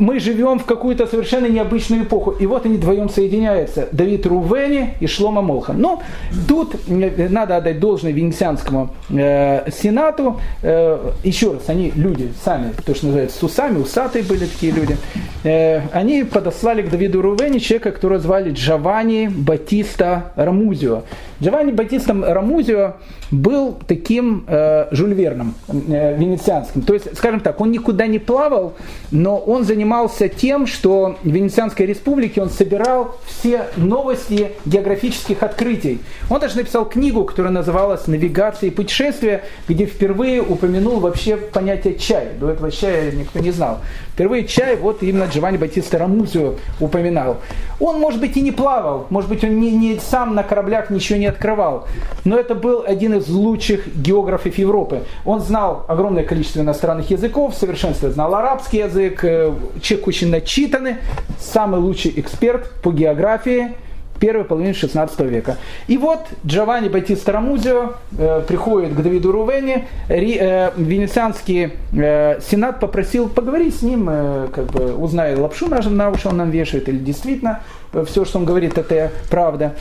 мы 0.00 0.18
живем 0.18 0.58
в 0.58 0.64
какую-то 0.64 1.06
совершенно 1.06 1.46
необычную 1.46 2.04
эпоху. 2.04 2.30
И 2.30 2.46
вот 2.46 2.64
они 2.64 2.78
вдвоем 2.78 3.10
соединяются. 3.10 3.86
Давид 3.92 4.26
Рувени 4.26 4.94
и 4.98 5.06
Шлома 5.06 5.42
Молха. 5.42 5.74
Но 5.74 6.02
тут 6.48 6.74
э, 6.88 7.28
надо 7.28 7.58
отдать 7.58 7.78
должное 7.80 8.10
Венецианскому 8.10 8.94
э, 9.10 9.70
сенату. 9.70 10.40
Э, 10.62 11.12
еще 11.22 11.52
раз, 11.52 11.68
они 11.68 11.92
люди 11.94 12.32
сами, 12.42 12.72
то, 12.84 12.94
что 12.94 13.06
называется, 13.06 13.38
с 13.38 13.42
усами, 13.42 13.78
усатые 13.78 14.24
были 14.24 14.46
такие 14.46 14.72
люди. 14.72 14.96
Э, 15.44 15.82
они 15.92 16.24
подослали 16.24 16.80
к 16.80 16.88
Давиду 16.88 17.20
Рувени 17.20 17.58
человека, 17.58 17.92
которого 17.92 18.18
звали 18.20 18.52
Джованни 18.52 19.28
Батиста 19.28 20.32
Рамузио. 20.34 21.02
Джованни 21.42 21.72
Батиста 21.72 22.14
Рамузио 22.14 22.94
был 23.30 23.78
таким 23.86 24.44
э, 24.46 24.88
Жюль 24.90 25.14
Верном 25.14 25.54
э, 25.68 26.16
венецианским. 26.16 26.82
То 26.82 26.94
есть, 26.94 27.16
скажем 27.16 27.40
так, 27.40 27.60
он 27.60 27.70
никуда 27.70 28.06
не 28.06 28.18
плавал, 28.18 28.74
но 29.10 29.38
он 29.38 29.64
занимался 29.64 30.28
тем, 30.28 30.66
что 30.66 31.16
в 31.22 31.28
Венецианской 31.28 31.86
республике 31.86 32.42
он 32.42 32.50
собирал 32.50 33.16
все 33.26 33.66
новости 33.76 34.52
географических 34.64 35.42
открытий. 35.42 36.00
Он 36.28 36.40
даже 36.40 36.56
написал 36.56 36.84
книгу, 36.88 37.24
которая 37.24 37.52
называлась 37.52 38.06
«Навигация 38.06 38.68
и 38.68 38.70
путешествия», 38.70 39.44
где 39.68 39.86
впервые 39.86 40.42
упомянул 40.42 41.00
вообще 41.00 41.36
понятие 41.36 41.94
чай. 41.96 42.28
До 42.38 42.50
этого 42.50 42.70
чая 42.70 43.12
никто 43.12 43.38
не 43.38 43.50
знал. 43.50 43.80
Впервые 44.20 44.44
чай 44.44 44.76
вот 44.76 45.02
именно 45.02 45.24
Джованни 45.24 45.56
Батиста 45.56 45.96
Рамузио 45.96 46.56
упоминал. 46.78 47.38
Он, 47.80 47.98
может 47.98 48.20
быть, 48.20 48.36
и 48.36 48.42
не 48.42 48.52
плавал, 48.52 49.06
может 49.08 49.30
быть, 49.30 49.42
он 49.44 49.58
не, 49.58 49.70
не 49.70 49.98
сам 49.98 50.34
на 50.34 50.42
кораблях 50.42 50.90
ничего 50.90 51.18
не 51.18 51.24
открывал, 51.24 51.88
но 52.26 52.38
это 52.38 52.54
был 52.54 52.84
один 52.86 53.14
из 53.14 53.30
лучших 53.30 53.86
географов 53.96 54.58
Европы. 54.58 55.04
Он 55.24 55.40
знал 55.40 55.86
огромное 55.88 56.22
количество 56.22 56.60
иностранных 56.60 57.10
языков, 57.10 57.54
в 57.54 57.58
совершенстве 57.58 58.10
знал 58.10 58.34
арабский 58.34 58.80
язык, 58.80 59.24
э, 59.24 59.54
человек 59.80 60.08
очень 60.08 60.28
начитанный, 60.28 60.96
самый 61.38 61.80
лучший 61.80 62.12
эксперт 62.14 62.70
по 62.82 62.92
географии– 62.92 63.72
первой 64.20 64.44
половины 64.44 64.74
16 64.74 65.20
века. 65.20 65.56
И 65.88 65.96
вот 65.96 66.20
Джованни 66.46 66.88
Батиста 66.88 67.32
Рамузио 67.32 67.94
э, 68.16 68.42
приходит 68.46 68.94
к 68.94 69.02
Давиду 69.02 69.32
Рувени, 69.32 69.88
ри, 70.08 70.36
э, 70.38 70.70
венецианский 70.76 71.72
э, 71.92 72.40
сенат 72.40 72.78
попросил 72.78 73.28
поговорить 73.28 73.74
с 73.76 73.82
ним, 73.82 74.08
э, 74.08 74.48
как 74.54 74.66
бы 74.66 74.94
узнай 74.94 75.34
лапшу 75.34 75.68
на, 75.68 75.80
на 75.80 76.10
уши 76.10 76.28
он 76.28 76.36
нам 76.36 76.50
вешает, 76.50 76.88
или 76.88 76.98
действительно 76.98 77.60
э, 77.92 78.04
все, 78.06 78.24
что 78.24 78.38
он 78.38 78.44
говорит, 78.44 78.76
это 78.76 79.10
правда. 79.30 79.74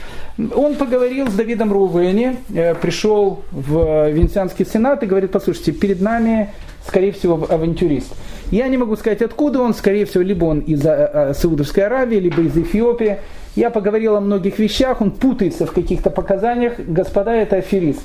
Он 0.56 0.76
поговорил 0.76 1.28
с 1.28 1.34
Давидом 1.34 1.72
Рувени, 1.74 2.38
э, 2.54 2.76
пришел 2.76 3.42
в 3.52 4.10
Венецианский 4.10 4.66
сенат 4.66 5.04
и 5.04 5.06
говорит, 5.06 5.32
послушайте, 5.32 5.74
перед 5.74 6.02
нами, 6.02 6.50
скорее 6.90 7.12
всего, 7.12 7.48
авантюрист. 7.50 8.14
Я 8.52 8.68
не 8.68 8.78
могу 8.78 8.96
сказать, 8.96 9.22
откуда 9.22 9.62
он, 9.62 9.74
скорее 9.74 10.06
всего, 10.06 10.24
либо 10.24 10.46
он 10.46 10.60
из 10.60 10.84
э, 10.86 10.90
э, 11.14 11.34
Саудовской 11.34 11.86
Аравии, 11.86 12.18
либо 12.18 12.42
из 12.42 12.58
Эфиопии. 12.58 13.20
Я 13.56 13.70
поговорил 13.70 14.16
о 14.16 14.20
многих 14.20 14.60
вещах, 14.60 15.02
он 15.02 15.12
путается 15.12 15.66
в 15.66 15.72
каких-то 15.72 16.10
показаниях. 16.10 16.80
Господа, 16.80 17.32
это 17.32 17.58
аферист. 17.58 18.02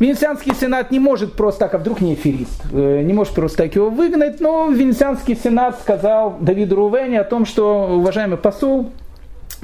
Венецианский 0.00 0.54
сенат 0.54 0.90
не 0.90 0.98
может 0.98 1.34
просто 1.34 1.60
так, 1.60 1.74
а 1.74 1.78
вдруг 1.78 2.00
не 2.00 2.12
аферист, 2.12 2.62
э, 2.72 3.02
не 3.02 3.12
может 3.12 3.34
просто 3.34 3.58
так 3.58 3.74
его 3.74 3.90
выгнать, 3.90 4.40
но 4.40 4.68
Венецианский 4.68 5.36
сенат 5.36 5.78
сказал 5.80 6.36
Давиду 6.40 6.76
Рувене 6.76 7.20
о 7.20 7.24
том, 7.24 7.46
что, 7.46 7.96
уважаемый 7.96 8.36
посол, 8.36 8.90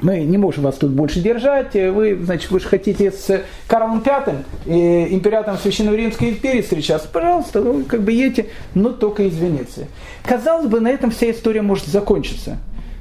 мы 0.01 0.21
не 0.21 0.39
можем 0.39 0.65
вас 0.65 0.77
тут 0.77 0.91
больше 0.91 1.21
держать, 1.21 1.75
вы, 1.75 2.19
значит, 2.21 2.51
вы 2.51 2.61
же 2.61 2.69
хотите 2.69 3.13
с 3.13 3.43
Карлом 3.67 4.01
Пятым, 4.01 4.45
императором 4.67 5.59
Священной 5.59 5.97
Римской 5.97 6.31
империи 6.31 6.63
встречаться, 6.63 7.09
пожалуйста, 7.13 7.61
вы 7.61 7.85
как 7.85 8.03
бы 8.03 8.13
едете, 8.13 8.47
но 8.75 8.91
только 8.91 9.25
из 9.25 9.37
Венеции. 9.37 9.87
Казалось 10.25 10.67
бы, 10.67 10.81
на 10.81 10.89
этом 10.89 11.11
вся 11.11 11.31
история 11.31 11.63
может 11.63 11.87
закончиться. 11.87 12.59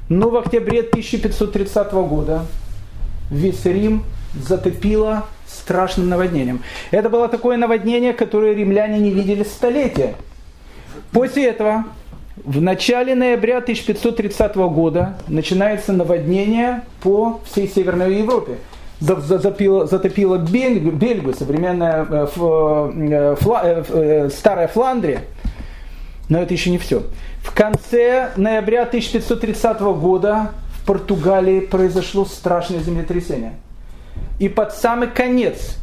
Но 0.08 0.28
в 0.28 0.36
октябре 0.36 0.80
1530 0.80 1.92
года 1.92 2.44
весь 3.30 3.64
Рим 3.64 4.04
затопило 4.34 5.26
страшным 5.46 6.08
наводнением. 6.08 6.62
Это 6.90 7.08
было 7.08 7.28
такое 7.28 7.56
наводнение, 7.56 8.12
которое 8.12 8.54
римляне 8.54 8.98
не 8.98 9.10
видели 9.10 9.42
столетия. 9.42 10.14
После 11.12 11.46
этого, 11.46 11.84
в 12.44 12.60
начале 12.60 13.14
ноября 13.14 13.58
1530 13.58 14.56
года, 14.56 15.16
начинается 15.28 15.92
наводнение 15.92 16.82
по 17.02 17.40
всей 17.44 17.68
Северной 17.68 18.16
Европе. 18.18 18.58
Затопило, 19.00 19.86
затопило 19.86 20.38
Бельгию, 20.38 20.92
Бельгию 20.92 21.34
современная 21.34 22.06
э, 22.08 22.26
э, 22.36 23.36
фла, 23.40 23.62
э, 23.64 24.30
старая 24.30 24.68
Фландрия. 24.68 25.22
Но 26.28 26.40
это 26.40 26.54
еще 26.54 26.70
не 26.70 26.78
все. 26.78 27.02
В 27.42 27.52
конце 27.52 28.30
ноября 28.36 28.82
1530 28.82 29.80
года 29.80 30.52
в 30.76 30.86
Португалии 30.86 31.60
произошло 31.60 32.24
страшное 32.24 32.80
землетрясение. 32.80 33.54
И 34.38 34.48
под 34.48 34.72
самый 34.72 35.08
конец 35.08 35.76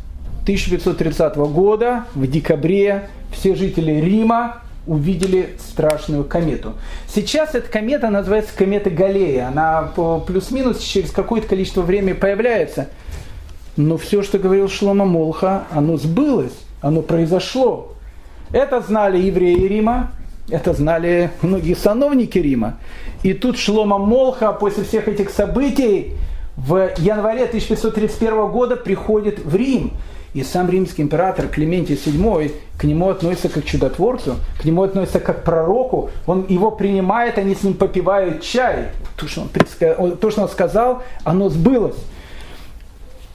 1530 0.44 1.36
года, 1.36 2.06
в 2.15 2.26
декабре, 2.26 3.10
все 3.31 3.53
жители 3.56 3.94
Рима 3.99 4.61
увидели 4.88 5.56
страшную 5.60 6.23
комету. 6.23 6.73
Сейчас 7.07 7.56
эта 7.56 7.69
комета 7.69 8.10
называется 8.10 8.56
комета 8.56 8.89
Галлея. 8.89 9.47
Она 9.47 9.91
плюс-минус 10.26 10.80
через 10.80 11.11
какое-то 11.11 11.47
количество 11.47 11.81
времени 11.81 12.14
появляется. 12.14 12.89
Но 13.77 13.97
все, 13.97 14.23
что 14.23 14.39
говорил 14.39 14.68
Шлома 14.68 15.06
Молха, 15.06 15.64
оно 15.72 15.97
сбылось, 15.97 16.57
оно 16.81 17.01
произошло. 17.01 17.93
Это 18.51 18.81
знали 18.81 19.18
евреи 19.19 19.68
Рима, 19.68 20.11
это 20.49 20.73
знали 20.73 21.30
многие 21.41 21.76
сановники 21.76 22.39
Рима. 22.39 22.77
И 23.23 23.34
тут 23.34 23.57
Шлома 23.57 23.97
Молха 23.97 24.51
после 24.53 24.84
всех 24.84 25.07
этих 25.07 25.30
событий 25.30 26.15
в 26.57 26.91
январе 26.97 27.45
1531 27.45 28.47
года 28.47 28.76
приходит 28.76 29.39
в 29.39 29.56
Рим. 29.56 29.93
И 30.34 30.43
сам 30.43 30.69
римский 30.69 31.01
император 31.01 31.47
Клементий 31.47 31.95
VII 31.95 32.51
к 32.77 32.84
нему 32.84 33.10
относится 33.10 33.49
как 33.49 33.64
к 33.64 33.68
чудотворцу, 33.68 34.35
к 34.61 34.65
нему 34.65 34.84
относится 34.84 35.19
как 35.19 35.41
к 35.41 35.43
пророку. 35.43 36.11
Он 36.27 36.45
его 36.47 36.72
принимает, 36.72 37.38
они 37.38 37.56
с 37.56 37.64
ним 37.64 37.73
попивают 37.73 38.41
чай. 38.41 38.89
То, 39.18 39.27
что 39.27 39.41
он, 39.97 40.18
то, 40.18 40.30
что 40.31 40.43
он 40.43 40.49
сказал, 40.49 41.03
оно 41.23 41.49
сбылось. 41.49 41.97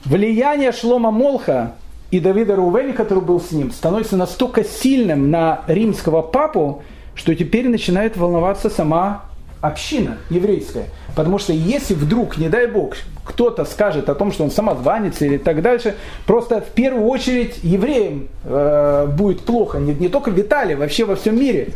Влияние 0.05 0.71
Шлома 0.71 1.11
Молха 1.11 1.73
и 2.11 2.19
Давида 2.19 2.55
Рувени, 2.55 2.91
который 2.91 3.23
был 3.23 3.41
с 3.41 3.51
ним, 3.51 3.71
становится 3.71 4.15
настолько 4.15 4.63
сильным 4.63 5.31
на 5.31 5.61
римского 5.67 6.21
папу, 6.21 6.83
что 7.15 7.35
теперь 7.35 7.67
начинает 7.67 8.15
волноваться 8.15 8.69
сама 8.69 9.25
община 9.67 10.17
еврейская. 10.29 10.85
Потому 11.15 11.39
что 11.39 11.53
если 11.53 11.93
вдруг, 11.93 12.37
не 12.37 12.49
дай 12.49 12.67
бог, 12.67 12.95
кто-то 13.23 13.65
скажет 13.65 14.09
о 14.09 14.15
том, 14.15 14.31
что 14.31 14.43
он 14.43 14.51
самозванец 14.51 15.21
или 15.21 15.37
так 15.37 15.61
дальше, 15.61 15.95
просто 16.25 16.61
в 16.61 16.69
первую 16.69 17.05
очередь 17.07 17.59
евреям 17.63 18.27
э, 18.43 19.07
будет 19.07 19.41
плохо. 19.41 19.79
Не, 19.79 19.93
не 19.93 20.09
только 20.09 20.29
в 20.29 20.39
Италии, 20.39 20.75
вообще 20.75 21.05
во 21.05 21.15
всем 21.15 21.39
мире. 21.39 21.69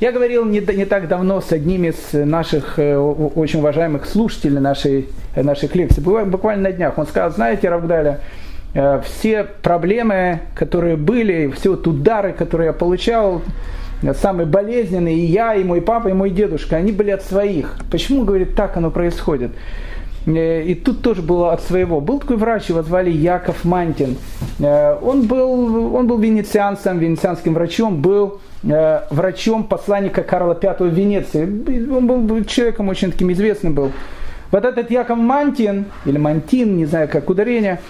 Я 0.00 0.12
говорил 0.12 0.44
не, 0.46 0.60
не 0.60 0.86
так 0.86 1.08
давно 1.08 1.40
с 1.40 1.52
одним 1.52 1.84
из 1.84 2.12
наших 2.12 2.78
э, 2.78 2.96
очень 2.96 3.60
уважаемых 3.60 4.06
слушателей 4.06 4.58
нашей, 4.58 5.08
наших 5.36 5.74
лекций, 5.74 6.02
буквально 6.02 6.70
на 6.70 6.72
днях. 6.72 6.98
Он 6.98 7.06
сказал, 7.06 7.30
знаете, 7.30 7.68
Равдаля, 7.68 8.20
э, 8.74 9.00
все 9.04 9.44
проблемы, 9.44 10.40
которые 10.54 10.96
были, 10.96 11.50
все 11.56 11.70
вот 11.70 11.86
удары, 11.86 12.32
которые 12.32 12.68
я 12.68 12.72
получал, 12.72 13.42
самые 14.14 14.46
болезненные, 14.46 15.16
и 15.16 15.26
я, 15.26 15.54
и 15.54 15.64
мой 15.64 15.80
папа, 15.80 16.08
и 16.08 16.12
мой 16.12 16.30
дедушка, 16.30 16.76
они 16.76 16.92
были 16.92 17.10
от 17.10 17.22
своих. 17.22 17.76
Почему, 17.90 18.24
говорит, 18.24 18.54
так 18.54 18.76
оно 18.76 18.90
происходит? 18.90 19.52
Э, 20.26 20.62
и 20.62 20.74
тут 20.74 21.02
тоже 21.02 21.22
было 21.22 21.52
от 21.52 21.62
своего. 21.62 22.00
Был 22.00 22.20
такой 22.20 22.36
врач, 22.36 22.68
его 22.68 22.82
звали 22.82 23.10
Яков 23.10 23.64
Мантин. 23.64 24.16
Э, 24.58 24.96
он 25.00 25.26
был, 25.26 25.94
он 25.94 26.06
был 26.06 26.18
венецианцем, 26.18 26.98
венецианским 26.98 27.54
врачом, 27.54 28.00
был 28.00 28.40
э, 28.62 29.02
врачом 29.10 29.64
посланника 29.64 30.22
Карла 30.22 30.58
V 30.60 30.88
в 30.90 30.94
Венеции. 30.94 31.44
Он 31.90 32.06
был 32.06 32.44
человеком 32.44 32.88
очень 32.88 33.12
таким 33.12 33.32
известным 33.32 33.74
был. 33.74 33.92
Вот 34.50 34.64
этот 34.64 34.90
Яков 34.90 35.16
Мантин, 35.16 35.86
или 36.04 36.18
Мантин, 36.18 36.76
не 36.76 36.84
знаю 36.84 37.08
как 37.08 37.30
ударение, 37.30 37.80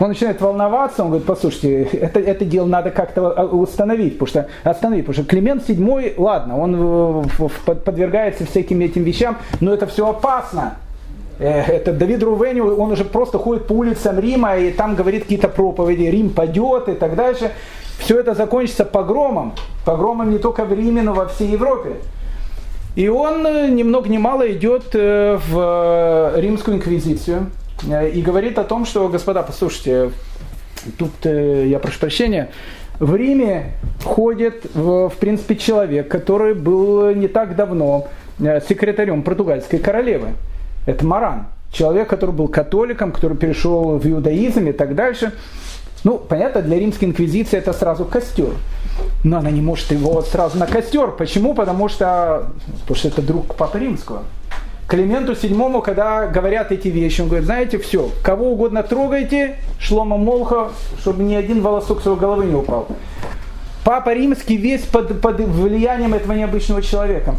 он 0.00 0.08
начинает 0.08 0.40
волноваться, 0.40 1.02
он 1.02 1.08
говорит, 1.08 1.26
послушайте, 1.26 1.82
это, 1.82 2.20
это 2.20 2.44
дело 2.44 2.66
надо 2.66 2.90
как-то 2.90 3.44
установить, 3.46 4.18
потому 4.18 4.28
что, 4.28 4.48
остановить, 4.64 5.06
потому 5.06 5.24
что 5.24 5.30
Климент 5.30 5.68
VII, 5.68 6.14
ладно, 6.16 6.58
он 6.58 7.28
подвергается 7.64 8.46
всяким 8.46 8.80
этим 8.80 9.02
вещам, 9.02 9.38
но 9.60 9.74
это 9.74 9.86
все 9.86 10.08
опасно. 10.08 10.76
Э, 11.38 11.62
это 11.62 11.92
Давид 11.92 12.22
Рувени, 12.22 12.60
он 12.60 12.92
уже 12.92 13.04
просто 13.04 13.38
ходит 13.38 13.66
по 13.66 13.72
улицам 13.72 14.18
Рима 14.18 14.56
и 14.56 14.70
там 14.70 14.94
говорит 14.94 15.24
какие-то 15.24 15.48
проповеди, 15.48 16.02
Рим 16.04 16.30
падет 16.30 16.88
и 16.88 16.94
так 16.94 17.16
дальше. 17.16 17.50
Все 17.98 18.20
это 18.20 18.34
закончится 18.34 18.84
погромом. 18.84 19.54
Погромом 19.84 20.30
не 20.30 20.38
только 20.38 20.64
в 20.64 20.72
Риме, 20.72 21.02
но 21.02 21.14
во 21.14 21.26
всей 21.26 21.48
Европе. 21.48 21.96
И 22.94 23.08
он 23.08 23.44
э, 23.44 23.68
ни 23.68 23.82
много 23.82 24.08
ни 24.08 24.18
мало 24.18 24.50
идет 24.52 24.90
э, 24.94 25.38
в 25.48 26.32
римскую 26.36 26.76
инквизицию, 26.76 27.46
Э, 27.46 27.67
и 27.84 28.22
говорит 28.22 28.58
о 28.58 28.64
том, 28.64 28.84
что, 28.84 29.08
господа, 29.08 29.42
послушайте, 29.42 30.10
тут 30.98 31.12
э, 31.24 31.66
я 31.68 31.78
прошу 31.78 32.00
прощения, 32.00 32.50
в 32.98 33.14
Риме 33.14 33.74
ходит, 34.04 34.66
в, 34.74 35.12
принципе, 35.20 35.56
человек, 35.56 36.08
который 36.08 36.54
был 36.54 37.14
не 37.14 37.28
так 37.28 37.54
давно 37.54 38.08
э, 38.40 38.60
секретарем 38.68 39.22
португальской 39.22 39.78
королевы. 39.78 40.30
Это 40.86 41.06
Маран. 41.06 41.46
Человек, 41.70 42.08
который 42.08 42.34
был 42.34 42.48
католиком, 42.48 43.12
который 43.12 43.36
перешел 43.36 43.98
в 43.98 44.06
иудаизм 44.06 44.66
и 44.66 44.72
так 44.72 44.94
дальше. 44.94 45.32
Ну, 46.02 46.18
понятно, 46.18 46.62
для 46.62 46.78
римской 46.78 47.08
инквизиции 47.08 47.58
это 47.58 47.72
сразу 47.72 48.04
костер. 48.04 48.50
Но 49.22 49.38
она 49.38 49.50
не 49.50 49.60
может 49.60 49.92
его 49.92 50.22
сразу 50.22 50.58
на 50.58 50.66
костер. 50.66 51.12
Почему? 51.12 51.54
Потому 51.54 51.88
что, 51.88 52.50
потому 52.80 52.96
что 52.96 53.08
это 53.08 53.22
друг 53.22 53.54
Папы 53.54 53.78
Римского. 53.78 54.24
Клименту 54.88 55.32
VII, 55.32 55.82
когда 55.82 56.26
говорят 56.26 56.72
эти 56.72 56.88
вещи, 56.88 57.20
он 57.20 57.28
говорит, 57.28 57.44
знаете, 57.44 57.78
все, 57.78 58.10
кого 58.22 58.52
угодно 58.52 58.82
трогайте, 58.82 59.56
Шлома 59.78 60.16
Молха, 60.16 60.70
чтобы 60.98 61.24
ни 61.24 61.34
один 61.34 61.60
волосок 61.60 62.00
своей 62.00 62.16
головы 62.16 62.46
не 62.46 62.54
упал. 62.54 62.88
Папа 63.84 64.14
Римский 64.14 64.56
весь 64.56 64.82
под, 64.82 65.20
под 65.20 65.40
влиянием 65.40 66.14
этого 66.14 66.32
необычного 66.32 66.80
человека. 66.80 67.34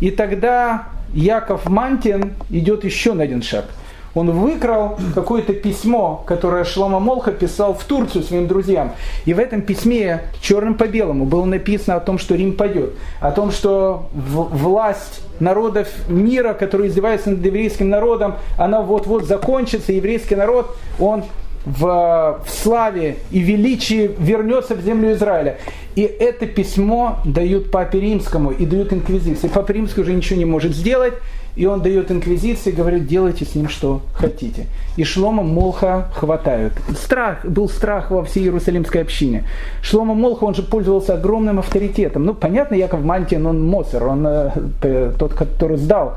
И 0.00 0.10
тогда 0.10 0.88
Яков 1.12 1.68
Мантин 1.68 2.32
идет 2.48 2.84
еще 2.84 3.12
на 3.12 3.24
один 3.24 3.42
шаг– 3.42 3.66
он 4.14 4.30
выкрал 4.30 4.98
какое-то 5.14 5.52
письмо, 5.52 6.22
которое 6.26 6.64
Шлома 6.64 6.98
Молха 6.98 7.32
писал 7.32 7.74
в 7.74 7.84
Турцию 7.84 8.24
своим 8.24 8.46
друзьям. 8.46 8.92
И 9.24 9.34
в 9.34 9.38
этом 9.38 9.62
письме 9.62 10.22
черным 10.40 10.74
по 10.74 10.86
белому 10.86 11.24
было 11.24 11.44
написано 11.44 11.96
о 11.96 12.00
том, 12.00 12.18
что 12.18 12.34
Рим 12.34 12.56
падет, 12.56 12.94
о 13.20 13.30
том, 13.30 13.52
что 13.52 14.08
власть 14.12 15.22
народов 15.38 15.88
мира, 16.08 16.54
который 16.54 16.88
издевается 16.88 17.30
над 17.30 17.44
еврейским 17.44 17.88
народом, 17.88 18.34
она 18.58 18.82
вот-вот 18.82 19.24
закончится, 19.24 19.92
еврейский 19.92 20.34
народ, 20.34 20.76
он 20.98 21.24
в, 21.64 22.40
в 22.44 22.50
славе 22.50 23.16
и 23.30 23.40
величии 23.40 24.10
вернется 24.18 24.74
в 24.74 24.82
землю 24.82 25.12
Израиля. 25.12 25.58
И 25.94 26.02
это 26.02 26.46
письмо 26.46 27.18
дают 27.24 27.70
Папе 27.70 28.00
Римскому 28.00 28.50
и 28.50 28.64
дают 28.64 28.92
инквизиции. 28.92 29.48
Папа 29.48 29.72
Римский 29.72 30.00
уже 30.00 30.12
ничего 30.12 30.38
не 30.38 30.44
может 30.44 30.74
сделать, 30.74 31.14
и 31.56 31.66
он 31.66 31.82
дает 31.82 32.10
инквизиции, 32.10 32.70
говорит, 32.70 33.06
делайте 33.06 33.44
с 33.44 33.54
ним 33.54 33.68
что 33.68 34.02
хотите. 34.14 34.66
И 34.96 35.04
Шлома 35.04 35.42
Молха 35.42 36.08
хватают. 36.14 36.72
Страх, 36.96 37.44
был 37.44 37.68
страх 37.68 38.10
во 38.10 38.24
всей 38.24 38.44
Иерусалимской 38.44 39.02
общине. 39.02 39.44
Шлома 39.82 40.14
Молха, 40.14 40.44
он 40.44 40.54
же 40.54 40.62
пользовался 40.62 41.14
огромным 41.14 41.58
авторитетом. 41.58 42.24
Ну, 42.24 42.34
понятно, 42.34 42.74
Яков 42.74 43.00
Мантин, 43.02 43.46
он 43.46 43.66
Моцер, 43.66 44.04
он 44.04 44.26
э, 44.26 45.12
тот, 45.18 45.34
который 45.34 45.76
сдал 45.76 46.16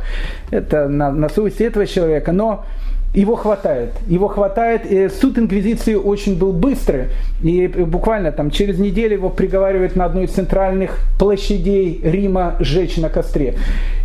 это 0.51 0.87
на, 0.87 1.11
на 1.11 1.29
совесть 1.29 1.61
этого 1.61 1.85
человека. 1.87 2.31
Но 2.31 2.65
его 3.13 3.35
хватает. 3.35 3.91
Его 4.07 4.27
хватает. 4.27 4.85
И 4.85 5.07
суд 5.09 5.37
Инквизиции 5.37 5.93
очень 5.93 6.35
был 6.37 6.51
быстрый. 6.51 7.09
И 7.43 7.67
буквально 7.67 8.31
там 8.31 8.49
через 8.49 8.79
неделю 8.79 9.13
его 9.13 9.29
приговаривают 9.29 9.95
на 9.95 10.05
одной 10.05 10.25
из 10.25 10.31
центральных 10.31 10.97
площадей 11.19 12.01
Рима 12.03 12.55
сжечь 12.59 12.97
на 12.97 13.09
костре. 13.09 13.55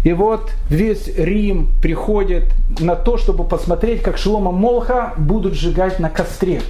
И 0.04 0.12
вот 0.12 0.50
весь 0.68 1.08
Рим 1.16 1.68
приходит 1.80 2.44
на 2.80 2.96
то, 2.96 3.16
чтобы 3.16 3.44
посмотреть, 3.44 4.02
как 4.02 4.18
Шлома 4.18 4.52
Молха 4.52 5.14
будут 5.16 5.54
сжигать 5.54 5.98
на 5.98 6.10
костре. 6.10 6.60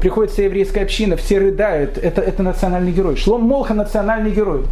Приходит 0.00 0.32
вся 0.32 0.44
еврейская 0.44 0.82
община, 0.82 1.16
все 1.16 1.38
рыдают. 1.38 1.98
Это, 1.98 2.22
это 2.22 2.42
национальный 2.42 2.92
герой. 2.92 3.16
Шлом 3.16 3.42
Молха 3.42 3.74
национальный 3.74 4.30
герой. 4.30 4.62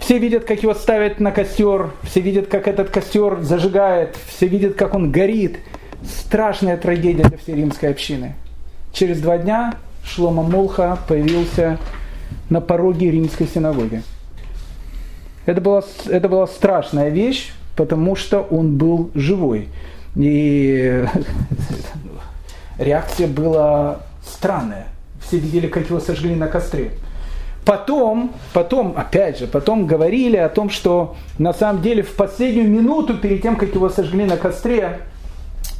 Все 0.00 0.18
видят, 0.18 0.44
как 0.44 0.62
его 0.62 0.74
ставят 0.74 1.18
на 1.20 1.32
костер, 1.32 1.90
все 2.02 2.20
видят, 2.20 2.46
как 2.46 2.68
этот 2.68 2.88
костер 2.88 3.40
зажигает, 3.40 4.16
все 4.26 4.46
видят, 4.46 4.74
как 4.74 4.94
он 4.94 5.10
горит 5.10 5.58
страшная 6.04 6.76
трагедия 6.76 7.24
для 7.24 7.38
всей 7.38 7.56
римской 7.56 7.90
общины. 7.90 8.34
Через 8.92 9.20
два 9.20 9.38
дня 9.38 9.74
Шлома 10.04 10.42
Молха 10.42 10.98
появился 11.08 11.78
на 12.50 12.60
пороге 12.60 13.10
римской 13.10 13.46
синагоги. 13.46 14.02
Это 15.46 15.60
была, 15.60 15.82
это 16.06 16.28
была 16.28 16.46
страшная 16.46 17.08
вещь, 17.08 17.52
потому 17.76 18.16
что 18.16 18.40
он 18.40 18.76
был 18.76 19.10
живой. 19.14 19.68
И 20.16 21.04
реакция 22.78 23.28
была 23.28 24.02
странная. 24.24 24.86
Все 25.22 25.38
видели, 25.38 25.66
как 25.66 25.88
его 25.88 26.00
сожгли 26.00 26.34
на 26.34 26.48
костре. 26.48 26.92
Потом, 27.64 28.32
потом, 28.54 28.94
опять 28.96 29.38
же, 29.38 29.46
потом 29.46 29.86
говорили 29.86 30.36
о 30.36 30.48
том, 30.48 30.70
что 30.70 31.16
на 31.38 31.52
самом 31.52 31.82
деле 31.82 32.02
в 32.02 32.14
последнюю 32.14 32.68
минуту 32.68 33.18
перед 33.18 33.42
тем, 33.42 33.56
как 33.56 33.74
его 33.74 33.90
сожгли 33.90 34.24
на 34.24 34.38
костре, 34.38 35.00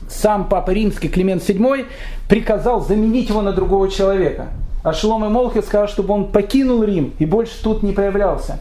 сам 0.08 0.48
Папа 0.48 0.70
Римский 0.70 1.08
Климент 1.08 1.42
VII 1.42 1.86
приказал 2.28 2.80
заменить 2.80 3.28
его 3.28 3.42
на 3.42 3.52
другого 3.52 3.90
человека. 3.90 4.48
А 4.82 4.92
Шлома 4.92 5.28
Молха 5.28 5.62
сказал, 5.62 5.88
чтобы 5.88 6.14
он 6.14 6.26
покинул 6.26 6.82
Рим 6.82 7.12
и 7.18 7.26
больше 7.26 7.62
тут 7.62 7.82
не 7.82 7.92
появлялся. 7.92 8.58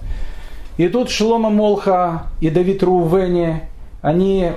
И 0.78 0.88
тут 0.90 1.10
Шлома 1.10 1.50
Молха 1.50 2.24
и 2.40 2.50
Давид 2.50 2.84
Рувени, 2.84 3.62
они 4.02 4.52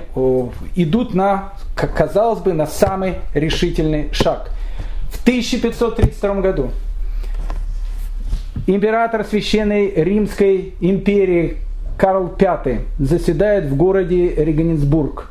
идут 0.75 1.13
на, 1.13 1.53
как 1.75 1.95
казалось 1.95 2.39
бы, 2.39 2.53
на 2.53 2.67
самый 2.67 3.15
решительный 3.33 4.09
шаг. 4.11 4.51
В 5.11 5.21
1532 5.23 6.35
году 6.41 6.71
император 8.67 9.23
Священной 9.23 9.91
Римской 9.95 10.75
империи 10.79 11.57
Карл 11.97 12.31
V 12.39 12.81
заседает 12.99 13.65
в 13.65 13.75
городе 13.75 14.33
Регенсбург 14.35 15.30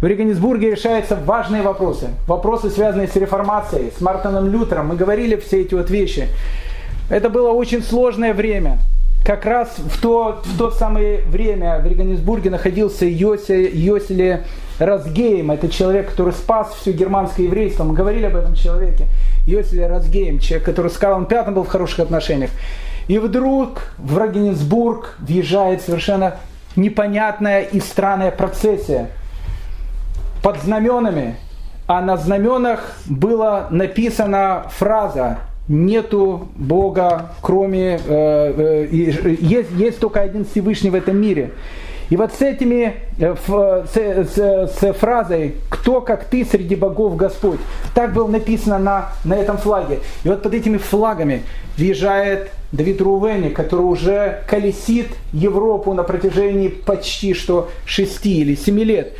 в 0.00 0.06
Регенсбурге 0.06 0.70
решаются 0.70 1.16
важные 1.16 1.62
вопросы. 1.62 2.08
Вопросы, 2.26 2.70
связанные 2.70 3.08
с 3.08 3.16
реформацией, 3.16 3.92
с 3.96 4.00
Мартином 4.00 4.48
Лютером. 4.48 4.88
Мы 4.88 4.96
говорили 4.96 5.36
все 5.36 5.62
эти 5.62 5.74
вот 5.74 5.90
вещи. 5.90 6.28
Это 7.10 7.30
было 7.30 7.50
очень 7.50 7.82
сложное 7.82 8.32
время. 8.32 8.78
Как 9.24 9.44
раз 9.44 9.74
в 9.78 10.00
то, 10.00 10.40
в 10.44 10.56
то 10.56 10.70
самое 10.70 11.20
время 11.22 11.80
в 11.80 11.86
Регенсбурге 11.86 12.50
находился 12.50 13.04
Йоси, 13.04 13.70
Йоселе 13.74 14.44
Разгеем, 14.78 15.50
это 15.50 15.68
человек, 15.68 16.10
который 16.10 16.32
спас 16.32 16.72
все 16.80 16.92
германское 16.92 17.46
еврейство, 17.46 17.82
мы 17.82 17.94
говорили 17.94 18.26
об 18.26 18.36
этом 18.36 18.54
человеке. 18.54 19.06
Йосиф 19.44 19.88
Разгеем, 19.88 20.38
человек, 20.38 20.64
который 20.64 20.90
с 20.90 20.96
Карлом 20.96 21.26
Пятым 21.26 21.54
был 21.54 21.64
в 21.64 21.68
хороших 21.68 21.98
отношениях. 21.98 22.50
И 23.08 23.18
вдруг 23.18 23.92
в 23.98 24.16
Рогенсбург 24.16 25.16
въезжает 25.18 25.82
совершенно 25.82 26.36
непонятная 26.76 27.62
и 27.62 27.80
странная 27.80 28.30
процессия 28.30 29.08
под 30.42 30.58
знаменами. 30.62 31.36
А 31.86 32.00
на 32.02 32.16
знаменах 32.16 32.96
была 33.06 33.68
написана 33.70 34.66
фраза 34.70 35.38
нету 35.68 36.48
Бога, 36.56 37.30
кроме... 37.40 38.00
Э, 38.06 38.88
э, 38.88 38.88
есть, 38.90 39.70
есть 39.72 39.98
только 39.98 40.20
один 40.20 40.44
Всевышний 40.44 40.90
в 40.90 40.94
этом 40.94 41.16
мире. 41.16 41.52
И 42.10 42.16
вот 42.16 42.32
с 42.32 42.40
этими, 42.40 42.96
э, 43.18 43.34
с, 43.36 43.96
с, 43.96 44.78
с 44.78 44.92
фразой 44.94 45.56
«Кто, 45.68 46.00
как 46.00 46.24
ты, 46.24 46.44
среди 46.44 46.74
богов 46.74 47.16
Господь?» 47.16 47.60
Так 47.94 48.14
было 48.14 48.28
написано 48.28 48.78
на, 48.78 49.12
на 49.24 49.34
этом 49.34 49.58
флаге. 49.58 50.00
И 50.24 50.28
вот 50.28 50.42
под 50.42 50.54
этими 50.54 50.78
флагами 50.78 51.42
въезжает 51.76 52.50
Давид 52.72 53.00
Рувени, 53.00 53.50
который 53.50 53.82
уже 53.82 54.42
колесит 54.46 55.08
Европу 55.32 55.92
на 55.92 56.02
протяжении 56.02 56.68
почти 56.68 57.34
что 57.34 57.68
шести 57.84 58.40
или 58.40 58.54
семи 58.54 58.84
лет. 58.84 59.14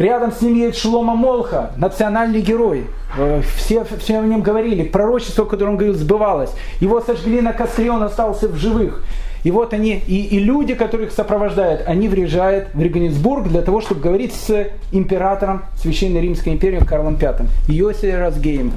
Рядом 0.00 0.32
с 0.32 0.40
ним 0.40 0.54
едет 0.54 0.78
Шлома 0.78 1.14
Молха, 1.14 1.72
национальный 1.76 2.40
герой. 2.40 2.86
Э, 3.18 3.42
все, 3.56 3.84
все 3.98 4.18
о 4.18 4.22
нем 4.22 4.40
говорили. 4.40 4.82
Пророчество, 4.82 5.44
которое 5.44 5.72
он 5.72 5.76
говорил, 5.76 5.94
сбывалось. 5.94 6.50
Его 6.80 7.02
сожгли 7.02 7.42
на 7.42 7.52
костре, 7.52 7.90
он 7.90 8.02
остался 8.02 8.48
в 8.48 8.56
живых. 8.56 9.04
И 9.44 9.50
вот 9.50 9.74
они, 9.74 10.02
и, 10.06 10.24
и 10.24 10.38
люди, 10.38 10.74
которые 10.74 11.08
их 11.08 11.12
сопровождают, 11.12 11.82
они 11.86 12.08
въезжают 12.08 12.68
в 12.72 12.80
Регенсбург 12.80 13.48
для 13.48 13.60
того, 13.60 13.82
чтобы 13.82 14.00
говорить 14.00 14.32
с 14.32 14.68
императором 14.90 15.64
Священной 15.76 16.22
Римской 16.22 16.54
империи 16.54 16.78
Карлом 16.78 17.16
V, 17.16 17.48
Йосиф 17.68 18.14
Разгеем, 18.14 18.72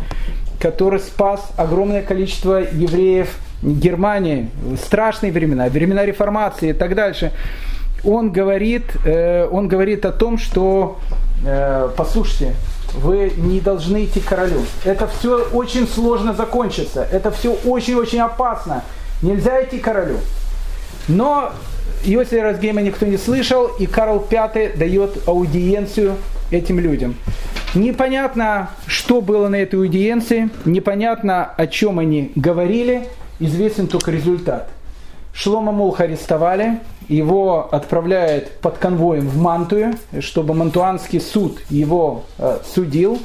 который 0.59 0.99
спас 0.99 1.51
огромное 1.55 2.01
количество 2.01 2.59
евреев 2.59 3.33
Германии, 3.61 4.49
страшные 4.75 5.31
времена, 5.31 5.69
времена 5.69 6.05
реформации 6.05 6.71
и 6.71 6.73
так 6.73 6.95
дальше 6.95 7.31
он 8.03 8.31
говорит, 8.31 8.85
э, 9.05 9.47
он 9.49 9.67
говорит 9.67 10.05
о 10.05 10.11
том, 10.11 10.37
что, 10.37 10.99
э, 11.45 11.89
послушайте, 11.95 12.55
вы 12.93 13.33
не 13.37 13.59
должны 13.59 14.05
идти 14.05 14.19
к 14.19 14.25
королю. 14.25 14.61
Это 14.83 15.07
все 15.07 15.45
очень 15.53 15.87
сложно 15.87 16.33
закончится. 16.33 17.07
Это 17.11 17.31
все 17.31 17.53
очень-очень 17.65 18.19
опасно. 18.19 18.83
Нельзя 19.21 19.63
идти 19.63 19.79
к 19.79 19.83
королю. 19.83 20.17
Но 21.07 21.51
Иосиф 22.05 22.41
Разгейма 22.41 22.81
никто 22.81 23.05
не 23.05 23.17
слышал, 23.17 23.67
и 23.79 23.87
Карл 23.87 24.25
V 24.29 24.73
дает 24.75 25.27
аудиенцию 25.27 26.15
этим 26.51 26.79
людям. 26.79 27.15
Непонятно, 27.73 28.69
что 28.85 29.21
было 29.21 29.47
на 29.47 29.55
этой 29.55 29.79
аудиенции, 29.79 30.49
непонятно, 30.65 31.45
о 31.45 31.65
чем 31.65 31.97
они 31.97 32.31
говорили, 32.35 33.07
известен 33.39 33.87
только 33.87 34.11
результат. 34.11 34.69
Шлома 35.33 35.71
Мулха 35.71 36.03
арестовали, 36.03 36.79
его 37.07 37.67
отправляют 37.71 38.51
под 38.61 38.77
конвоем 38.77 39.27
в 39.27 39.37
Мантую, 39.37 39.95
чтобы 40.19 40.53
Мантуанский 40.53 41.19
суд 41.19 41.59
его 41.69 42.25
э, 42.37 42.59
судил. 42.65 43.19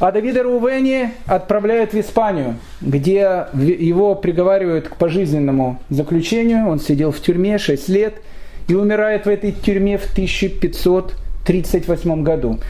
А 0.00 0.12
Давида 0.12 0.44
Рувени 0.44 1.10
отправляют 1.26 1.92
в 1.92 1.98
Испанию, 1.98 2.58
где 2.80 3.48
его 3.52 4.14
приговаривают 4.14 4.86
к 4.88 4.94
пожизненному 4.96 5.80
заключению. 5.90 6.68
Он 6.68 6.78
сидел 6.78 7.10
в 7.10 7.20
тюрьме 7.20 7.58
6 7.58 7.88
лет 7.88 8.22
и 8.68 8.74
умирает 8.74 9.26
в 9.26 9.28
этой 9.28 9.50
тюрьме 9.50 9.98
в 9.98 10.04
1538 10.12 12.22
году. 12.22 12.60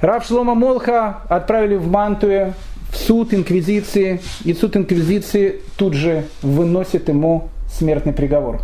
Раб 0.00 0.24
Шлома 0.24 0.54
Молха 0.54 1.20
отправили 1.28 1.76
в 1.76 1.86
Мантую, 1.86 2.54
в 2.90 2.96
суд 2.96 3.32
инквизиции, 3.32 4.20
и 4.44 4.52
суд 4.52 4.76
инквизиции 4.76 5.60
тут 5.76 5.94
же 5.94 6.24
выносит 6.42 7.08
ему 7.08 7.48
смертный 7.76 8.12
приговор. 8.12 8.60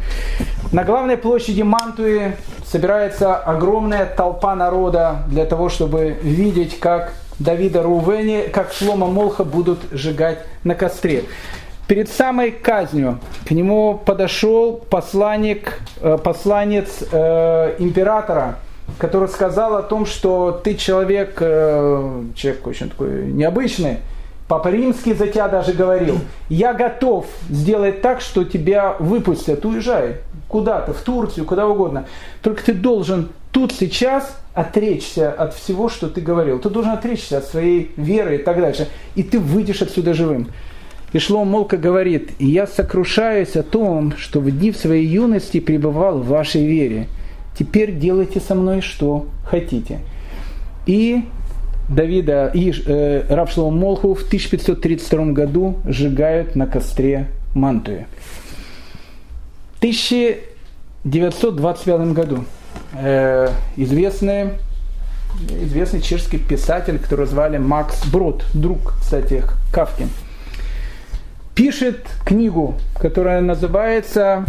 На 0.72 0.84
главной 0.84 1.16
площади 1.16 1.62
Мантуи 1.62 2.36
собирается 2.66 3.36
огромная 3.36 4.06
толпа 4.06 4.54
народа 4.54 5.22
для 5.28 5.44
того, 5.44 5.68
чтобы 5.68 6.16
видеть, 6.22 6.78
как 6.78 7.12
Давида 7.38 7.82
Рувени, 7.82 8.48
как 8.52 8.72
Шлома 8.72 9.06
Молха 9.06 9.44
будут 9.44 9.78
сжигать 9.92 10.38
на 10.64 10.74
костре. 10.74 11.24
Перед 11.86 12.10
самой 12.10 12.50
казнью 12.50 13.18
к 13.46 13.50
нему 13.50 13.98
подошел 14.04 14.74
посланник, 14.74 15.80
э, 16.02 16.18
посланец 16.22 17.02
э, 17.10 17.76
императора, 17.78 18.56
который 18.98 19.28
сказал 19.28 19.76
о 19.76 19.82
том, 19.82 20.04
что 20.04 20.60
ты 20.62 20.74
человек, 20.74 21.38
э, 21.40 22.24
человек 22.34 22.66
очень 22.66 22.90
такой 22.90 23.32
необычный, 23.32 23.98
Папа 24.48 24.68
Римский 24.68 25.12
за 25.12 25.28
тебя 25.28 25.46
даже 25.46 25.74
говорил, 25.74 26.18
я 26.48 26.72
готов 26.72 27.26
сделать 27.50 28.00
так, 28.00 28.22
что 28.22 28.44
тебя 28.44 28.96
выпустят, 28.98 29.64
уезжай 29.66 30.16
куда-то, 30.48 30.94
в 30.94 31.02
Турцию, 31.02 31.44
куда 31.44 31.68
угодно. 31.68 32.06
Только 32.42 32.64
ты 32.64 32.72
должен 32.72 33.28
тут 33.52 33.72
сейчас 33.72 34.40
отречься 34.54 35.30
от 35.30 35.54
всего, 35.54 35.90
что 35.90 36.08
ты 36.08 36.22
говорил. 36.22 36.58
Ты 36.58 36.70
должен 36.70 36.92
отречься 36.92 37.38
от 37.38 37.44
своей 37.44 37.92
веры 37.98 38.36
и 38.36 38.38
так 38.38 38.58
дальше. 38.58 38.88
И 39.14 39.22
ты 39.22 39.38
выйдешь 39.38 39.82
отсюда 39.82 40.14
живым. 40.14 40.48
И 41.12 41.18
Шлом 41.18 41.48
Молка 41.48 41.76
говорит, 41.76 42.30
«Я 42.38 42.66
сокрушаюсь 42.66 43.54
о 43.56 43.62
том, 43.62 44.14
что 44.16 44.40
в 44.40 44.50
дни 44.50 44.72
своей 44.72 45.06
юности 45.06 45.60
пребывал 45.60 46.18
в 46.18 46.28
вашей 46.28 46.66
вере. 46.66 47.08
Теперь 47.58 47.94
делайте 47.94 48.40
со 48.40 48.54
мной, 48.54 48.80
что 48.80 49.26
хотите». 49.44 50.00
И 50.86 51.24
Давида 51.88 52.50
и 52.52 52.72
э, 52.86 53.24
Равшлова 53.28 53.70
Молху 53.70 54.14
в 54.14 54.22
1532 54.22 55.32
году 55.32 55.78
сжигают 55.86 56.54
на 56.54 56.66
костре 56.66 57.28
Мантуи. 57.54 58.06
В 59.74 59.78
1925 59.78 62.12
году 62.12 62.44
э, 62.94 63.48
известный, 63.76 64.50
известный 65.62 66.02
чешский 66.02 66.38
писатель, 66.38 66.98
которого 66.98 67.26
звали 67.26 67.58
Макс 67.58 68.04
Брод, 68.06 68.44
друг, 68.52 68.94
кстати, 69.00 69.44
Кавки, 69.72 70.08
пишет 71.54 72.06
книгу, 72.26 72.74
которая 73.00 73.40
называется 73.40 74.44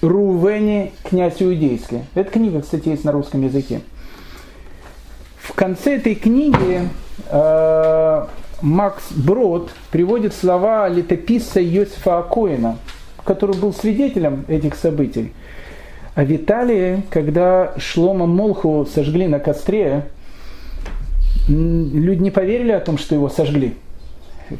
«Рувени, 0.00 0.92
князь 1.08 1.40
иудейский». 1.40 2.00
Эта 2.14 2.30
книга, 2.30 2.60
кстати, 2.60 2.88
есть 2.88 3.04
на 3.04 3.12
русском 3.12 3.42
языке. 3.42 3.82
В 5.42 5.54
конце 5.54 5.96
этой 5.96 6.14
книги 6.14 6.88
э, 7.28 8.26
Макс 8.60 9.10
Брод 9.10 9.72
приводит 9.90 10.34
слова 10.34 10.88
летописца 10.88 11.60
Йосифа 11.60 12.18
Акоина, 12.18 12.78
который 13.24 13.56
был 13.56 13.72
свидетелем 13.72 14.44
этих 14.46 14.76
событий. 14.76 15.32
А 16.14 16.24
в 16.24 16.30
Италии, 16.30 17.02
когда 17.10 17.74
Шлома 17.76 18.26
Молху 18.26 18.86
сожгли 18.86 19.26
на 19.26 19.40
костре, 19.40 20.04
люди 21.48 22.22
не 22.22 22.30
поверили 22.30 22.70
о 22.70 22.80
том, 22.80 22.96
что 22.96 23.16
его 23.16 23.28
сожгли. 23.28 23.74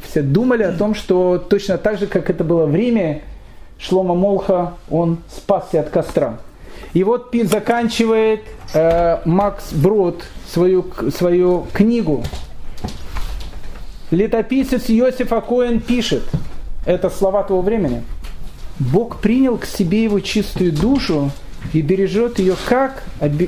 Все 0.03 0.21
думали 0.21 0.63
о 0.63 0.73
том, 0.73 0.95
что 0.95 1.37
точно 1.37 1.77
так 1.77 1.97
же, 1.97 2.07
как 2.07 2.29
это 2.29 2.43
было 2.43 2.65
в 2.65 2.75
Риме, 2.75 3.21
Шлома 3.77 4.15
Молха, 4.15 4.73
он 4.91 5.19
спасся 5.29 5.79
от 5.79 5.89
костра. 5.89 6.39
И 6.93 7.03
вот 7.03 7.33
заканчивает 7.43 8.41
э, 8.73 9.19
Макс 9.25 9.71
Брод 9.73 10.23
свою, 10.47 10.85
свою 11.15 11.67
книгу. 11.73 12.23
Летописец 14.11 14.89
Иосиф 14.89 15.33
Акоин 15.33 15.79
пишет, 15.79 16.23
это 16.85 17.09
слова 17.09 17.43
того 17.43 17.61
времени, 17.61 18.03
Бог 18.79 19.21
принял 19.21 19.57
к 19.57 19.65
себе 19.65 20.03
его 20.03 20.19
чистую 20.19 20.71
душу 20.71 21.31
и 21.73 21.81
бережет 21.81 22.39
ее 22.39 22.55
как, 22.67 23.03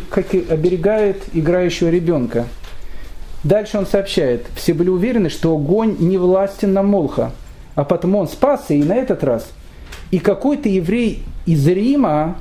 как 0.10 0.34
оберегает 0.34 1.24
играющего 1.34 1.90
ребенка. 1.90 2.46
Дальше 3.44 3.78
он 3.78 3.86
сообщает, 3.86 4.48
все 4.56 4.74
были 4.74 4.90
уверены, 4.90 5.30
что 5.30 5.54
огонь 5.54 5.98
не 6.00 6.18
властен 6.18 6.74
на 6.74 6.82
Молха, 6.82 7.32
а 7.76 7.84
потому 7.84 8.20
он 8.20 8.28
спасся 8.28 8.74
и 8.74 8.84
на 8.84 8.96
этот 8.96 9.24
раз. 9.24 9.48
И 10.10 10.18
какой-то 10.18 10.68
еврей 10.70 11.24
из 11.46 11.68
Рима 11.68 12.38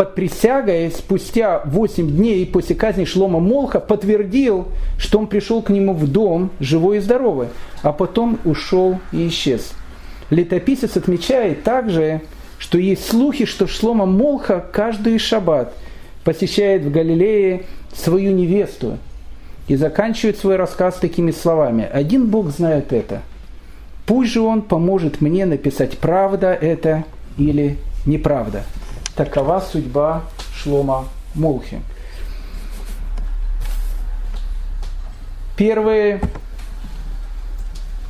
под 0.00 0.14
присягой 0.14 0.90
спустя 0.92 1.60
8 1.66 2.10
дней 2.10 2.46
после 2.46 2.74
казни 2.74 3.04
Шлома 3.04 3.38
Молха 3.38 3.80
подтвердил, 3.80 4.68
что 4.96 5.18
он 5.18 5.26
пришел 5.26 5.60
к 5.60 5.68
нему 5.68 5.92
в 5.92 6.08
дом 6.10 6.52
живой 6.58 6.96
и 6.96 7.00
здоровый, 7.00 7.48
а 7.82 7.92
потом 7.92 8.38
ушел 8.46 8.98
и 9.12 9.28
исчез. 9.28 9.72
Летописец 10.30 10.96
отмечает 10.96 11.64
также, 11.64 12.22
что 12.56 12.78
есть 12.78 13.06
слухи, 13.10 13.44
что 13.44 13.66
Шлома 13.66 14.06
Молха 14.06 14.64
каждый 14.72 15.18
шаббат 15.18 15.74
посещает 16.24 16.80
в 16.80 16.90
Галилее 16.90 17.66
свою 17.94 18.32
невесту 18.32 18.96
и 19.68 19.76
заканчивает 19.76 20.38
свой 20.38 20.56
рассказ 20.56 20.94
такими 20.94 21.30
словами. 21.30 21.86
«Один 21.92 22.28
Бог 22.28 22.48
знает 22.48 22.94
это. 22.94 23.20
Пусть 24.06 24.30
же 24.30 24.40
Он 24.40 24.62
поможет 24.62 25.20
мне 25.20 25.44
написать, 25.44 25.98
правда 25.98 26.54
это 26.54 27.04
или 27.36 27.76
неправда». 28.06 28.62
Такова 29.20 29.60
судьба 29.60 30.22
Шлома 30.54 31.04
Молхи. 31.34 31.82
первый 35.58 36.22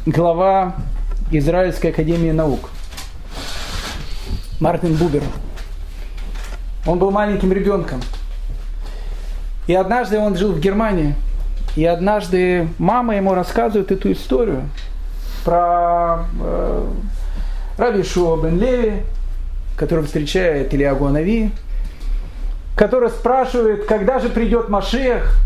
глава 0.07 0.77
Израильской 1.33 1.91
академии 1.91 2.31
наук. 2.31 2.71
Мартин 4.61 4.95
Бубер. 4.95 5.25
Он 6.87 7.01
был 7.01 7.11
маленьким 7.11 7.53
ребенком. 7.53 8.01
И 9.67 9.75
однажды 9.75 10.17
он 10.17 10.37
жил 10.37 10.53
в 10.53 10.61
Германии. 10.61 11.17
И 11.75 11.85
однажды 11.85 12.69
мама 12.79 13.17
ему 13.17 13.35
рассказывает 13.35 13.91
эту 13.91 14.13
историю 14.13 14.71
про 15.45 16.27
э, 16.41 16.89
Раби 17.79 18.05
Шуа 18.05 18.41
бен 18.41 18.61
Леви, 18.61 19.03
который 19.81 20.05
встречает 20.05 20.75
Ильягу 20.75 21.07
Анави, 21.07 21.51
который 22.77 23.09
спрашивает, 23.09 23.87
когда 23.87 24.19
же 24.19 24.29
придет 24.29 24.69
Машех. 24.69 25.39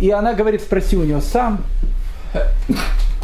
И 0.00 0.10
она 0.10 0.34
говорит, 0.34 0.62
спроси 0.62 0.96
у 0.96 1.04
него 1.04 1.20
сам. 1.20 1.60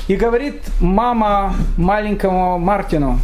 И 0.06 0.14
говорит 0.14 0.62
мама 0.80 1.56
маленькому 1.76 2.56
Мартину, 2.60 3.18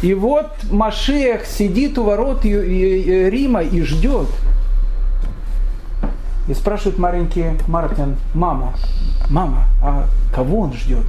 и 0.00 0.14
вот 0.14 0.48
Машех 0.70 1.44
сидит 1.44 1.98
у 1.98 2.04
ворот 2.04 2.46
Рима 2.46 3.62
и 3.62 3.82
ждет. 3.82 4.28
И 6.48 6.54
спрашивает 6.54 6.98
маленький 6.98 7.44
Мартин, 7.68 8.16
мама, 8.32 8.72
мама, 9.28 9.66
а 9.82 10.06
кого 10.34 10.60
он 10.60 10.72
ждет? 10.72 11.04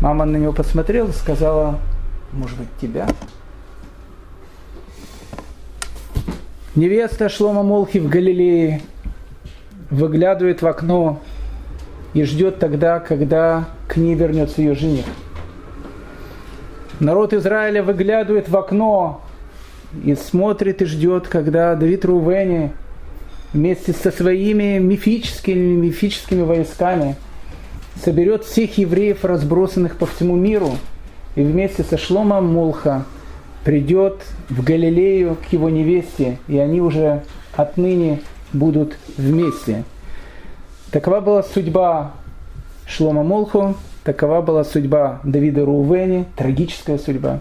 Мама 0.00 0.24
на 0.24 0.38
него 0.38 0.54
посмотрела 0.54 1.12
сказала, 1.12 1.78
может 2.32 2.56
быть, 2.56 2.68
тебя? 2.80 3.06
Невеста 6.74 7.28
Шлома 7.28 7.62
Молхи 7.62 7.98
в 7.98 8.08
Галилее 8.08 8.80
выглядывает 9.90 10.62
в 10.62 10.66
окно 10.66 11.20
и 12.14 12.22
ждет 12.22 12.60
тогда, 12.60 12.98
когда 12.98 13.68
к 13.88 13.98
ней 13.98 14.14
вернется 14.14 14.62
ее 14.62 14.74
жених. 14.74 15.04
Народ 16.98 17.34
Израиля 17.34 17.82
выглядывает 17.82 18.48
в 18.48 18.56
окно 18.56 19.20
и 20.02 20.14
смотрит 20.14 20.80
и 20.80 20.86
ждет, 20.86 21.28
когда 21.28 21.74
Давид 21.74 22.06
Рувени 22.06 22.72
вместе 23.52 23.92
со 23.92 24.10
своими 24.10 24.78
мифическими, 24.78 25.74
мифическими 25.74 26.40
войсками 26.40 27.16
соберет 28.02 28.44
всех 28.44 28.78
евреев, 28.78 29.26
разбросанных 29.26 29.98
по 29.98 30.06
всему 30.06 30.36
миру, 30.36 30.70
и 31.36 31.42
вместе 31.42 31.82
со 31.82 31.98
Шломом 31.98 32.46
Молха– 32.46 33.04
придет 33.64 34.22
в 34.48 34.62
Галилею 34.62 35.36
к 35.36 35.52
его 35.52 35.68
невесте, 35.70 36.38
и 36.48 36.58
они 36.58 36.80
уже 36.80 37.22
отныне 37.54 38.20
будут 38.52 38.96
вместе. 39.16 39.84
Такова 40.90 41.20
была 41.20 41.42
судьба 41.42 42.12
Шлома 42.86 43.22
Молху, 43.22 43.76
такова 44.04 44.42
была 44.42 44.64
судьба 44.64 45.20
Давида 45.24 45.64
Рувени, 45.64 46.26
трагическая 46.36 46.98
судьба. 46.98 47.40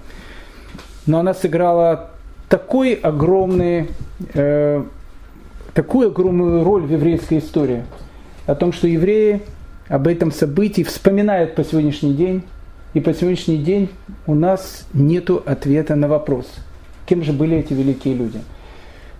Но 1.06 1.20
она 1.20 1.34
сыграла 1.34 2.12
такой 2.48 2.94
огромный, 2.94 3.90
э, 4.34 4.84
такую 5.74 6.10
огромную 6.10 6.64
роль 6.64 6.84
в 6.84 6.92
еврейской 6.92 7.40
истории, 7.40 7.84
о 8.46 8.56
том, 8.56 8.72
что 8.72 8.88
евреи 8.88 9.42
об 9.88 10.08
этом 10.08 10.32
событии 10.32 10.84
вспоминают 10.84 11.56
по 11.56 11.64
сегодняшний 11.64 12.14
день, 12.14 12.44
и 12.94 13.00
по 13.00 13.14
сегодняшний 13.14 13.58
день 13.58 13.90
у 14.28 14.36
нас 14.36 14.86
нет 14.94 15.30
ответа 15.30 15.96
на 15.96 16.08
вопрос, 16.08 16.48
кем 17.06 17.24
же 17.24 17.34
были 17.34 17.58
эти 17.58 17.74
великие 17.74 18.16
люди. 18.16 18.40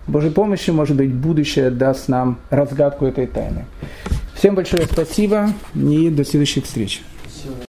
Божьей 0.06 0.30
помощи, 0.30 0.70
может 0.70 0.96
быть, 0.96 1.12
будущее 1.12 1.70
даст 1.70 2.08
нам 2.08 2.38
разгадку 2.50 3.06
этой 3.06 3.26
тайны. 3.26 3.64
Всем 4.34 4.54
большое 4.54 4.84
спасибо 4.84 5.50
и 5.74 6.10
до 6.10 6.24
следующих 6.24 6.64
встреч. 6.64 7.02